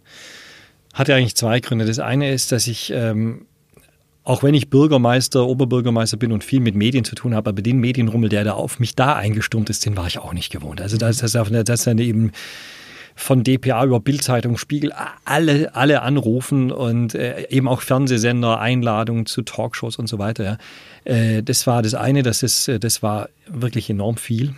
Hatte 0.95 1.15
eigentlich 1.15 1.37
zwei 1.37 1.61
Gründe. 1.61 1.85
Das 1.85 1.99
eine 1.99 2.33
ist, 2.33 2.51
dass 2.51 2.67
ich, 2.67 2.93
ähm, 2.95 3.47
auch 4.25 4.43
wenn 4.43 4.55
ich 4.55 4.71
Bürgermeister, 4.71 5.47
Oberbürgermeister 5.47 6.17
bin 6.17 6.33
und 6.33 6.45
viel 6.45 6.61
mit 6.61 6.75
Medien 6.75 7.05
zu 7.05 7.15
tun 7.15 7.35
habe, 7.35 7.51
aber 7.51 7.61
den 7.61 7.79
Medienrummel, 7.79 8.31
der 8.31 8.45
da 8.45 8.53
auf 8.53 8.81
mich 8.81 8.97
da 8.97 9.17
eingestürmt 9.17 9.69
ist, 9.69 9.85
den 9.85 9.97
war 9.97 10.07
ich 10.07 10.19
auch 10.19 10.33
nicht 10.33 10.51
gewohnt. 10.51 10.81
Also 10.81 10.97
das, 10.97 11.19
das, 11.19 11.33
das 11.33 11.85
dann 11.85 11.99
eben 11.99 12.33
von 13.21 13.45
DPA 13.45 13.85
über 13.85 14.01
Bildzeitung, 14.01 14.57
Spiegel, 14.57 14.93
alle, 15.25 15.75
alle 15.75 16.03
anrufen 16.03 16.73
und 16.73 17.15
äh, 17.15 17.49
eben 17.49 17.69
auch 17.69 17.83
Fernsehsender, 17.83 18.59
Einladungen 18.59 19.27
zu 19.27 19.43
Talkshows 19.43 19.97
und 19.97 20.09
so 20.09 20.19
weiter. 20.19 20.45
Ja. 20.45 20.59
Äh, 21.05 21.43
das 21.43 21.67
war 21.67 21.83
das 21.83 21.95
eine, 21.95 22.23
das, 22.23 22.43
ist, 22.43 22.71
das 22.81 23.03
war 23.03 23.29
wirklich 23.47 23.91
enorm 23.91 24.17
viel. 24.17 24.55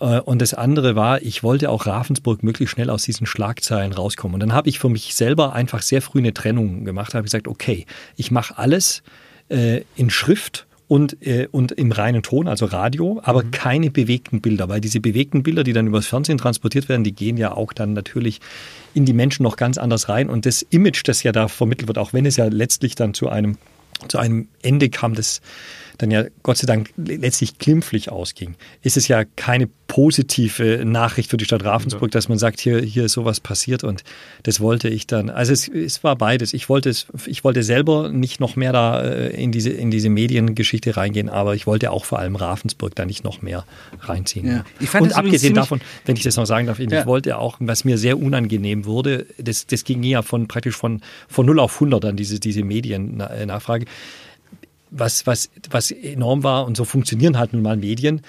Äh, 0.00 0.20
Und 0.20 0.42
das 0.42 0.54
andere 0.54 0.96
war, 0.96 1.22
ich 1.22 1.42
wollte 1.42 1.70
auch 1.70 1.86
Ravensburg 1.86 2.42
möglichst 2.42 2.74
schnell 2.74 2.90
aus 2.90 3.04
diesen 3.04 3.26
Schlagzeilen 3.26 3.92
rauskommen. 3.92 4.34
Und 4.34 4.40
dann 4.40 4.52
habe 4.52 4.68
ich 4.68 4.78
für 4.78 4.88
mich 4.88 5.14
selber 5.14 5.52
einfach 5.52 5.82
sehr 5.82 6.02
früh 6.02 6.18
eine 6.18 6.34
Trennung 6.34 6.84
gemacht. 6.84 7.14
habe 7.14 7.24
gesagt, 7.24 7.48
okay, 7.48 7.86
ich 8.16 8.30
mache 8.30 8.58
alles 8.58 9.02
äh, 9.48 9.82
in 9.94 10.10
Schrift 10.10 10.65
und, 10.88 11.26
äh, 11.26 11.48
und 11.50 11.72
im 11.72 11.90
reinen 11.90 12.22
Ton, 12.22 12.46
also 12.46 12.66
Radio, 12.66 13.20
aber 13.24 13.42
keine 13.42 13.90
bewegten 13.90 14.40
Bilder, 14.40 14.68
weil 14.68 14.80
diese 14.80 15.00
bewegten 15.00 15.42
Bilder, 15.42 15.64
die 15.64 15.72
dann 15.72 15.86
übers 15.86 16.06
Fernsehen 16.06 16.38
transportiert 16.38 16.88
werden, 16.88 17.02
die 17.02 17.14
gehen 17.14 17.36
ja 17.36 17.52
auch 17.52 17.72
dann 17.72 17.92
natürlich 17.92 18.40
in 18.94 19.04
die 19.04 19.12
Menschen 19.12 19.42
noch 19.42 19.56
ganz 19.56 19.78
anders 19.78 20.08
rein. 20.08 20.30
Und 20.30 20.46
das 20.46 20.62
Image, 20.62 21.02
das 21.06 21.22
ja 21.22 21.32
da 21.32 21.48
vermittelt 21.48 21.88
wird, 21.88 21.98
auch 21.98 22.12
wenn 22.12 22.26
es 22.26 22.36
ja 22.36 22.46
letztlich 22.46 22.94
dann 22.94 23.14
zu 23.14 23.28
einem, 23.28 23.58
zu 24.08 24.18
einem 24.18 24.48
Ende 24.62 24.88
kam, 24.88 25.14
das 25.14 25.40
dann 25.98 26.10
ja 26.10 26.24
Gott 26.42 26.58
sei 26.58 26.66
Dank 26.66 26.90
letztlich 26.96 27.58
glimpflich 27.58 28.10
ausging, 28.10 28.54
ist 28.82 28.96
es 28.96 29.08
ja 29.08 29.24
keine 29.36 29.68
positive 29.88 30.82
Nachricht 30.84 31.30
für 31.30 31.36
die 31.36 31.44
Stadt 31.44 31.64
Ravensburg, 31.64 32.10
dass 32.10 32.28
man 32.28 32.38
sagt, 32.38 32.60
hier, 32.60 32.80
hier 32.80 33.04
ist 33.04 33.12
sowas 33.12 33.40
passiert 33.40 33.84
und 33.84 34.02
das 34.42 34.60
wollte 34.60 34.88
ich 34.88 35.06
dann. 35.06 35.30
Also 35.30 35.52
es, 35.52 35.68
es 35.68 36.02
war 36.04 36.16
beides. 36.16 36.54
Ich 36.54 36.68
wollte 36.68 36.90
es, 36.90 37.06
ich 37.26 37.44
wollte 37.44 37.62
selber 37.62 38.10
nicht 38.10 38.40
noch 38.40 38.56
mehr 38.56 38.72
da 38.72 39.00
äh, 39.02 39.28
in 39.42 39.52
diese, 39.52 39.70
in 39.70 39.90
diese 39.90 40.08
Mediengeschichte 40.08 40.96
reingehen, 40.96 41.28
aber 41.28 41.54
ich 41.54 41.66
wollte 41.66 41.90
auch 41.92 42.04
vor 42.04 42.18
allem 42.18 42.36
Ravensburg 42.36 42.94
da 42.94 43.04
nicht 43.06 43.24
noch 43.24 43.42
mehr 43.42 43.64
reinziehen. 44.00 44.46
Ja. 44.46 44.64
Ich 44.80 44.88
fand 44.90 45.04
und 45.06 45.12
abgesehen 45.16 45.54
davon, 45.54 45.80
wenn 46.04 46.16
ich 46.16 46.22
das 46.24 46.36
noch 46.36 46.46
sagen 46.46 46.66
darf, 46.66 46.78
ich 46.80 46.90
Ja. 46.90 47.06
wollte 47.06 47.38
auch, 47.38 47.56
was 47.60 47.84
mir 47.84 47.96
sehr 47.96 48.18
unangenehm 48.18 48.84
wurde, 48.86 49.26
das, 49.38 49.66
das 49.66 49.84
ging 49.84 50.02
ja 50.02 50.22
von 50.22 50.48
praktisch 50.48 50.76
von, 50.76 51.00
von 51.28 51.46
0 51.46 51.60
auf 51.60 51.74
100 51.74 52.04
an 52.04 52.16
diese, 52.16 52.40
diese 52.40 52.62
Mediennachfrage 52.64 53.86
was, 54.90 55.26
was, 55.26 55.50
was 55.70 55.90
enorm 55.90 56.42
war, 56.42 56.66
und 56.66 56.76
so 56.76 56.84
funktionieren 56.84 57.38
halt 57.38 57.52
nun 57.52 57.62
mal 57.62 57.76
Medien. 57.76 58.22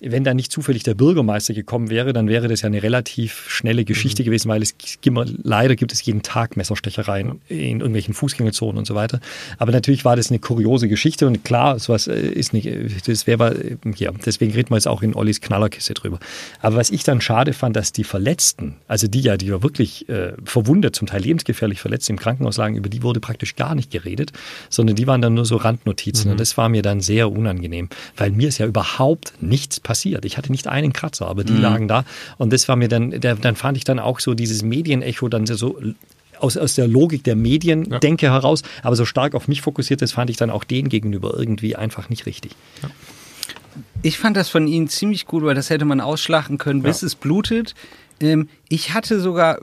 Wenn 0.00 0.24
da 0.24 0.34
nicht 0.34 0.50
zufällig 0.50 0.82
der 0.82 0.94
Bürgermeister 0.94 1.52
gekommen 1.52 1.90
wäre, 1.90 2.12
dann 2.12 2.28
wäre 2.28 2.48
das 2.48 2.62
ja 2.62 2.66
eine 2.66 2.82
relativ 2.82 3.46
schnelle 3.48 3.84
Geschichte 3.84 4.24
gewesen, 4.24 4.48
weil 4.48 4.62
es 4.62 4.74
immer, 5.04 5.26
leider 5.42 5.76
gibt 5.76 5.92
es 5.92 6.04
jeden 6.04 6.22
Tag 6.22 6.56
Messerstechereien 6.56 7.40
in 7.48 7.80
irgendwelchen 7.80 8.14
Fußgängerzonen 8.14 8.78
und 8.78 8.86
so 8.86 8.94
weiter. 8.94 9.20
Aber 9.58 9.72
natürlich 9.72 10.04
war 10.04 10.16
das 10.16 10.30
eine 10.30 10.38
kuriose 10.38 10.88
Geschichte 10.88 11.26
und 11.26 11.44
klar, 11.44 11.78
sowas 11.78 12.06
äh, 12.06 12.18
ist 12.18 12.52
nicht, 12.52 12.66
äh, 12.66 12.88
das 13.06 13.26
wäre, 13.26 13.76
ja, 13.96 14.10
deswegen 14.24 14.52
reden 14.52 14.70
wir 14.70 14.76
jetzt 14.76 14.88
auch 14.88 15.02
in 15.02 15.14
Ollis 15.14 15.40
Knallerkiste 15.40 15.92
drüber. 15.92 16.18
Aber 16.60 16.76
was 16.76 16.90
ich 16.90 17.04
dann 17.04 17.20
schade 17.20 17.52
fand, 17.52 17.76
dass 17.76 17.92
die 17.92 18.04
Verletzten, 18.04 18.76
also 18.88 19.06
die 19.06 19.20
ja, 19.20 19.36
die 19.36 19.46
ja 19.46 19.62
wirklich 19.62 20.08
äh, 20.08 20.32
verwundet, 20.44 20.96
zum 20.96 21.08
Teil 21.08 21.20
lebensgefährlich 21.20 21.80
verletzt 21.80 22.08
im 22.08 22.18
Krankenhaus 22.18 22.56
lagen, 22.56 22.76
über 22.76 22.88
die 22.88 23.02
wurde 23.02 23.20
praktisch 23.20 23.54
gar 23.54 23.74
nicht 23.74 23.90
geredet, 23.90 24.32
sondern 24.70 24.96
die 24.96 25.06
waren 25.06 25.20
dann 25.20 25.34
nur 25.34 25.44
so 25.44 25.56
Randnotizen. 25.56 26.30
Und 26.30 26.40
das 26.40 26.56
war 26.56 26.68
mir 26.68 26.82
dann 26.82 27.00
sehr 27.00 27.30
unangenehm, 27.30 27.88
weil 28.16 28.30
mir 28.30 28.48
ist 28.48 28.58
ja 28.58 28.66
überhaupt 28.66 29.34
nichts 29.40 29.78
passiert. 29.78 29.89
Ich 30.24 30.38
hatte 30.38 30.50
nicht 30.50 30.66
einen 30.66 30.92
Kratzer, 30.92 31.26
aber 31.26 31.44
die 31.44 31.52
lagen 31.52 31.88
da. 31.88 32.04
Und 32.38 32.52
das 32.52 32.68
war 32.68 32.76
mir 32.76 32.88
dann, 32.88 33.10
der, 33.10 33.34
dann 33.34 33.56
fand 33.56 33.76
ich 33.76 33.84
dann 33.84 33.98
auch 33.98 34.20
so 34.20 34.34
dieses 34.34 34.62
Medienecho 34.62 35.28
dann 35.28 35.46
so 35.46 35.80
aus, 36.38 36.56
aus 36.56 36.74
der 36.74 36.88
Logik 36.88 37.24
der 37.24 37.36
Mediendenke 37.36 38.30
heraus, 38.30 38.62
aber 38.82 38.96
so 38.96 39.04
stark 39.04 39.34
auf 39.34 39.48
mich 39.48 39.62
fokussiert, 39.62 40.02
das 40.02 40.12
fand 40.12 40.30
ich 40.30 40.36
dann 40.36 40.50
auch 40.50 40.64
denen 40.64 40.88
gegenüber 40.88 41.34
irgendwie 41.36 41.76
einfach 41.76 42.08
nicht 42.08 42.26
richtig. 42.26 42.52
Ich 44.02 44.18
fand 44.18 44.36
das 44.36 44.48
von 44.48 44.66
Ihnen 44.66 44.88
ziemlich 44.88 45.26
gut, 45.26 45.44
weil 45.44 45.54
das 45.54 45.70
hätte 45.70 45.84
man 45.84 46.00
ausschlachten 46.00 46.58
können, 46.58 46.82
bis 46.82 47.02
es 47.02 47.14
blutet. 47.14 47.74
Ähm, 48.20 48.48
ich 48.68 48.92
hatte 48.94 49.20
sogar, 49.20 49.58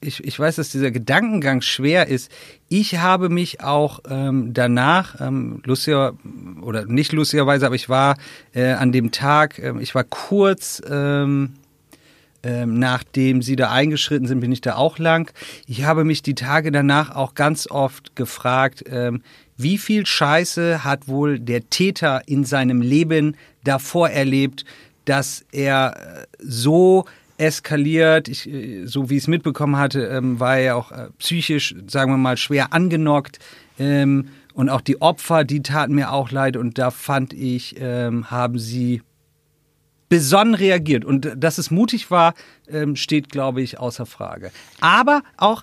ich, 0.00 0.24
ich 0.24 0.38
weiß, 0.38 0.56
dass 0.56 0.70
dieser 0.70 0.90
Gedankengang 0.90 1.60
schwer 1.60 2.08
ist. 2.08 2.30
Ich 2.68 2.98
habe 2.98 3.28
mich 3.28 3.62
auch 3.62 4.00
ähm, 4.08 4.52
danach, 4.52 5.20
ähm, 5.20 5.62
lustiger, 5.64 6.14
oder 6.62 6.86
nicht 6.86 7.12
lustigerweise, 7.12 7.66
aber 7.66 7.74
ich 7.74 7.88
war 7.88 8.16
äh, 8.54 8.72
an 8.72 8.92
dem 8.92 9.10
Tag, 9.10 9.58
ähm, 9.58 9.80
ich 9.80 9.94
war 9.94 10.04
kurz, 10.04 10.82
ähm, 10.88 11.54
ähm, 12.42 12.78
nachdem 12.78 13.42
sie 13.42 13.54
da 13.54 13.70
eingeschritten 13.70 14.26
sind, 14.26 14.40
bin 14.40 14.50
ich 14.50 14.62
da 14.62 14.76
auch 14.76 14.98
lang. 14.98 15.30
Ich 15.66 15.84
habe 15.84 16.04
mich 16.04 16.22
die 16.22 16.34
Tage 16.34 16.72
danach 16.72 17.14
auch 17.14 17.34
ganz 17.34 17.70
oft 17.70 18.16
gefragt, 18.16 18.84
ähm, 18.88 19.22
wie 19.58 19.76
viel 19.76 20.06
Scheiße 20.06 20.84
hat 20.84 21.06
wohl 21.06 21.38
der 21.38 21.68
Täter 21.68 22.22
in 22.26 22.44
seinem 22.44 22.80
Leben 22.80 23.36
davor 23.62 24.08
erlebt, 24.08 24.64
dass 25.04 25.44
er 25.52 25.96
äh, 25.96 26.26
so 26.38 27.04
eskaliert, 27.40 28.28
ich, 28.28 28.48
äh, 28.48 28.84
so 28.86 29.10
wie 29.10 29.16
ich 29.16 29.24
es 29.24 29.28
mitbekommen 29.28 29.76
hatte, 29.76 30.04
ähm, 30.06 30.38
war 30.38 30.58
er 30.58 30.76
auch 30.76 30.92
äh, 30.92 31.08
psychisch, 31.18 31.74
sagen 31.86 32.12
wir 32.12 32.18
mal, 32.18 32.36
schwer 32.36 32.72
angenockt. 32.72 33.38
Ähm, 33.78 34.28
und 34.52 34.68
auch 34.68 34.80
die 34.80 35.00
Opfer, 35.00 35.44
die 35.44 35.62
taten 35.62 35.94
mir 35.94 36.12
auch 36.12 36.30
leid. 36.30 36.56
Und 36.56 36.78
da 36.78 36.90
fand 36.90 37.32
ich, 37.32 37.76
ähm, 37.78 38.30
haben 38.30 38.58
sie 38.58 39.02
besonnen 40.08 40.54
reagiert. 40.54 41.04
Und 41.04 41.32
dass 41.36 41.56
es 41.58 41.70
mutig 41.70 42.10
war, 42.10 42.34
ähm, 42.68 42.96
steht, 42.96 43.30
glaube 43.30 43.62
ich, 43.62 43.78
außer 43.78 44.06
Frage. 44.06 44.50
Aber 44.80 45.22
auch, 45.36 45.62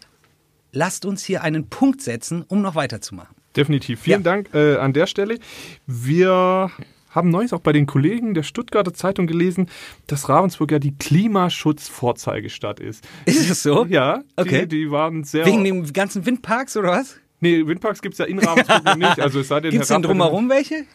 lasst 0.72 1.06
uns 1.06 1.24
hier 1.24 1.44
einen 1.44 1.70
Punkt 1.70 2.02
setzen, 2.02 2.44
um 2.48 2.62
noch 2.62 2.76
weiterzumachen. 2.76 3.36
Definitiv. 3.56 4.02
Vielen 4.02 4.22
Ja. 4.22 4.32
Dank 4.32 4.54
äh, 4.54 4.78
an 4.78 4.94
der 4.94 5.06
Stelle. 5.08 5.38
Wir 5.86 6.72
haben 7.18 7.30
neues 7.30 7.52
auch 7.52 7.60
bei 7.60 7.74
den 7.74 7.86
Kollegen 7.86 8.34
der 8.34 8.44
Stuttgarter 8.44 8.94
Zeitung 8.94 9.28
gelesen, 9.28 9.68
dass 10.08 10.30
Ravensburg 10.30 10.72
ja 10.72 10.80
die 10.80 10.96
Klimaschutzvorzeigestadt 10.98 12.80
ist. 12.80 13.06
Ist 13.26 13.50
es 13.50 13.64
so? 13.64 13.86
Ja, 13.90 14.24
Okay. 14.36 14.66
die, 14.66 14.86
die 14.86 14.92
waren 14.92 15.24
sehr. 15.24 15.46
Wegen 15.46 15.64
den 15.64 15.92
ganzen 15.94 16.26
Windparks 16.26 16.78
oder 16.78 16.90
was? 16.92 17.18
Nee, 17.40 17.68
Windparks 17.68 18.02
gibt 18.02 18.14
es 18.14 18.20
ja 18.20 18.26
in 18.26 18.40
Ravensburg 18.40 18.84
noch 18.84 18.96
nicht. 18.96 19.20
Also 19.20 19.40
es 19.42 19.48
sei 19.48 19.60
denn, 19.60 19.72
Gibt 19.72 19.84
es 19.84 19.90
denn 19.90 20.02
drumherum 20.02 20.50
welche? 20.50 20.86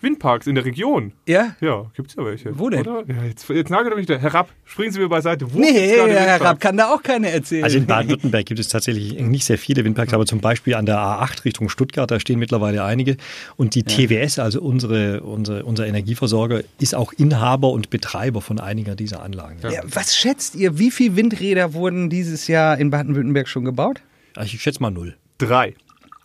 Windparks 0.00 0.46
in 0.46 0.54
der 0.54 0.64
Region. 0.64 1.12
Ja? 1.26 1.56
Ja, 1.60 1.90
gibt's 1.94 2.14
ja 2.16 2.24
welche. 2.24 2.58
Wo 2.58 2.68
denn? 2.70 2.80
Oder? 2.86 3.04
Ja, 3.08 3.24
jetzt, 3.24 3.48
jetzt 3.48 3.70
nagelt 3.70 3.92
er 3.92 3.96
mich 3.96 4.06
da. 4.06 4.16
Herab, 4.16 4.50
springen 4.64 4.92
Sie 4.92 5.00
mir 5.00 5.08
beiseite. 5.08 5.52
Wo 5.52 5.58
Nee, 5.58 5.96
Windparks? 5.96 6.44
Rapp 6.44 6.60
kann 6.60 6.76
da 6.76 6.92
auch 6.94 7.02
keine 7.02 7.30
erzählen. 7.30 7.64
Also 7.64 7.78
in 7.78 7.86
Baden-Württemberg 7.86 8.46
gibt 8.46 8.60
es 8.60 8.68
tatsächlich 8.68 9.18
nicht 9.20 9.44
sehr 9.44 9.58
viele 9.58 9.84
Windparks, 9.84 10.12
aber 10.14 10.26
zum 10.26 10.40
Beispiel 10.40 10.74
an 10.74 10.86
der 10.86 10.96
A8 10.98 11.44
Richtung 11.44 11.68
Stuttgart, 11.68 12.10
da 12.10 12.20
stehen 12.20 12.38
mittlerweile 12.38 12.84
einige. 12.84 13.16
Und 13.56 13.74
die 13.74 13.82
TWS, 13.82 14.38
also 14.38 14.60
unsere, 14.60 15.22
unsere, 15.22 15.64
unser 15.64 15.86
Energieversorger, 15.86 16.62
ist 16.78 16.94
auch 16.94 17.12
Inhaber 17.12 17.70
und 17.70 17.90
Betreiber 17.90 18.40
von 18.40 18.60
einiger 18.60 18.94
dieser 18.94 19.22
Anlagen. 19.22 19.58
ja, 19.62 19.82
was 19.84 20.16
schätzt 20.16 20.54
ihr, 20.54 20.78
wie 20.78 20.90
viele 20.90 21.16
Windräder 21.16 21.74
wurden 21.74 22.10
dieses 22.10 22.46
Jahr 22.46 22.78
in 22.78 22.90
Baden-Württemberg 22.90 23.48
schon 23.48 23.64
gebaut? 23.64 24.00
Ich 24.44 24.60
schätze 24.62 24.80
mal 24.80 24.90
null. 24.90 25.16
Drei. 25.38 25.74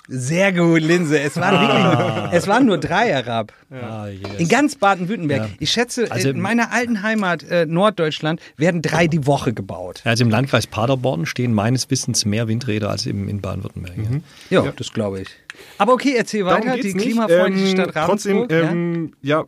Sehr 0.09 0.51
gut, 0.51 0.81
Linse. 0.81 1.17
Es 1.19 1.37
waren 1.37 1.61
wirklich, 1.61 2.33
es 2.33 2.47
waren 2.47 2.65
nur 2.65 2.77
drei, 2.77 3.07
Herr 3.07 3.25
Rapp. 3.25 3.53
Ah, 3.71 4.07
yes. 4.07 4.21
In 4.37 4.49
ganz 4.49 4.75
Baden-Württemberg. 4.75 5.43
Ja. 5.43 5.49
Ich 5.59 5.71
schätze, 5.71 6.11
Also- 6.11 6.29
in 6.29 6.41
meiner 6.41 6.71
alten 6.73 7.03
Heimat 7.03 7.43
äh, 7.43 7.65
Norddeutschland 7.65 8.41
werden 8.57 8.81
drei 8.81 9.07
die 9.07 9.25
Woche 9.25 9.53
gebaut. 9.53 10.01
Also 10.03 10.25
im 10.25 10.29
Landkreis 10.29 10.67
Paderborn 10.67 11.25
stehen 11.25 11.53
meines 11.53 11.89
Wissens 11.89 12.25
mehr 12.25 12.49
Windräder 12.49 12.89
als 12.89 13.05
im, 13.05 13.29
in 13.29 13.39
Baden-Württemberg. 13.39 13.95
ja. 14.49 14.63
Ja, 14.65 14.71
das 14.75 14.91
glaube 14.91 15.21
ich. 15.21 15.29
Aber 15.77 15.93
okay, 15.93 16.15
erzähl 16.17 16.43
Darum 16.43 16.67
weiter. 16.67 16.81
Die 16.81 16.93
nicht. 16.93 17.05
klimafreundliche 17.05 17.67
Ähm, 17.67 17.71
Stadt 17.73 17.95
Ravensburg. 17.95 18.49
Trotzdem, 18.49 18.69
ähm, 18.69 19.13
ja, 19.21 19.45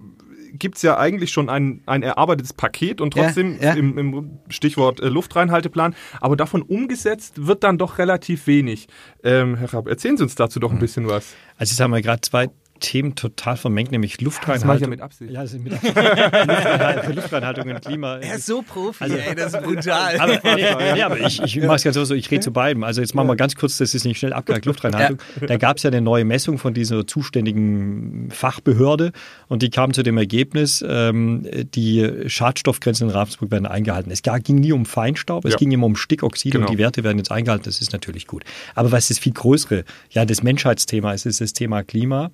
gibt 0.57 0.77
es 0.77 0.81
ja 0.81 0.97
eigentlich 0.97 1.31
schon 1.31 1.49
ein, 1.49 1.81
ein 1.85 2.03
erarbeitetes 2.03 2.53
Paket 2.53 3.01
und 3.01 3.13
trotzdem 3.13 3.57
Ja, 3.59 3.69
ja. 3.69 3.73
Im, 3.73 3.97
im 3.97 4.39
Stichwort 4.49 4.99
äh, 4.99 5.07
Luftreinhalteplan, 5.07 5.95
aber 6.21 6.35
davon 6.35 6.61
umgesetzt 6.61 7.47
wird 7.47 7.63
dann 7.63 7.77
doch 7.77 7.97
relativ 7.97 8.47
wenig. 8.47 8.87
Ähm, 9.23 9.55
Herr 9.55 9.73
Rapp, 9.73 9.87
erzählen 9.87 10.17
Sie 10.17 10.23
uns 10.23 10.35
dazu 10.35 10.59
doch 10.59 10.71
ein 10.71 10.79
bisschen 10.79 11.07
was. 11.07 11.35
Also 11.57 11.71
jetzt 11.71 11.79
haben 11.79 11.91
wir 11.91 12.01
gerade 12.01 12.21
zwei 12.21 12.49
Themen 12.79 13.15
total 13.15 13.57
vermengt, 13.57 13.91
nämlich 13.91 14.19
Luftreinhaltung. 14.21 14.59
Das 14.59 14.67
mache 14.67 14.77
ich 14.77 14.81
ja 14.81 14.87
mit 14.89 15.01
Absicht. 15.01 15.31
Ja, 15.31 15.41
das 15.43 15.53
ist 15.53 15.63
mit 15.63 15.73
Absicht. 15.73 15.95
Luftreinhaltung, 15.95 17.13
Luftreinhaltung 17.15 17.69
und 17.69 17.81
Klima. 17.85 18.17
er 18.17 18.35
ist 18.35 18.45
so 18.45 18.61
Profi, 18.61 19.03
Also- 19.03 19.15
ey, 19.15 19.33
das 19.35 19.53
ist 19.53 19.63
brutal. 19.63 20.17
Aber, 20.19 20.33
nee, 20.55 20.93
nee, 20.93 21.01
aber 21.01 21.19
ich, 21.21 21.41
ich 21.41 21.57
mache 21.61 21.75
es 21.77 21.83
ganz 21.83 21.95
so, 21.95 22.13
ich 22.13 22.29
rede 22.31 22.41
zu 22.41 22.51
beidem. 22.51 22.83
Also 22.83 23.01
jetzt 23.01 23.15
machen 23.15 23.27
wir 23.27 23.35
ganz 23.35 23.55
kurz, 23.55 23.77
das 23.77 23.93
ist 23.95 24.03
nicht 24.05 24.19
schnell 24.19 24.33
abgehakt, 24.33 24.65
Luftreinhaltung. 24.65 25.17
Da 25.47 25.57
gab 25.57 25.77
es 25.77 25.83
ja 25.83 25.89
eine 25.89 26.01
neue 26.01 26.25
Messung 26.25 26.57
von 26.57 26.73
dieser 26.73 27.07
zuständigen 27.07 28.29
Fachbehörde 28.31 29.11
und 29.47 29.61
die 29.61 29.69
kam 29.69 29.93
zu 29.93 30.03
dem 30.03 30.17
Ergebnis, 30.17 30.83
ähm, 30.87 31.47
die 31.75 32.09
Schadstoffgrenzen 32.27 33.07
in 33.09 33.15
Ravensburg 33.15 33.51
werden 33.51 33.65
eingehalten. 33.65 34.11
Es 34.11 34.21
ging 34.21 34.55
nie 34.55 34.71
um 34.71 34.85
Feinstaub, 34.85 35.45
es 35.45 35.53
Ja. 35.53 35.57
ging 35.57 35.71
immer 35.71 35.85
um 35.85 35.95
Stickoxide 35.95 36.51
Genau. 36.57 36.67
und 36.67 36.73
die 36.73 36.77
Werte 36.77 37.03
werden 37.03 37.17
jetzt 37.17 37.31
eingehalten, 37.31 37.65
das 37.65 37.81
ist 37.81 37.93
natürlich 37.93 38.27
gut. 38.27 38.43
Aber 38.75 38.91
was 38.91 39.07
das 39.07 39.19
viel 39.19 39.33
größere, 39.33 39.85
ja, 40.11 40.25
das 40.25 40.43
Menschheitsthema 40.43 41.13
ist, 41.13 41.25
ist 41.25 41.41
das 41.41 41.53
Thema 41.53 41.83
Klima 41.83 42.31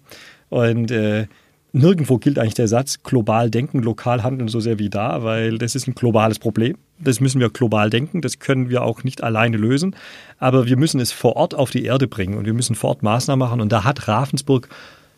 und 0.52 0.92
äh, 0.92 1.26
Nirgendwo 1.74 2.18
gilt 2.18 2.38
eigentlich 2.38 2.56
der 2.56 2.68
Satz, 2.68 3.02
global 3.02 3.50
denken, 3.50 3.82
lokal 3.82 4.24
handeln 4.24 4.50
so 4.50 4.60
sehr 4.60 4.78
wie 4.78 4.90
da, 4.90 5.24
weil 5.24 5.58
das 5.58 5.74
ist 5.74 5.88
ein 5.88 5.96
globales 5.96 6.38
Problem. 6.38 6.78
Das 7.00 7.22
müssen 7.22 7.40
wir 7.40 7.50
global 7.50 7.90
denken, 7.90 8.22
das 8.22 8.40
können 8.40 8.70
wir 8.70 8.84
auch 8.84 9.06
nicht 9.06 9.24
alleine 9.24 9.56
lösen. 9.56 9.96
Aber 10.38 10.66
wir 10.66 10.76
müssen 10.76 11.00
es 11.00 11.14
vor 11.14 11.38
Ort 11.38 11.56
auf 11.56 11.72
die 11.72 11.86
Erde 11.86 12.08
bringen 12.08 12.38
und 12.38 12.46
wir 12.46 12.54
müssen 12.54 12.76
vor 12.76 12.90
Ort 12.90 13.04
Maßnahmen 13.04 13.40
machen. 13.40 13.62
Und 13.62 13.72
da 13.72 13.86
hat 13.86 14.10
Ravensburg 14.10 14.68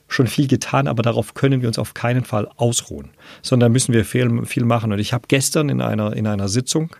schon 0.07 0.27
viel 0.27 0.47
getan, 0.47 0.87
aber 0.87 1.01
darauf 1.01 1.33
können 1.33 1.61
wir 1.61 1.67
uns 1.67 1.79
auf 1.79 1.95
keinen 1.95 2.23
Fall 2.23 2.47
ausruhen, 2.55 3.09
sondern 3.41 3.71
müssen 3.71 3.93
wir 3.93 4.05
viel, 4.05 4.45
viel 4.45 4.63
machen. 4.63 4.93
Und 4.93 4.99
ich 4.99 5.11
habe 5.11 5.25
gestern 5.27 5.69
in 5.69 5.81
einer, 5.81 6.15
in 6.15 6.27
einer 6.27 6.49
Sitzung 6.49 6.95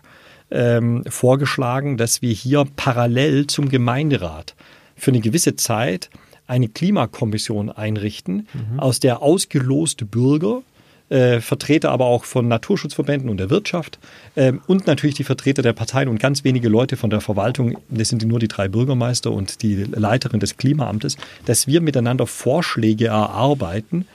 ähm, 0.50 1.04
vorgeschlagen, 1.08 1.96
dass 1.96 2.22
wir 2.22 2.32
hier 2.32 2.64
parallel 2.74 3.46
zum 3.46 3.68
Gemeinderat 3.68 4.56
für 4.96 5.12
eine 5.12 5.20
gewisse 5.20 5.54
Zeit 5.54 6.10
eine 6.46 6.68
Klimakommission 6.68 7.70
einrichten, 7.70 8.48
aus 8.76 9.00
der 9.00 9.22
ausgeloste 9.22 10.04
Bürger, 10.04 10.62
äh, 11.10 11.40
Vertreter 11.40 11.90
aber 11.90 12.06
auch 12.06 12.24
von 12.24 12.48
Naturschutzverbänden 12.48 13.28
und 13.28 13.36
der 13.36 13.50
Wirtschaft 13.50 13.98
ähm, 14.36 14.62
und 14.66 14.86
natürlich 14.86 15.14
die 15.14 15.24
Vertreter 15.24 15.62
der 15.62 15.74
Parteien 15.74 16.08
und 16.08 16.18
ganz 16.18 16.44
wenige 16.44 16.68
Leute 16.68 16.96
von 16.96 17.10
der 17.10 17.20
Verwaltung, 17.20 17.78
das 17.90 18.08
sind 18.08 18.24
nur 18.26 18.38
die 18.38 18.48
drei 18.48 18.68
Bürgermeister 18.68 19.30
und 19.30 19.62
die 19.62 19.84
Leiterin 19.84 20.40
des 20.40 20.56
Klimaamtes, 20.56 21.16
dass 21.44 21.66
wir 21.66 21.80
miteinander 21.80 22.26
Vorschläge 22.26 23.06
erarbeiten, 23.08 24.06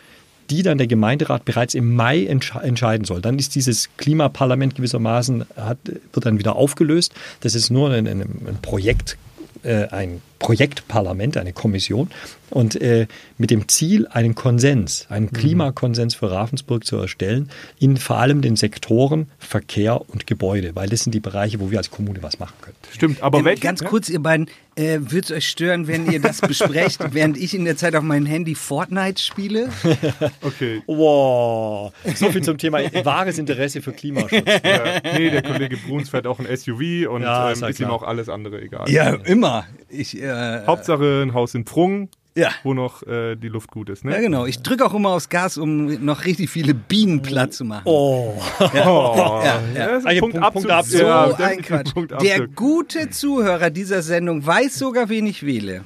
die 0.50 0.64
dann 0.64 0.80
der 0.80 0.88
Gemeinderat 0.88 1.46
bereits 1.46 1.76
im 1.76 1.96
Mai 1.96 2.26
entsche 2.26 2.60
entscheiden 2.60 3.06
soll. 3.06 3.22
Dann 3.22 3.38
ist 3.38 3.54
dieses 3.54 3.90
Klimaparlament 3.98 4.76
gewissermaßen, 4.76 5.46
hat, 5.56 5.78
wird 5.86 6.26
dann 6.26 6.40
wieder 6.40 6.56
aufgelöst. 6.56 7.14
Das 7.42 7.54
ist 7.54 7.70
nur 7.70 7.92
ein, 7.92 8.08
ein, 8.08 8.22
ein 8.22 8.58
Projekt, 8.62 9.18
äh, 9.62 9.88
ein 9.90 10.22
Projektparlament, 10.40 11.38
eine 11.38 11.54
Kommission 11.54 12.10
und 12.50 12.76
äh, 12.82 13.08
mit 13.38 13.52
dem 13.52 13.68
Ziel, 13.68 14.08
einen 14.08 14.36
Konsens, 14.36 15.06
einen 15.10 15.32
Klimakonsens 15.32 16.16
für 16.16 16.32
Ravensburg 16.32 16.86
zu 16.86 16.98
erstellen, 16.98 17.50
in 17.80 17.98
vor 17.98 18.18
allem 18.18 18.42
den 18.42 18.56
Sektoren 18.56 19.28
Verkehr 19.38 20.02
und 20.10 20.26
Gebäude, 20.26 20.76
weil 20.76 20.90
das 20.90 21.02
sind 21.02 21.14
die 21.14 21.20
Bereiche, 21.20 21.60
wo 21.60 21.70
wir 21.72 21.78
als 21.78 21.92
Kommune 21.92 22.24
was 22.24 22.40
machen 22.40 22.56
können. 22.62 22.76
Stimmt, 22.92 23.22
aber 23.22 23.40
Ähm, 23.40 23.46
welche? 23.46 23.62
ganz 23.62 23.84
kurz, 23.84 24.10
ihr 24.10 24.20
beiden, 24.22 24.50
äh, 24.76 24.98
würde 25.02 25.20
es 25.20 25.32
euch 25.32 25.50
stören, 25.50 25.88
wenn 25.88 26.12
ihr 26.12 26.22
das 26.22 26.42
besprecht, 26.42 27.00
während 27.14 27.38
ich 27.38 27.54
in 27.54 27.66
der 27.66 27.78
Zeit 27.78 27.96
auf 27.96 28.04
meinem 28.04 28.26
Handy 28.26 28.56
Fortnite 28.56 29.22
spiele? 29.22 29.70
Okay. 30.42 30.82
Wow, 30.88 31.92
so 32.16 32.32
viel 32.32 32.42
zum 32.42 32.58
Thema 32.58 32.80
wahres 33.04 33.38
Interesse 33.38 33.82
für 33.82 33.92
Klimaschutz. 33.92 34.44
Äh, 34.46 35.02
nee, 35.18 35.30
der 35.30 35.42
Kollege 35.44 35.78
Bruns 35.78 36.10
fährt 36.10 36.28
auch 36.28 36.40
ein 36.40 36.46
SUV 36.56 37.10
und 37.10 37.22
Ja, 37.22 37.48
ähm, 37.48 37.54
ist 37.54 37.62
ja 37.62 37.68
ist 37.68 37.80
ihm 37.80 37.90
auch 37.90 38.04
alles 38.04 38.30
andere 38.30 38.62
egal. 38.62 38.90
Ja, 38.90 39.14
immer. 39.14 39.66
Ich, 39.90 40.22
äh, 40.22 40.66
Hauptsache 40.66 41.22
ein 41.24 41.34
Haus 41.34 41.56
in 41.56 41.66
Prung, 41.66 42.10
Ja. 42.36 42.50
wo 42.64 42.74
noch 42.74 43.04
äh, 43.04 43.36
die 43.36 43.48
Luft 43.50 43.72
gut 43.72 43.90
ist. 43.90 44.06
Ne? 44.06 44.12
ja, 44.14 44.22
genau. 44.22 44.46
Ich 44.46 44.62
drücke 44.62 44.86
auch 44.86 44.94
immer 44.94 45.10
aufs 45.10 45.30
Gas, 45.30 45.58
um 45.58 46.04
noch 46.06 46.26
richtig 46.26 46.50
viele 46.50 46.74
Bienen 46.74 47.22
platt 47.22 47.54
zu 47.54 47.66
machen. 47.66 47.84
Oh, 47.86 48.34
Oh, 48.60 48.64
Ja, 48.74 49.44
ja. 49.44 49.62
das 49.74 49.98
ist 50.00 50.06
ein 50.06 50.08
Eigentlich 50.08 50.20
Punkt, 50.20 50.54
Punkt-. 50.54 50.86
So 50.88 50.98
Ja, 51.00 51.34
ein 51.38 51.62
Quatsch. 51.62 51.94
Punkt 51.94 52.14
Der 52.22 52.48
gute 52.48 53.10
Zuhörer 53.10 53.70
dieser 53.70 54.02
Sendung 54.02 54.46
weiß 54.46 54.78
sogar, 54.78 55.10
wen 55.10 55.26
ich 55.26 55.46
wähle. 55.46 55.84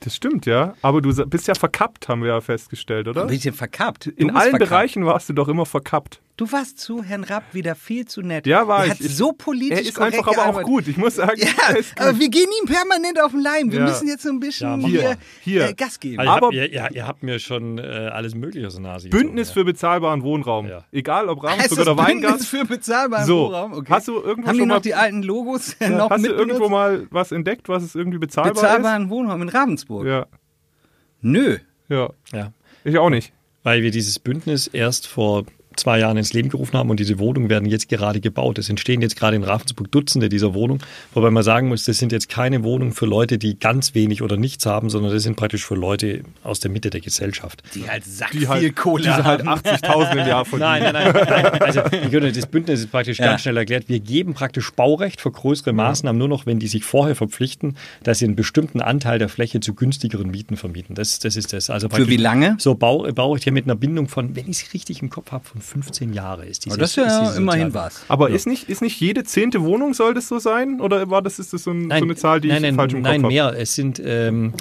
Das 0.00 0.16
stimmt, 0.16 0.46
ja. 0.46 0.74
Aber 0.82 1.00
du 1.00 1.14
bist 1.26 1.46
ja 1.46 1.54
verkappt, 1.54 2.08
haben 2.08 2.22
wir 2.22 2.30
ja 2.30 2.40
festgestellt, 2.40 3.06
oder? 3.06 3.22
Ein 3.22 3.28
bisschen 3.28 3.54
verkappt. 3.54 4.06
Du 4.06 4.10
In 4.10 4.30
allen 4.30 4.50
verkappt. 4.50 4.70
Bereichen 4.70 5.06
warst 5.06 5.28
du 5.28 5.32
doch 5.32 5.46
immer 5.46 5.64
verkappt. 5.66 6.20
Du 6.42 6.50
warst 6.50 6.80
zu 6.80 7.04
Herrn 7.04 7.22
Rapp 7.22 7.44
wieder 7.54 7.76
viel 7.76 8.04
zu 8.04 8.20
nett. 8.20 8.48
Ja, 8.48 8.66
war 8.66 8.80
er 8.80 8.84
ich. 8.86 8.90
Hat 8.90 9.00
Ich- 9.00 9.16
so 9.16 9.30
politisch 9.30 9.78
Er 9.78 9.82
ist 9.84 9.94
korrekt 9.94 10.18
einfach 10.18 10.36
aber 10.48 10.58
auch 10.58 10.62
gut. 10.64 10.88
Ich 10.88 10.96
muss 10.96 11.14
sagen, 11.14 11.40
Ja, 11.40 11.46
er 11.68 11.76
ist 11.76 11.94
gut. 11.94 12.04
aber 12.04 12.18
wir 12.18 12.28
gehen 12.30 12.48
ihm 12.60 12.66
permanent 12.66 13.20
auf 13.22 13.30
den 13.30 13.42
Leim. 13.42 13.70
Wir 13.70 13.78
Ja. 13.78 13.84
müssen 13.86 14.08
jetzt 14.08 14.24
so 14.24 14.30
ein 14.30 14.40
bisschen 14.40 14.80
Ja, 14.80 14.88
hier. 14.88 15.16
Hier. 15.42 15.68
Äh, 15.68 15.74
Gas 15.74 16.00
geben. 16.00 16.18
Also 16.18 16.32
Aber- 16.32 16.52
ihr, 16.52 16.62
habt, 16.64 16.72
ihr, 16.72 16.96
ihr, 16.96 17.06
habt 17.06 17.22
mir 17.22 17.38
schon 17.38 17.78
äh, 17.78 17.82
alles 18.12 18.34
Mögliche 18.34 18.66
aus 18.66 18.72
der 18.72 18.82
Nase 18.82 19.08
Bündnis 19.08 19.50
gezogen, 19.50 19.60
für 19.60 19.64
bezahlbaren 19.72 20.22
Wohnraum. 20.24 20.66
Ja. 20.66 20.84
Egal 20.90 21.28
ob 21.28 21.44
Ravensburg 21.44 21.78
das 21.78 21.78
oder 21.78 21.94
Bündnis 21.94 22.24
Weingart. 22.24 22.42
für 22.42 22.64
bezahlbaren 22.64 23.24
So, 23.26 23.44
Wohnraum? 23.46 23.72
Okay. 23.74 23.92
hast 23.92 24.08
du 24.08 24.14
irgendwo 24.20 24.48
Haben 24.48 24.54
die 24.54 24.58
schon 24.62 24.68
noch 24.68 24.74
mal- 24.74 24.80
die 24.80 24.94
alten 24.96 25.22
Logos 25.22 25.76
noch 25.78 26.10
Hast 26.10 26.24
du 26.26 26.30
irgendwo 26.32 26.68
mal 26.68 27.06
was 27.10 27.30
entdeckt, 27.30 27.68
was 27.68 27.84
es 27.84 27.94
irgendwie 27.94 28.18
bezahlbar 28.18 28.54
bezahlbaren 28.54 29.10
Wohnraum 29.10 29.42
in 29.42 29.48
Ravensburg? 29.48 30.06
ist? 30.06 30.10
Ja, 30.10 30.26
Nö. 31.20 31.58
ja. 31.88 32.10
Ich 32.82 32.98
auch 32.98 33.10
nicht. 33.10 33.32
Weil 33.62 33.82
wir 33.84 33.92
dieses 33.92 34.18
Bündnis 34.18 34.66
erst 34.66 35.06
vor 35.06 35.44
zwei 35.78 35.98
Jahren 35.98 36.16
ins 36.16 36.32
Leben 36.32 36.48
gerufen 36.48 36.76
haben 36.76 36.90
und 36.90 37.00
diese 37.00 37.18
Wohnungen 37.18 37.48
werden 37.50 37.68
jetzt 37.68 37.88
gerade 37.88 38.20
gebaut. 38.20 38.58
Es 38.58 38.68
entstehen 38.68 39.00
jetzt 39.02 39.16
gerade 39.16 39.36
in 39.36 39.44
Ravensburg 39.44 39.90
Dutzende 39.90 40.28
dieser 40.28 40.54
Wohnungen, 40.54 40.82
wobei 41.14 41.30
man 41.30 41.42
sagen 41.42 41.68
muss, 41.68 41.84
das 41.84 41.98
sind 41.98 42.12
jetzt 42.12 42.28
keine 42.28 42.62
Wohnungen 42.62 42.92
für 42.92 43.06
Leute, 43.06 43.38
die 43.38 43.58
ganz 43.58 43.94
wenig 43.94 44.22
oder 44.22 44.36
nichts 44.36 44.66
haben, 44.66 44.90
sondern 44.90 45.12
das 45.12 45.22
sind 45.22 45.36
praktisch 45.36 45.64
für 45.64 45.74
Leute 45.74 46.22
aus 46.42 46.60
der 46.60 46.70
Mitte 46.70 46.90
der 46.90 47.00
Gesellschaft. 47.00 47.62
Die 47.74 47.88
halt 47.88 48.04
sack 48.04 48.30
Die 48.32 48.48
halt, 48.48 48.60
viel 48.60 48.72
Kohle 48.72 49.04
die 49.04 49.08
sie 49.10 49.24
halt 49.24 49.44
haben. 49.46 49.60
80.000 49.60 50.12
im 50.12 50.18
Jahr 50.26 50.44
verdienen. 50.44 50.70
Nein, 50.70 50.92
nein, 50.92 51.12
nein. 51.14 51.26
nein. 51.28 51.62
Also 51.62 51.80
des 51.82 52.46
Bündnisses 52.46 52.84
ist 52.86 52.90
praktisch 52.90 53.18
Ja. 53.18 53.26
ganz 53.26 53.42
schnell 53.42 53.56
erklärt. 53.56 53.88
Wir 53.88 54.00
geben 54.00 54.34
praktisch 54.34 54.70
Baurecht 54.72 55.20
für 55.20 55.30
größere 55.30 55.72
Maßnahmen 55.72 56.18
nur 56.18 56.28
noch, 56.28 56.46
wenn 56.46 56.58
die 56.58 56.68
sich 56.68 56.84
vorher 56.84 57.16
verpflichten, 57.16 57.76
dass 58.02 58.18
sie 58.18 58.26
einen 58.26 58.36
bestimmten 58.36 58.80
Anteil 58.80 59.18
der 59.18 59.28
Fläche 59.28 59.60
zu 59.60 59.74
günstigeren 59.74 60.30
Mieten 60.30 60.56
vermieten. 60.56 60.94
Das, 60.94 61.18
das 61.18 61.36
ist 61.36 61.52
das. 61.52 61.70
Also 61.70 61.88
Für 61.88 62.08
wie 62.08 62.16
lange? 62.16 62.56
So 62.58 62.74
Bau, 62.74 63.10
Baurecht 63.12 63.44
hier 63.44 63.52
mit 63.52 63.64
einer 63.64 63.76
Bindung 63.76 64.08
von, 64.08 64.36
wenn 64.36 64.44
ich 64.50 64.62
es 64.62 64.74
richtig 64.74 65.00
im 65.02 65.10
Kopf 65.10 65.32
habe, 65.32 65.44
von 65.44 65.60
15 65.62 66.12
Jahren 66.12 66.46
ist 66.46 66.64
dieses, 66.64 66.76
Aber 66.76 66.80
das 66.80 66.90
ist 66.90 66.96
ja 66.96 67.20
dieses 67.20 67.36
immerhin 67.36 67.72
was. 67.74 68.04
Aber 68.08 68.30
ist, 68.30 68.46
nicht, 68.46 68.68
ist 68.68 68.82
nicht 68.82 69.00
jede 69.00 69.24
zehnte 69.24 69.62
Wohnung, 69.62 69.94
soll 69.94 70.14
das 70.14 70.28
so 70.28 70.38
sein? 70.38 70.80
Oder 70.80 71.08
war 71.10 71.22
das, 71.22 71.38
ist 71.38 71.52
das 71.52 71.64
so, 71.64 71.70
ein, 71.70 71.88
so 71.88 71.94
eine 71.94 72.16
Zahl, 72.16 72.40
die 72.40 72.48
nein, 72.48 72.58
ich 72.58 72.62
nein, 72.62 72.74
falsch 72.74 72.94
im 72.94 73.02
nein, 73.02 73.22
Kopf 73.22 73.32
habe? 73.32 73.34
mehr. 73.34 73.54
Es 73.58 73.74
sind 73.74 74.00
ähm, 74.04 74.52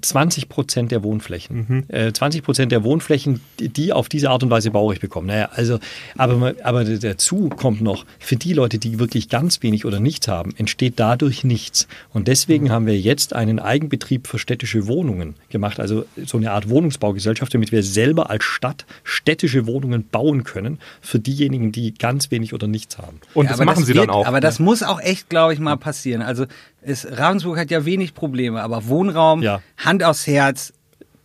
20 0.00 0.48
Prozent 0.48 0.92
der 0.92 1.02
Wohnflächen. 1.02 1.66
Mhm. 1.68 1.84
Äh, 1.88 2.12
20 2.12 2.42
Prozent 2.42 2.72
der 2.72 2.84
Wohnflächen, 2.84 3.40
die, 3.58 3.92
auf 3.92 4.08
diese 4.08 4.30
Art 4.30 4.42
und 4.42 4.50
Weise 4.50 4.70
Baurecht 4.70 5.00
bekommen. 5.00 5.26
Naja, 5.26 5.50
also, 5.52 5.78
aber, 6.16 6.54
aber 6.62 6.84
dazu 6.84 7.48
kommt 7.48 7.80
noch, 7.80 8.04
für 8.18 8.36
die 8.36 8.52
Leute, 8.52 8.78
die 8.78 8.98
wirklich 8.98 9.28
ganz 9.28 9.62
wenig 9.62 9.84
oder 9.84 10.00
nichts 10.00 10.28
haben, 10.28 10.54
entsteht 10.56 10.94
dadurch 10.96 11.44
nichts. 11.44 11.88
Und 12.12 12.28
deswegen 12.28 12.66
Mhm. 12.66 12.70
haben 12.70 12.86
wir 12.86 12.98
jetzt 12.98 13.34
einen 13.34 13.58
Eigenbetrieb 13.58 14.26
für 14.26 14.38
städtische 14.38 14.86
Wohnungen 14.86 15.34
gemacht, 15.48 15.80
also 15.80 16.04
so 16.24 16.36
eine 16.38 16.52
Art 16.52 16.68
Wohnungsbaugesellschaft, 16.68 17.52
damit 17.54 17.72
wir 17.72 17.82
selber 17.82 18.30
als 18.30 18.44
Stadt 18.44 18.84
städtische 19.04 19.66
Wohnungen 19.66 20.04
bauen 20.08 20.44
können 20.44 20.78
für 21.00 21.18
diejenigen, 21.18 21.72
die 21.72 21.94
ganz 21.94 22.30
wenig 22.30 22.54
oder 22.54 22.66
nichts 22.66 22.98
haben. 22.98 23.20
Und 23.34 23.46
Ja, 23.46 23.50
das 23.52 23.60
aber 23.60 23.72
machen 23.72 23.84
sie 23.84 23.94
wird, 23.94 24.08
dann 24.08 24.14
auch. 24.14 24.26
Aber 24.26 24.40
das 24.40 24.58
muss 24.58 24.82
auch 24.82 25.00
echt, 25.00 25.28
glaube 25.28 25.52
ich, 25.54 25.58
mal 25.60 25.76
passieren. 25.76 26.22
Also 26.22 26.46
ist, 26.82 27.06
Ravensburg 27.18 27.58
hat 27.58 27.70
ja 27.70 27.84
wenig 27.84 28.14
Probleme, 28.14 28.62
aber 28.62 28.86
Wohnraum, 28.88 29.42
Ja. 29.42 29.62
Hand 29.76 30.02
aufs 30.02 30.26
Herz, 30.26 30.72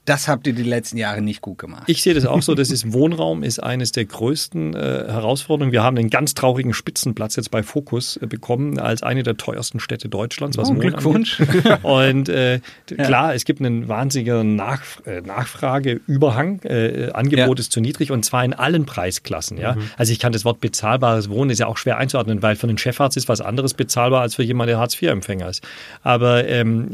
das 0.05 0.27
habt 0.27 0.47
ihr 0.47 0.53
die 0.53 0.63
letzten 0.63 0.97
Jahre 0.97 1.21
nicht 1.21 1.41
gut 1.41 1.57
gemacht. 1.57 1.83
Ich 1.87 2.01
sehe 2.03 2.13
das 2.13 2.25
auch 2.25 2.41
so, 2.41 2.53
das 2.55 2.71
ist 2.71 2.93
Wohnraum 2.93 3.43
ist 3.43 3.59
eines 3.61 3.91
der 3.91 4.05
größten 4.05 4.75
äh, 4.75 4.77
Herausforderungen. 5.07 5.71
Wir 5.71 5.83
haben 5.83 5.97
einen 5.97 6.09
ganz 6.09 6.33
traurigen 6.35 6.73
Spitzenplatz 6.73 7.35
jetzt 7.35 7.51
bei 7.51 7.63
Focus 7.63 8.17
äh, 8.17 8.27
bekommen 8.27 8.79
als 8.79 9.03
eine 9.03 9.23
der 9.23 9.37
teuersten 9.37 9.79
Städte 9.79 10.07
Deutschlands. 10.09 10.57
Was 10.57 10.69
Oh, 10.69 10.73
Glückwunsch. 10.75 11.39
angeht. 11.41 11.83
Und 11.83 12.29
äh, 12.29 12.59
klar, 12.87 13.33
es 13.35 13.45
gibt 13.45 13.59
einen 13.61 13.87
wahnsinnigen 13.87 14.55
Nach 14.55 14.81
äh, 15.05 15.21
Nachfrageüberhang. 15.21 16.61
Äh, 16.63 17.09
Angebot 17.13 17.57
Ja. 17.57 17.61
ist 17.61 17.71
zu 17.71 17.81
niedrig 17.81 18.11
und 18.11 18.23
zwar 18.23 18.43
in 18.45 18.53
allen 18.53 18.85
Preisklassen. 18.85 19.57
Ja, 19.57 19.75
also 19.97 20.11
ich 20.11 20.19
kann 20.19 20.31
das 20.31 20.45
Wort 20.45 20.61
bezahlbares 20.61 21.29
Wohnen 21.29 21.49
ist 21.49 21.59
ja 21.59 21.67
auch 21.67 21.77
schwer 21.77 21.97
einzuordnen, 21.97 22.41
weil 22.41 22.55
für 22.55 22.67
einen 22.67 22.77
Chefarzt 22.77 23.17
ist 23.17 23.27
was 23.29 23.41
anderes 23.41 23.73
bezahlbar 23.73 24.21
als 24.21 24.35
für 24.35 24.43
jemanden, 24.43 24.69
der 24.71 24.79
Hartz-IV-Empfänger 24.79 25.49
ist. 25.49 25.63
Aber 26.03 26.47
ähm, 26.47 26.89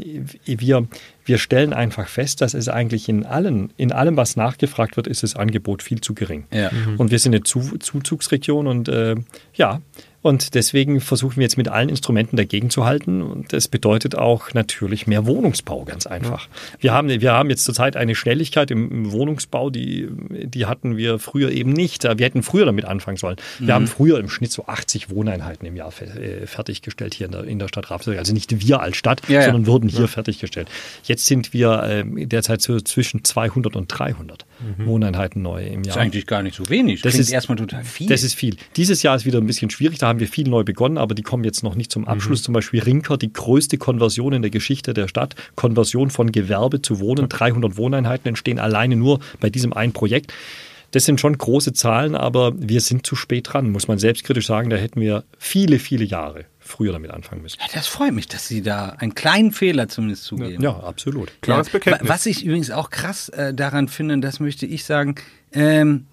wir 0.46 0.86
wir 1.24 1.38
stellen 1.38 1.72
einfach 1.72 2.08
fest, 2.08 2.40
dass 2.40 2.54
es 2.54 2.68
eigentlich 2.68 3.08
in 3.08 3.24
allen, 3.24 3.72
in 3.76 3.92
allem, 3.92 4.16
was 4.16 4.36
nachgefragt 4.36 4.96
wird, 4.96 5.06
ist 5.06 5.22
das 5.22 5.36
Angebot 5.36 5.82
viel 5.82 6.00
zu 6.00 6.14
gering. 6.14 6.44
Ja. 6.52 6.70
Und 6.98 7.10
wir 7.10 7.18
sind 7.18 7.34
eine 7.34 7.44
zu 7.44 7.78
Zuzugsregion 7.78 8.66
und 8.66 8.88
äh, 8.88 9.16
ja, 9.54 9.80
und 10.22 10.54
deswegen 10.54 11.00
versuchen 11.00 11.36
wir 11.36 11.42
jetzt 11.42 11.56
mit 11.58 11.68
allen 11.68 11.88
Instrumenten 11.88 12.36
dagegen 12.36 12.70
zu 12.70 12.84
halten. 12.84 13.22
Und 13.22 13.52
das 13.52 13.68
bedeutet 13.68 14.14
auch 14.16 14.54
natürlich 14.54 15.06
mehr 15.06 15.26
Wohnungsbau, 15.26 15.84
ganz 15.84 16.06
einfach. 16.06 16.48
Wir, 16.80 16.92
haben, 16.92 17.08
wir 17.08 17.32
haben 17.32 17.50
jetzt 17.50 17.64
zurzeit 17.64 17.96
eine 17.96 18.14
Schnelligkeit 18.14 18.70
im, 18.70 18.90
im 18.90 19.12
Wohnungsbau, 19.12 19.70
die, 19.70 20.08
die 20.30 20.66
hatten 20.66 20.96
wir 20.96 21.18
früher 21.18 21.50
eben 21.50 21.72
nicht. 21.72 22.04
Wir 22.04 22.24
hätten 22.24 22.42
früher 22.42 22.64
damit 22.66 22.84
anfangen 22.84 23.16
sollen. 23.16 23.36
Wir 23.58 23.74
haben 23.74 23.86
früher 23.86 24.18
im 24.20 24.28
Schnitt 24.28 24.52
so 24.52 24.66
80 24.66 25.10
Wohneinheiten 25.10 25.66
im 25.66 25.76
Jahr 25.76 25.92
äh, 26.00 26.46
fertiggestellt 26.46 27.14
hier 27.14 27.26
in 27.26 27.32
der, 27.32 27.44
in 27.44 27.58
der 27.58 27.68
Stadt 27.68 27.90
Ravensburg. 27.90 28.18
Also 28.18 28.32
nicht 28.32 28.66
wir 28.66 28.80
als 28.80 28.96
Stadt, 28.96 29.22
Ja, 29.28 29.40
ja. 29.40 29.42
sondern 29.46 29.66
wurden 29.66 29.88
hier 29.88 30.06
fertiggestellt. 30.08 30.68
Jetzt 31.04 31.26
sind 31.26 31.52
wir 31.52 31.82
ähm, 31.84 32.28
derzeit 32.28 32.62
so 32.62 32.80
zwischen 32.80 33.24
200 33.24 33.74
und 33.76 33.88
300 33.88 34.46
Wohneinheiten 34.78 35.42
neu 35.42 35.64
im 35.66 35.82
Das 35.82 35.94
Jahr. 35.94 35.96
ist 35.96 36.02
eigentlich 36.06 36.26
gar 36.26 36.42
nicht 36.42 36.56
so 36.56 36.68
wenig. 36.68 37.02
Das 37.02 37.12
Klingt 37.12 37.26
ist- 37.26 37.32
erstmal 37.32 37.56
total 37.58 37.84
viel. 37.84 38.06
Das 38.08 38.22
ist 38.22 38.34
viel. 38.34 38.56
Dieses 38.76 39.02
Jahr 39.02 39.16
ist 39.16 39.24
wieder 39.26 39.38
ein 39.38 39.46
bisschen 39.46 39.70
schwierig. 39.70 39.98
Da 39.98 40.11
haben 40.12 40.20
wir 40.20 40.28
viel 40.28 40.48
neu 40.48 40.62
begonnen, 40.64 40.98
aber 40.98 41.14
die 41.14 41.22
kommen 41.22 41.44
jetzt 41.44 41.62
noch 41.62 41.74
nicht 41.74 41.90
zum 41.90 42.06
Abschluss. 42.06 42.42
Zum 42.42 42.54
Beispiel 42.54 42.80
Rinker, 42.82 43.16
die 43.16 43.32
größte 43.32 43.78
Konversion 43.78 44.32
in 44.32 44.42
der 44.42 44.50
Geschichte 44.50 44.94
der 44.94 45.08
Stadt. 45.08 45.34
Konversion 45.56 46.10
von 46.10 46.30
Gewerbe 46.32 46.80
zu 46.82 47.00
Wohnen. 47.00 47.28
300 47.28 47.76
Wohneinheiten 47.76 48.28
entstehen 48.28 48.58
alleine 48.58 48.96
nur 48.96 49.20
bei 49.40 49.50
diesem 49.50 49.72
einen 49.72 49.92
Projekt. 49.92 50.32
Das 50.92 51.06
sind 51.06 51.20
schon 51.20 51.36
große 51.38 51.72
Zahlen, 51.72 52.14
aber 52.14 52.52
wir 52.56 52.82
sind 52.82 53.06
zu 53.06 53.16
spät 53.16 53.48
dran, 53.50 53.70
muss 53.70 53.88
man 53.88 53.98
selbstkritisch 53.98 54.46
sagen. 54.46 54.68
Da 54.68 54.76
hätten 54.76 55.00
wir 55.00 55.24
viele, 55.38 55.78
viele 55.78 56.04
Jahre 56.04 56.44
früher 56.60 56.92
damit 56.92 57.10
anfangen 57.10 57.40
müssen. 57.42 57.58
ja, 57.60 57.66
das 57.72 57.86
freut 57.86 58.12
mich, 58.12 58.28
dass 58.28 58.46
Sie 58.46 58.60
da 58.62 58.90
einen 58.90 59.14
kleinen 59.14 59.52
Fehler 59.52 59.88
zumindest 59.88 60.24
zugeben. 60.24 60.62
Ja, 60.62 60.78
absolut. 60.80 61.32
Klares 61.40 61.68
Ja, 61.68 61.72
Bekenntnis. 61.72 62.08
wa- 62.08 62.12
Was 62.14 62.26
ich 62.26 62.44
übrigens 62.44 62.70
auch 62.70 62.90
krass 62.90 63.30
äh, 63.30 63.54
daran 63.54 63.88
finde, 63.88 64.18
das 64.20 64.38
möchte 64.38 64.66
ich 64.66 64.84
sagen, 64.84 65.14
ähm, 65.52 66.04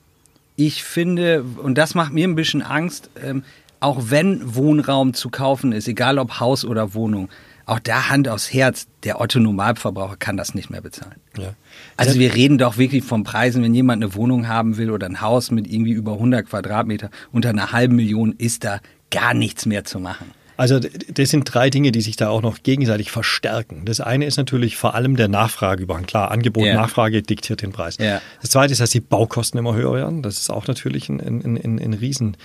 ich 0.55 0.83
finde, 0.83 1.43
und 1.63 1.77
das 1.77 1.93
macht 1.95 2.11
mir 2.13 2.27
ein 2.27 2.35
bisschen 2.35 2.61
Angst, 2.61 3.09
ähm, 3.23 3.43
auch 3.79 3.97
wenn 4.09 4.55
Wohnraum 4.55 5.13
zu 5.13 5.29
kaufen 5.29 5.71
ist, 5.71 5.87
egal 5.87 6.19
ob 6.19 6.39
Haus 6.39 6.65
oder 6.65 6.93
Wohnung, 6.93 7.29
auch 7.65 7.79
da 7.79 8.09
Hand 8.09 8.27
aufs 8.27 8.51
Herz, 8.51 8.87
der 9.03 9.21
Otto 9.21 9.39
Normalverbraucher 9.39 10.17
kann 10.17 10.37
das 10.37 10.55
nicht 10.55 10.71
mehr 10.71 10.81
bezahlen. 10.81 11.17
Ja. 11.37 11.53
Also 11.97 12.19
wir 12.19 12.33
reden 12.33 12.57
doch 12.57 12.77
wirklich 12.77 13.03
von 13.03 13.23
Preisen, 13.23 13.61
wenn 13.61 13.75
jemand 13.75 14.03
eine 14.03 14.15
Wohnung 14.15 14.47
haben 14.47 14.77
will 14.77 14.89
oder 14.89 15.05
ein 15.05 15.21
Haus 15.21 15.51
mit 15.51 15.67
irgendwie 15.67 15.91
über 15.91 16.13
100 16.13 16.47
Quadratmeter 16.49 17.11
unter 17.31 17.49
einer 17.49 17.71
halben 17.71 17.95
Million, 17.95 18.33
ist 18.37 18.63
da 18.63 18.79
gar 19.11 19.35
nichts 19.35 19.67
mehr 19.67 19.83
zu 19.83 19.99
machen. 19.99 20.31
Also 20.57 20.79
das 20.79 21.29
sind 21.29 21.45
drei 21.45 21.69
Dinge, 21.69 21.93
die 21.93 22.01
sich 22.01 22.17
da 22.17 22.27
auch 22.27 22.41
noch 22.41 22.63
gegenseitig 22.63 23.11
verstärken. 23.11 23.85
Das 23.85 24.01
eine 24.01 24.25
ist 24.25 24.35
natürlich 24.35 24.75
vor 24.75 24.93
allem 24.93 25.15
der 25.15 25.29
Nachfrageüberhang. 25.29 26.05
Klar, 26.05 26.31
Angebot, 26.31 26.65
Ja. 26.65 26.73
Nachfrage 26.73 27.21
diktiert 27.21 27.61
den 27.61 27.71
Preis. 27.71 27.97
Ja. 27.97 28.19
Das 28.41 28.49
zweite 28.49 28.73
ist, 28.73 28.81
dass 28.81 28.89
die 28.89 28.99
Baukosten 28.99 29.57
immer 29.57 29.73
höher 29.73 29.93
werden. 29.93 30.21
Das 30.21 30.37
ist 30.37 30.49
auch 30.49 30.67
natürlich 30.67 31.07
ein, 31.07 31.21
ein, 31.21 31.55
ein, 31.55 31.79
ein 31.79 31.93
Riesen 31.93 32.35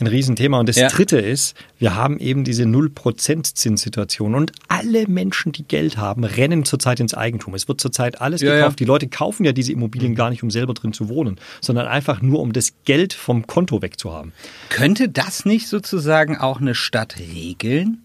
ein 0.00 0.06
Riesenthema. 0.06 0.58
Und 0.60 0.68
das 0.68 0.76
Ja. 0.76 0.88
dritte 0.88 1.18
ist, 1.18 1.54
wir 1.78 1.94
haben 1.94 2.18
eben 2.18 2.44
diese 2.44 2.64
0%-Zinssituation 2.66 4.34
und 4.34 4.52
alle 4.68 5.06
Menschen, 5.08 5.52
die 5.52 5.64
Geld 5.64 5.96
haben, 5.96 6.24
rennen 6.24 6.64
zurzeit 6.64 7.00
ins 7.00 7.14
Eigentum. 7.14 7.54
Es 7.54 7.68
wird 7.68 7.80
zurzeit 7.80 8.20
alles 8.20 8.40
Ja, 8.40 8.54
gekauft. 8.54 8.80
ja. 8.80 8.84
Die 8.84 8.88
Leute 8.88 9.08
kaufen 9.08 9.44
ja 9.44 9.52
diese 9.52 9.72
Immobilien 9.72 10.14
gar 10.14 10.30
nicht, 10.30 10.42
um 10.42 10.50
selber 10.50 10.74
drin 10.74 10.92
zu 10.92 11.08
wohnen, 11.08 11.38
sondern 11.60 11.86
einfach 11.86 12.22
nur, 12.22 12.40
um 12.40 12.52
das 12.52 12.72
Geld 12.84 13.12
vom 13.12 13.46
Konto 13.46 13.82
wegzuhaben. 13.82 14.32
Könnte 14.68 15.08
das 15.08 15.44
nicht 15.44 15.68
sozusagen 15.68 16.36
auch 16.36 16.60
eine 16.60 16.74
Stadt 16.74 17.16
regeln? 17.18 18.04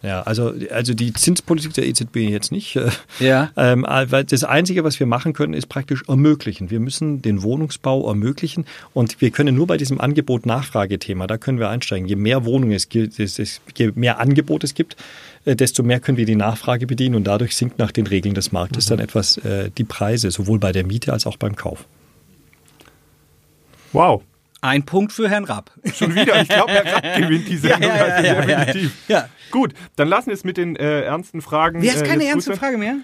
Ja, 0.00 0.22
also, 0.22 0.54
also 0.70 0.94
die 0.94 1.12
Zinspolitik 1.12 1.74
der 1.74 1.86
EZB 1.86 2.16
jetzt 2.16 2.52
nicht. 2.52 2.78
Ja. 3.20 3.50
Ähm, 3.56 3.84
weil 3.88 4.24
das 4.24 4.44
Einzige, 4.44 4.84
was 4.84 5.00
wir 5.00 5.06
machen 5.06 5.32
können, 5.32 5.52
ist 5.52 5.68
praktisch 5.68 6.04
ermöglichen. 6.06 6.70
Wir 6.70 6.78
müssen 6.78 7.20
den 7.20 7.42
Wohnungsbau 7.42 8.06
ermöglichen 8.06 8.64
und 8.92 9.20
wir 9.20 9.30
können 9.30 9.56
nur 9.56 9.66
bei 9.66 9.76
diesem 9.76 10.00
Angebot-Nachfrage-Thema, 10.00 11.26
da 11.26 11.36
können 11.36 11.58
wir 11.58 11.68
einsteigen. 11.68 12.06
Je 12.06 12.16
mehr 12.16 12.44
Wohnungen 12.44 12.72
es 12.72 12.88
gibt, 12.88 13.18
je 13.18 13.92
mehr 13.94 14.20
Angebot 14.20 14.62
es 14.62 14.74
gibt, 14.74 14.96
äh, 15.44 15.56
desto 15.56 15.82
mehr 15.82 16.00
können 16.00 16.16
wir 16.16 16.26
die 16.26 16.36
Nachfrage 16.36 16.86
bedienen 16.86 17.16
und 17.16 17.24
dadurch 17.24 17.56
sinkt 17.56 17.78
nach 17.78 17.90
den 17.90 18.06
Regeln 18.06 18.34
des 18.34 18.52
Marktes 18.52 18.86
dann 18.86 19.00
etwas 19.00 19.38
äh, 19.38 19.70
die 19.76 19.84
Preise, 19.84 20.30
sowohl 20.30 20.58
bei 20.58 20.72
der 20.72 20.86
Miete 20.86 21.12
als 21.12 21.26
auch 21.26 21.36
beim 21.36 21.56
Kauf. 21.56 21.86
Wow. 23.92 24.22
Ein 24.60 24.84
Punkt 24.84 25.12
für 25.12 25.28
Herrn 25.28 25.44
Rapp. 25.44 25.70
Schon 25.94 26.14
wieder. 26.14 26.42
Ich 26.42 26.48
glaube, 26.48 26.72
Herr 26.72 26.94
Rapp 26.94 27.16
gewinnt 27.16 27.48
die 27.48 27.56
Sendung. 27.58 27.82
Ja, 27.82 27.96
ja, 27.96 28.04
also 28.04 28.26
ja, 28.26 28.34
ja, 28.34 28.48
ja. 28.48 28.64
definitiv. 28.64 28.96
Ja. 29.08 29.28
Gut, 29.50 29.72
dann 29.96 30.08
lassen 30.08 30.26
wir 30.26 30.34
es 30.34 30.44
mit 30.44 30.56
den 30.56 30.76
äh, 30.76 31.02
ernsten 31.02 31.40
Fragen. 31.40 31.80
Wer 31.82 31.94
ist 31.94 32.02
äh, 32.02 32.06
keine 32.06 32.24
jetzt 32.24 32.32
ernste. 32.32 32.56
Frage 32.56 32.76
mehr? 32.76 32.96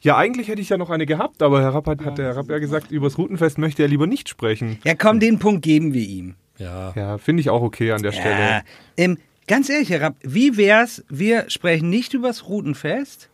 Ja, 0.00 0.16
eigentlich 0.16 0.48
hätte 0.48 0.60
ich 0.62 0.68
ja 0.68 0.78
noch 0.78 0.90
eine 0.90 1.04
gehabt, 1.04 1.42
aber 1.42 1.62
Herr 1.62 1.74
Rapp 1.74 1.86
hat, 1.86 2.04
hat 2.04 2.18
der 2.18 2.26
Herr 2.26 2.36
Rapp 2.36 2.48
ja 2.50 2.58
gesagt, 2.58 2.90
übers 2.90 3.18
Routenfest 3.18 3.58
möchte 3.58 3.82
er 3.82 3.88
lieber 3.88 4.06
nicht 4.06 4.28
sprechen. 4.28 4.78
Ja, 4.84 4.94
komm, 4.94 5.20
den 5.20 5.38
Punkt 5.38 5.62
geben 5.62 5.92
wir 5.94 6.06
ihm. 6.06 6.34
Ja. 6.58 6.92
Ja, 6.96 7.18
finde 7.18 7.40
ich 7.40 7.50
auch 7.50 7.62
okay 7.62 7.92
an 7.92 8.02
der 8.02 8.12
Ja. 8.12 8.20
Stelle. 8.20 8.62
Ähm, 8.96 9.18
ganz 9.48 9.68
ehrlich, 9.68 9.90
Herr 9.90 10.00
Rapp, 10.02 10.16
wie 10.22 10.56
wär's, 10.56 11.04
wir 11.08 11.46
sprechen 11.48 11.90
nicht 11.90 12.14
übers 12.14 12.48
Routenfest, 12.48 13.28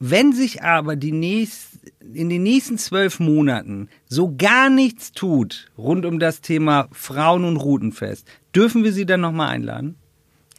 wenn 0.00 0.32
sich 0.32 0.62
aber 0.62 0.96
die 0.96 1.12
nächst, 1.12 1.77
in 2.14 2.28
den 2.28 2.42
nächsten 2.42 2.78
zwölf 2.78 3.20
Monaten 3.20 3.88
so 4.06 4.34
gar 4.36 4.70
nichts 4.70 5.12
tut 5.12 5.70
rund 5.76 6.04
um 6.06 6.18
das 6.18 6.40
Thema 6.40 6.88
Frauen- 6.92 7.44
und 7.44 7.56
Routenfest, 7.56 8.26
dürfen 8.54 8.84
wir 8.84 8.92
Sie 8.92 9.06
dann 9.06 9.20
nochmal 9.20 9.48
einladen? 9.48 9.96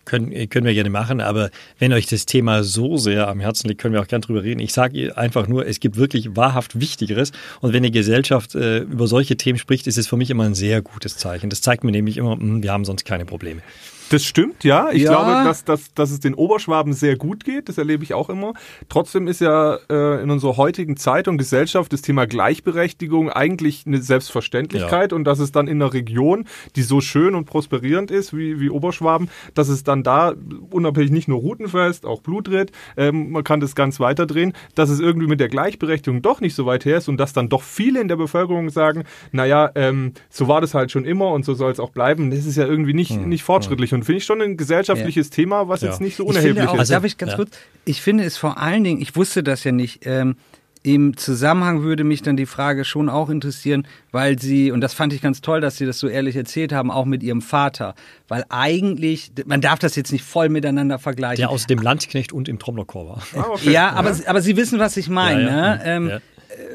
Können, 0.05 0.31
äh, 0.31 0.47
können 0.47 0.65
wir 0.65 0.73
gerne 0.73 0.89
machen, 0.89 1.21
aber 1.21 1.51
wenn 1.77 1.93
euch 1.93 2.07
das 2.07 2.25
Thema 2.25 2.63
so 2.63 2.97
sehr 2.97 3.27
am 3.27 3.39
Herzen 3.39 3.67
liegt, 3.67 3.79
können 3.79 3.93
wir 3.93 4.01
auch 4.01 4.07
gern 4.07 4.21
drüber 4.21 4.43
reden. 4.43 4.59
Ich 4.59 4.73
sage 4.73 5.15
einfach 5.15 5.47
nur, 5.47 5.67
es 5.67 5.79
gibt 5.79 5.97
wirklich 5.97 6.35
wahrhaft 6.35 6.79
Wichtigeres. 6.79 7.31
Und 7.61 7.73
wenn 7.73 7.83
die 7.83 7.91
Gesellschaft 7.91 8.55
äh, 8.55 8.79
über 8.79 9.05
solche 9.05 9.37
Themen 9.37 9.59
spricht, 9.59 9.85
ist 9.85 9.99
es 9.99 10.07
für 10.07 10.17
mich 10.17 10.31
immer 10.31 10.45
ein 10.45 10.55
sehr 10.55 10.81
gutes 10.81 11.17
Zeichen. 11.17 11.51
Das 11.51 11.61
zeigt 11.61 11.83
mir 11.83 11.91
nämlich 11.91 12.17
immer, 12.17 12.35
mh, 12.35 12.63
wir 12.63 12.71
haben 12.71 12.85
sonst 12.85 13.05
keine 13.05 13.25
Probleme. 13.25 13.61
Das 14.09 14.23
stimmt, 14.25 14.63
ja. 14.63 14.89
Ich 14.91 15.03
Ja. 15.03 15.11
glaube, 15.11 15.31
dass, 15.47 15.63
dass, 15.63 15.93
dass 15.93 16.11
es 16.11 16.19
den 16.19 16.33
Oberschwaben 16.33 16.93
sehr 16.93 17.15
gut 17.15 17.43
geht. 17.43 17.69
Das 17.69 17.77
erlebe 17.77 18.03
ich 18.03 18.13
auch 18.13 18.29
immer. 18.29 18.53
Trotzdem 18.89 19.27
ist 19.27 19.39
ja 19.41 19.77
äh, 19.89 20.23
in 20.23 20.29
unserer 20.31 20.57
heutigen 20.57 20.97
Zeit 20.97 21.27
und 21.27 21.37
Gesellschaft 21.37 21.93
das 21.93 22.01
Thema 22.01 22.25
Gleichberechtigung 22.25 23.29
eigentlich 23.29 23.83
eine 23.85 24.01
Selbstverständlichkeit 24.01 25.13
und 25.13 25.23
dass 25.25 25.39
es 25.39 25.51
dann 25.51 25.67
in 25.67 25.81
einer 25.81 25.93
Region, 25.93 26.45
die 26.75 26.81
so 26.81 27.01
schön 27.01 27.35
und 27.35 27.45
prosperierend 27.45 28.11
ist 28.11 28.35
wie, 28.35 28.59
wie 28.59 28.69
Oberschwaben, 28.69 29.29
dass 29.53 29.69
es 29.69 29.83
dann 29.83 30.03
da 30.03 30.33
unabhängig 30.71 31.11
nicht 31.11 31.27
nur 31.27 31.39
Routenfest, 31.39 32.05
auch 32.05 32.21
Blutritt, 32.21 32.71
ähm, 32.97 33.31
man 33.31 33.43
kann 33.43 33.59
das 33.59 33.75
ganz 33.75 33.99
weiterdrehen, 33.99 34.53
dass 34.75 34.89
es 34.89 34.99
irgendwie 34.99 35.27
mit 35.27 35.39
der 35.39 35.47
Gleichberechtigung 35.49 36.21
doch 36.21 36.41
nicht 36.41 36.55
so 36.55 36.65
weit 36.65 36.85
her 36.85 36.97
ist 36.97 37.09
und 37.09 37.17
dass 37.17 37.33
dann 37.33 37.49
doch 37.49 37.61
viele 37.63 38.01
in 38.01 38.07
der 38.07 38.15
Bevölkerung 38.15 38.69
sagen, 38.69 39.03
naja, 39.31 39.71
ähm, 39.75 40.13
so 40.29 40.47
war 40.47 40.61
das 40.61 40.73
halt 40.73 40.91
schon 40.91 41.05
immer 41.05 41.29
und 41.31 41.45
so 41.45 41.53
soll 41.53 41.71
es 41.71 41.79
auch 41.79 41.91
bleiben. 41.91 42.31
Das 42.31 42.45
ist 42.45 42.55
ja 42.55 42.65
irgendwie 42.65 42.93
nicht, 42.93 43.11
nicht 43.25 43.43
fortschrittlich 43.43 43.93
und 43.99 44.05
finde 44.05 44.17
ich 44.19 44.25
schon 44.25 44.41
ein 44.41 44.57
gesellschaftliches 44.57 45.29
Thema, 45.29 45.67
was 45.67 45.81
Ja. 45.81 45.89
jetzt 45.89 46.01
nicht 46.01 46.15
so 46.15 46.23
Ich 46.23 46.29
unerheblich 46.29 46.67
auch, 46.67 46.73
ist. 46.73 46.79
Also, 46.79 46.93
darf 46.93 47.03
ich 47.03 47.17
ganz 47.17 47.31
ja. 47.33 47.37
kurz, 47.37 47.51
ich 47.85 48.01
finde 48.01 48.23
es 48.23 48.37
vor 48.37 48.57
allen 48.57 48.83
Dingen, 48.83 49.01
ich 49.01 49.15
wusste 49.15 49.43
das 49.43 49.63
ja 49.63 49.71
nicht, 49.71 50.05
ähm, 50.05 50.35
im 50.81 51.17
Zusammenhang 51.17 51.81
würde 51.83 52.05
mich 52.05 52.21
dann 52.21 52.37
die 52.37 52.45
Frage 52.45 52.85
schon 52.85 53.09
auch 53.09 53.29
interessieren, 53.29 53.85
weil 54.13 54.39
Sie, 54.39 54.71
und 54.71 54.79
das 54.79 54.93
fand 54.93 55.11
ich 55.11 55.21
ganz 55.21 55.41
toll, 55.41 55.59
dass 55.59 55.75
Sie 55.75 55.85
das 55.85 55.99
so 55.99 56.07
ehrlich 56.07 56.37
erzählt 56.37 56.71
haben, 56.71 56.89
auch 56.89 57.03
mit 57.03 57.21
Ihrem 57.21 57.41
Vater, 57.41 57.95
weil 58.29 58.45
eigentlich, 58.47 59.31
man 59.45 59.59
darf 59.59 59.77
das 59.79 59.97
jetzt 59.97 60.13
nicht 60.13 60.23
voll 60.23 60.47
miteinander 60.47 60.97
vergleichen. 60.97 61.41
Der 61.41 61.49
außerdem 61.49 61.79
Landknecht 61.79 62.31
und 62.31 62.47
im 62.47 62.59
Trommlerchor 62.59 63.09
war. 63.09 63.23
Ah, 63.35 63.49
okay. 63.51 63.71
ja, 63.71 63.89
aber, 63.91 64.15
aber 64.25 64.41
Sie 64.41 64.55
wissen, 64.55 64.79
was 64.79 64.95
ich 64.95 65.09
meine, 65.09 65.41
Ja, 65.43 65.49
ja. 65.49 65.75
ne? 65.75 65.81
Ähm, 65.83 66.07
Ja. 66.07 66.15
äh, 66.15 66.21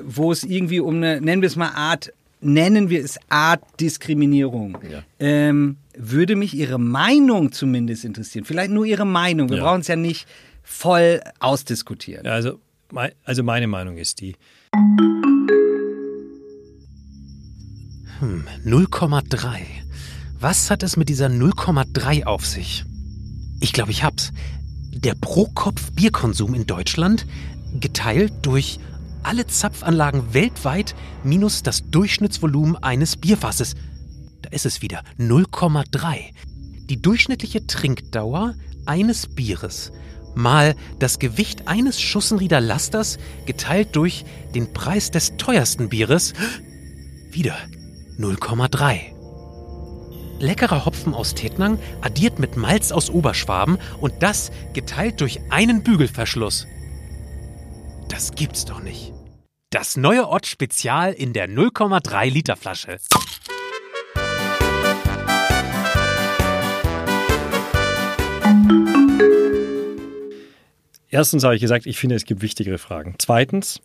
wo 0.05 0.31
es 0.33 0.45
irgendwie 0.45 0.81
um 0.81 0.97
eine, 0.97 1.23
nennen 1.23 1.41
wir 1.41 1.47
es 1.47 1.57
mal 1.57 1.71
Art, 1.75 2.13
nennen 2.43 2.91
wir 2.91 3.03
es 3.03 3.19
Art 3.31 3.63
Diskriminierung. 3.81 4.77
Ja. 4.91 5.03
Ähm, 5.19 5.77
würde 5.97 6.37
mich 6.37 6.55
Ihre 6.55 6.79
Meinung 6.79 7.53
zumindest 7.53 8.05
interessieren. 8.05 8.45
Vielleicht 8.45 8.71
nur 8.71 8.85
Ihre 8.85 9.07
Meinung. 9.07 9.49
Wir 9.51 9.59
Ja. 9.59 9.65
brauchen 9.65 9.81
es 9.81 9.89
ja 9.89 9.97
nicht 9.97 10.27
voll 10.63 11.21
ausdiskutieren. 11.41 12.25
Ja, 12.25 12.33
also, 12.33 12.59
also 13.25 13.43
meine 13.43 13.67
Meinung 13.67 13.97
ist 13.99 14.21
die, 14.21 14.35
0,3. 18.65 19.61
Was 20.41 20.71
hat 20.71 20.83
es 20.83 20.97
mit 20.97 21.09
dieser 21.09 21.29
0,3 21.29 22.25
auf 22.25 22.47
sich? 22.47 22.85
Ich 23.61 23.73
glaube, 23.73 23.91
ich 23.91 24.05
hab's. 24.05 24.33
der 24.97 25.15
Pro-Kopf-Bierkonsum 25.21 26.55
in 26.55 26.67
Deutschland 26.67 27.27
geteilt 27.81 28.33
durch 28.43 28.79
alle 29.23 29.47
Zapfanlagen 29.47 30.33
weltweit 30.33 30.95
minus 31.25 31.63
das 31.63 31.91
Durchschnittsvolumen 31.91 32.77
eines 32.83 33.17
Bierfasses. 33.17 33.75
Da 34.45 34.51
ist 34.51 34.67
es 34.67 34.83
wieder 34.83 35.03
0,3. 35.19 36.33
Die 36.91 37.01
durchschnittliche 37.01 37.67
Trinkdauer 37.67 38.55
eines 38.85 39.35
Bieres 39.35 39.91
mal 40.35 40.75
das 40.99 41.19
Gewicht 41.19 41.67
eines 41.67 41.99
Schussenrieder 41.99 42.61
Lasters 42.61 43.19
geteilt 43.47 43.97
durch 43.97 44.27
den 44.55 44.75
Preis 44.75 45.11
des 45.11 45.39
teuersten 45.39 45.89
Bieres 45.89 46.35
wieder 47.31 47.57
0,3. 48.19 49.15
Leckerer 50.41 50.85
Hopfen 50.85 51.15
aus 51.15 51.35
Tettnang 51.35 51.79
addiert 52.03 52.39
mit 52.39 52.59
Malz 52.59 52.93
aus 52.93 53.09
Oberschwaben 53.09 53.79
und 53.99 54.23
das 54.23 54.51
geteilt 54.75 55.23
durch 55.23 55.41
einen 55.49 55.83
Bügelverschluss. 55.83 56.67
Das 58.09 58.35
gibt's 58.35 58.67
doch 58.67 58.83
nicht. 58.83 59.15
Das 59.71 59.97
neue 59.97 60.29
Ott 60.29 60.47
Spezial 60.47 61.15
in 61.15 61.33
der 61.33 61.49
0,3 61.49 62.29
Liter 62.29 62.57
Flasche. 62.57 62.99
Erstens 71.11 71.45
habe 71.45 71.55
ich 71.55 71.61
gesagt, 71.61 71.87
ich 71.87 71.97
finde, 71.97 72.17
es 72.17 72.25
gibt 72.25 72.43
wichtigere 72.43 72.79
Fragen. 72.79 73.15
Zweitens, 73.19 73.81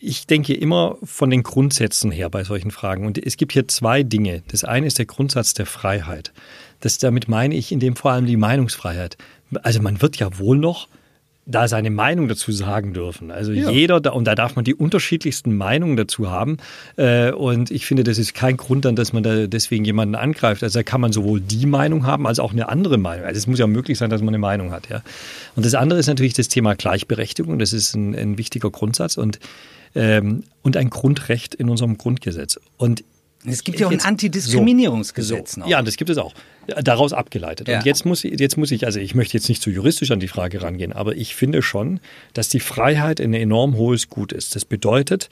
ich 0.00 0.26
denke 0.26 0.54
immer 0.54 0.96
von 1.02 1.30
den 1.30 1.42
Grundsätzen 1.42 2.10
her 2.10 2.30
bei 2.30 2.44
solchen 2.44 2.70
Fragen. 2.70 3.06
Und 3.06 3.18
es 3.18 3.36
gibt 3.36 3.52
hier 3.52 3.68
zwei 3.68 4.02
Dinge. 4.02 4.42
Das 4.48 4.64
eine 4.64 4.86
ist 4.86 4.98
der 4.98 5.06
Grundsatz 5.06 5.54
der 5.54 5.66
Freiheit. 5.66 6.32
Das, 6.80 6.98
damit 6.98 7.28
meine 7.28 7.54
ich 7.54 7.70
in 7.72 7.80
dem 7.80 7.96
vor 7.96 8.12
allem 8.12 8.26
die 8.26 8.36
Meinungsfreiheit. 8.36 9.16
Also 9.62 9.82
man 9.82 10.00
wird 10.00 10.16
ja 10.16 10.38
wohl 10.38 10.58
noch 10.58 10.88
da 11.46 11.68
seine 11.68 11.90
Meinung 11.90 12.28
dazu 12.28 12.52
sagen 12.52 12.94
dürfen. 12.94 13.30
Also 13.30 13.52
ja. 13.52 13.70
jeder, 13.70 14.00
da, 14.00 14.10
und 14.10 14.24
da 14.24 14.34
darf 14.34 14.56
man 14.56 14.64
die 14.64 14.74
unterschiedlichsten 14.74 15.54
Meinungen 15.54 15.96
dazu 15.96 16.30
haben. 16.30 16.56
Äh, 16.96 17.32
und 17.32 17.70
ich 17.70 17.84
finde, 17.84 18.02
das 18.02 18.18
ist 18.18 18.34
kein 18.34 18.56
Grund 18.56 18.86
dann, 18.86 18.96
dass 18.96 19.12
man 19.12 19.22
da 19.22 19.46
deswegen 19.46 19.84
jemanden 19.84 20.14
angreift. 20.14 20.62
Also 20.62 20.78
da 20.78 20.82
kann 20.82 21.00
man 21.00 21.12
sowohl 21.12 21.40
die 21.40 21.66
Meinung 21.66 22.06
haben, 22.06 22.26
als 22.26 22.38
auch 22.38 22.52
eine 22.52 22.68
andere 22.68 22.96
Meinung. 22.96 23.26
Also 23.26 23.38
es 23.38 23.46
muss 23.46 23.58
ja 23.58 23.66
möglich 23.66 23.98
sein, 23.98 24.08
dass 24.08 24.22
man 24.22 24.28
eine 24.28 24.38
Meinung 24.38 24.72
hat. 24.72 24.88
Ja. 24.88 25.02
Und 25.54 25.66
das 25.66 25.74
andere 25.74 25.98
ist 25.98 26.06
natürlich 26.06 26.34
das 26.34 26.48
Thema 26.48 26.74
Gleichberechtigung. 26.74 27.58
Das 27.58 27.72
ist 27.74 27.94
ein, 27.94 28.14
ein 28.14 28.38
wichtiger 28.38 28.70
Grundsatz 28.70 29.18
und, 29.18 29.38
ähm, 29.94 30.44
und 30.62 30.78
ein 30.78 30.88
Grundrecht 30.88 31.54
in 31.54 31.68
unserem 31.68 31.98
Grundgesetz. 31.98 32.58
Und 32.78 33.04
es 33.46 33.64
gibt 33.64 33.78
ja 33.78 33.86
auch 33.88 33.92
ein 33.92 34.00
Antidiskriminierungsgesetz 34.00 35.52
so, 35.52 35.60
so. 35.62 35.68
Ja, 35.68 35.82
das 35.82 35.96
gibt 35.96 36.08
es 36.08 36.16
auch. 36.16 36.32
Daraus 36.66 37.12
abgeleitet. 37.12 37.68
Ja. 37.68 37.78
Und 37.78 37.86
jetzt 37.86 38.04
muss, 38.04 38.22
jetzt 38.22 38.56
muss 38.56 38.70
ich, 38.70 38.86
also 38.86 39.00
ich 39.00 39.14
möchte 39.14 39.36
jetzt 39.36 39.48
nicht 39.48 39.62
zu 39.62 39.70
juristisch 39.70 40.10
an 40.10 40.20
die 40.20 40.28
Frage 40.28 40.62
rangehen, 40.62 40.92
aber 40.92 41.16
ich 41.16 41.34
finde 41.34 41.62
schon, 41.62 42.00
dass 42.32 42.48
die 42.48 42.60
Freiheit 42.60 43.20
ein 43.20 43.34
enorm 43.34 43.76
hohes 43.76 44.08
Gut 44.08 44.32
ist. 44.32 44.54
Das 44.56 44.64
bedeutet, 44.64 45.30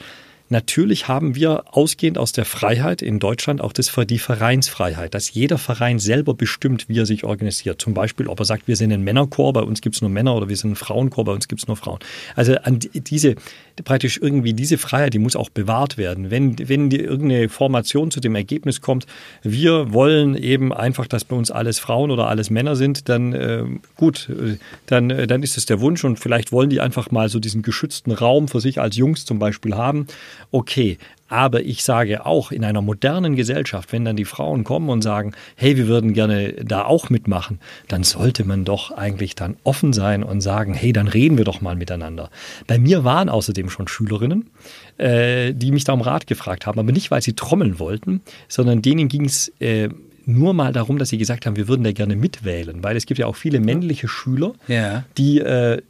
Natürlich 0.52 1.08
haben 1.08 1.34
wir 1.34 1.64
ausgehend 1.74 2.18
aus 2.18 2.32
der 2.32 2.44
Freiheit 2.44 3.00
in 3.00 3.18
Deutschland 3.18 3.62
auch 3.62 3.72
das, 3.72 3.90
die 4.06 4.18
Vereinsfreiheit, 4.18 5.14
dass 5.14 5.32
jeder 5.32 5.56
Verein 5.56 5.98
selber 5.98 6.34
bestimmt, 6.34 6.90
wie 6.90 6.98
er 6.98 7.06
sich 7.06 7.24
organisiert. 7.24 7.80
Zum 7.80 7.94
Beispiel, 7.94 8.28
ob 8.28 8.38
er 8.38 8.44
sagt, 8.44 8.68
wir 8.68 8.76
sind 8.76 8.92
ein 8.92 9.00
Männerchor, 9.00 9.54
bei 9.54 9.62
uns 9.62 9.80
gibt 9.80 9.94
es 9.94 10.02
nur 10.02 10.10
Männer 10.10 10.36
oder 10.36 10.50
wir 10.50 10.56
sind 10.58 10.72
ein 10.72 10.76
Frauenchor, 10.76 11.24
bei 11.24 11.32
uns 11.32 11.48
gibt 11.48 11.62
es 11.62 11.68
nur 11.68 11.78
Frauen. 11.78 12.00
Also 12.36 12.54
an 12.56 12.80
diese, 12.92 13.36
praktisch 13.84 14.18
irgendwie 14.20 14.54
diese 14.54 14.78
Freiheit, 14.78 15.14
die 15.14 15.18
muss 15.18 15.36
auch 15.36 15.50
bewahrt 15.50 15.98
werden. 15.98 16.30
Wenn, 16.30 16.56
wenn 16.68 16.90
die, 16.90 17.00
irgendeine 17.00 17.48
Formation 17.48 18.10
zu 18.10 18.20
dem 18.20 18.34
Ergebnis 18.34 18.80
kommt, 18.80 19.06
wir 19.42 19.92
wollen 19.92 20.34
eben 20.36 20.72
einfach, 20.72 21.06
dass 21.06 21.24
bei 21.24 21.36
uns 21.36 21.50
alles 21.50 21.78
Frauen 21.78 22.10
oder 22.10 22.28
alles 22.28 22.50
Männer 22.50 22.76
sind, 22.76 23.08
dann 23.08 23.32
äh, 23.32 23.64
gut, 23.96 24.28
äh, 24.28 24.58
dann, 24.86 25.10
äh, 25.10 25.26
dann 25.26 25.42
ist 25.42 25.56
es 25.56 25.66
der 25.66 25.80
Wunsch 25.80 26.04
und 26.04 26.18
vielleicht 26.18 26.52
wollen 26.52 26.70
die 26.70 26.80
einfach 26.80 27.10
mal 27.10 27.28
so 27.28 27.38
diesen 27.38 27.62
geschützten 27.62 28.12
Raum 28.12 28.48
für 28.48 28.60
sich 28.60 28.80
als 28.80 28.96
Jungs 28.96 29.24
zum 29.24 29.38
Beispiel 29.38 29.74
haben 29.74 30.06
okay. 30.52 30.98
Aber 31.32 31.62
ich 31.62 31.82
sage 31.82 32.26
auch, 32.26 32.52
in 32.52 32.62
einer 32.62 32.82
modernen 32.82 33.36
Gesellschaft, 33.36 33.90
wenn 33.94 34.04
dann 34.04 34.16
die 34.16 34.26
Frauen 34.26 34.64
kommen 34.64 34.90
und 34.90 35.00
sagen, 35.00 35.32
hey, 35.56 35.78
wir 35.78 35.88
würden 35.88 36.12
gerne 36.12 36.52
da 36.62 36.84
auch 36.84 37.08
mitmachen, 37.08 37.58
dann 37.88 38.04
sollte 38.04 38.44
man 38.44 38.66
doch 38.66 38.90
eigentlich 38.90 39.34
dann 39.34 39.56
offen 39.64 39.94
sein 39.94 40.24
und 40.24 40.42
sagen, 40.42 40.74
hey, 40.74 40.92
dann 40.92 41.08
reden 41.08 41.38
wir 41.38 41.46
doch 41.46 41.62
mal 41.62 41.74
miteinander. 41.74 42.28
Bei 42.66 42.78
mir 42.78 43.04
waren 43.04 43.30
außerdem 43.30 43.70
schon 43.70 43.88
Schülerinnen, 43.88 44.50
äh, 44.98 45.54
die 45.54 45.72
mich 45.72 45.84
da 45.84 45.94
um 45.94 46.02
Rat 46.02 46.26
gefragt 46.26 46.66
haben, 46.66 46.78
aber 46.78 46.92
nicht, 46.92 47.10
weil 47.10 47.22
sie 47.22 47.32
trommeln 47.32 47.78
wollten, 47.78 48.20
sondern 48.46 48.82
denen 48.82 49.08
ging 49.08 49.24
es 49.24 49.50
äh, 49.58 49.88
nur 50.26 50.52
mal 50.52 50.74
darum, 50.74 50.98
dass 50.98 51.08
sie 51.08 51.18
gesagt 51.18 51.46
haben, 51.46 51.56
wir 51.56 51.66
würden 51.66 51.82
da 51.82 51.92
gerne 51.92 52.14
mitwählen, 52.14 52.84
weil 52.84 52.96
es 52.96 53.06
gibt 53.06 53.18
ja 53.18 53.26
auch 53.26 53.36
viele 53.36 53.58
männliche 53.58 54.06
Schüler, 54.06 54.52
ja. 54.68 55.04
die 55.16 55.38
äh, 55.38 55.80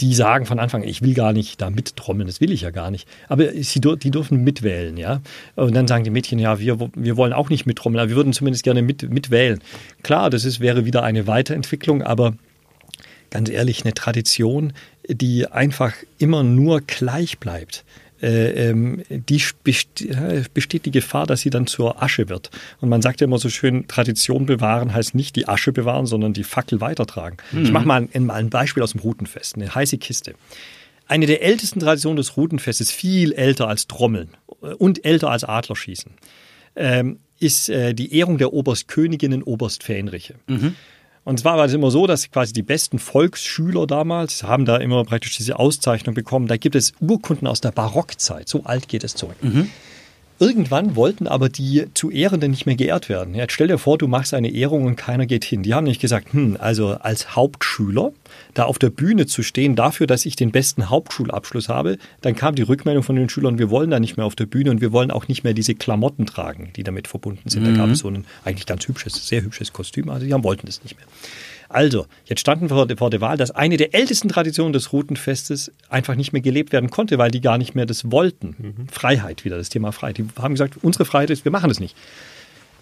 die 0.00 0.14
sagen 0.14 0.46
von 0.46 0.58
Anfang, 0.58 0.82
ich 0.82 1.02
will 1.02 1.14
gar 1.14 1.32
nicht 1.32 1.60
da 1.60 1.70
mittrommeln, 1.70 2.26
das 2.26 2.40
will 2.40 2.52
ich 2.52 2.62
ja 2.62 2.70
gar 2.70 2.90
nicht. 2.90 3.08
Aber 3.28 3.50
sie, 3.52 3.80
die 3.80 4.10
dürfen 4.10 4.44
mitwählen, 4.44 4.96
ja. 4.96 5.20
Und 5.54 5.74
dann 5.74 5.86
sagen 5.86 6.04
die 6.04 6.10
Mädchen, 6.10 6.38
ja, 6.38 6.58
wir, 6.58 6.78
wir 6.94 7.16
wollen 7.16 7.32
auch 7.32 7.48
nicht 7.48 7.66
mittrommeln, 7.66 8.00
aber 8.00 8.10
wir 8.10 8.16
würden 8.16 8.32
zumindest 8.32 8.64
gerne 8.64 8.82
mit, 8.82 9.10
mitwählen. 9.10 9.60
Klar, 10.02 10.30
das 10.30 10.44
ist, 10.44 10.60
wäre 10.60 10.84
wieder 10.84 11.02
eine 11.02 11.26
Weiterentwicklung, 11.26 12.02
aber 12.02 12.34
ganz 13.30 13.48
ehrlich, 13.48 13.84
eine 13.84 13.94
Tradition, 13.94 14.72
die 15.08 15.46
einfach 15.46 15.94
immer 16.18 16.42
nur 16.42 16.80
gleich 16.80 17.38
bleibt 17.38 17.84
äh, 18.22 18.70
ähm, 18.70 19.02
die 19.10 19.42
besteht 20.54 20.86
die 20.86 20.90
Gefahr, 20.90 21.26
dass 21.26 21.40
sie 21.40 21.50
dann 21.50 21.66
zur 21.66 22.02
Asche 22.02 22.28
wird. 22.28 22.50
Und 22.80 22.88
man 22.88 23.02
sagt 23.02 23.20
ja 23.20 23.26
immer 23.26 23.38
so 23.38 23.48
schön, 23.48 23.86
Tradition 23.88 24.46
bewahren 24.46 24.94
heißt 24.94 25.14
nicht 25.14 25.36
die 25.36 25.48
Asche 25.48 25.72
bewahren, 25.72 26.06
sondern 26.06 26.32
die 26.32 26.44
Fackel 26.44 26.80
weitertragen. 26.80 27.36
Mhm. 27.52 27.64
Ich 27.64 27.72
mache 27.72 27.86
mal 27.86 28.08
ein, 28.12 28.30
ein 28.30 28.50
Beispiel 28.50 28.82
aus 28.82 28.92
dem 28.92 29.00
Rutenfest, 29.00 29.56
eine 29.56 29.74
heiße 29.74 29.98
Kiste. 29.98 30.34
Eine 31.08 31.26
der 31.26 31.42
ältesten 31.42 31.80
Traditionen 31.80 32.16
des 32.16 32.36
Rutenfestes, 32.36 32.90
viel 32.90 33.32
älter 33.32 33.68
als 33.68 33.86
Trommeln 33.86 34.30
und 34.78 35.04
älter 35.04 35.30
als 35.30 35.44
Adlerschießen, 35.44 36.12
ähm, 36.74 37.18
ist 37.38 37.68
äh, 37.68 37.94
die 37.94 38.14
Ehrung 38.14 38.38
der 38.38 38.52
Oberstköniginnen 38.52 39.42
Oberstfähnriche. 39.42 40.34
Mhm. 40.46 40.74
Und 41.26 41.40
zwar 41.40 41.58
war 41.58 41.64
es 41.64 41.74
immer 41.74 41.90
so, 41.90 42.06
dass 42.06 42.30
quasi 42.30 42.52
die 42.52 42.62
besten 42.62 43.00
Volksschüler 43.00 43.88
damals 43.88 44.44
haben 44.44 44.64
da 44.64 44.76
immer 44.76 45.04
praktisch 45.04 45.36
diese 45.36 45.58
Auszeichnung 45.58 46.14
bekommen. 46.14 46.46
Da 46.46 46.56
gibt 46.56 46.76
es 46.76 46.92
Urkunden 47.00 47.48
aus 47.48 47.60
der 47.60 47.72
Barockzeit. 47.72 48.48
So 48.48 48.62
alt 48.62 48.86
geht 48.86 49.02
es 49.02 49.16
zurück. 49.16 49.34
Mhm. 49.42 49.68
Irgendwann 50.38 50.94
wollten 50.94 51.26
aber 51.26 51.48
die 51.48 51.86
zu 51.94 52.12
Ehrenden 52.12 52.52
nicht 52.52 52.66
mehr 52.66 52.76
geehrt 52.76 53.08
werden. 53.08 53.34
Jetzt 53.34 53.54
stell 53.54 53.66
dir 53.66 53.78
vor, 53.78 53.98
du 53.98 54.06
machst 54.06 54.34
eine 54.34 54.52
Ehrung 54.52 54.84
und 54.84 54.94
keiner 54.94 55.26
geht 55.26 55.44
hin. 55.44 55.64
Die 55.64 55.74
haben 55.74 55.82
nicht 55.82 56.00
gesagt, 56.00 56.32
hm, 56.32 56.58
also 56.60 56.90
als 56.90 57.34
Hauptschüler 57.34 58.12
da 58.56 58.64
auf 58.64 58.78
der 58.78 58.90
Bühne 58.90 59.26
zu 59.26 59.42
stehen 59.42 59.76
dafür, 59.76 60.06
dass 60.06 60.24
ich 60.24 60.34
den 60.34 60.50
besten 60.50 60.88
Hauptschulabschluss 60.88 61.68
habe, 61.68 61.98
dann 62.22 62.34
kam 62.34 62.54
die 62.54 62.62
Rückmeldung 62.62 63.02
von 63.02 63.14
den 63.14 63.28
Schülern, 63.28 63.58
wir 63.58 63.70
wollen 63.70 63.90
da 63.90 64.00
nicht 64.00 64.16
mehr 64.16 64.24
auf 64.24 64.34
der 64.34 64.46
Bühne 64.46 64.70
und 64.70 64.80
wir 64.80 64.92
wollen 64.92 65.10
auch 65.10 65.28
nicht 65.28 65.44
mehr 65.44 65.52
diese 65.52 65.74
Klamotten 65.74 66.24
tragen, 66.24 66.70
die 66.74 66.82
damit 66.82 67.06
verbunden 67.06 67.50
sind. 67.50 67.64
Mhm. 67.64 67.74
Da 67.74 67.82
gab 67.82 67.90
es 67.90 67.98
so 67.98 68.08
ein 68.08 68.24
eigentlich 68.44 68.66
ganz 68.66 68.88
hübsches, 68.88 69.28
sehr 69.28 69.42
hübsches 69.42 69.72
Kostüm, 69.72 70.08
also 70.08 70.24
die 70.24 70.32
haben, 70.32 70.42
wollten 70.42 70.66
das 70.66 70.82
nicht 70.82 70.96
mehr. 70.96 71.06
Also, 71.68 72.06
jetzt 72.24 72.40
standen 72.40 72.70
wir 72.70 72.96
vor 72.96 73.10
der 73.10 73.20
Wahl, 73.20 73.36
dass 73.36 73.50
eine 73.50 73.76
der 73.76 73.92
ältesten 73.92 74.28
Traditionen 74.28 74.72
des 74.72 74.92
Rutenfestes 74.92 75.72
einfach 75.90 76.14
nicht 76.14 76.32
mehr 76.32 76.40
gelebt 76.40 76.72
werden 76.72 76.90
konnte, 76.90 77.18
weil 77.18 77.32
die 77.32 77.40
gar 77.40 77.58
nicht 77.58 77.74
mehr 77.74 77.86
das 77.86 78.10
wollten. 78.10 78.54
Mhm. 78.58 78.88
Freiheit 78.88 79.44
wieder, 79.44 79.58
das 79.58 79.68
Thema 79.68 79.92
Freiheit. 79.92 80.18
Die 80.18 80.26
haben 80.40 80.54
gesagt, 80.54 80.78
unsere 80.80 81.04
Freiheit 81.04 81.30
ist, 81.30 81.44
wir 81.44 81.52
machen 81.52 81.68
das 81.68 81.80
nicht 81.80 81.96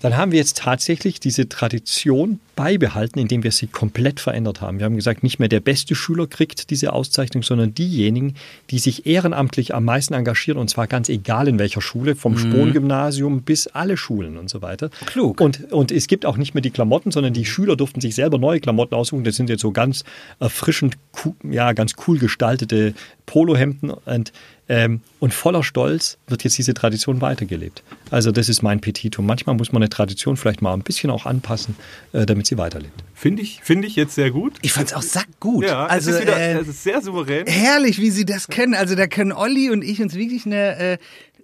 dann 0.00 0.16
haben 0.16 0.32
wir 0.32 0.38
jetzt 0.38 0.58
tatsächlich 0.58 1.18
diese 1.18 1.48
Tradition 1.48 2.40
beibehalten, 2.56 3.18
indem 3.18 3.42
wir 3.42 3.52
sie 3.52 3.66
komplett 3.66 4.20
verändert 4.20 4.60
haben. 4.60 4.78
Wir 4.78 4.84
haben 4.84 4.96
gesagt, 4.96 5.22
nicht 5.22 5.38
mehr 5.38 5.48
der 5.48 5.60
beste 5.60 5.94
Schüler 5.94 6.26
kriegt 6.26 6.70
diese 6.70 6.92
Auszeichnung, 6.92 7.42
sondern 7.42 7.74
diejenigen, 7.74 8.34
die 8.70 8.78
sich 8.78 9.06
ehrenamtlich 9.06 9.74
am 9.74 9.84
meisten 9.84 10.14
engagieren, 10.14 10.58
und 10.58 10.68
zwar 10.68 10.86
ganz 10.86 11.08
egal 11.08 11.48
in 11.48 11.58
welcher 11.58 11.80
Schule, 11.80 12.14
vom 12.14 12.34
mhm. 12.34 12.38
Spohn-Gymnasium 12.38 13.42
bis 13.42 13.66
alle 13.66 13.96
Schulen 13.96 14.36
und 14.36 14.50
so 14.50 14.62
weiter. 14.62 14.90
Klug. 15.06 15.40
Und, 15.40 15.72
und 15.72 15.90
es 15.90 16.06
gibt 16.06 16.26
auch 16.26 16.36
nicht 16.36 16.54
mehr 16.54 16.62
die 16.62 16.70
Klamotten, 16.70 17.10
sondern 17.10 17.32
die 17.32 17.44
Schüler 17.44 17.76
durften 17.76 18.00
sich 18.00 18.14
selber 18.14 18.38
neue 18.38 18.60
Klamotten 18.60 18.94
aussuchen. 18.94 19.24
Das 19.24 19.36
sind 19.36 19.48
jetzt 19.48 19.62
so 19.62 19.72
ganz 19.72 20.04
erfrischend, 20.38 20.96
ja, 21.42 21.72
ganz 21.72 21.94
cool 22.06 22.18
gestaltete 22.18 22.94
Polohemden 23.26 23.90
und 23.90 24.32
ähm, 24.69 25.01
und 25.20 25.35
voller 25.35 25.62
Stolz 25.62 26.16
wird 26.27 26.45
jetzt 26.45 26.57
diese 26.57 26.73
Tradition 26.73 27.20
weitergelebt. 27.20 27.82
Also 28.11 28.32
das 28.32 28.49
ist 28.49 28.62
mein 28.62 28.81
Petitum. 28.81 29.27
Manchmal 29.27 29.57
muss 29.57 29.73
man 29.73 29.82
eine 29.82 29.91
Tradition 29.91 30.36
vielleicht 30.36 30.62
mal 30.62 30.73
ein 30.73 30.82
bisschen 30.82 31.11
auch 31.11 31.27
anpassen, 31.27 31.77
äh, 32.12 32.24
damit 32.24 32.47
sie 32.47 32.57
weiterlebt. 32.57 33.05
Finde 33.15 33.43
ich, 33.43 33.61
finde 33.62 33.86
ich 33.86 33.97
jetzt 33.97 34.15
sehr 34.15 34.31
gut. 34.31 34.55
Ich 34.62 34.73
fand 34.73 34.89
es 34.89 34.95
auch 34.95 35.03
sackgut. 35.03 35.65
Ja, 35.65 35.86
also, 35.86 36.11
es 36.11 36.16
ist, 36.16 36.23
wieder, 36.23 36.36
äh, 36.39 36.55
es 36.55 36.69
ist 36.69 36.82
sehr 36.82 37.03
souverän. 37.03 37.47
Herrlich, 37.47 38.01
wie 38.01 38.11
Sie 38.11 38.24
das 38.24 38.49
können. 38.49 38.74
Also 38.74 38.95
da 38.95 39.07
können 39.07 39.32
Olli 39.32 39.70
und 39.70 39.82
ich 39.82 40.01
uns 40.01 40.15
wirklich 40.15 40.47
eine 40.47 40.77
äh, 40.77 40.99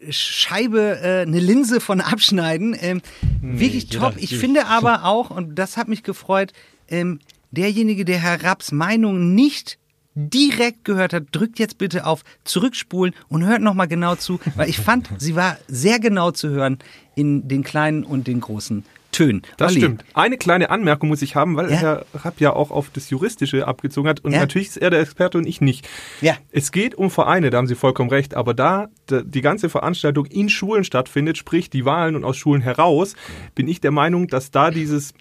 Scheibe, 0.09 1.01
äh, 1.03 1.23
eine 1.23 1.41
Linse 1.41 1.81
von 1.81 2.01
abschneiden. 2.01 2.75
Ähm, 2.81 3.03
nee, 3.43 3.61
wirklich 3.61 3.89
top. 3.89 4.15
Ich 4.17 4.37
finde 4.37 4.67
aber 4.67 5.05
auch, 5.05 5.31
und 5.31 5.57
das 5.57 5.77
hat 5.77 5.89
mich 5.89 6.03
gefreut, 6.03 6.53
ähm, 6.89 7.21
derjenige, 7.51 8.05
der 8.05 8.19
Herr 8.19 8.43
Rapps 8.43 8.73
Meinung 8.73 9.35
nicht 9.35 9.79
direkt 10.15 10.85
gehört 10.85 11.13
hat, 11.13 11.25
drückt 11.33 11.59
jetzt 11.59 11.79
bitte 11.79 12.07
auf 12.07 12.23
Zurückspulen 12.45 13.15
und 13.29 13.47
hört 13.47 13.63
nochmal 13.63 13.89
genau 13.89 14.15
zu, 14.17 14.41
weil 14.57 14.69
ich 14.69 14.79
fand, 14.79 15.09
sie 15.19 15.37
war 15.37 15.57
sehr 15.69 15.99
genau 16.01 16.31
zu 16.31 16.49
hören 16.51 16.79
in 17.15 17.49
den 17.49 17.63
kleinen 17.63 18.05
und 18.05 18.27
den 18.27 18.41
großen 18.41 18.85
Tönen. 19.13 19.43
Das 19.57 19.73
Olli, 19.73 19.81
stimmt. 19.81 20.05
Eine 20.15 20.37
kleine 20.39 20.71
Anmerkung 20.71 21.09
muss 21.09 21.21
ich 21.21 21.35
haben, 21.35 21.57
weil 21.57 21.69
Ja. 21.71 21.77
Herr 21.79 22.07
Rapp 22.15 22.41
ja 22.41 22.53
auch 22.53 22.71
auf 22.71 22.91
das 22.91 23.11
Juristische 23.11 23.67
abgezogen 23.67 24.09
hat. 24.09 24.21
Und 24.21 24.31
Ja. 24.33 24.39
natürlich 24.39 24.69
ist 24.69 24.77
er 24.77 24.91
der 24.91 25.01
Experte 25.01 25.37
und 25.37 25.47
ich 25.49 25.61
nicht. 25.61 25.89
Ja. 26.21 26.37
Es 26.53 26.71
geht 26.71 26.95
um 26.95 27.11
Vereine, 27.11 27.51
da 27.51 27.59
haben 27.59 27.67
Sie 27.67 27.75
vollkommen 27.75 28.09
recht. 28.11 28.35
Aber 28.35 28.55
da 28.55 28.87
die 29.11 29.41
ganze 29.41 29.69
Veranstaltung 29.69 30.27
in 30.27 30.49
Schulen 30.49 30.85
stattfindet, 30.85 31.39
sprich 31.39 31.71
die 31.71 31.85
Wahlen 31.85 32.15
und 32.15 32.23
aus 32.23 32.37
Schulen 32.37 32.63
heraus, 32.63 33.17
bin 33.57 33.67
ich 33.67 33.81
der 33.81 33.91
Meinung, 33.91 34.29
dass 34.29 34.53
da 34.53 34.71
dieses 34.71 35.13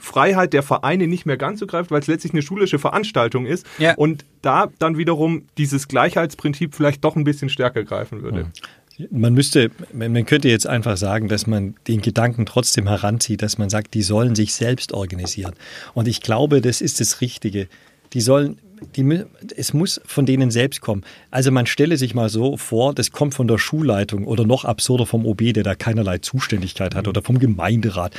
Freiheit 0.00 0.52
der 0.52 0.62
Vereine 0.62 1.06
nicht 1.06 1.26
mehr 1.26 1.36
ganz 1.36 1.60
so 1.60 1.66
greift, 1.66 1.90
weil 1.90 2.00
es 2.00 2.06
letztlich 2.06 2.32
eine 2.32 2.42
schulische 2.42 2.78
Veranstaltung 2.78 3.46
ist. 3.46 3.66
Ja. 3.78 3.94
Und 3.94 4.24
da 4.42 4.68
dann 4.78 4.96
wiederum 4.98 5.44
dieses 5.56 5.88
Gleichheitsprinzip 5.88 6.74
vielleicht 6.74 7.04
doch 7.04 7.16
ein 7.16 7.24
bisschen 7.24 7.48
stärker 7.48 7.84
greifen 7.84 8.22
würde. 8.22 8.46
Man 9.10 9.32
müsste, 9.32 9.70
man 9.92 10.26
könnte 10.26 10.48
jetzt 10.48 10.66
einfach 10.66 10.96
sagen, 10.96 11.28
dass 11.28 11.46
man 11.46 11.76
den 11.86 12.02
Gedanken 12.02 12.46
trotzdem 12.46 12.88
heranzieht, 12.88 13.42
dass 13.42 13.56
man 13.56 13.70
sagt, 13.70 13.94
die 13.94 14.02
sollen 14.02 14.34
sich 14.34 14.54
selbst 14.54 14.92
organisieren. 14.92 15.54
Und 15.94 16.08
ich 16.08 16.20
glaube, 16.20 16.60
das 16.60 16.80
ist 16.80 17.00
das 17.00 17.20
Richtige. 17.20 17.68
Die 18.12 18.20
sollen, 18.20 18.58
die, 18.96 19.22
es 19.56 19.72
muss 19.72 20.00
von 20.04 20.26
denen 20.26 20.50
selbst 20.50 20.80
kommen. 20.80 21.04
Also 21.30 21.52
man 21.52 21.66
stelle 21.66 21.96
sich 21.96 22.14
mal 22.14 22.28
so 22.28 22.56
vor, 22.56 22.92
das 22.92 23.12
kommt 23.12 23.34
von 23.34 23.46
der 23.46 23.58
Schulleitung 23.58 24.26
oder 24.26 24.44
noch 24.44 24.64
absurder 24.64 25.06
vom 25.06 25.26
OB, 25.26 25.52
der 25.52 25.62
da 25.62 25.76
keinerlei 25.76 26.18
Zuständigkeit 26.18 26.96
hat 26.96 27.06
oder 27.06 27.22
vom 27.22 27.38
Gemeinderat. 27.38 28.14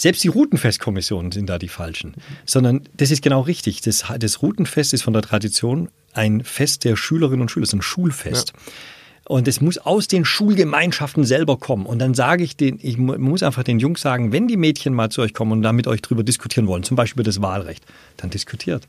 Selbst 0.00 0.24
die 0.24 0.28
Routenfestkommissionen 0.28 1.30
sind 1.30 1.46
da 1.50 1.58
die 1.58 1.68
falschen. 1.68 2.14
Sondern 2.46 2.88
das 2.96 3.10
ist 3.10 3.20
genau 3.22 3.42
richtig. 3.42 3.82
Das, 3.82 4.04
das 4.18 4.40
Routenfest 4.40 4.94
ist 4.94 5.02
von 5.02 5.12
der 5.12 5.20
Tradition 5.22 5.90
ein 6.14 6.42
Fest 6.42 6.84
der 6.84 6.96
Schülerinnen 6.96 7.42
und 7.42 7.50
Schüler, 7.50 7.64
es 7.64 7.70
ist 7.70 7.74
ein 7.74 7.82
Schulfest. 7.82 8.54
Und 9.26 9.46
es 9.46 9.60
muss 9.60 9.76
aus 9.78 10.08
den 10.08 10.24
Schulgemeinschaften 10.24 11.24
selber 11.24 11.58
kommen. 11.58 11.84
Und 11.86 11.98
dann 11.98 12.14
sage 12.14 12.42
ich 12.42 12.56
den, 12.56 12.78
ich 12.82 12.96
mu- 12.96 13.18
muss 13.18 13.42
einfach 13.42 13.62
den 13.62 13.78
Jungs 13.78 14.00
sagen, 14.00 14.32
wenn 14.32 14.48
die 14.48 14.56
Mädchen 14.56 14.94
mal 14.94 15.10
zu 15.10 15.20
euch 15.20 15.34
kommen 15.34 15.52
und 15.52 15.62
da 15.62 15.72
mit 15.72 15.86
euch 15.86 16.00
drüber 16.02 16.24
diskutieren 16.24 16.66
wollen, 16.66 16.82
zum 16.82 16.96
Beispiel 16.96 17.20
über 17.20 17.24
das 17.28 17.42
Wahlrecht, 17.42 17.84
dann 18.16 18.30
diskutiert. 18.30 18.88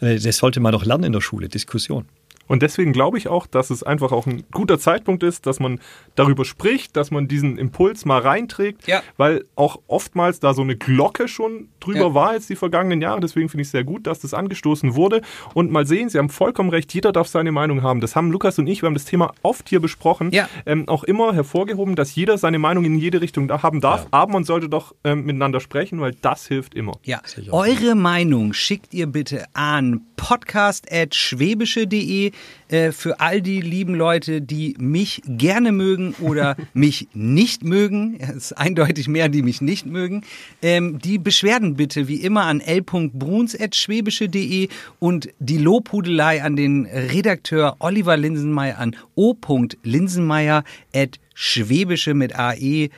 Das 0.00 0.38
sollte 0.38 0.60
man 0.60 0.72
doch 0.72 0.84
lernen 0.84 1.04
in 1.04 1.12
der 1.12 1.20
Schule, 1.20 1.48
Diskussion. 1.48 2.06
Und 2.48 2.62
deswegen 2.62 2.92
glaube 2.92 3.18
ich 3.18 3.28
auch, 3.28 3.46
dass 3.46 3.70
es 3.70 3.82
einfach 3.82 4.12
auch 4.12 4.26
ein 4.26 4.44
guter 4.52 4.78
Zeitpunkt 4.78 5.22
ist, 5.22 5.46
dass 5.46 5.60
man 5.60 5.80
darüber 6.14 6.44
spricht, 6.44 6.96
dass 6.96 7.10
man 7.10 7.28
diesen 7.28 7.58
Impuls 7.58 8.04
mal 8.04 8.20
reinträgt, 8.20 8.86
Ja. 8.86 9.02
weil 9.16 9.44
auch 9.56 9.80
oftmals 9.88 10.40
da 10.40 10.54
so 10.54 10.62
eine 10.62 10.76
Glocke 10.76 11.28
schon 11.28 11.68
drüber 11.80 11.98
Ja. 12.00 12.14
war 12.14 12.34
jetzt 12.34 12.48
die 12.50 12.56
vergangenen 12.56 13.00
Jahre. 13.02 13.20
Deswegen 13.20 13.48
finde 13.48 13.62
ich 13.62 13.68
es 13.68 13.72
sehr 13.72 13.84
gut, 13.84 14.06
dass 14.06 14.20
das 14.20 14.34
angestoßen 14.34 14.94
wurde. 14.94 15.22
Und 15.54 15.70
mal 15.70 15.86
sehen, 15.86 16.08
Sie 16.08 16.18
haben 16.18 16.28
vollkommen 16.28 16.70
recht, 16.70 16.92
jeder 16.94 17.12
darf 17.12 17.28
seine 17.28 17.52
Meinung 17.52 17.82
haben. 17.82 18.00
Das 18.00 18.14
haben 18.16 18.30
Lukas 18.30 18.58
und 18.58 18.66
ich, 18.66 18.82
wir 18.82 18.86
haben 18.86 18.94
das 18.94 19.04
Thema 19.06 19.32
oft 19.42 19.68
hier 19.68 19.80
besprochen, 19.80 20.30
Ja. 20.32 20.48
ähm, 20.66 20.88
auch 20.88 21.04
immer 21.04 21.32
hervorgehoben, 21.34 21.96
dass 21.96 22.14
jeder 22.14 22.38
seine 22.38 22.58
Meinung 22.58 22.84
in 22.84 22.96
jede 22.96 23.20
Richtung 23.20 23.48
da 23.48 23.62
haben 23.62 23.80
darf. 23.80 24.06
Aber 24.10 24.32
man 24.32 24.44
sollte 24.44 24.68
doch 24.68 24.94
ähm, 25.04 25.24
miteinander 25.24 25.60
sprechen, 25.60 26.00
weil 26.00 26.14
das 26.22 26.46
hilft 26.46 26.74
immer. 26.74 26.92
Ja, 27.04 27.20
eure 27.50 27.94
Meinung 27.94 28.52
schickt 28.52 28.94
ihr 28.94 29.06
bitte 29.06 29.44
an 29.54 30.02
podcast.schwäbische.de 30.16 32.32
äh, 32.68 32.92
für 32.92 33.18
all 33.20 33.40
die 33.42 33.60
lieben 33.60 33.94
Leute, 33.94 34.40
die 34.42 34.74
mich 34.78 35.22
gerne 35.26 35.72
mögen 35.72 36.14
oder 36.20 36.56
mich 36.74 37.08
nicht 37.14 37.64
mögen. 37.64 38.18
Es 38.18 38.36
ist 38.36 38.52
eindeutig 38.52 39.08
mehr, 39.08 39.28
die 39.28 39.42
mich 39.42 39.60
nicht 39.60 39.84
mögen. 39.86 40.22
Ähm, 40.62 40.98
die 40.98 41.18
Beschwerden 41.18 41.74
bitte 41.76 42.08
wie 42.08 42.16
immer 42.16 42.44
an 42.44 42.60
l.bruns.schwäbische.de 42.60 44.68
und 44.98 45.28
die 45.38 45.58
Lobhudelei 45.58 46.42
an 46.42 46.56
den 46.56 46.86
Redakteur 46.86 47.76
Oliver 47.78 48.16
Linsenmeier 48.16 48.78
an 48.78 48.96
o.linsenmeier.schwäbische 49.14 52.14
mit 52.14 52.34
ae.de. 52.36 52.90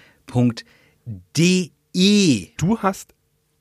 Du 2.57 2.79
hast 2.79 3.13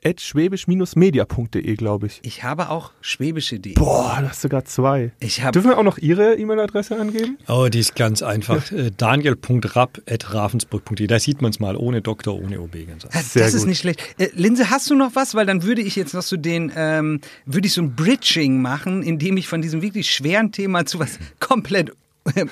schwäbisch-media.de, 0.04 1.76
glaube 1.76 2.08
ich. 2.08 2.20
Ich 2.24 2.44
habe 2.44 2.70
auch 2.70 2.92
schwäbische.de. 3.02 3.74
Boah, 3.74 4.18
du 4.22 4.30
hast 4.30 4.42
sogar 4.42 4.64
zwei. 4.66 5.12
Ich 5.20 5.42
habe 5.42 5.52
Dürfen 5.52 5.70
wir 5.72 5.78
auch 5.78 5.84
noch 5.84 5.98
Ihre 5.98 6.36
E-Mail-Adresse 6.36 6.98
angeben? 7.00 7.38
Oh, 7.48 7.68
die 7.70 7.80
ist 7.80 7.96
ganz 7.96 8.22
einfach. 8.22 8.72
Äh, 8.72 8.92
Daniel.rapp.ravensburg.de. 8.96 11.08
Da 11.08 11.20
sieht 11.20 11.42
man 11.42 11.52
es 11.52 11.60
mal 11.60 11.76
ohne 11.76 12.02
Doktor, 12.02 12.36
ohne 12.36 12.62
OB. 12.62 12.88
Ganz 12.88 13.06
einfach. 13.06 13.20
Das, 13.20 13.34
Sehr 13.34 13.44
das 13.44 13.54
ist 13.54 13.62
gut. 13.62 13.70
nicht 13.70 13.80
schlecht. 13.80 14.02
Äh, 14.18 14.30
Linse, 14.34 14.70
hast 14.70 14.90
du 14.90 14.96
noch 14.96 15.16
was? 15.16 15.36
Weil 15.36 15.46
dann 15.46 15.64
würde 15.64 15.82
ich 15.82 15.96
jetzt 15.96 16.14
noch 16.14 16.22
so 16.22 16.38
den, 16.38 16.72
ähm, 16.76 17.22
würde 17.46 17.68
ich 17.68 17.74
so 17.74 17.82
ein 17.82 17.96
Bridging 17.96 18.62
machen, 18.62 19.04
indem 19.04 19.38
ich 19.38 19.48
von 19.48 19.62
diesem 19.62 19.82
wirklich 19.82 20.12
schweren 20.12 20.52
Thema 20.52 20.86
zu 20.86 21.00
was 21.00 21.20
komplett 21.40 21.92
äh, 22.36 22.46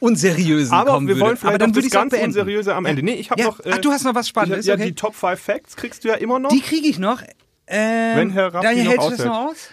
unseriösen 0.00 0.72
Aber 0.74 0.92
kommen 0.92 1.08
wir 1.08 1.14
würde. 1.16 1.26
wollen 1.26 1.36
vielleicht 1.36 1.48
Aber 1.50 1.58
dann 1.58 1.70
würde 1.70 1.80
das 1.80 1.86
ich 1.86 1.92
ganz 1.92 2.10
beenden. 2.10 2.26
Unseriöse 2.28 2.74
am 2.74 2.84
Ende. 2.86 3.02
Nee, 3.02 3.14
ich 3.14 3.30
habe 3.30 3.40
Ja. 3.40 3.46
noch... 3.48 3.60
äh, 3.60 3.70
Ach, 3.72 3.78
du 3.78 3.90
hast 3.90 4.04
noch 4.04 4.14
was 4.14 4.28
Spannendes, 4.28 4.66
Ja, 4.66 4.74
okay. 4.74 4.86
die 4.86 4.94
Top 4.94 5.14
5 5.14 5.40
Facts 5.40 5.76
kriegst 5.76 6.04
du 6.04 6.08
ja 6.08 6.14
immer 6.14 6.38
noch. 6.38 6.50
Die 6.50 6.60
kriege 6.60 6.86
ich 6.88 6.98
noch. 6.98 7.22
Ähm, 7.66 8.16
Wenn 8.16 8.30
Herr 8.30 8.54
Rapp 8.54 8.62
Daniel, 8.62 8.88
hältst 8.88 9.06
du 9.06 9.10
das 9.16 9.24
noch 9.26 9.48
aus? 9.50 9.70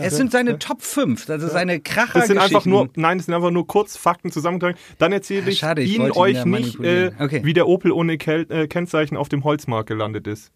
es 0.00 0.16
sind 0.16 0.32
seine 0.32 0.58
Top 0.58 0.80
5. 0.82 1.26
Das 1.26 1.42
ist 1.42 1.52
seine 1.52 1.78
kracher 1.80 2.18
das 2.20 2.28
sind 2.28 2.38
einfach 2.38 2.64
nur, 2.64 2.88
nein, 2.96 3.18
das 3.18 3.26
sind 3.26 3.34
einfach 3.34 3.50
nur 3.50 3.66
kurz 3.66 3.96
Fakten 3.98 4.30
zusammengetragen. 4.32 4.78
Dann 4.98 5.12
erzähle 5.12 5.50
ich 5.50 5.58
schade, 5.58 5.82
ich 5.82 5.94
Ihnen 5.94 6.06
ihn 6.06 6.12
euch 6.12 6.36
ja 6.36 6.44
nicht, 6.46 6.80
äh. 6.80 7.10
Okay. 7.18 7.40
wie 7.44 7.52
der 7.52 7.66
Opel 7.68 7.92
ohne 7.92 8.16
Kel 8.16 8.46
äh, 8.50 8.66
Kennzeichen 8.66 9.16
auf 9.16 9.28
dem 9.28 9.44
Holzmarkt 9.44 9.88
gelandet 9.88 10.26
ist. 10.26 10.52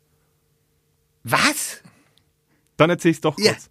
Was? 1.25 1.83
Dann 2.79 2.89
erzähle 2.91 3.11
ich 3.11 3.17
es 3.19 3.21
doch 3.21 3.39
Ja. 3.39 3.53
kurz. 3.53 3.71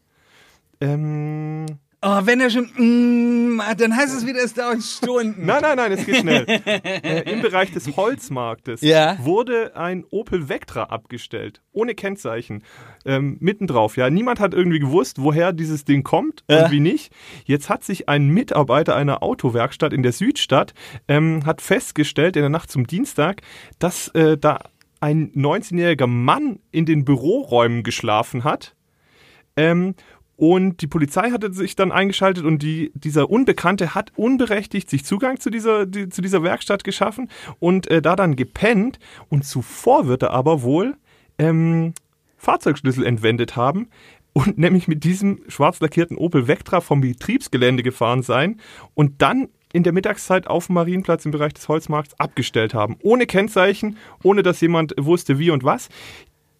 Ähm, 0.79 1.65
Oh, 2.03 2.19
wenn 2.25 2.39
er 2.39 2.51
schon 2.51 2.69
mm, 2.77 3.61
hat, 3.61 3.81
dann 3.81 3.95
heißt 3.95 4.15
es 4.15 4.25
wieder, 4.27 4.39
es 4.43 4.53
dauert 4.53 4.83
Stunden. 4.83 5.45
nein, 5.47 5.61
nein, 5.63 5.77
nein, 5.77 5.91
es 5.93 6.05
geht 6.05 6.17
schnell. 6.17 6.45
äh, 6.65 7.31
Im 7.31 7.41
Bereich 7.41 7.71
des 7.71 7.97
Holzmarktes 7.97 8.81
Ja. 8.81 9.17
wurde 9.19 9.75
ein 9.75 10.05
Opel 10.11 10.47
Vectra 10.47 10.83
abgestellt, 10.83 11.63
ohne 11.71 11.95
Kennzeichen, 11.95 12.63
ähm, 13.03 13.37
mittendrauf. 13.39 13.97
Ja, 13.97 14.11
niemand 14.11 14.39
hat 14.39 14.53
irgendwie 14.53 14.77
gewusst, 14.77 15.17
woher 15.19 15.53
dieses 15.53 15.85
Ding 15.85 16.03
kommt 16.03 16.43
und 16.47 16.69
wie 16.69 16.79
nicht. 16.79 17.11
Jetzt 17.45 17.67
hat 17.67 17.83
sich 17.83 18.07
ein 18.07 18.27
Mitarbeiter 18.29 18.95
einer 18.95 19.23
Autowerkstatt 19.23 19.91
in 19.91 20.03
der 20.03 20.11
Südstadt 20.11 20.75
ähm, 21.07 21.47
hat 21.47 21.61
festgestellt 21.61 22.35
in 22.35 22.43
der 22.43 22.49
Nacht 22.49 22.69
zum 22.69 22.85
Dienstag, 22.85 23.41
dass 23.79 24.09
äh, 24.09 24.37
da 24.37 24.59
ein 24.99 25.31
19-jähriger 25.33 26.07
Mann 26.07 26.59
in 26.71 26.85
den 26.85 27.05
Büroräumen 27.05 27.81
geschlafen 27.81 28.43
hat. 28.43 28.75
Ähm, 29.55 29.95
und 30.37 30.83
die 30.83 30.87
Polizei 30.87 31.31
hatte 31.31 31.51
sich 31.51 31.75
dann 31.75 31.91
eingeschaltet 31.91 32.45
und 32.45 32.61
die, 32.61 32.91
dieser 32.93 33.29
Unbekannte 33.29 33.95
hat 33.95 34.11
unberechtigt 34.15 34.87
sich 34.87 35.03
Zugang 35.03 35.39
zu 35.39 35.49
dieser, 35.49 35.87
die, 35.87 36.09
zu 36.09 36.21
dieser 36.21 36.43
Werkstatt 36.43 36.83
geschaffen 36.83 37.29
und 37.59 37.89
äh, 37.89 38.03
da 38.03 38.15
dann 38.15 38.35
gepennt. 38.35 38.99
Und 39.29 39.45
zuvor 39.45 40.07
wird 40.07 40.21
er 40.21 40.31
aber 40.31 40.61
wohl 40.61 40.95
ähm, 41.39 41.93
Fahrzeugschlüssel 42.37 43.03
entwendet 43.03 43.55
haben 43.55 43.89
und 44.31 44.57
nämlich 44.59 44.87
mit 44.87 45.03
diesem 45.03 45.41
schwarz 45.47 45.79
lackierten 45.79 46.17
Opel 46.17 46.47
Vectra 46.47 46.81
vom 46.81 47.01
Betriebsgelände 47.01 47.81
gefahren 47.81 48.21
sein 48.21 48.61
und 48.93 49.23
dann 49.23 49.49
in 49.73 49.83
der 49.83 49.91
Mittagszeit 49.91 50.47
auf 50.47 50.67
dem 50.67 50.75
Marienplatz 50.75 51.25
im 51.25 51.31
Bereich 51.31 51.53
des 51.53 51.67
Holzmarkts 51.67 52.19
abgestellt 52.19 52.73
haben. 52.73 52.95
Ohne 53.01 53.25
Kennzeichen, 53.25 53.97
ohne 54.23 54.43
dass 54.43 54.61
jemand 54.61 54.93
wusste 54.97 55.39
wie 55.39 55.49
und 55.49 55.63
was. 55.63 55.89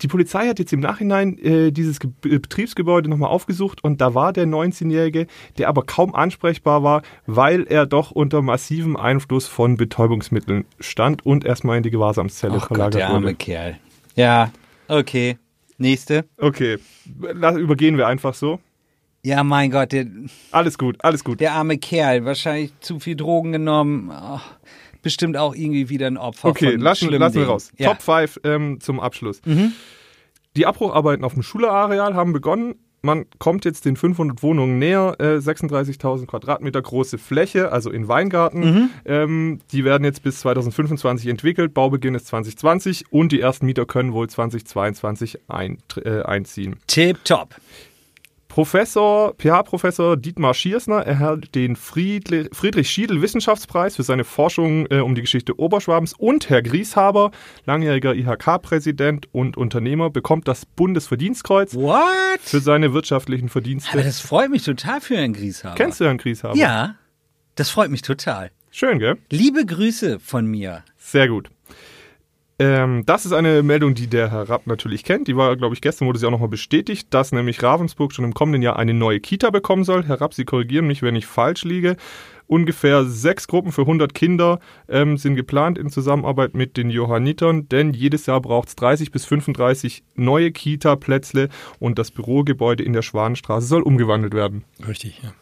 Die 0.02 0.08
Polizei 0.08 0.48
hat 0.48 0.60
jetzt 0.60 0.74
im 0.74 0.80
Nachhinein 0.80 1.38
äh, 1.40 1.72
dieses 1.72 2.00
Ge 2.00 2.12
äh, 2.26 2.40
Betriebsgebäude 2.40 3.10
nochmal 3.10 3.30
aufgesucht 3.30 3.84
und 3.84 4.00
da 4.00 4.14
war 4.14 4.34
der 4.34 4.46
19-Jährige, 4.46 5.28
der 5.58 5.70
aber 5.70 5.84
kaum 5.84 6.14
ansprechbar 6.14 6.84
war, 6.84 7.02
weil 7.26 7.64
er 7.64 7.86
doch 7.86 8.12
unter 8.12 8.42
massivem 8.42 8.96
Einfluss 8.96 9.48
von 9.48 9.78
Betäubungsmitteln 9.78 10.66
stand 10.80 11.26
und 11.26 11.46
erstmal 11.46 11.78
in 11.78 11.84
die 11.84 11.90
Gewahrsamszelle 11.90 12.60
Gott, 12.60 12.68
verlagert 12.68 12.96
der 12.96 13.10
arme 13.10 13.26
wurde. 13.28 13.36
Kerl. 13.36 13.78
Ja, 14.16 14.52
okay. 14.88 15.38
Nächste. 15.80 16.26
Okay, 16.38 16.78
La 17.20 17.56
übergehen 17.56 17.98
wir 17.98 18.08
einfach 18.08 18.34
so. 18.34 18.60
Ja, 19.24 19.44
mein 19.44 19.72
Gott, 19.72 19.92
der, 19.92 20.06
Alles 20.52 20.78
gut, 20.78 21.04
alles 21.04 21.24
gut. 21.24 21.40
der 21.40 21.54
arme 21.54 21.78
Kerl. 21.78 22.24
Wahrscheinlich 22.26 22.72
zu 22.80 23.00
viel 23.00 23.16
Drogen 23.16 23.52
genommen. 23.52 24.12
Oh, 24.12 24.40
bestimmt 25.08 25.38
auch 25.38 25.56
irgendwie 25.56 25.88
wieder 25.88 26.08
ein 26.08 26.18
Opfer 26.18 26.50
Okay, 26.50 26.74
von 26.74 26.82
lassen, 26.82 27.10
lassen 27.12 27.36
wir 27.36 27.48
raus. 27.48 27.72
Ja. 27.78 27.94
Top 27.94 28.02
5 28.02 28.42
ähm, 28.44 28.82
zum 28.82 29.00
Abschluss. 29.00 29.42
Mhm. 29.46 29.72
Die 30.58 30.66
Abbrucharbeiten 30.66 31.24
auf 31.24 31.34
dem 31.34 31.44
Schulerareal 31.44 32.14
haben 32.14 32.34
begonnen. 32.34 32.76
Man 33.02 33.26
kommt 33.40 33.64
jetzt 33.64 33.86
den 33.86 33.96
500 33.96 34.44
Wohnungen 34.44 34.80
näher, 34.80 35.16
äh, 35.20 35.38
36.000 35.38 36.26
Quadratmeter 36.26 36.82
große 36.82 37.18
Fläche, 37.18 37.72
also 37.72 37.90
in 37.90 38.10
Weingarten. 38.10 38.60
Mhm. 38.60 38.90
Ähm, 39.06 39.60
die 39.72 39.86
werden 39.86 40.04
jetzt 40.04 40.24
bis 40.24 40.42
2025 40.42 41.30
entwickelt. 41.30 41.74
Baubeginn 41.74 42.16
ist 42.16 42.28
2020 42.28 43.06
und 43.10 43.32
die 43.32 43.40
ersten 43.40 43.66
Mieter 43.66 43.86
können 43.86 44.12
wohl 44.12 44.28
2022 44.28 45.40
ein, 45.48 45.78
äh, 46.04 46.24
einziehen. 46.24 46.76
Tip 46.88 47.24
top. 47.24 47.56
Professor, 48.58 49.36
PH-Professor 49.38 50.18
Dietmar 50.18 50.56
Schiersner 50.56 51.06
erhält 51.06 51.54
den 51.54 51.76
Friedli 51.76 52.50
Friedrich 52.52 52.90
Schiedel 52.90 53.22
Wissenschaftspreis 53.22 53.98
für 53.98 54.02
seine 54.02 54.24
Forschung 54.24 54.88
äh, 54.90 54.98
um 54.98 55.14
die 55.14 55.22
Geschichte 55.22 55.60
Oberschwabens 55.60 56.14
und 56.18 56.50
Herr 56.50 56.64
Grieshaber, 56.64 57.30
langjähriger 57.68 58.16
IHK-Präsident 58.16 59.28
und 59.32 59.58
Unternehmer, 59.58 60.10
bekommt 60.10 60.48
das 60.48 60.66
Bundesverdienstkreuz 60.66 61.76
What? 61.76 62.40
für 62.42 62.60
seine 62.60 62.96
wirtschaftlichen 62.96 63.50
Verdienste. 63.50 63.92
Aber 63.94 64.02
das 64.02 64.22
freut 64.22 64.50
mich 64.50 64.64
total 64.64 65.02
für 65.02 65.18
Herrn 65.18 65.34
Grieshaber. 65.34 65.76
Kennst 65.76 66.00
du 66.00 66.06
Herrn 66.06 66.18
Grieshaber? 66.18 66.58
Ja, 66.58 66.96
das 67.54 67.70
freut 67.70 67.92
mich 67.92 68.02
total. 68.02 68.50
Schön, 68.72 68.98
gell? 68.98 69.20
Liebe 69.30 69.68
Grüße 69.68 70.20
von 70.20 70.48
mir. 70.48 70.84
Sehr 70.98 71.28
gut. 71.28 71.52
Ähm, 72.60 73.04
das 73.06 73.26
ist 73.26 73.34
eine 73.34 73.62
Meldung, 73.62 73.94
die 73.94 74.08
der 74.08 74.32
Herr 74.32 74.50
Rapp 74.50 74.66
natürlich 74.66 75.04
kennt. 75.04 75.28
Die 75.28 75.38
war, 75.38 75.56
glaube 75.56 75.76
ich, 75.76 75.82
gestern 75.82 76.08
wurde 76.08 76.18
sie 76.18 76.26
auch 76.26 76.32
nochmal 76.32 76.48
bestätigt, 76.48 77.08
dass 77.12 77.32
nämlich 77.32 77.62
Ravensburg 77.62 78.12
schon 78.12 78.26
im 78.26 78.34
kommenden 78.34 78.64
Jahr 78.64 78.78
eine 78.78 78.96
neue 78.96 79.20
Kita 79.20 79.52
bekommen 79.52 79.84
soll. 79.84 80.04
Herr 80.06 80.22
Rapp, 80.22 80.34
Sie 80.34 80.46
korrigieren 80.46 80.88
mich, 80.88 81.04
wenn 81.04 81.16
ich 81.16 81.28
falsch 81.28 81.66
liege. 81.66 81.98
Ungefähr 82.48 83.04
sechs 83.06 83.48
Gruppen 83.48 83.72
für 83.72 83.82
100 83.82 84.14
Kinder 84.14 84.60
ähm, 84.88 85.18
sind 85.18 85.36
geplant 85.36 85.78
in 85.78 85.90
Zusammenarbeit 85.90 86.56
mit 86.56 86.78
den 86.78 86.90
Johannitern, 86.90 87.68
denn 87.70 87.94
jedes 87.94 88.26
Jahr 88.26 88.42
braucht 88.42 88.70
es 88.70 88.76
30 88.78 89.12
bis 89.12 89.26
35 89.26 90.04
neue 90.16 90.52
Kita-Plätze 90.52 91.50
und 91.80 92.00
das 92.00 92.10
Bürogebäude 92.10 92.84
in 92.84 92.94
der 92.94 93.02
Schwanenstraße 93.02 93.68
soll 93.68 93.82
umgewandelt 93.82 94.34
werden. 94.34 94.64
Richtig, 94.88 95.22
ja. 95.22 95.34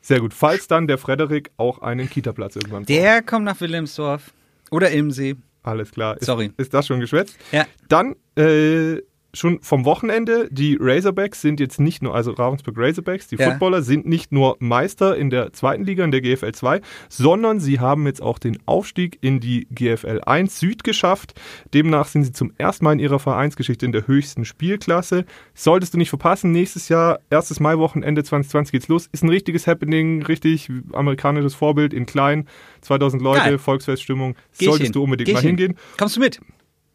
Sehr 0.00 0.20
gut. 0.20 0.32
Falls 0.32 0.68
dann 0.68 0.86
der 0.86 0.98
Frederik 0.98 1.50
auch 1.56 1.82
einen 1.82 2.08
Kita-Platz 2.08 2.56
irgendwann 2.56 2.84
braucht. 2.84 2.88
Der 2.88 3.22
kommt 3.22 3.44
nach 3.44 3.60
Wilhelmsdorf. 3.60 4.32
Oder 4.70 4.92
Ilmsee. 4.92 5.36
Alles 5.66 5.90
klar. 5.90 6.16
Ist, 6.16 6.26
Sorry. 6.26 6.52
Ist 6.56 6.72
das 6.72 6.86
schon 6.86 7.00
geschwätzt? 7.00 7.36
Ja. 7.50 7.66
Dann 7.88 8.14
äh, 8.36 9.00
schon 9.38 9.60
vom 9.62 9.84
Wochenende, 9.84 10.48
die 10.50 10.76
Razorbacks 10.80 11.40
sind 11.40 11.60
jetzt 11.60 11.78
nicht 11.80 12.02
nur, 12.02 12.14
also 12.14 12.32
Ravensburg 12.32 12.76
Razorbacks, 12.78 13.28
die 13.28 13.36
Ja. 13.36 13.50
Footballer 13.50 13.82
sind 13.82 14.06
nicht 14.06 14.32
nur 14.32 14.56
Meister 14.60 15.16
in 15.16 15.30
der 15.30 15.52
zweiten 15.52 15.84
Liga, 15.84 16.04
in 16.04 16.10
der 16.10 16.20
GFL 16.20 16.52
2, 16.52 16.80
sondern 17.08 17.60
sie 17.60 17.80
haben 17.80 18.06
jetzt 18.06 18.22
auch 18.22 18.38
den 18.38 18.58
Aufstieg 18.66 19.18
in 19.20 19.40
die 19.40 19.66
GFL 19.70 20.20
1 20.24 20.58
Süd 20.58 20.84
geschafft. 20.84 21.34
Demnach 21.74 22.08
sind 22.08 22.24
sie 22.24 22.32
zum 22.32 22.52
ersten 22.58 22.84
Mal 22.84 22.92
in 22.94 22.98
ihrer 22.98 23.18
Vereinsgeschichte 23.18 23.86
in 23.86 23.92
der 23.92 24.06
höchsten 24.06 24.44
Spielklasse. 24.44 25.24
Solltest 25.54 25.94
du 25.94 25.98
nicht 25.98 26.08
verpassen, 26.10 26.52
nächstes 26.52 26.88
Jahr, 26.88 27.20
erstes 27.30 27.60
Maiwochenende 27.60 28.24
2020 28.24 28.72
geht's 28.72 28.88
los. 28.88 29.08
Ist 29.12 29.22
ein 29.22 29.28
richtiges 29.28 29.66
Happening, 29.66 30.22
richtig 30.22 30.68
amerikanisches 30.92 31.54
Vorbild 31.54 31.92
in 31.94 32.06
klein. 32.06 32.46
2000 32.82 33.22
Leute, 33.22 33.40
Geil. 33.40 33.58
Volksfeststimmung. 33.58 34.34
Geh 34.58 34.64
Solltest 34.66 34.84
hin. 34.84 34.92
du 34.92 35.02
unbedingt 35.04 35.26
Geh 35.26 35.32
mal 35.34 35.40
hin. 35.40 35.48
hingehen. 35.58 35.76
Kommst 35.98 36.16
du 36.16 36.20
mit? 36.20 36.40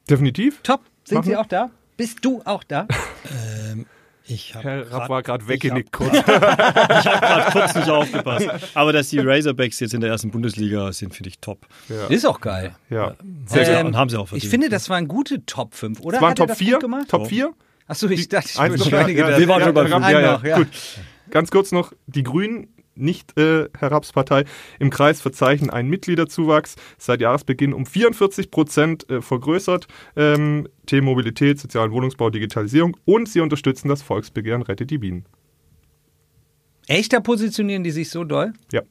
Definitiv. 0.09 0.59
Top. 0.63 0.81
Sind 1.03 1.17
Machen 1.17 1.29
Sie 1.29 1.35
auch 1.35 1.45
da? 1.45 1.71
Bist 2.01 2.25
du 2.25 2.41
auch 2.45 2.63
da? 2.63 2.87
Ich 4.25 4.55
habe 4.55 4.63
Herr 4.67 4.91
Rapp 4.91 5.07
war 5.09 5.21
gerade 5.21 5.47
weggenickt 5.47 5.89
hab- 5.93 6.09
kurz. 6.09 6.13
Ich 6.17 6.25
habe 6.25 7.19
gerade 7.19 7.51
kurz 7.51 7.75
nicht 7.75 7.89
aufgepasst. 7.89 8.47
Aber 8.73 8.91
dass 8.91 9.09
die 9.09 9.19
Razorbacks 9.19 9.79
jetzt 9.79 9.93
in 9.93 10.01
der 10.01 10.09
ersten 10.09 10.31
Bundesliga 10.31 10.91
sind, 10.93 11.13
finde 11.13 11.29
ich 11.29 11.37
top. 11.37 11.67
Ja. 11.89 12.07
Ist 12.07 12.25
auch 12.25 12.41
geil. 12.41 12.73
ja. 12.89 13.13
Sehr 13.45 13.67
Ähm, 13.69 13.77
gut. 13.77 13.85
Und 13.85 13.97
haben 13.97 14.09
sie 14.09 14.17
auch 14.17 14.27
verdient. 14.29 14.43
Ich 14.45 14.49
finde, 14.49 14.69
das 14.69 14.89
waren 14.89 15.07
gute 15.07 15.45
Top 15.45 15.75
5, 15.75 15.99
oder? 15.99 16.15
Es 16.17 16.21
waren 16.23 16.31
Hat 16.31 16.37
Top 16.39 16.47
das 16.47 16.57
4. 16.57 16.71
gut 16.73 16.81
gemacht? 16.81 17.07
Top 17.09 17.27
4. 17.27 17.53
Achso, 17.85 18.09
ich 18.09 18.27
dachte, 18.29 18.49
ich 18.49 18.71
beschleunige 18.71 19.19
ja, 19.21 19.29
das. 19.29 19.39
Wir 19.39 19.47
waren 19.47 19.61
schon 19.61 19.73
bei 19.75 19.83
ja, 19.87 19.89
fünf. 19.99 20.09
ja, 20.09 20.19
ja, 20.19 20.31
Noch, 20.33 20.43
ja. 20.43 20.57
Gut. 20.57 20.67
Ganz 21.29 21.51
kurz 21.51 21.71
noch, 21.71 21.93
die 22.07 22.23
Grünen, 22.23 22.67
nicht 23.01 23.37
äh, 23.37 23.67
im 24.79 24.89
Kreis 24.89 25.21
verzeichnen 25.21 25.69
einen 25.69 25.89
Mitgliederzuwachs 25.89 26.75
seit 26.97 27.21
Jahresbeginn 27.21 27.73
um 27.73 27.85
44 27.85 28.51
Prozent 28.51 29.09
äh, 29.09 29.21
vergrößert. 29.21 29.87
Ähm, 30.15 30.67
Themen 30.85 31.05
Mobilität, 31.05 31.59
sozialen 31.59 31.91
Wohnungsbau, 31.91 32.29
Digitalisierung 32.29 32.97
und 33.05 33.29
sie 33.29 33.39
unterstützen 33.39 33.87
das 33.87 34.01
Volksbegehren 34.01 34.61
Rettet 34.61 34.91
die 34.91 34.97
Bienen. 34.97 35.25
Echt, 36.87 37.13
da 37.13 37.19
positionieren 37.19 37.83
die 37.83 37.91
sich 37.91 38.09
so 38.09 38.23
doll? 38.23 38.53
Ja. 38.71 38.81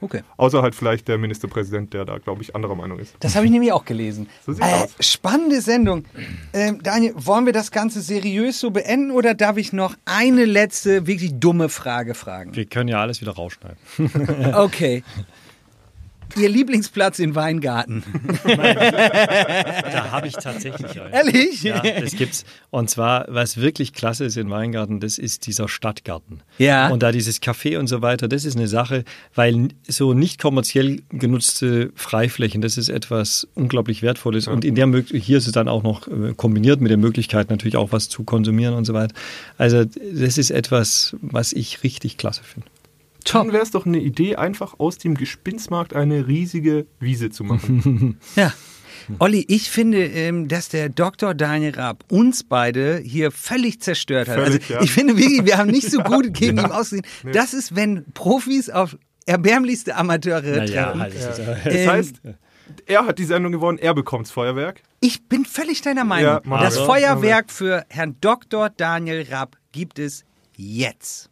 Okay. 0.00 0.22
Außer 0.36 0.62
halt 0.62 0.74
vielleicht 0.74 1.08
der 1.08 1.18
Ministerpräsident, 1.18 1.92
der 1.92 2.04
da, 2.04 2.18
glaube 2.18 2.42
ich, 2.42 2.54
anderer 2.54 2.74
Meinung 2.74 2.98
ist. 2.98 3.14
Das 3.20 3.36
habe 3.36 3.46
ich 3.46 3.52
nämlich 3.52 3.72
auch 3.72 3.84
gelesen. 3.84 4.28
So 4.46 4.52
sieht's 4.52 4.66
äh, 4.66 4.72
aus. 4.72 4.94
Spannende 5.00 5.60
Sendung. 5.60 6.04
Ähm, 6.52 6.82
Daniel, 6.82 7.12
wollen 7.16 7.46
wir 7.46 7.52
das 7.52 7.70
Ganze 7.70 8.00
seriös 8.00 8.60
so 8.60 8.70
beenden 8.70 9.10
oder 9.10 9.34
darf 9.34 9.56
ich 9.56 9.72
noch 9.72 9.94
eine 10.04 10.44
letzte, 10.44 11.06
wirklich 11.06 11.34
dumme 11.34 11.68
Frage 11.68 12.14
fragen? 12.14 12.54
Wir 12.54 12.64
können 12.64 12.88
ja 12.88 13.00
alles 13.00 13.20
wieder 13.20 13.32
rausschneiden. 13.32 13.78
Okay. 14.54 15.02
Ihr 16.36 16.48
Lieblingsplatz 16.48 17.18
in 17.18 17.34
Weingarten. 17.34 18.02
Da 19.90 20.10
habe 20.10 20.28
ich 20.28 20.34
tatsächlich 20.34 21.00
einen. 21.00 21.12
Ehrlich? 21.12 21.62
Ja, 21.62 21.80
das 21.80 22.12
gibt's. 22.12 22.44
Und 22.70 22.90
zwar, 22.90 23.26
was 23.28 23.56
wirklich 23.56 23.92
klasse 23.92 24.24
ist 24.24 24.36
in 24.36 24.50
Weingarten, 24.50 25.00
das 25.00 25.18
ist 25.18 25.46
dieser 25.46 25.68
Stadtgarten. 25.68 26.42
Ja. 26.58 26.88
Und 26.88 27.02
da 27.02 27.12
dieses 27.12 27.40
Café 27.42 27.78
und 27.78 27.86
so 27.86 28.02
weiter, 28.02 28.28
das 28.28 28.44
ist 28.44 28.56
eine 28.56 28.68
Sache, 28.68 29.04
weil 29.34 29.68
so 29.88 30.14
nicht 30.14 30.40
kommerziell 30.40 31.02
genutzte 31.10 31.90
Freiflächen, 31.94 32.60
das 32.60 32.76
ist 32.76 32.88
etwas 32.88 33.48
unglaublich 33.54 34.02
Wertvolles. 34.02 34.46
Und 34.48 34.64
in 34.64 34.74
der 34.74 34.88
hier 35.12 35.38
ist 35.38 35.46
es 35.46 35.52
dann 35.52 35.68
auch 35.68 35.82
noch 35.82 36.06
äh, 36.08 36.34
kombiniert 36.36 36.80
mit 36.80 36.90
der 36.90 36.98
Möglichkeit, 36.98 37.50
natürlich 37.50 37.76
auch 37.76 37.92
was 37.92 38.08
zu 38.08 38.24
konsumieren 38.24 38.74
und 38.74 38.84
so 38.84 38.94
weiter. 38.94 39.14
Also, 39.58 39.84
das 39.84 40.38
ist 40.38 40.50
etwas, 40.50 41.16
was 41.20 41.52
ich 41.52 41.82
richtig 41.82 42.16
klasse 42.16 42.42
finde. 42.44 42.66
Dann 43.24 43.52
wäre 43.52 43.62
es 43.62 43.70
doch 43.70 43.86
eine 43.86 43.98
Idee, 43.98 44.36
einfach 44.36 44.78
aus 44.78 44.98
dem 44.98 45.14
Gespinstmarkt 45.14 45.94
eine 45.94 46.26
riesige 46.26 46.86
Wiese 46.98 47.30
zu 47.30 47.44
machen. 47.44 48.18
Ja. 48.36 48.52
Olli, 49.18 49.44
ich 49.48 49.70
finde, 49.70 50.04
ähm, 50.04 50.46
dass 50.46 50.68
der 50.68 50.88
Dr. 50.88 51.34
Daniel 51.34 51.74
Raab 51.74 52.04
uns 52.10 52.44
beide 52.44 52.98
hier 52.98 53.32
völlig 53.32 53.80
zerstört 53.80 54.28
hat. 54.28 54.36
Völlig, 54.36 54.62
also 54.62 54.74
ja. 54.74 54.82
ich 54.82 54.92
finde 54.92 55.16
wirklich, 55.16 55.44
wir 55.44 55.58
haben 55.58 55.70
nicht 55.70 55.90
so 55.90 55.98
gut 56.00 56.32
gegen 56.34 56.58
ihn 56.58 56.66
ausgesehen. 56.66 57.04
Das 57.32 57.52
ist, 57.52 57.74
wenn 57.74 58.04
Profis 58.12 58.70
auf 58.70 58.96
erbärmlichste 59.26 59.96
Amateure 59.96 60.64
treffen. 60.64 61.00
halt, 61.00 61.14
das 61.14 61.38
ist, 61.38 61.48
das 61.48 61.74
Ähm, 61.74 61.90
heißt, 61.90 62.20
er 62.86 63.06
hat 63.06 63.18
die 63.18 63.24
Sendung 63.24 63.52
gewonnen, 63.52 63.78
er 63.78 63.94
bekommt's 63.94 64.30
Feuerwerk. 64.30 64.82
Ich 65.00 65.26
bin 65.28 65.44
völlig 65.44 65.82
deiner 65.82 66.04
Meinung. 66.04 66.40
Ja, 66.44 66.58
das. 66.60 66.78
Feuerwerk 66.78 67.50
für 67.50 67.84
Herrn 67.88 68.16
Dr. 68.20 68.70
Daniel 68.70 69.26
Raab 69.30 69.56
gibt 69.72 69.98
es 69.98 70.24
jetzt. 70.56 71.30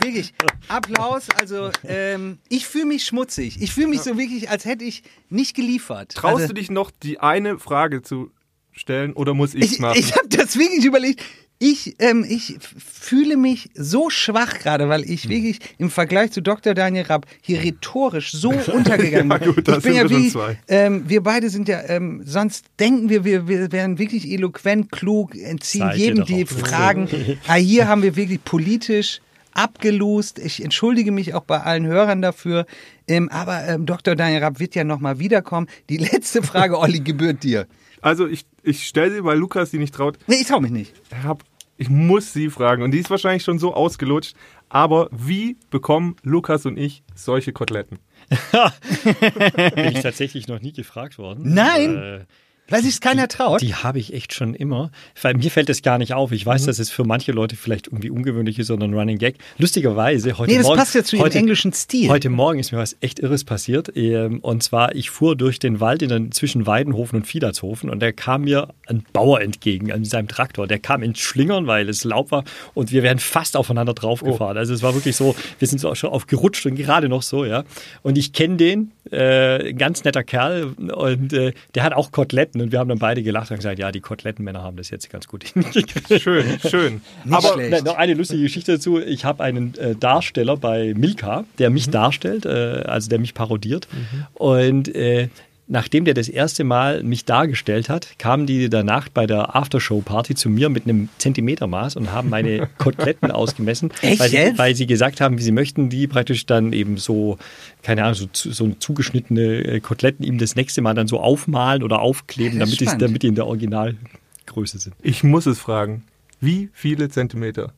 Wirklich, 0.00 0.34
Applaus. 0.68 1.28
Also, 1.40 1.70
ähm, 1.84 2.38
ich 2.48 2.66
fühle 2.66 2.86
mich 2.86 3.04
schmutzig. 3.04 3.60
Ich 3.60 3.72
fühle 3.72 3.88
mich 3.88 4.00
so 4.00 4.18
wirklich, 4.18 4.50
als 4.50 4.64
hätte 4.64 4.84
ich 4.84 5.02
nicht 5.28 5.54
geliefert. 5.54 6.12
Traust 6.12 6.42
also, 6.42 6.48
du 6.48 6.54
dich 6.54 6.70
noch, 6.70 6.90
die 6.90 7.20
eine 7.20 7.58
Frage 7.58 8.02
zu 8.02 8.30
stellen 8.72 9.12
oder 9.12 9.34
muss 9.34 9.54
ich's 9.54 9.72
Ich, 9.74 9.78
machen? 9.78 9.98
ich 9.98 10.16
habe 10.16 10.28
das 10.28 10.56
wirklich 10.56 10.84
überlegt. 10.84 11.22
Ich, 11.64 11.94
ähm, 12.00 12.26
ich 12.28 12.56
fühle 12.76 13.36
mich 13.36 13.70
so 13.74 14.10
schwach 14.10 14.58
gerade, 14.58 14.88
weil 14.88 15.08
ich 15.08 15.28
wirklich 15.28 15.60
im 15.78 15.90
Vergleich 15.90 16.32
zu 16.32 16.40
Dr. 16.42 16.74
Daniel 16.74 17.04
Rapp 17.04 17.26
hier 17.40 17.62
rhetorisch 17.62 18.32
so 18.32 18.50
untergegangen 18.72 19.30
Ja, 19.30 19.38
bin. 19.38 19.54
gut, 19.54 19.68
das 19.68 19.76
ich 19.78 19.84
bin 19.84 20.08
sind 20.08 20.24
ja 20.24 20.30
zwei. 20.30 20.58
ähm, 20.66 21.04
wir 21.06 21.22
beide 21.22 21.50
sind 21.50 21.68
ja, 21.68 21.80
ähm, 21.86 22.22
sonst 22.24 22.64
denken 22.80 23.10
wir, 23.10 23.24
wir, 23.24 23.46
wir 23.46 23.70
wären 23.70 23.98
wirklich 24.00 24.28
eloquent, 24.28 24.90
klug, 24.90 25.36
entziehen 25.36 25.86
Seid 25.86 25.98
jedem 25.98 26.24
die. 26.24 26.46
Fragen. 26.46 27.08
ah, 27.46 27.54
hier 27.54 27.86
haben 27.86 28.02
wir 28.02 28.16
wirklich 28.16 28.42
politisch 28.42 29.20
abgelost. 29.54 30.40
Ich 30.40 30.64
entschuldige 30.64 31.12
mich 31.12 31.34
auch 31.34 31.44
bei 31.44 31.60
allen 31.60 31.86
Hörern 31.86 32.22
dafür. 32.22 32.66
Ähm, 33.06 33.28
aber 33.28 33.68
ähm, 33.68 33.86
Dr. 33.86 34.16
Daniel 34.16 34.42
Rapp 34.42 34.58
wird 34.58 34.74
ja 34.74 34.82
nochmal 34.82 35.20
wiederkommen. 35.20 35.68
Die 35.90 35.98
letzte 35.98 36.42
Frage, 36.42 36.76
Olli, 36.80 36.98
gebührt 37.00 37.44
dir. 37.44 37.66
Also 38.00 38.26
ich, 38.26 38.44
ich 38.64 38.84
stelle 38.88 39.14
sie, 39.14 39.22
weil 39.24 39.38
Lukas 39.38 39.70
sie 39.70 39.78
nicht 39.78 39.94
traut. 39.94 40.18
Nee, 40.26 40.38
ich 40.40 40.46
trau 40.48 40.58
mich 40.60 40.72
nicht. 40.72 40.92
Herr 41.10 41.30
Rapp, 41.30 41.44
ich 41.82 41.90
muss 41.90 42.32
sie 42.32 42.48
fragen. 42.48 42.82
Und 42.82 42.92
die 42.92 42.98
ist 42.98 43.10
wahrscheinlich 43.10 43.42
schon 43.42 43.58
so 43.58 43.74
ausgelutscht. 43.74 44.36
Aber 44.68 45.08
wie 45.10 45.56
bekommen 45.70 46.14
Lukas 46.22 46.64
und 46.64 46.78
ich 46.78 47.02
solche 47.14 47.52
Koteletten? 47.52 47.98
bin 49.74 49.84
ich 49.88 50.00
tatsächlich 50.00 50.46
noch 50.46 50.60
nie 50.60 50.72
gefragt 50.72 51.18
worden. 51.18 51.52
Nein. 51.52 51.96
Äh, 51.96 52.24
Weil 52.68 52.82
sich 52.82 53.00
keiner 53.00 53.28
traut. 53.28 53.60
Die 53.60 53.74
habe 53.74 53.98
ich 53.98 54.14
echt 54.14 54.32
schon 54.32 54.54
immer. 54.54 54.90
Weil 55.20 55.34
mir 55.34 55.50
fällt 55.50 55.68
das 55.68 55.82
gar 55.82 55.98
nicht 55.98 56.14
auf. 56.14 56.32
Ich 56.32 56.46
Mhm. 56.46 56.50
weiß, 56.50 56.64
dass 56.66 56.78
es 56.78 56.90
für 56.90 57.04
manche 57.04 57.32
Leute 57.32 57.54
vielleicht 57.56 57.88
irgendwie 57.88 58.08
ungewöhnlich 58.08 58.58
ist 58.58 58.70
oder 58.70 58.84
ein 58.86 58.94
Running 58.94 59.18
Gag. 59.18 59.34
Lustigerweise, 59.58 60.38
heute 60.38 60.50
Nee, 60.52 60.58
das 60.58 60.66
Morgen. 60.66 60.78
passt 60.78 60.94
ja 60.94 61.02
zu 61.04 61.16
ihrem 61.16 61.24
heute, 61.26 61.38
englischen 61.38 61.72
Stil. 61.72 62.08
Heute 62.08 62.30
Morgen 62.30 62.58
ist 62.60 62.72
mir 62.72 62.78
was 62.78 62.96
echt 63.00 63.18
Irres 63.18 63.44
passiert. 63.44 63.92
Ähm, 63.96 64.38
Und 64.40 64.62
zwar, 64.62 64.94
ich 64.94 65.10
fuhr 65.10 65.36
durch 65.36 65.58
den 65.58 65.80
Wald 65.80 66.02
in 66.02 66.08
der, 66.08 66.30
zwischen 66.30 66.66
Weidenhofen 66.66 67.18
und 67.20 67.26
Fiedertshofen 67.26 67.90
und 67.90 68.00
da 68.00 68.12
kam 68.12 68.42
mir 68.42 68.68
ein 68.86 69.04
Bauer 69.12 69.40
entgegen 69.40 69.92
an 69.92 70.04
seinem 70.04 70.28
Traktor. 70.28 70.66
Der 70.66 70.78
kam 70.78 71.02
ins 71.02 71.18
Schlingern, 71.18 71.66
weil 71.66 71.88
es 71.88 72.04
Laub 72.04 72.30
war 72.30 72.44
und 72.74 72.90
wir 72.92 73.02
wären 73.02 73.18
fast 73.18 73.56
aufeinander 73.56 73.92
draufgefahren. 73.94 74.56
Also 74.56 74.72
es 74.72 74.82
war 74.82 74.94
wirklich 74.94 75.16
so, 75.16 75.34
wir 75.58 75.68
sind 75.68 75.78
so 75.78 75.90
auch 75.90 75.96
schon 75.96 76.10
aufgerutscht 76.10 76.64
und 76.66 76.76
gerade 76.76 77.08
noch 77.08 77.22
so, 77.22 77.44
ja. 77.44 77.64
Und 78.02 78.16
ich 78.18 78.32
kenne 78.32 78.56
den, 78.56 78.92
äh, 79.10 79.72
ganz 79.74 80.04
netter 80.04 80.22
Kerl 80.24 80.72
und 80.94 81.32
äh, 81.32 81.52
der 81.74 81.82
hat 81.82 81.92
auch 81.92 82.12
Koteletten 82.12 82.51
und 82.54 82.72
wir 82.72 82.78
haben 82.78 82.88
dann 82.88 82.98
beide 82.98 83.22
gelacht 83.22 83.50
und 83.50 83.56
gesagt, 83.56 83.78
ja, 83.78 83.92
die 83.92 84.00
Kotelettenmänner 84.00 84.62
haben 84.62 84.76
das 84.76 84.90
jetzt 84.90 85.10
ganz 85.10 85.26
gut 85.26 85.44
hingekriegt. 85.44 85.92
Schön, 86.20 86.58
schön. 86.60 87.00
Nicht 87.24 87.34
Aber 87.34 87.54
schlecht. 87.54 87.84
Noch 87.84 87.96
eine 87.96 88.14
lustige 88.14 88.42
Geschichte 88.42 88.72
dazu. 88.72 89.00
Ich 89.00 89.24
habe 89.24 89.42
einen 89.42 89.74
äh, 89.76 89.94
Darsteller 89.94 90.56
bei 90.56 90.94
Milka, 90.96 91.44
der 91.58 91.70
mich 91.70 91.90
darstellt, 91.90 92.46
äh, 92.46 92.82
also 92.84 93.08
der 93.08 93.18
mich 93.18 93.34
parodiert. 93.34 93.88
Und 94.34 94.94
äh, 94.94 95.28
nachdem 95.72 96.04
der 96.04 96.12
das 96.12 96.28
erste 96.28 96.64
Mal 96.64 97.02
mich 97.02 97.24
dargestellt 97.24 97.88
hat, 97.88 98.18
kamen 98.18 98.46
die 98.46 98.68
danach 98.68 99.08
bei 99.08 99.26
der 99.26 99.56
Aftershow-Party 99.56 100.34
zu 100.34 100.50
mir 100.50 100.68
mit 100.68 100.84
einem 100.84 101.08
Zentimetermaß 101.16 101.96
und 101.96 102.12
haben 102.12 102.28
meine 102.28 102.68
Koteletten 102.78 103.30
ausgemessen, 103.30 103.90
Echt 104.02 104.20
weil, 104.20 104.28
sie, 104.28 104.36
jetzt? 104.36 104.58
weil 104.58 104.74
sie 104.76 104.86
gesagt 104.86 105.20
haben, 105.22 105.38
wie 105.38 105.42
sie 105.42 105.50
möchten, 105.50 105.88
die 105.88 106.06
praktisch 106.06 106.44
dann 106.44 106.72
eben 106.74 106.98
so, 106.98 107.38
keine 107.82 108.04
Ahnung, 108.04 108.14
so, 108.14 108.28
so 108.32 108.68
zugeschnittene 108.78 109.64
äh, 109.64 109.80
Koteletten 109.80 110.24
ihm 110.26 110.36
das 110.38 110.54
nächste 110.56 110.82
Mal 110.82 110.94
dann 110.94 111.08
so 111.08 111.18
aufmalen 111.18 111.82
oder 111.82 112.00
aufkleben, 112.00 112.58
damit, 112.58 112.78
die, 112.78 112.84
spannend. 112.84 113.02
damit 113.02 113.22
die 113.22 113.28
in 113.28 113.34
der 113.34 113.46
Originalgröße 113.46 114.78
sind. 114.78 114.94
ich 115.02 115.24
muss 115.24 115.46
es 115.46 115.58
fragen. 115.58 116.04
Wie 116.40 116.68
viele 116.74 117.08
Zentimeter? 117.08 117.72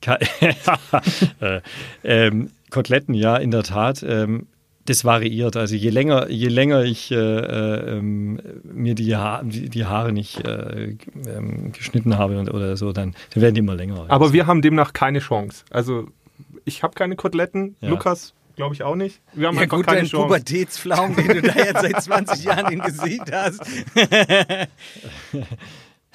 Ka- 0.00 0.18
äh, 1.40 1.60
ähm, 2.02 2.50
Koteletten, 2.70 3.14
ja, 3.14 3.36
in 3.36 3.50
der 3.52 3.62
Tat. 3.62 4.02
Ähm, 4.02 4.46
das 4.86 5.04
variiert. 5.04 5.56
Also 5.56 5.74
je 5.74 5.90
länger, 5.90 6.28
je 6.28 6.48
länger 6.48 6.82
ich 6.82 7.10
äh, 7.10 7.14
äh, 7.16 7.98
ähm, 7.98 8.40
mir 8.64 8.94
die, 8.94 9.16
ha 9.16 9.42
die, 9.44 9.84
Haare 9.84 10.12
nicht 10.12 10.44
äh, 10.44 10.96
ähm, 11.26 11.72
geschnitten 11.72 12.18
habe 12.18 12.38
und, 12.38 12.52
oder 12.52 12.76
so, 12.76 12.92
dann, 12.92 13.14
dann 13.32 13.42
werden 13.42 13.54
die 13.54 13.60
immer 13.60 13.74
länger. 13.74 14.06
Aber 14.08 14.32
wir 14.32 14.46
haben 14.46 14.62
demnach 14.62 14.92
keine 14.92 15.20
Chance. 15.20 15.64
Also 15.70 16.08
ich 16.64 16.82
habe 16.82 16.94
keine 16.94 17.16
Koteletten, 17.16 17.76
Ja. 17.80 17.90
Lukas 17.90 18.34
glaube 18.54 18.74
ich 18.74 18.82
auch 18.82 18.96
nicht. 18.96 19.20
Wir 19.32 19.48
haben 19.48 19.56
Ja 19.56 19.62
einfach 19.62 19.78
gut, 19.78 19.86
keine 19.86 20.00
dein 20.00 20.08
Chance. 20.08 20.26
Pubertätsflaum, 20.26 21.16
den 21.16 21.26
du 21.26 21.42
da 21.42 21.54
jetzt 21.54 21.80
seit 21.80 22.02
20 22.02 22.44
Jahren 22.44 22.72
im 22.72 22.80
Gesicht 22.80 23.32
hast. 23.32 23.62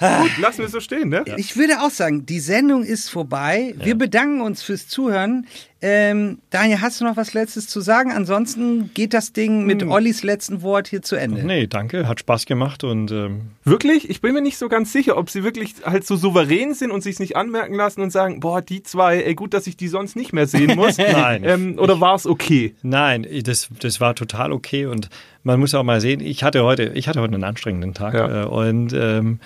Gut, 0.00 0.38
lassen 0.38 0.58
wir 0.58 0.66
es 0.66 0.72
so 0.72 0.78
stehen, 0.80 1.08
ne? 1.08 1.24
Ich 1.36 1.56
würde 1.56 1.80
auch 1.80 1.90
sagen, 1.90 2.24
die 2.24 2.38
Sendung 2.38 2.84
ist 2.84 3.08
vorbei. 3.10 3.74
Wir 3.82 3.96
bedanken 3.96 4.40
uns 4.42 4.62
fürs 4.62 4.86
Zuhören. 4.86 5.46
Ähm, 5.80 6.38
Daniel, 6.50 6.80
hast 6.80 7.00
du 7.00 7.04
noch 7.04 7.16
was 7.16 7.34
Letztes 7.34 7.66
zu 7.66 7.80
sagen? 7.80 8.12
Ansonsten 8.12 8.90
geht 8.94 9.12
das 9.12 9.32
Ding 9.32 9.64
mit 9.66 9.82
Hm. 9.82 9.90
Ollis 9.90 10.22
letzten 10.22 10.62
Wort 10.62 10.86
hier 10.88 11.02
zu 11.02 11.16
Ende. 11.16 11.44
Nee, 11.44 11.66
danke, 11.66 12.06
hat 12.06 12.20
Spaß 12.20 12.46
gemacht 12.46 12.84
und 12.84 13.10
ähm, 13.10 13.40
Wirklich? 13.64 14.08
Ich 14.08 14.20
bin 14.20 14.34
mir 14.34 14.40
nicht 14.40 14.56
so 14.58 14.68
ganz 14.68 14.92
sicher, 14.92 15.16
ob 15.16 15.30
sie 15.30 15.42
wirklich 15.44 15.74
halt 15.84 16.06
so 16.06 16.14
souverän 16.16 16.74
sind 16.74 16.90
und 16.92 17.02
sich 17.02 17.18
nicht 17.18 17.36
anmerken 17.36 17.74
lassen 17.74 18.00
und 18.00 18.10
sagen, 18.10 18.38
boah, 18.40 18.62
die 18.62 18.82
zwei, 18.84 19.18
ey, 19.22 19.34
gut, 19.34 19.52
dass 19.54 19.66
ich 19.66 19.76
die 19.76 19.88
sonst 19.88 20.14
nicht 20.16 20.32
mehr 20.32 20.46
sehen 20.46 20.76
muss. 20.76 20.98
Nein. 20.98 21.42
Ähm, 21.44 21.78
oder 21.78 22.00
war 22.00 22.14
es 22.14 22.26
okay? 22.26 22.74
Nein, 22.82 23.26
das, 23.44 23.68
das 23.80 24.00
war 24.00 24.14
total 24.14 24.52
okay 24.52 24.86
und 24.86 25.08
man 25.42 25.58
muss 25.58 25.74
auch 25.74 25.82
mal 25.84 26.00
sehen, 26.00 26.20
ich 26.20 26.42
hatte 26.44 26.62
heute, 26.64 26.92
ich 26.94 27.08
hatte 27.08 27.20
heute 27.20 27.34
einen 27.34 27.44
anstrengenden 27.44 27.94
Tag 27.94 28.14
Ja. 28.14 28.42
äh, 28.42 28.46
und, 28.46 28.92
ähm, 28.92 29.40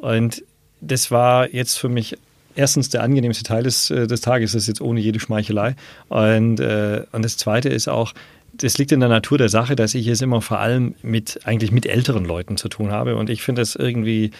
und 0.00 0.42
das 0.80 1.10
war 1.10 1.52
jetzt 1.52 1.78
für 1.78 1.88
mich 1.88 2.16
erstens 2.54 2.88
der 2.88 3.02
angenehmste 3.02 3.44
Teil 3.44 3.62
des, 3.62 3.90
äh, 3.90 4.06
des 4.06 4.20
Tages, 4.20 4.52
das 4.52 4.62
ist 4.62 4.68
jetzt 4.68 4.80
ohne 4.80 5.00
jede 5.00 5.20
Schmeichelei. 5.20 5.76
Und, 6.08 6.60
äh, 6.60 7.04
und 7.12 7.24
das 7.24 7.36
zweite 7.36 7.68
ist 7.68 7.88
auch, 7.88 8.12
das 8.52 8.78
liegt 8.78 8.92
in 8.92 9.00
der 9.00 9.08
Natur 9.08 9.38
der 9.38 9.48
Sache, 9.48 9.76
dass 9.76 9.94
ich 9.94 10.06
es 10.08 10.20
immer 10.20 10.42
vor 10.42 10.58
allem 10.58 10.94
mit 11.02 11.40
eigentlich 11.44 11.72
mit 11.72 11.86
älteren 11.86 12.24
Leuten 12.24 12.56
zu 12.56 12.68
tun 12.68 12.90
habe. 12.90 13.16
Und 13.16 13.30
ich 13.30 13.42
finde 13.42 13.62
es 13.62 13.76
irgendwie 13.76 14.32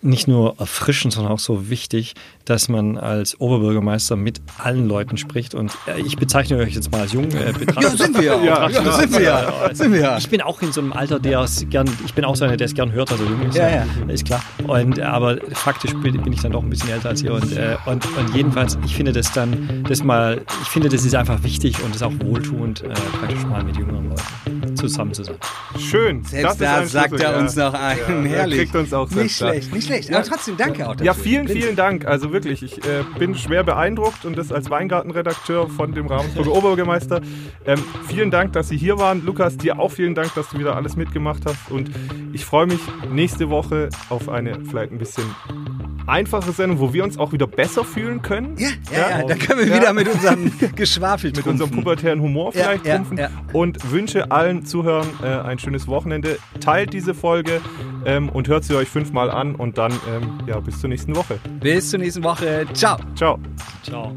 nicht 0.00 0.28
nur 0.28 0.58
erfrischend, 0.58 1.12
sondern 1.12 1.32
auch 1.32 1.38
so 1.38 1.68
wichtig, 1.68 2.14
dass 2.44 2.68
man 2.68 2.98
als 2.98 3.40
Oberbürgermeister 3.40 4.16
mit 4.16 4.40
allen 4.58 4.88
Leuten 4.88 5.16
spricht. 5.16 5.54
Und 5.54 5.72
äh, 5.86 6.00
ich 6.00 6.16
bezeichne 6.16 6.56
euch 6.56 6.74
jetzt 6.74 6.90
mal 6.90 7.02
als 7.02 7.12
jung. 7.12 7.30
Äh, 7.30 7.52
Ja, 7.80 7.90
sind 7.90 8.16
wir 8.16 8.22
ja. 8.24 8.42
Ja, 8.42 8.92
sind 8.92 9.12
wir 9.12 9.22
ja. 9.22 9.74
Sind 9.74 9.92
wir 9.92 10.00
ja. 10.00 10.18
ich 10.18 10.28
bin 10.28 10.40
auch 10.40 10.60
in 10.62 10.72
so 10.72 10.80
einem 10.80 10.92
Alter, 10.92 11.18
der 11.20 11.40
es 11.40 11.66
gern, 11.68 11.88
ich 12.04 12.14
bin 12.14 12.24
auch 12.24 12.36
so 12.36 12.44
einer, 12.44 12.56
der 12.56 12.66
es 12.66 12.74
gern 12.74 12.92
hört, 12.92 13.12
also 13.12 13.24
jung 13.24 13.42
ist. 13.42 13.56
Ja, 13.56 13.68
ja. 13.68 13.86
Ist 14.08 14.26
klar. 14.26 14.42
Und, 14.66 15.00
aber 15.00 15.38
faktisch 15.52 15.92
bin, 15.94 16.20
bin 16.22 16.32
ich 16.32 16.40
dann 16.40 16.52
doch 16.52 16.62
ein 16.62 16.70
bisschen 16.70 16.90
älter 16.90 17.10
als 17.10 17.22
ihr. 17.22 17.32
Und, 17.32 17.52
äh, 17.52 17.76
und, 17.86 18.04
und 18.16 18.34
jedenfalls, 18.34 18.78
ich 18.84 18.94
finde 18.94 19.12
das 19.12 19.32
dann, 19.32 19.84
das 19.88 20.02
mal, 20.02 20.42
ich 20.62 20.68
finde, 20.68 20.88
das 20.88 21.04
ist 21.04 21.14
einfach 21.14 21.42
wichtig 21.42 21.82
und 21.84 21.94
ist 21.94 22.02
auch 22.02 22.12
wohltuend, 22.20 22.82
äh, 22.82 22.88
praktisch 22.88 23.44
mal 23.44 23.62
mit 23.62 23.76
jüngeren 23.76 24.08
Leuten 24.08 24.61
zusammen 24.88 25.14
zu 25.14 25.24
sein. 25.24 25.36
Schön. 25.78 26.24
Selbst 26.24 26.60
da 26.60 26.84
sagt 26.86 27.12
er 27.20 27.32
ja. 27.32 27.38
uns 27.38 27.56
noch 27.56 27.74
einen. 27.74 28.24
Ja, 28.26 28.30
er 28.32 28.38
Herrlich. 28.40 28.58
kriegt 28.58 28.76
uns 28.76 28.92
auch 28.92 29.08
nicht 29.10 29.16
selbst 29.36 29.40
da. 29.40 29.48
schlecht, 29.48 29.72
nicht 29.72 29.86
schlecht. 29.86 30.14
Aber 30.14 30.24
trotzdem, 30.24 30.56
danke 30.56 30.86
auch 30.88 30.92
dafür. 30.92 31.06
Ja, 31.06 31.14
vielen, 31.14 31.48
vielen 31.48 31.76
Dank. 31.76 32.06
Also 32.06 32.32
wirklich, 32.32 32.62
ich 32.62 32.78
äh, 32.78 33.04
bin 33.18 33.34
schwer 33.34 33.62
beeindruckt 33.64 34.24
und 34.24 34.36
das 34.36 34.52
als 34.52 34.70
Weingartenredakteur 34.70 35.68
von 35.68 35.92
dem 35.92 36.06
Ravensburger 36.06 36.52
Oberbürgermeister. 36.52 37.20
Ähm, 37.64 37.82
vielen 38.08 38.30
Dank, 38.30 38.52
dass 38.52 38.68
Sie 38.68 38.76
hier 38.76 38.98
waren. 38.98 39.24
Lukas, 39.24 39.56
dir 39.56 39.78
auch 39.78 39.90
vielen 39.90 40.14
Dank, 40.14 40.34
dass 40.34 40.50
du 40.50 40.58
wieder 40.58 40.76
alles 40.76 40.96
mitgemacht 40.96 41.42
hast. 41.46 41.70
Und 41.70 41.90
ich 42.32 42.44
freue 42.44 42.66
mich 42.66 42.80
nächste 43.10 43.48
Woche 43.50 43.88
auf 44.08 44.28
eine 44.28 44.58
vielleicht 44.64 44.92
ein 44.92 44.98
bisschen 44.98 45.24
einfache 46.06 46.52
Sendung, 46.52 46.80
wo 46.80 46.92
wir 46.92 47.04
uns 47.04 47.18
auch 47.18 47.32
wieder 47.32 47.46
besser 47.46 47.84
fühlen 47.84 48.22
können. 48.22 48.56
Ja, 48.58 48.68
ja, 48.92 49.20
ja, 49.20 49.26
da 49.26 49.34
können 49.36 49.60
wir 49.60 49.68
Ja. 49.68 49.76
wieder 49.76 49.92
mit 49.92 50.08
unserem 50.08 50.52
Geschwafel 50.76 51.32
mit 51.34 51.46
unserem 51.46 51.70
pubertären 51.70 52.20
Humor 52.20 52.52
Ja, 52.54 52.64
vielleicht 52.64 52.86
ja, 52.86 52.96
trumpfen 52.96 53.18
ja. 53.18 53.30
und 53.52 53.90
wünsche 53.92 54.30
allen 54.30 54.64
Zuhörern 54.72 55.08
äh, 55.22 55.26
ein 55.26 55.58
schönes 55.58 55.86
Wochenende. 55.86 56.38
Teilt 56.60 56.94
diese 56.94 57.12
Folge 57.12 57.60
ähm, 58.06 58.30
und 58.30 58.48
hört 58.48 58.64
sie 58.64 58.74
euch 58.74 58.88
fünfmal 58.88 59.30
an 59.30 59.54
und 59.54 59.76
dann 59.76 59.92
ähm, 60.08 60.38
ja 60.46 60.58
bis 60.60 60.80
zur 60.80 60.88
nächsten 60.88 61.14
Woche. 61.14 61.38
Bis 61.60 61.90
zur 61.90 61.98
nächsten 61.98 62.24
Woche. 62.24 62.66
Ciao. 62.72 62.96
Ciao. 63.14 63.38
Ciao. 63.82 64.16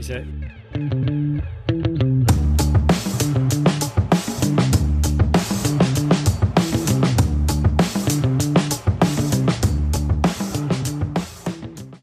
Ja 0.00 1.11